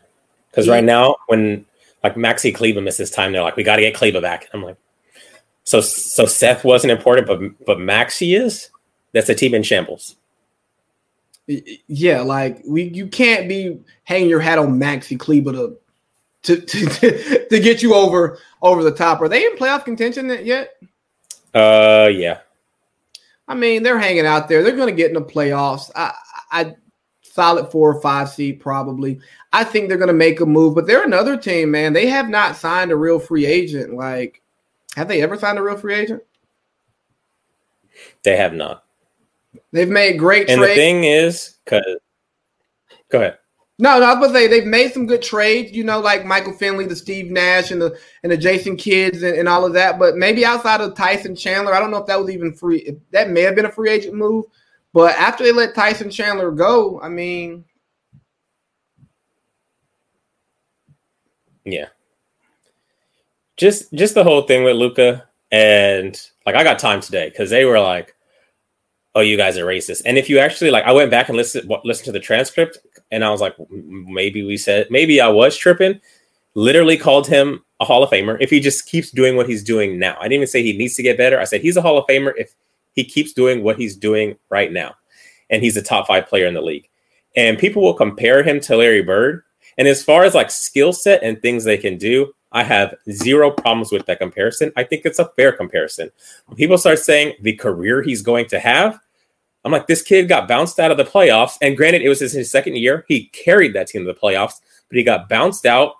because 0.50 0.68
right 0.68 0.84
now, 0.84 1.16
when 1.28 1.64
like 2.02 2.14
Maxi 2.14 2.54
Kleber 2.54 2.80
misses 2.80 3.10
time, 3.10 3.32
they're 3.32 3.42
like, 3.42 3.56
we 3.56 3.62
got 3.62 3.76
to 3.76 3.82
get 3.82 3.94
Kleber 3.94 4.20
back. 4.20 4.48
I'm 4.52 4.62
like, 4.62 4.76
so 5.62 5.80
so 5.80 6.26
Seth 6.26 6.64
wasn't 6.64 6.90
important, 6.90 7.26
but 7.26 7.40
but 7.64 7.78
Maxi 7.78 8.38
is. 8.38 8.70
That's 9.12 9.28
a 9.30 9.34
team 9.34 9.54
in 9.54 9.62
shambles. 9.62 10.16
Yeah, 11.48 12.20
like 12.20 12.62
we 12.66 12.84
you 12.84 13.06
can't 13.06 13.48
be 13.48 13.80
hanging 14.04 14.28
your 14.28 14.40
hat 14.40 14.58
on 14.58 14.78
Maxi 14.78 15.18
Kleber 15.18 15.52
to 15.52 15.78
to, 16.42 16.60
to 16.60 17.48
to 17.48 17.60
get 17.60 17.82
you 17.82 17.94
over 17.94 18.38
over 18.62 18.84
the 18.84 18.92
top. 18.92 19.20
Are 19.22 19.28
they 19.28 19.44
in 19.44 19.56
playoff 19.56 19.84
contention 19.84 20.28
yet? 20.44 20.76
Uh, 21.54 22.10
yeah. 22.12 22.40
I 23.48 23.54
mean, 23.54 23.82
they're 23.82 23.98
hanging 23.98 24.26
out 24.26 24.48
there. 24.48 24.62
They're 24.62 24.76
going 24.76 24.90
to 24.90 24.94
get 24.94 25.08
in 25.08 25.14
the 25.14 25.22
playoffs. 25.22 25.90
I, 25.96 26.12
I 26.52 26.76
solid 27.22 27.70
four 27.70 27.94
or 27.94 28.00
five 28.00 28.28
seed 28.28 28.60
probably. 28.60 29.20
I 29.52 29.64
think 29.64 29.88
they're 29.88 29.96
going 29.96 30.08
to 30.08 30.14
make 30.14 30.40
a 30.40 30.46
move, 30.46 30.74
but 30.74 30.86
they're 30.86 31.04
another 31.04 31.36
team, 31.36 31.70
man. 31.70 31.94
They 31.94 32.06
have 32.08 32.28
not 32.28 32.56
signed 32.56 32.90
a 32.90 32.96
real 32.96 33.18
free 33.18 33.46
agent. 33.46 33.94
Like, 33.94 34.42
have 34.96 35.08
they 35.08 35.22
ever 35.22 35.38
signed 35.38 35.58
a 35.58 35.62
real 35.62 35.78
free 35.78 35.94
agent? 35.94 36.22
They 38.22 38.36
have 38.36 38.52
not. 38.52 38.84
They've 39.72 39.88
made 39.88 40.18
great. 40.18 40.48
And 40.48 40.58
trades. 40.58 40.74
the 40.74 40.80
thing 40.80 41.04
is, 41.04 41.58
because 41.64 41.96
go 43.10 43.20
ahead. 43.20 43.38
No, 43.80 44.00
no, 44.00 44.06
I 44.06 44.14
was 44.14 44.18
going 44.18 44.32
to 44.32 44.38
say 44.38 44.46
they've 44.48 44.68
made 44.68 44.92
some 44.92 45.06
good 45.06 45.22
trades, 45.22 45.70
you 45.70 45.84
know, 45.84 46.00
like 46.00 46.24
Michael 46.24 46.52
Finley, 46.52 46.86
the 46.86 46.96
Steve 46.96 47.30
Nash, 47.30 47.70
and 47.70 47.80
the 47.80 47.96
and 48.24 48.32
the 48.32 48.36
Jason 48.36 48.76
Kidds 48.76 49.22
and, 49.22 49.36
and 49.36 49.48
all 49.48 49.64
of 49.64 49.72
that. 49.74 50.00
But 50.00 50.16
maybe 50.16 50.44
outside 50.44 50.80
of 50.80 50.96
Tyson 50.96 51.36
Chandler, 51.36 51.72
I 51.72 51.78
don't 51.78 51.92
know 51.92 51.98
if 51.98 52.06
that 52.06 52.18
was 52.18 52.30
even 52.30 52.52
free. 52.52 52.96
That 53.12 53.30
may 53.30 53.42
have 53.42 53.54
been 53.54 53.66
a 53.66 53.72
free 53.72 53.90
agent 53.90 54.14
move. 54.14 54.46
But 54.92 55.14
after 55.16 55.44
they 55.44 55.52
let 55.52 55.76
Tyson 55.76 56.10
Chandler 56.10 56.50
go, 56.50 57.00
I 57.00 57.08
mean, 57.08 57.64
yeah, 61.64 61.86
just 63.56 63.92
just 63.92 64.14
the 64.14 64.24
whole 64.24 64.42
thing 64.42 64.64
with 64.64 64.74
Luka 64.74 65.28
and 65.52 66.20
like 66.46 66.56
I 66.56 66.64
got 66.64 66.78
time 66.80 67.00
today 67.00 67.28
because 67.28 67.50
they 67.50 67.64
were 67.64 67.78
like, 67.78 68.14
"Oh, 69.18 69.22
you 69.22 69.36
guys 69.36 69.58
are 69.58 69.66
racist." 69.66 70.02
And 70.06 70.16
if 70.16 70.30
you 70.30 70.38
actually 70.38 70.70
like, 70.70 70.84
I 70.84 70.92
went 70.92 71.10
back 71.10 71.28
and 71.28 71.36
listened 71.36 71.68
to 72.04 72.12
the 72.12 72.20
transcript, 72.20 72.78
and 73.10 73.24
I 73.24 73.30
was 73.30 73.40
like, 73.40 73.54
maybe 73.70 74.42
we 74.42 74.56
said, 74.56 74.86
maybe 74.90 75.20
I 75.20 75.28
was 75.28 75.56
tripping. 75.56 76.00
Literally 76.54 76.96
called 76.96 77.26
him 77.26 77.64
a 77.80 77.84
Hall 77.84 78.02
of 78.02 78.10
Famer 78.10 78.36
if 78.40 78.50
he 78.50 78.58
just 78.58 78.86
keeps 78.86 79.10
doing 79.10 79.36
what 79.36 79.48
he's 79.48 79.62
doing 79.62 79.98
now. 79.98 80.16
I 80.18 80.24
didn't 80.24 80.34
even 80.34 80.46
say 80.48 80.62
he 80.62 80.76
needs 80.76 80.94
to 80.96 81.02
get 81.02 81.16
better. 81.16 81.38
I 81.38 81.44
said 81.44 81.60
he's 81.60 81.76
a 81.76 81.82
Hall 81.82 81.98
of 81.98 82.06
Famer 82.06 82.32
if 82.36 82.54
he 82.94 83.04
keeps 83.04 83.32
doing 83.32 83.62
what 83.62 83.78
he's 83.78 83.96
doing 83.96 84.36
right 84.50 84.72
now, 84.72 84.94
and 85.50 85.62
he's 85.62 85.76
a 85.76 85.82
top 85.82 86.06
five 86.08 86.26
player 86.26 86.46
in 86.46 86.54
the 86.54 86.60
league. 86.60 86.88
And 87.36 87.58
people 87.58 87.82
will 87.82 87.94
compare 87.94 88.42
him 88.42 88.58
to 88.60 88.76
Larry 88.76 89.02
Bird. 89.02 89.42
And 89.76 89.86
as 89.86 90.02
far 90.02 90.24
as 90.24 90.34
like 90.34 90.50
skill 90.50 90.92
set 90.92 91.22
and 91.22 91.40
things 91.40 91.62
they 91.62 91.78
can 91.78 91.96
do, 91.98 92.32
I 92.50 92.64
have 92.64 92.94
zero 93.10 93.50
problems 93.50 93.92
with 93.92 94.06
that 94.06 94.18
comparison. 94.18 94.72
I 94.74 94.82
think 94.82 95.02
it's 95.04 95.20
a 95.20 95.30
fair 95.36 95.52
comparison. 95.52 96.10
When 96.46 96.56
people 96.56 96.78
start 96.78 96.98
saying 96.98 97.34
the 97.42 97.54
career 97.54 98.02
he's 98.02 98.22
going 98.22 98.46
to 98.46 98.58
have, 98.58 98.98
I'm 99.68 99.72
like, 99.72 99.86
this 99.86 100.00
kid 100.00 100.30
got 100.30 100.48
bounced 100.48 100.80
out 100.80 100.90
of 100.90 100.96
the 100.96 101.04
playoffs. 101.04 101.58
And 101.60 101.76
granted, 101.76 102.00
it 102.00 102.08
was 102.08 102.20
his 102.20 102.50
second 102.50 102.76
year. 102.76 103.04
He 103.06 103.26
carried 103.26 103.74
that 103.74 103.88
team 103.88 104.06
to 104.06 104.10
the 104.10 104.18
playoffs, 104.18 104.54
but 104.88 104.96
he 104.96 105.02
got 105.02 105.28
bounced 105.28 105.66
out 105.66 105.92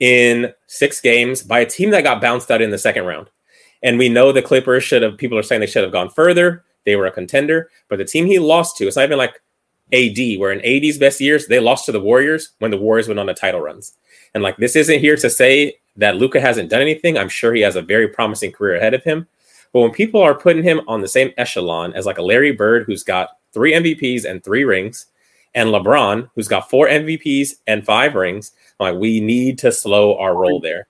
in 0.00 0.52
six 0.66 1.00
games 1.00 1.44
by 1.44 1.60
a 1.60 1.66
team 1.66 1.90
that 1.90 2.02
got 2.02 2.20
bounced 2.20 2.50
out 2.50 2.60
in 2.60 2.70
the 2.70 2.78
second 2.78 3.04
round. 3.04 3.30
And 3.84 3.96
we 3.96 4.08
know 4.08 4.32
the 4.32 4.42
Clippers 4.42 4.82
should 4.82 5.02
have, 5.02 5.18
people 5.18 5.38
are 5.38 5.42
saying 5.44 5.60
they 5.60 5.68
should 5.68 5.84
have 5.84 5.92
gone 5.92 6.10
further. 6.10 6.64
They 6.84 6.96
were 6.96 7.06
a 7.06 7.12
contender, 7.12 7.70
but 7.88 7.98
the 7.98 8.04
team 8.04 8.26
he 8.26 8.40
lost 8.40 8.76
to, 8.78 8.88
it's 8.88 8.96
not 8.96 9.04
even 9.04 9.18
like 9.18 9.40
AD, 9.92 10.40
where 10.40 10.50
in 10.50 10.64
AD's 10.64 10.98
best 10.98 11.20
years, 11.20 11.46
they 11.46 11.60
lost 11.60 11.86
to 11.86 11.92
the 11.92 12.00
Warriors 12.00 12.50
when 12.58 12.72
the 12.72 12.76
Warriors 12.76 13.06
went 13.06 13.20
on 13.20 13.26
the 13.26 13.34
title 13.34 13.60
runs. 13.60 13.94
And 14.34 14.42
like, 14.42 14.56
this 14.56 14.74
isn't 14.74 14.98
here 14.98 15.16
to 15.16 15.30
say 15.30 15.76
that 15.94 16.16
Luka 16.16 16.40
hasn't 16.40 16.70
done 16.70 16.82
anything. 16.82 17.16
I'm 17.16 17.28
sure 17.28 17.54
he 17.54 17.60
has 17.60 17.76
a 17.76 17.82
very 17.82 18.08
promising 18.08 18.50
career 18.50 18.74
ahead 18.74 18.94
of 18.94 19.04
him. 19.04 19.28
But 19.72 19.80
when 19.80 19.90
people 19.90 20.20
are 20.20 20.34
putting 20.34 20.62
him 20.62 20.82
on 20.86 21.00
the 21.00 21.08
same 21.08 21.32
echelon 21.36 21.94
as 21.94 22.06
like 22.06 22.18
a 22.18 22.22
Larry 22.22 22.52
Bird 22.52 22.84
who's 22.86 23.02
got 23.02 23.38
three 23.52 23.72
MVPs 23.72 24.24
and 24.24 24.42
three 24.42 24.64
rings, 24.64 25.06
and 25.54 25.68
LeBron 25.68 26.30
who's 26.34 26.48
got 26.48 26.70
four 26.70 26.88
MVPs 26.88 27.56
and 27.66 27.84
five 27.84 28.14
rings, 28.14 28.52
I'm 28.80 28.92
like 28.92 29.00
we 29.00 29.20
need 29.20 29.58
to 29.58 29.72
slow 29.72 30.18
our 30.18 30.34
roll 30.36 30.60
there. 30.60 30.86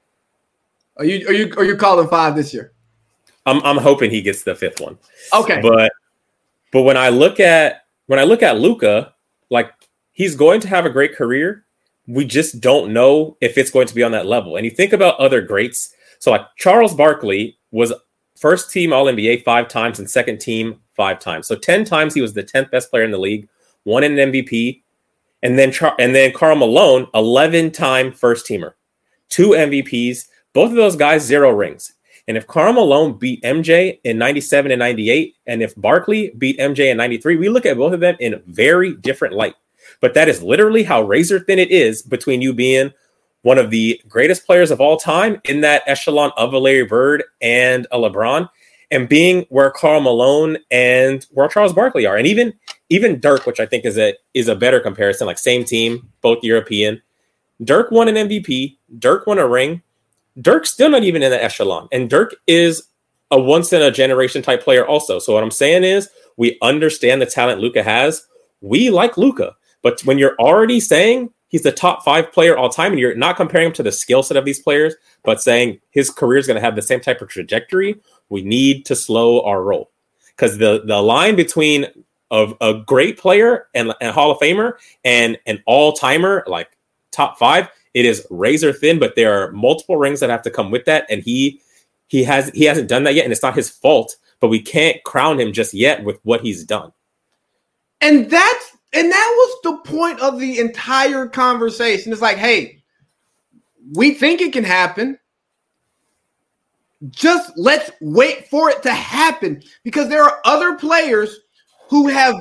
Are 0.97 1.05
you 1.05 1.27
are 1.29 1.33
you 1.33 1.53
are 1.57 1.65
you 1.65 1.77
calling 1.77 2.09
five 2.09 2.37
this 2.37 2.53
year? 2.53 2.73
I'm 3.47 3.63
I'm 3.63 3.79
hoping 3.79 4.11
he 4.11 4.23
gets 4.23 4.43
the 4.43 4.55
fifth 4.55 4.81
one. 4.81 4.99
Okay. 5.35 5.61
But 5.61 5.93
but 6.73 6.83
when 6.83 6.97
I 6.97 7.09
look 7.09 7.41
at 7.41 7.85
when 8.07 8.19
I 8.19 8.25
look 8.25 8.43
at 8.43 8.59
Luka, 8.59 9.15
like 9.51 9.73
he's 10.13 10.37
going 10.37 10.61
to 10.61 10.69
have 10.69 10.87
a 10.87 10.91
great 10.91 11.17
career, 11.17 11.65
we 12.07 12.25
just 12.25 12.61
don't 12.61 12.93
know 12.93 13.37
if 13.41 13.59
it's 13.59 13.71
going 13.71 13.87
to 13.87 13.95
be 13.95 14.03
on 14.03 14.13
that 14.13 14.27
level. 14.27 14.57
And 14.57 14.65
you 14.65 14.71
think 14.71 14.93
about 14.93 15.19
other 15.19 15.41
greats. 15.41 15.95
So 16.19 16.31
like 16.31 16.47
Charles 16.57 16.95
Barkley 16.95 17.59
was 17.71 17.93
first 18.43 18.73
team 18.73 18.93
All 18.93 19.06
NBA 19.06 19.44
five 19.44 19.69
times 19.69 20.01
and 20.01 20.10
second 20.10 20.39
team 20.39 20.81
five 20.94 21.20
times. 21.20 21.47
So 21.47 21.55
10 21.55 21.85
times 21.85 22.12
he 22.12 22.20
was 22.20 22.35
the 22.35 22.43
10th 22.43 22.73
best 22.73 22.90
player 22.90 23.05
in 23.05 23.12
the 23.12 23.19
league, 23.19 23.48
won 23.85 24.02
an 24.02 24.16
MVP. 24.16 24.82
And 25.44 25.59
then 25.59 25.73
Char- 25.73 25.94
and 25.98 26.14
then 26.14 26.32
Karl 26.32 26.56
Malone, 26.56 27.06
11 27.14 27.70
time 27.70 28.12
first 28.12 28.47
teamer, 28.47 28.73
two 29.28 29.51
MVPs, 29.51 30.27
both 30.52 30.70
of 30.70 30.77
those 30.77 30.97
guys 30.97 31.23
zero 31.23 31.51
rings. 31.51 31.94
And 32.28 32.36
if 32.36 32.47
Karl 32.47 32.73
Malone 32.73 33.19
beat 33.19 33.43
MJ 33.43 33.98
in 34.05 34.19
97 34.19 34.70
and 34.70 34.78
98, 34.78 35.35
and 35.47 35.62
if 35.62 35.74
Barkley 35.77 36.32
beat 36.39 36.59
MJ 36.59 36.90
in 36.90 36.97
93, 36.97 37.36
we 37.36 37.48
look 37.48 37.66
at 37.66 37.77
both 37.77 37.93
of 37.93 38.01
them 38.01 38.16
in 38.20 38.35
a 38.35 38.43
very 38.47 38.94
different 38.94 39.35
light. 39.35 39.55
But 40.01 40.14
that 40.14 40.28
is 40.28 40.43
literally 40.43 40.82
how 40.82 41.02
razor 41.02 41.40
thin 41.40 41.59
it 41.59 41.70
is 41.70 42.02
between 42.02 42.43
you 42.43 42.52
being 42.52 42.93
one 43.43 43.59
of 43.59 43.70
the 43.70 44.01
greatest 44.09 44.47
players 44.47 44.70
of 44.70 44.81
all 44.81 44.97
time 44.97 45.40
in 45.44 45.60
that 45.60 45.82
echelon 45.86 46.32
of 46.36 46.52
a 46.52 46.59
Larry 46.59 46.85
Bird 46.85 47.24
and 47.40 47.86
a 47.90 47.98
LeBron, 47.98 48.48
and 48.90 49.09
being 49.09 49.47
where 49.48 49.70
Karl 49.70 50.01
Malone 50.01 50.59
and 50.70 51.27
where 51.31 51.48
Charles 51.48 51.73
Barkley 51.73 52.06
are, 52.06 52.16
and 52.16 52.27
even 52.27 52.55
even 52.89 53.20
Dirk, 53.20 53.47
which 53.47 53.60
I 53.60 53.66
think 53.66 53.85
is 53.85 53.98
a 53.98 54.14
is 54.35 54.48
a 54.48 54.56
better 54.56 54.81
comparison, 54.81 55.27
like 55.27 55.39
same 55.39 55.64
team, 55.64 56.09
both 56.20 56.43
European. 56.43 57.02
Dirk 57.64 57.90
won 57.90 58.09
an 58.09 58.28
MVP. 58.28 58.77
Dirk 58.98 59.27
won 59.27 59.39
a 59.39 59.47
ring. 59.47 59.82
Dirk's 60.40 60.73
still 60.73 60.90
not 60.90 61.05
even 61.05 61.23
in 61.23 61.31
the 61.31 61.43
echelon, 61.43 61.89
and 61.93 62.09
Dirk 62.09 62.35
is 62.47 62.82
a 63.31 63.40
once 63.40 63.73
in 63.73 63.82
a 63.82 63.90
generation 63.90 64.43
type 64.43 64.62
player 64.62 64.86
also. 64.86 65.19
So 65.19 65.32
what 65.32 65.43
I'm 65.43 65.51
saying 65.51 65.85
is, 65.85 66.09
we 66.36 66.59
understand 66.62 67.20
the 67.20 67.27
talent 67.27 67.60
Luka 67.60 67.82
has. 67.82 68.24
We 68.60 68.90
like 68.90 69.16
Luka, 69.16 69.56
But 69.82 70.01
when 70.02 70.19
you're 70.19 70.36
already 70.36 70.78
saying 70.78 71.31
he's 71.53 71.62
the 71.62 71.70
top 71.70 72.05
five 72.05 72.33
player 72.33 72.57
all 72.57 72.69
time, 72.69 72.91
and 72.91 72.99
you're 72.99 73.15
not 73.15 73.37
comparing 73.37 73.69
him 73.69 73.73
to 73.74 73.83
the 73.85 73.93
skill 73.93 74.24
set 74.24 74.37
of 74.37 74.45
these 74.45 74.59
players, 74.59 74.97
but 75.23 75.41
saying 75.41 75.79
his 75.91 76.11
career 76.11 76.39
is 76.39 76.49
going 76.49 76.57
to 76.57 76.61
have 76.61 76.74
the 76.74 76.83
same 76.83 77.01
type 77.01 77.20
of 77.20 77.29
trajectory, 77.29 78.01
we 78.29 78.43
need 78.43 78.85
to 78.87 78.97
slow 78.97 79.43
our 79.43 79.62
roll 79.62 79.93
because 80.31 80.59
the 80.59 80.83
the 80.85 81.01
line 81.01 81.37
between 81.37 81.87
of 82.31 82.55
a 82.61 82.74
great 82.74 83.19
player 83.19 83.69
and 83.74 83.93
a 84.01 84.11
Hall 84.11 84.31
of 84.31 84.39
Famer 84.39 84.73
and 85.05 85.39
an 85.47 85.62
all 85.66 85.93
timer 85.93 86.43
like 86.47 86.77
top 87.12 87.39
five, 87.39 87.69
it 87.93 88.07
is 88.07 88.27
razor 88.31 88.73
thin. 88.73 88.99
But 88.99 89.15
there 89.15 89.33
are 89.33 89.53
multiple 89.53 89.99
rings 89.99 90.20
that 90.20 90.31
have 90.31 90.43
to 90.43 90.51
come 90.51 90.70
with 90.70 90.87
that, 90.87 91.07
and 91.11 91.23
he 91.23 91.61
he 92.09 92.24
has 92.24 92.51
he 92.55 92.65
hasn't 92.65 92.89
done 92.89 93.05
that 93.05 93.15
yet, 93.15 93.24
and 93.24 93.33
it's 93.33 93.43
not 93.43 93.55
his 93.55 93.69
fault. 93.70 94.16
But 94.41 94.49
we 94.49 94.61
can't 94.61 95.03
crown 95.05 95.39
him 95.39 95.53
just 95.53 95.73
yet 95.73 96.03
with 96.03 96.19
what 96.24 96.41
he's 96.41 96.65
done. 96.65 96.93
And 98.01 98.29
that's 98.29 98.77
and 98.93 99.10
that 99.10 99.35
was 99.36 99.56
the 99.62 99.90
point 99.90 100.20
of 100.20 100.39
the 100.39 100.59
entire 100.59 101.27
conversation. 101.27 102.12
It's 102.12 102.23
like, 102.23 102.36
hey, 102.36 102.82
we 103.94 104.12
think 104.12 104.40
it 104.40 104.52
can 104.52 104.64
happen. 104.64 105.19
Just 107.09 107.52
let's 107.56 107.90
wait 108.01 108.48
for 108.48 108.70
it 108.70 108.82
to 108.85 108.93
happen 108.93 109.62
because 109.82 110.09
there 110.09 110.23
are 110.23 110.40
other 110.44 110.77
players 110.77 111.40
who 111.89 112.09
have 112.09 112.36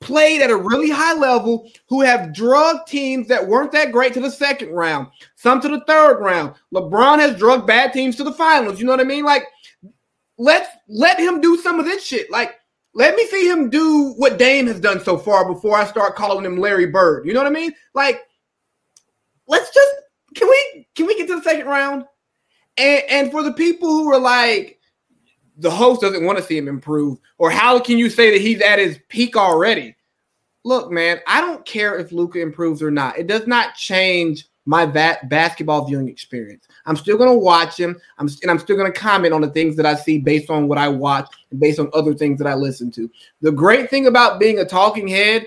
played 0.00 0.42
at 0.42 0.50
a 0.50 0.56
really 0.56 0.90
high 0.90 1.14
level, 1.14 1.68
who 1.88 2.02
have 2.02 2.34
drug 2.34 2.86
teams 2.86 3.26
that 3.28 3.46
weren't 3.46 3.72
that 3.72 3.90
great 3.90 4.12
to 4.12 4.20
the 4.20 4.30
second 4.30 4.70
round, 4.70 5.08
some 5.34 5.60
to 5.62 5.68
the 5.68 5.82
third 5.86 6.20
round. 6.20 6.54
LeBron 6.72 7.18
has 7.18 7.36
drug 7.38 7.66
bad 7.66 7.92
teams 7.92 8.14
to 8.16 8.24
the 8.24 8.32
finals. 8.32 8.78
You 8.78 8.84
know 8.84 8.92
what 8.92 9.00
I 9.00 9.04
mean? 9.04 9.24
Like, 9.24 9.46
let's 10.36 10.68
let 10.88 11.18
him 11.18 11.40
do 11.40 11.56
some 11.56 11.80
of 11.80 11.86
this 11.86 12.04
shit. 12.04 12.30
Like, 12.30 12.54
let 12.94 13.16
me 13.16 13.26
see 13.26 13.48
him 13.48 13.70
do 13.70 14.12
what 14.16 14.38
Dame 14.38 14.68
has 14.68 14.80
done 14.80 15.02
so 15.02 15.18
far 15.18 15.52
before 15.52 15.76
I 15.76 15.84
start 15.84 16.14
calling 16.14 16.44
him 16.44 16.58
Larry 16.58 16.86
Bird. 16.86 17.26
You 17.26 17.34
know 17.34 17.40
what 17.40 17.48
I 17.48 17.54
mean? 17.54 17.72
Like, 17.92 18.22
let's 19.48 19.72
just 19.74 19.94
can 20.34 20.48
we 20.48 20.86
can 20.94 21.06
we 21.06 21.16
get 21.16 21.26
to 21.28 21.36
the 21.36 21.42
second 21.42 21.66
round? 21.66 22.04
And 22.76 23.02
and 23.08 23.30
for 23.30 23.42
the 23.42 23.52
people 23.52 23.88
who 23.88 24.12
are 24.12 24.18
like, 24.18 24.78
the 25.58 25.70
host 25.70 26.00
doesn't 26.00 26.24
want 26.24 26.38
to 26.38 26.44
see 26.44 26.56
him 26.56 26.68
improve, 26.68 27.18
or 27.38 27.50
how 27.50 27.78
can 27.80 27.98
you 27.98 28.08
say 28.08 28.30
that 28.30 28.40
he's 28.40 28.60
at 28.60 28.78
his 28.78 28.98
peak 29.08 29.36
already? 29.36 29.96
Look, 30.64 30.90
man, 30.90 31.20
I 31.26 31.40
don't 31.40 31.66
care 31.66 31.98
if 31.98 32.12
Luka 32.12 32.40
improves 32.40 32.82
or 32.82 32.90
not. 32.90 33.18
It 33.18 33.26
does 33.26 33.46
not 33.46 33.74
change 33.74 34.46
my 34.66 34.86
bat- 34.86 35.28
basketball 35.28 35.84
viewing 35.84 36.08
experience. 36.08 36.66
I'm 36.86 36.96
still 36.96 37.18
going 37.18 37.30
to 37.30 37.38
watch 37.38 37.78
him. 37.78 38.00
I'm 38.18 38.28
and 38.42 38.50
I'm 38.50 38.58
still 38.58 38.76
going 38.76 38.90
to 38.90 38.98
comment 38.98 39.34
on 39.34 39.40
the 39.40 39.50
things 39.50 39.76
that 39.76 39.86
I 39.86 39.94
see 39.94 40.18
based 40.18 40.50
on 40.50 40.68
what 40.68 40.78
I 40.78 40.88
watch 40.88 41.28
and 41.50 41.60
based 41.60 41.78
on 41.78 41.90
other 41.92 42.14
things 42.14 42.38
that 42.38 42.46
I 42.46 42.54
listen 42.54 42.90
to. 42.92 43.10
The 43.40 43.52
great 43.52 43.90
thing 43.90 44.06
about 44.06 44.40
being 44.40 44.58
a 44.58 44.64
talking 44.64 45.08
head 45.08 45.46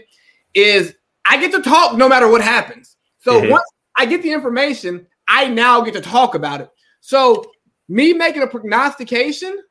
is 0.54 0.96
I 1.26 1.38
get 1.38 1.52
to 1.52 1.62
talk 1.62 1.98
no 1.98 2.08
matter 2.08 2.30
what 2.30 2.42
happens. 2.42 2.98
So 3.20 3.42
mm-hmm. 3.42 3.52
once 3.52 3.66
I 3.98 4.06
get 4.06 4.22
the 4.22 4.32
information, 4.32 5.08
I 5.28 5.48
now 5.48 5.82
get 5.82 5.94
to 5.96 6.02
talk 6.02 6.36
about 6.36 6.62
it. 6.62 6.70
So 7.02 7.52
me 7.90 8.14
making 8.14 8.44
a 8.44 8.48
prognostication, 8.48 9.62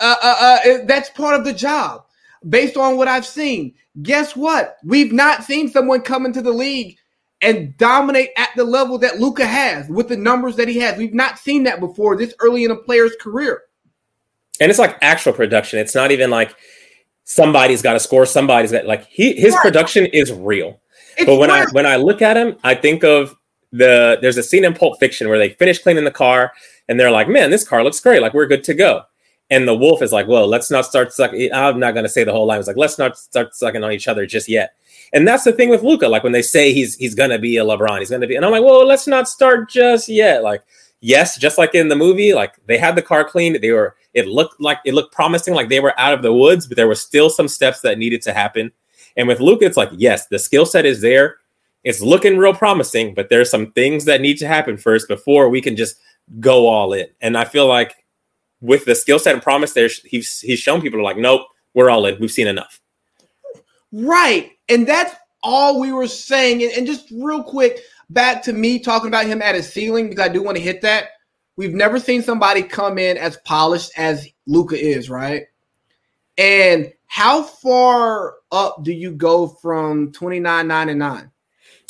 uh, 0.00 0.16
uh, 0.22 0.58
uh, 0.64 0.78
that's 0.84 1.10
part 1.10 1.38
of 1.38 1.44
the 1.44 1.52
job 1.52 2.04
based 2.48 2.76
on 2.76 2.96
what 2.96 3.08
I've 3.08 3.26
seen. 3.26 3.74
Guess 4.02 4.34
what? 4.34 4.78
We've 4.84 5.12
not 5.12 5.44
seen 5.44 5.68
someone 5.68 6.00
come 6.00 6.24
into 6.24 6.40
the 6.40 6.52
league 6.52 6.96
and 7.42 7.76
dominate 7.78 8.30
at 8.36 8.50
the 8.56 8.64
level 8.64 8.98
that 8.98 9.18
Luka 9.18 9.46
has 9.46 9.88
with 9.88 10.08
the 10.08 10.16
numbers 10.16 10.56
that 10.56 10.68
he 10.68 10.78
has. 10.78 10.98
We've 10.98 11.14
not 11.14 11.38
seen 11.38 11.62
that 11.64 11.80
before 11.80 12.16
this 12.16 12.34
early 12.40 12.64
in 12.64 12.70
a 12.70 12.76
player's 12.76 13.14
career. 13.20 13.62
And 14.60 14.70
it's 14.70 14.78
like 14.78 14.98
actual 15.00 15.32
production. 15.32 15.78
It's 15.78 15.94
not 15.94 16.10
even 16.10 16.30
like 16.30 16.54
somebody's 17.24 17.80
got 17.80 17.94
to 17.94 18.00
score. 18.00 18.26
Somebody's 18.26 18.72
got 18.72 18.86
like 18.86 19.06
he 19.06 19.32
his 19.34 19.54
right. 19.54 19.62
production 19.62 20.06
is 20.06 20.32
real. 20.32 20.80
It's 21.16 21.26
but 21.26 21.36
when 21.36 21.50
I 21.50 21.64
when 21.72 21.86
I 21.86 21.96
look 21.96 22.20
at 22.20 22.36
him, 22.36 22.56
I 22.62 22.74
think 22.74 23.04
of 23.04 23.34
the 23.72 24.18
there's 24.20 24.36
a 24.36 24.42
scene 24.42 24.64
in 24.64 24.74
Pulp 24.74 24.98
Fiction 25.00 25.28
where 25.28 25.38
they 25.38 25.50
finish 25.50 25.78
cleaning 25.78 26.04
the 26.04 26.10
car 26.10 26.52
and 26.88 27.00
they're 27.00 27.10
like, 27.10 27.28
"Man, 27.28 27.50
this 27.50 27.66
car 27.66 27.82
looks 27.82 28.00
great. 28.00 28.20
Like 28.20 28.34
we're 28.34 28.46
good 28.46 28.64
to 28.64 28.74
go." 28.74 29.02
And 29.48 29.66
the 29.66 29.74
wolf 29.74 30.02
is 30.02 30.12
like, 30.12 30.28
"Well, 30.28 30.46
let's 30.46 30.70
not 30.70 30.84
start 30.84 31.12
sucking." 31.12 31.52
I'm 31.52 31.80
not 31.80 31.94
going 31.94 32.04
to 32.04 32.10
say 32.10 32.24
the 32.24 32.32
whole 32.32 32.46
line. 32.46 32.58
It's 32.58 32.68
like, 32.68 32.76
"Let's 32.76 32.98
not 32.98 33.16
start 33.16 33.54
sucking 33.54 33.82
on 33.82 33.92
each 33.92 34.08
other 34.08 34.26
just 34.26 34.48
yet." 34.48 34.74
And 35.12 35.26
that's 35.26 35.44
the 35.44 35.52
thing 35.52 35.68
with 35.68 35.82
Luka. 35.82 36.08
Like 36.08 36.22
when 36.22 36.32
they 36.32 36.42
say 36.42 36.72
he's 36.72 36.94
he's 36.96 37.14
gonna 37.14 37.38
be 37.38 37.56
a 37.56 37.64
LeBron, 37.64 37.98
he's 37.98 38.10
gonna 38.10 38.26
be, 38.26 38.36
and 38.36 38.44
I'm 38.44 38.52
like, 38.52 38.62
well, 38.62 38.86
let's 38.86 39.06
not 39.06 39.28
start 39.28 39.68
just 39.68 40.08
yet. 40.08 40.42
Like, 40.42 40.62
yes, 41.00 41.36
just 41.36 41.58
like 41.58 41.74
in 41.74 41.88
the 41.88 41.96
movie, 41.96 42.32
like 42.32 42.54
they 42.66 42.78
had 42.78 42.94
the 42.94 43.02
car 43.02 43.24
cleaned. 43.24 43.56
They 43.60 43.72
were 43.72 43.96
it 44.14 44.26
looked 44.26 44.60
like 44.60 44.78
it 44.84 44.94
looked 44.94 45.14
promising, 45.14 45.54
like 45.54 45.68
they 45.68 45.80
were 45.80 45.98
out 45.98 46.12
of 46.12 46.22
the 46.22 46.32
woods, 46.32 46.66
but 46.66 46.76
there 46.76 46.88
were 46.88 46.94
still 46.94 47.30
some 47.30 47.48
steps 47.48 47.80
that 47.80 47.98
needed 47.98 48.22
to 48.22 48.32
happen. 48.32 48.72
And 49.16 49.28
with 49.28 49.40
Luka, 49.40 49.64
it's 49.64 49.76
like, 49.76 49.90
yes, 49.92 50.26
the 50.26 50.38
skill 50.38 50.66
set 50.66 50.86
is 50.86 51.00
there. 51.00 51.38
It's 51.82 52.00
looking 52.00 52.36
real 52.36 52.54
promising, 52.54 53.14
but 53.14 53.28
there's 53.28 53.50
some 53.50 53.72
things 53.72 54.04
that 54.04 54.20
need 54.20 54.38
to 54.38 54.46
happen 54.46 54.76
first 54.76 55.08
before 55.08 55.48
we 55.48 55.60
can 55.60 55.76
just 55.76 55.96
go 56.38 56.66
all 56.66 56.92
in. 56.92 57.06
And 57.20 57.36
I 57.36 57.44
feel 57.44 57.66
like 57.66 58.04
with 58.60 58.84
the 58.84 58.94
skill 58.94 59.18
set 59.18 59.34
and 59.34 59.42
promise, 59.42 59.72
there, 59.72 59.88
he's 60.04 60.40
he's 60.40 60.58
shown 60.58 60.80
people 60.80 61.00
are 61.00 61.04
like, 61.04 61.16
nope, 61.16 61.42
we're 61.74 61.90
all 61.90 62.06
in. 62.06 62.18
We've 62.20 62.30
seen 62.30 62.46
enough. 62.46 62.80
Right. 63.92 64.52
And 64.68 64.86
that's 64.86 65.14
all 65.42 65.80
we 65.80 65.92
were 65.92 66.08
saying. 66.08 66.62
And, 66.62 66.72
and 66.72 66.86
just 66.86 67.10
real 67.10 67.42
quick, 67.42 67.80
back 68.10 68.42
to 68.44 68.52
me 68.52 68.78
talking 68.78 69.08
about 69.08 69.26
him 69.26 69.42
at 69.42 69.54
his 69.54 69.72
ceiling, 69.72 70.08
because 70.08 70.24
I 70.24 70.28
do 70.28 70.42
want 70.42 70.56
to 70.56 70.62
hit 70.62 70.82
that. 70.82 71.10
We've 71.56 71.74
never 71.74 71.98
seen 71.98 72.22
somebody 72.22 72.62
come 72.62 72.98
in 72.98 73.16
as 73.16 73.36
polished 73.44 73.92
as 73.96 74.28
Luka 74.46 74.80
is, 74.80 75.10
right? 75.10 75.44
And 76.38 76.92
how 77.06 77.42
far 77.42 78.36
up 78.52 78.82
do 78.82 78.92
you 78.92 79.12
go 79.12 79.48
from 79.48 80.12
29, 80.12 80.66
9, 80.66 80.88
and 80.88 80.98
9? 80.98 81.30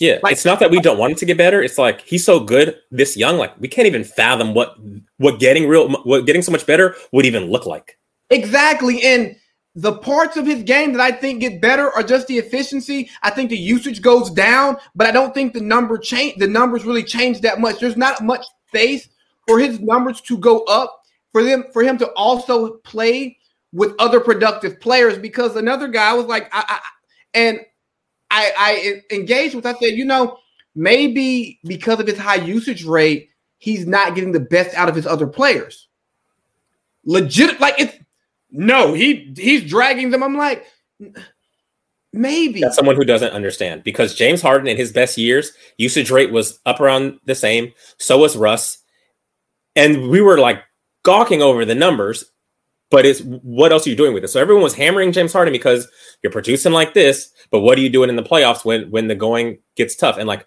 Yeah, 0.01 0.19
like, 0.23 0.33
it's 0.33 0.47
not 0.47 0.61
that 0.61 0.71
we 0.71 0.81
don't 0.81 0.99
want 0.99 1.13
him 1.13 1.19
to 1.19 1.27
get 1.27 1.37
better. 1.37 1.63
It's 1.63 1.77
like 1.77 2.01
he's 2.01 2.25
so 2.25 2.41
good 2.41 2.77
this 2.91 3.19
young, 3.19 3.37
like 3.37 3.53
we 3.61 3.69
can't 3.69 3.87
even 3.87 4.03
fathom 4.03 4.55
what 4.55 4.77
what 5.19 5.39
getting 5.39 5.69
real 5.69 5.91
what 5.91 6.25
getting 6.25 6.41
so 6.41 6.51
much 6.51 6.65
better 6.65 6.97
would 7.13 7.27
even 7.27 7.51
look 7.51 7.67
like. 7.67 7.99
Exactly. 8.31 9.03
And 9.03 9.37
the 9.75 9.99
parts 9.99 10.37
of 10.37 10.47
his 10.47 10.63
game 10.63 10.93
that 10.93 11.01
I 11.01 11.13
think 11.13 11.41
get 11.41 11.61
better 11.61 11.91
are 11.93 12.03
just 12.03 12.27
the 12.27 12.39
efficiency. 12.39 13.09
I 13.23 13.31
think 13.31 13.51
the 13.51 13.57
usage 13.57 14.03
goes 14.03 14.31
down, 14.31 14.77
but 14.95 15.07
I 15.07 15.13
don't 15.13 15.33
think 15.33 15.53
the 15.53 15.61
number 15.61 15.97
change 15.97 16.37
the 16.39 16.49
numbers 16.49 16.85
really 16.85 17.05
change 17.05 17.41
that 17.43 17.61
much. 17.61 17.79
There's 17.79 17.97
not 17.97 18.23
much 18.23 18.45
space 18.69 19.09
for 19.47 19.59
his 19.59 19.81
numbers 19.81 20.21
to 20.23 20.39
go 20.39 20.63
up 20.65 21.03
for 21.33 21.43
them 21.43 21.65
for 21.73 21.83
him 21.83 21.99
to 21.99 22.09
also 22.13 22.79
play 22.79 23.39
with 23.73 23.95
other 23.99 24.21
productive 24.21 24.81
players 24.81 25.17
because 25.17 25.55
another 25.55 25.87
guy 25.87 26.13
was 26.15 26.27
like 26.27 26.49
I, 26.53 26.65
I 26.69 26.81
and 27.35 27.61
I, 28.31 28.53
I 28.57 29.15
engaged 29.15 29.55
with. 29.55 29.67
I 29.67 29.75
said, 29.75 29.95
you 29.95 30.05
know, 30.05 30.39
maybe 30.75 31.59
because 31.65 32.01
of 32.01 32.07
his 32.07 32.19
high 32.19 32.37
usage 32.37 32.85
rate, 32.85 33.31
he's 33.59 33.87
not 33.87 34.15
getting 34.15 34.33
the 34.33 34.41
best 34.41 34.75
out 34.75 34.89
of 34.89 34.95
his 34.95 35.07
other 35.07 35.27
players. 35.27 35.89
Legit, 37.05 37.61
like 37.61 37.75
it's 37.79 37.97
no, 38.53 38.93
he 38.93 39.33
he's 39.37 39.69
dragging 39.69 40.11
them. 40.11 40.23
I'm 40.23 40.37
like, 40.37 40.67
maybe 42.13 42.61
that's 42.61 42.77
someone 42.77 42.97
who 42.97 43.05
doesn't 43.05 43.33
understand 43.33 43.85
because 43.85 44.15
James 44.15 44.43
Harden 44.43 44.69
in 44.69 44.77
his 44.77 44.93
best 44.93 45.19
years, 45.19 45.53
usage 45.79 46.11
rate 46.11 46.33
was 46.33 46.59
up 46.67 46.81
around 46.81 47.19
the 47.25 47.35
same. 47.35 47.73
So 47.99 48.19
was 48.19 48.37
Russ, 48.37 48.79
and 49.77 50.09
we 50.09 50.21
were 50.21 50.39
like 50.39 50.63
gawking 51.05 51.43
over 51.43 51.65
the 51.65 51.75
numbers. 51.75 52.25
But 52.91 53.07
it's 53.07 53.21
what 53.21 53.71
else 53.71 53.87
are 53.87 53.91
you 53.91 53.97
doing 53.97 54.15
with 54.15 54.25
it? 54.25 54.29
So 54.29 54.41
everyone 54.41 54.65
was 54.65 54.75
hammering 54.75 55.13
James 55.13 55.33
Harden 55.33 55.53
because 55.53 55.87
you're 56.25 56.33
producing 56.33 56.73
like 56.73 56.93
this, 56.93 57.31
but 57.53 57.61
what 57.61 57.79
are 57.79 57.81
you 57.81 57.89
doing 57.89 58.11
in 58.11 58.17
the 58.17 58.23
playoffs 58.23 58.65
when 58.65 58.91
when 58.91 59.07
the 59.07 59.15
going 59.15 59.59
gets 59.77 59.95
tough? 59.95 60.19
And 60.19 60.27
like 60.27 60.45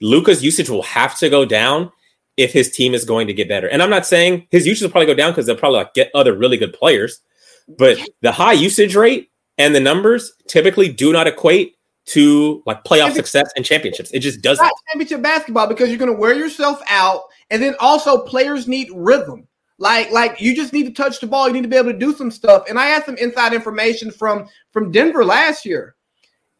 Luka's 0.00 0.44
usage 0.44 0.68
will 0.68 0.82
have 0.82 1.16
to 1.18 1.30
go 1.30 1.44
down 1.44 1.92
if 2.36 2.52
his 2.52 2.70
team 2.70 2.94
is 2.94 3.04
going 3.04 3.26
to 3.26 3.32
get 3.32 3.48
better. 3.48 3.68
And 3.68 3.82
I'm 3.82 3.90
not 3.90 4.06
saying 4.06 4.46
his 4.50 4.66
usage 4.66 4.82
will 4.82 4.90
probably 4.90 5.06
go 5.06 5.14
down 5.14 5.30
because 5.30 5.46
they'll 5.46 5.56
probably 5.56 5.78
like 5.78 5.94
get 5.94 6.10
other 6.14 6.36
really 6.36 6.56
good 6.56 6.72
players, 6.72 7.20
but 7.68 7.98
the 8.22 8.32
high 8.32 8.52
usage 8.52 8.94
rate 8.94 9.30
and 9.58 9.74
the 9.74 9.80
numbers 9.80 10.32
typically 10.46 10.88
do 10.88 11.12
not 11.12 11.26
equate 11.26 11.76
to 12.06 12.62
like 12.66 12.84
playoff 12.84 13.12
success 13.14 13.50
and 13.56 13.64
championships. 13.64 14.10
It 14.12 14.20
just 14.20 14.40
doesn't. 14.40 14.70
Championship 14.92 15.22
basketball 15.22 15.66
because 15.66 15.88
you're 15.88 15.98
going 15.98 16.12
to 16.12 16.18
wear 16.18 16.34
yourself 16.34 16.80
out, 16.88 17.22
and 17.50 17.62
then 17.62 17.74
also 17.80 18.18
players 18.24 18.68
need 18.68 18.88
rhythm. 18.94 19.46
Like, 19.78 20.10
like 20.10 20.40
you 20.40 20.54
just 20.54 20.72
need 20.72 20.84
to 20.84 20.92
touch 20.92 21.20
the 21.20 21.26
ball. 21.26 21.48
You 21.48 21.54
need 21.54 21.62
to 21.62 21.68
be 21.68 21.76
able 21.76 21.92
to 21.92 21.98
do 21.98 22.14
some 22.14 22.30
stuff. 22.30 22.64
And 22.68 22.78
I 22.78 22.86
had 22.86 23.04
some 23.04 23.16
inside 23.16 23.52
information 23.52 24.10
from 24.10 24.48
from 24.70 24.92
Denver 24.92 25.24
last 25.24 25.66
year, 25.66 25.96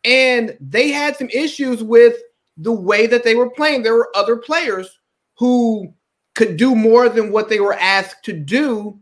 and 0.05 0.57
they 0.61 0.91
had 0.91 1.17
some 1.17 1.31
issues 1.31 1.83
with 1.83 2.17
the 2.57 2.73
way 2.73 3.07
that 3.07 3.23
they 3.23 3.35
were 3.35 3.51
playing. 3.51 3.83
There 3.83 3.95
were 3.95 4.11
other 4.15 4.37
players 4.37 4.99
who 5.39 5.95
could 6.35 6.57
do 6.57 6.75
more 6.75 7.09
than 7.09 7.31
what 7.31 7.49
they 7.49 7.61
were 7.61 7.75
asked 7.75 8.25
to 8.25 8.33
do, 8.33 8.99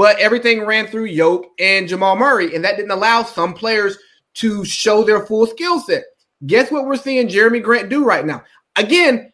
but 0.00 0.18
everything 0.18 0.64
ran 0.64 0.86
through 0.86 1.04
Yoke 1.04 1.48
and 1.58 1.86
Jamal 1.86 2.16
Murray, 2.16 2.54
and 2.54 2.64
that 2.64 2.78
didn't 2.78 2.90
allow 2.90 3.22
some 3.22 3.52
players 3.52 3.98
to 4.32 4.64
show 4.64 5.04
their 5.04 5.26
full 5.26 5.46
skill 5.46 5.78
set. 5.78 6.04
Guess 6.46 6.70
what 6.70 6.86
we're 6.86 6.96
seeing 6.96 7.28
Jerami 7.28 7.62
Grant 7.62 7.90
do 7.90 8.02
right 8.02 8.24
now? 8.24 8.42
Again, 8.76 9.30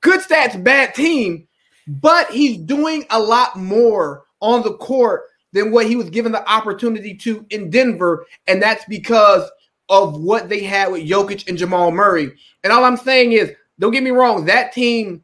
good 0.00 0.20
stats, 0.20 0.64
bad 0.64 0.94
team, 0.94 1.46
but 1.86 2.30
he's 2.30 2.56
doing 2.56 3.04
a 3.10 3.20
lot 3.20 3.56
more 3.56 4.24
on 4.40 4.62
the 4.62 4.72
court 4.78 5.24
than 5.52 5.70
what 5.70 5.86
he 5.86 5.96
was 5.96 6.08
given 6.08 6.32
the 6.32 6.50
opportunity 6.50 7.14
to 7.16 7.44
in 7.50 7.68
Denver. 7.68 8.24
And 8.46 8.62
that's 8.62 8.86
because 8.86 9.50
of 9.90 10.18
what 10.18 10.48
they 10.48 10.64
had 10.64 10.92
with 10.92 11.06
Jokic 11.06 11.46
and 11.46 11.58
Jamal 11.58 11.90
Murray. 11.90 12.32
And 12.64 12.72
all 12.72 12.86
I'm 12.86 12.96
saying 12.96 13.32
is, 13.32 13.52
don't 13.78 13.92
get 13.92 14.02
me 14.02 14.12
wrong, 14.12 14.46
that 14.46 14.72
team 14.72 15.22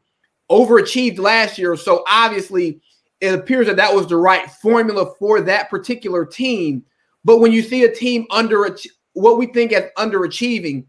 overachieved 0.51 1.17
last 1.17 1.57
year. 1.57 1.75
So 1.75 2.03
obviously, 2.07 2.79
it 3.21 3.33
appears 3.33 3.67
that 3.67 3.77
that 3.77 3.93
was 3.93 4.07
the 4.07 4.17
right 4.17 4.49
formula 4.61 5.13
for 5.19 5.41
that 5.41 5.69
particular 5.69 6.25
team. 6.25 6.83
But 7.23 7.39
when 7.39 7.51
you 7.51 7.61
see 7.61 7.83
a 7.83 7.93
team 7.93 8.25
under 8.29 8.77
what 9.13 9.37
we 9.37 9.47
think 9.47 9.73
as 9.73 9.89
underachieving, 9.97 10.85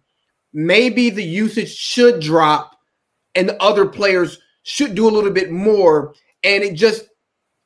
maybe 0.53 1.11
the 1.11 1.25
usage 1.25 1.75
should 1.75 2.21
drop 2.21 2.77
and 3.35 3.49
the 3.49 3.63
other 3.63 3.87
players 3.87 4.39
should 4.63 4.95
do 4.95 5.09
a 5.09 5.11
little 5.11 5.31
bit 5.31 5.51
more. 5.51 6.15
And 6.45 6.63
it 6.63 6.75
just, 6.75 7.09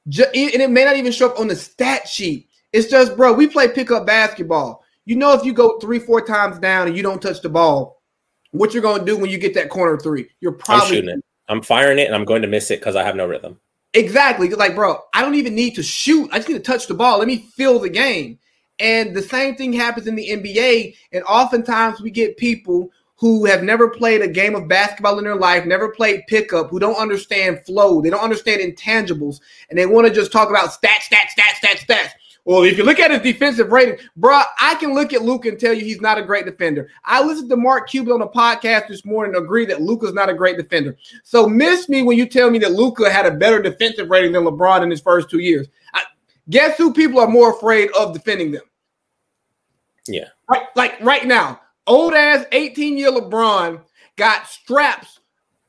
just 0.08 0.34
and 0.34 0.62
it 0.62 0.70
may 0.70 0.84
not 0.84 0.96
even 0.96 1.12
show 1.12 1.30
up 1.30 1.38
on 1.38 1.48
the 1.48 1.56
stat 1.56 2.08
sheet. 2.08 2.48
It's 2.72 2.88
just, 2.88 3.16
bro, 3.16 3.32
we 3.32 3.46
play 3.48 3.68
pickup 3.68 4.06
basketball. 4.06 4.84
You 5.04 5.16
know, 5.16 5.32
if 5.32 5.44
you 5.44 5.52
go 5.52 5.78
three, 5.78 5.98
four 5.98 6.24
times 6.24 6.58
down 6.58 6.86
and 6.86 6.96
you 6.96 7.02
don't 7.02 7.20
touch 7.20 7.42
the 7.42 7.48
ball, 7.48 8.00
what 8.52 8.72
you're 8.72 8.82
going 8.82 9.00
to 9.00 9.04
do 9.04 9.18
when 9.18 9.30
you 9.30 9.38
get 9.38 9.54
that 9.54 9.68
corner 9.68 9.98
three? 9.98 10.28
You're 10.40 10.52
probably 10.52 10.82
I'm 10.82 10.92
shooting 10.92 11.18
it. 11.18 11.24
I'm 11.48 11.62
firing 11.62 11.98
it 11.98 12.06
and 12.06 12.14
I'm 12.14 12.24
going 12.24 12.42
to 12.42 12.48
miss 12.48 12.70
it 12.70 12.80
because 12.80 12.96
I 12.96 13.02
have 13.02 13.16
no 13.16 13.26
rhythm. 13.26 13.58
Exactly. 13.94 14.48
Like, 14.48 14.74
bro, 14.74 14.98
I 15.14 15.20
don't 15.20 15.34
even 15.34 15.54
need 15.54 15.74
to 15.74 15.82
shoot. 15.82 16.30
I 16.32 16.38
just 16.38 16.48
need 16.48 16.54
to 16.54 16.60
touch 16.60 16.86
the 16.86 16.94
ball. 16.94 17.18
Let 17.18 17.28
me 17.28 17.48
feel 17.56 17.78
the 17.78 17.90
game. 17.90 18.38
And 18.78 19.14
the 19.14 19.22
same 19.22 19.54
thing 19.54 19.72
happens 19.72 20.06
in 20.06 20.16
the 20.16 20.28
NBA. 20.30 20.96
And 21.12 21.22
oftentimes 21.24 22.00
we 22.00 22.10
get 22.10 22.36
people 22.36 22.90
who 23.22 23.44
have 23.44 23.62
never 23.62 23.88
played 23.88 24.20
a 24.20 24.26
game 24.26 24.56
of 24.56 24.66
basketball 24.66 25.18
in 25.18 25.24
their 25.24 25.36
life, 25.36 25.64
never 25.64 25.90
played 25.90 26.26
pickup, 26.26 26.68
who 26.70 26.80
don't 26.80 26.96
understand 26.96 27.64
flow, 27.64 28.00
they 28.02 28.10
don't 28.10 28.18
understand 28.18 28.60
intangibles, 28.60 29.38
and 29.70 29.78
they 29.78 29.86
want 29.86 30.08
to 30.08 30.12
just 30.12 30.32
talk 30.32 30.50
about 30.50 30.70
stats, 30.70 31.06
stats, 31.08 31.30
stats, 31.38 31.64
stats, 31.64 31.86
stats. 31.86 32.08
Well, 32.44 32.64
if 32.64 32.76
you 32.76 32.82
look 32.82 32.98
at 32.98 33.12
his 33.12 33.20
defensive 33.20 33.70
rating, 33.70 33.98
bro, 34.16 34.40
I 34.58 34.74
can 34.74 34.94
look 34.94 35.12
at 35.12 35.22
Luka 35.22 35.48
and 35.48 35.60
tell 35.60 35.72
you 35.72 35.84
he's 35.84 36.00
not 36.00 36.18
a 36.18 36.22
great 36.22 36.44
defender. 36.44 36.88
I 37.04 37.22
listened 37.22 37.50
to 37.50 37.56
Mark 37.56 37.88
Cuban 37.88 38.14
on 38.14 38.22
a 38.22 38.26
podcast 38.26 38.88
this 38.88 39.04
morning 39.04 39.36
and 39.36 39.44
agree 39.44 39.64
that 39.66 39.80
Luka's 39.80 40.12
not 40.12 40.28
a 40.28 40.34
great 40.34 40.56
defender. 40.56 40.96
So 41.22 41.48
miss 41.48 41.88
me 41.88 42.02
when 42.02 42.18
you 42.18 42.26
tell 42.26 42.50
me 42.50 42.58
that 42.58 42.72
Luka 42.72 43.12
had 43.12 43.26
a 43.26 43.30
better 43.30 43.62
defensive 43.62 44.10
rating 44.10 44.32
than 44.32 44.42
LeBron 44.42 44.82
in 44.82 44.90
his 44.90 45.00
first 45.00 45.30
two 45.30 45.38
years. 45.38 45.68
I, 45.94 46.02
guess 46.50 46.76
who 46.76 46.92
people 46.92 47.20
are 47.20 47.28
more 47.28 47.52
afraid 47.52 47.90
of 47.92 48.12
defending 48.12 48.50
them? 48.50 48.64
Yeah. 50.08 50.28
Right, 50.50 50.66
like 50.74 51.00
right 51.00 51.24
now, 51.24 51.60
old 51.86 52.12
ass 52.12 52.44
18 52.50 52.98
year 52.98 53.12
LeBron 53.12 53.80
got 54.16 54.48
straps 54.48 55.20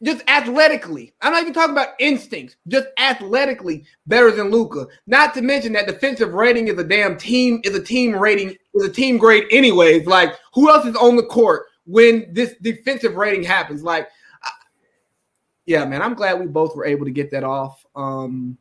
just 0.04 0.24
athletically. 0.28 1.14
I'm 1.22 1.32
not 1.32 1.42
even 1.42 1.54
talking 1.54 1.74
about 1.74 1.96
instincts, 2.00 2.58
just 2.68 2.88
athletically 2.98 3.86
better 4.06 4.32
than 4.32 4.52
Luka. 4.52 4.88
Not 5.08 5.34
to 5.36 5.42
mention 5.42 5.74
that 5.74 5.88
defensive 5.88 6.34
rating 6.34 6.68
is 6.68 6.78
a 6.78 6.84
damn 6.84 7.18
team, 7.18 7.62
is 7.64 7.76
a 7.76 7.84
team 7.84 8.16
rating, 8.16 8.56
is 8.74 8.84
a 8.84 8.92
team 8.92 9.18
grade, 9.18 9.46
anyways. 9.52 10.06
Like, 10.06 10.36
who 10.54 10.70
else 10.70 10.86
is 10.86 10.96
on 10.96 11.16
the 11.16 11.24
court 11.24 11.68
when 11.86 12.32
this 12.34 12.56
defensive 12.62 13.16
rating 13.16 13.44
happens? 13.44 13.84
Like, 13.84 14.10
yeah, 15.66 15.86
man, 15.86 16.02
I'm 16.02 16.14
glad 16.14 16.40
we 16.40 16.48
both 16.48 16.76
were 16.76 16.86
able 16.86 17.06
to 17.06 17.12
get 17.12 17.32
that 17.32 17.44
off. 17.44 17.86
Um, 17.96 18.58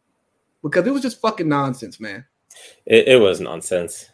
because 0.63 0.87
it 0.87 0.93
was 0.93 1.03
just 1.03 1.21
fucking 1.21 1.49
nonsense, 1.49 1.99
man. 1.99 2.25
It, 2.87 3.09
it 3.09 3.21
was 3.21 3.41
nonsense. 3.41 4.09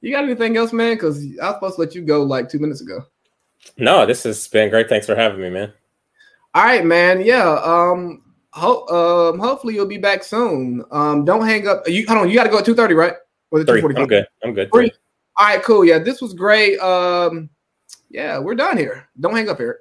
You 0.00 0.12
got 0.12 0.24
anything 0.24 0.56
else, 0.56 0.72
man? 0.72 0.96
Because 0.96 1.24
I 1.40 1.46
was 1.46 1.56
supposed 1.56 1.74
to 1.76 1.80
let 1.82 1.94
you 1.94 2.02
go 2.02 2.22
like 2.22 2.48
two 2.48 2.58
minutes 2.58 2.80
ago. 2.80 3.04
No, 3.76 4.06
this 4.06 4.22
has 4.24 4.46
been 4.48 4.70
great. 4.70 4.88
Thanks 4.88 5.06
for 5.06 5.14
having 5.14 5.40
me, 5.40 5.50
man. 5.50 5.72
All 6.54 6.64
right, 6.64 6.84
man. 6.84 7.22
Yeah. 7.24 7.60
Um. 7.62 8.22
Ho- 8.52 8.86
um. 9.32 9.38
Hopefully 9.38 9.74
you'll 9.74 9.86
be 9.86 9.98
back 9.98 10.24
soon. 10.24 10.84
Um. 10.90 11.24
Don't 11.24 11.46
hang 11.46 11.68
up. 11.68 11.88
You 11.88 12.04
hold 12.06 12.20
on. 12.20 12.28
You 12.28 12.36
got 12.36 12.44
to 12.44 12.50
go 12.50 12.58
at 12.58 12.64
two 12.64 12.74
thirty, 12.74 12.94
right? 12.94 13.14
Or 13.50 13.64
Three. 13.64 13.82
I'm 13.82 14.06
good. 14.06 14.26
I'm 14.44 14.54
good. 14.54 14.70
Three. 14.72 14.92
All 15.36 15.46
right. 15.46 15.62
Cool. 15.62 15.84
Yeah. 15.84 15.98
This 15.98 16.20
was 16.20 16.34
great. 16.34 16.78
Um. 16.78 17.50
Yeah. 18.10 18.38
We're 18.38 18.54
done 18.54 18.76
here. 18.76 19.08
Don't 19.18 19.34
hang 19.34 19.48
up 19.48 19.58
here. 19.58 19.80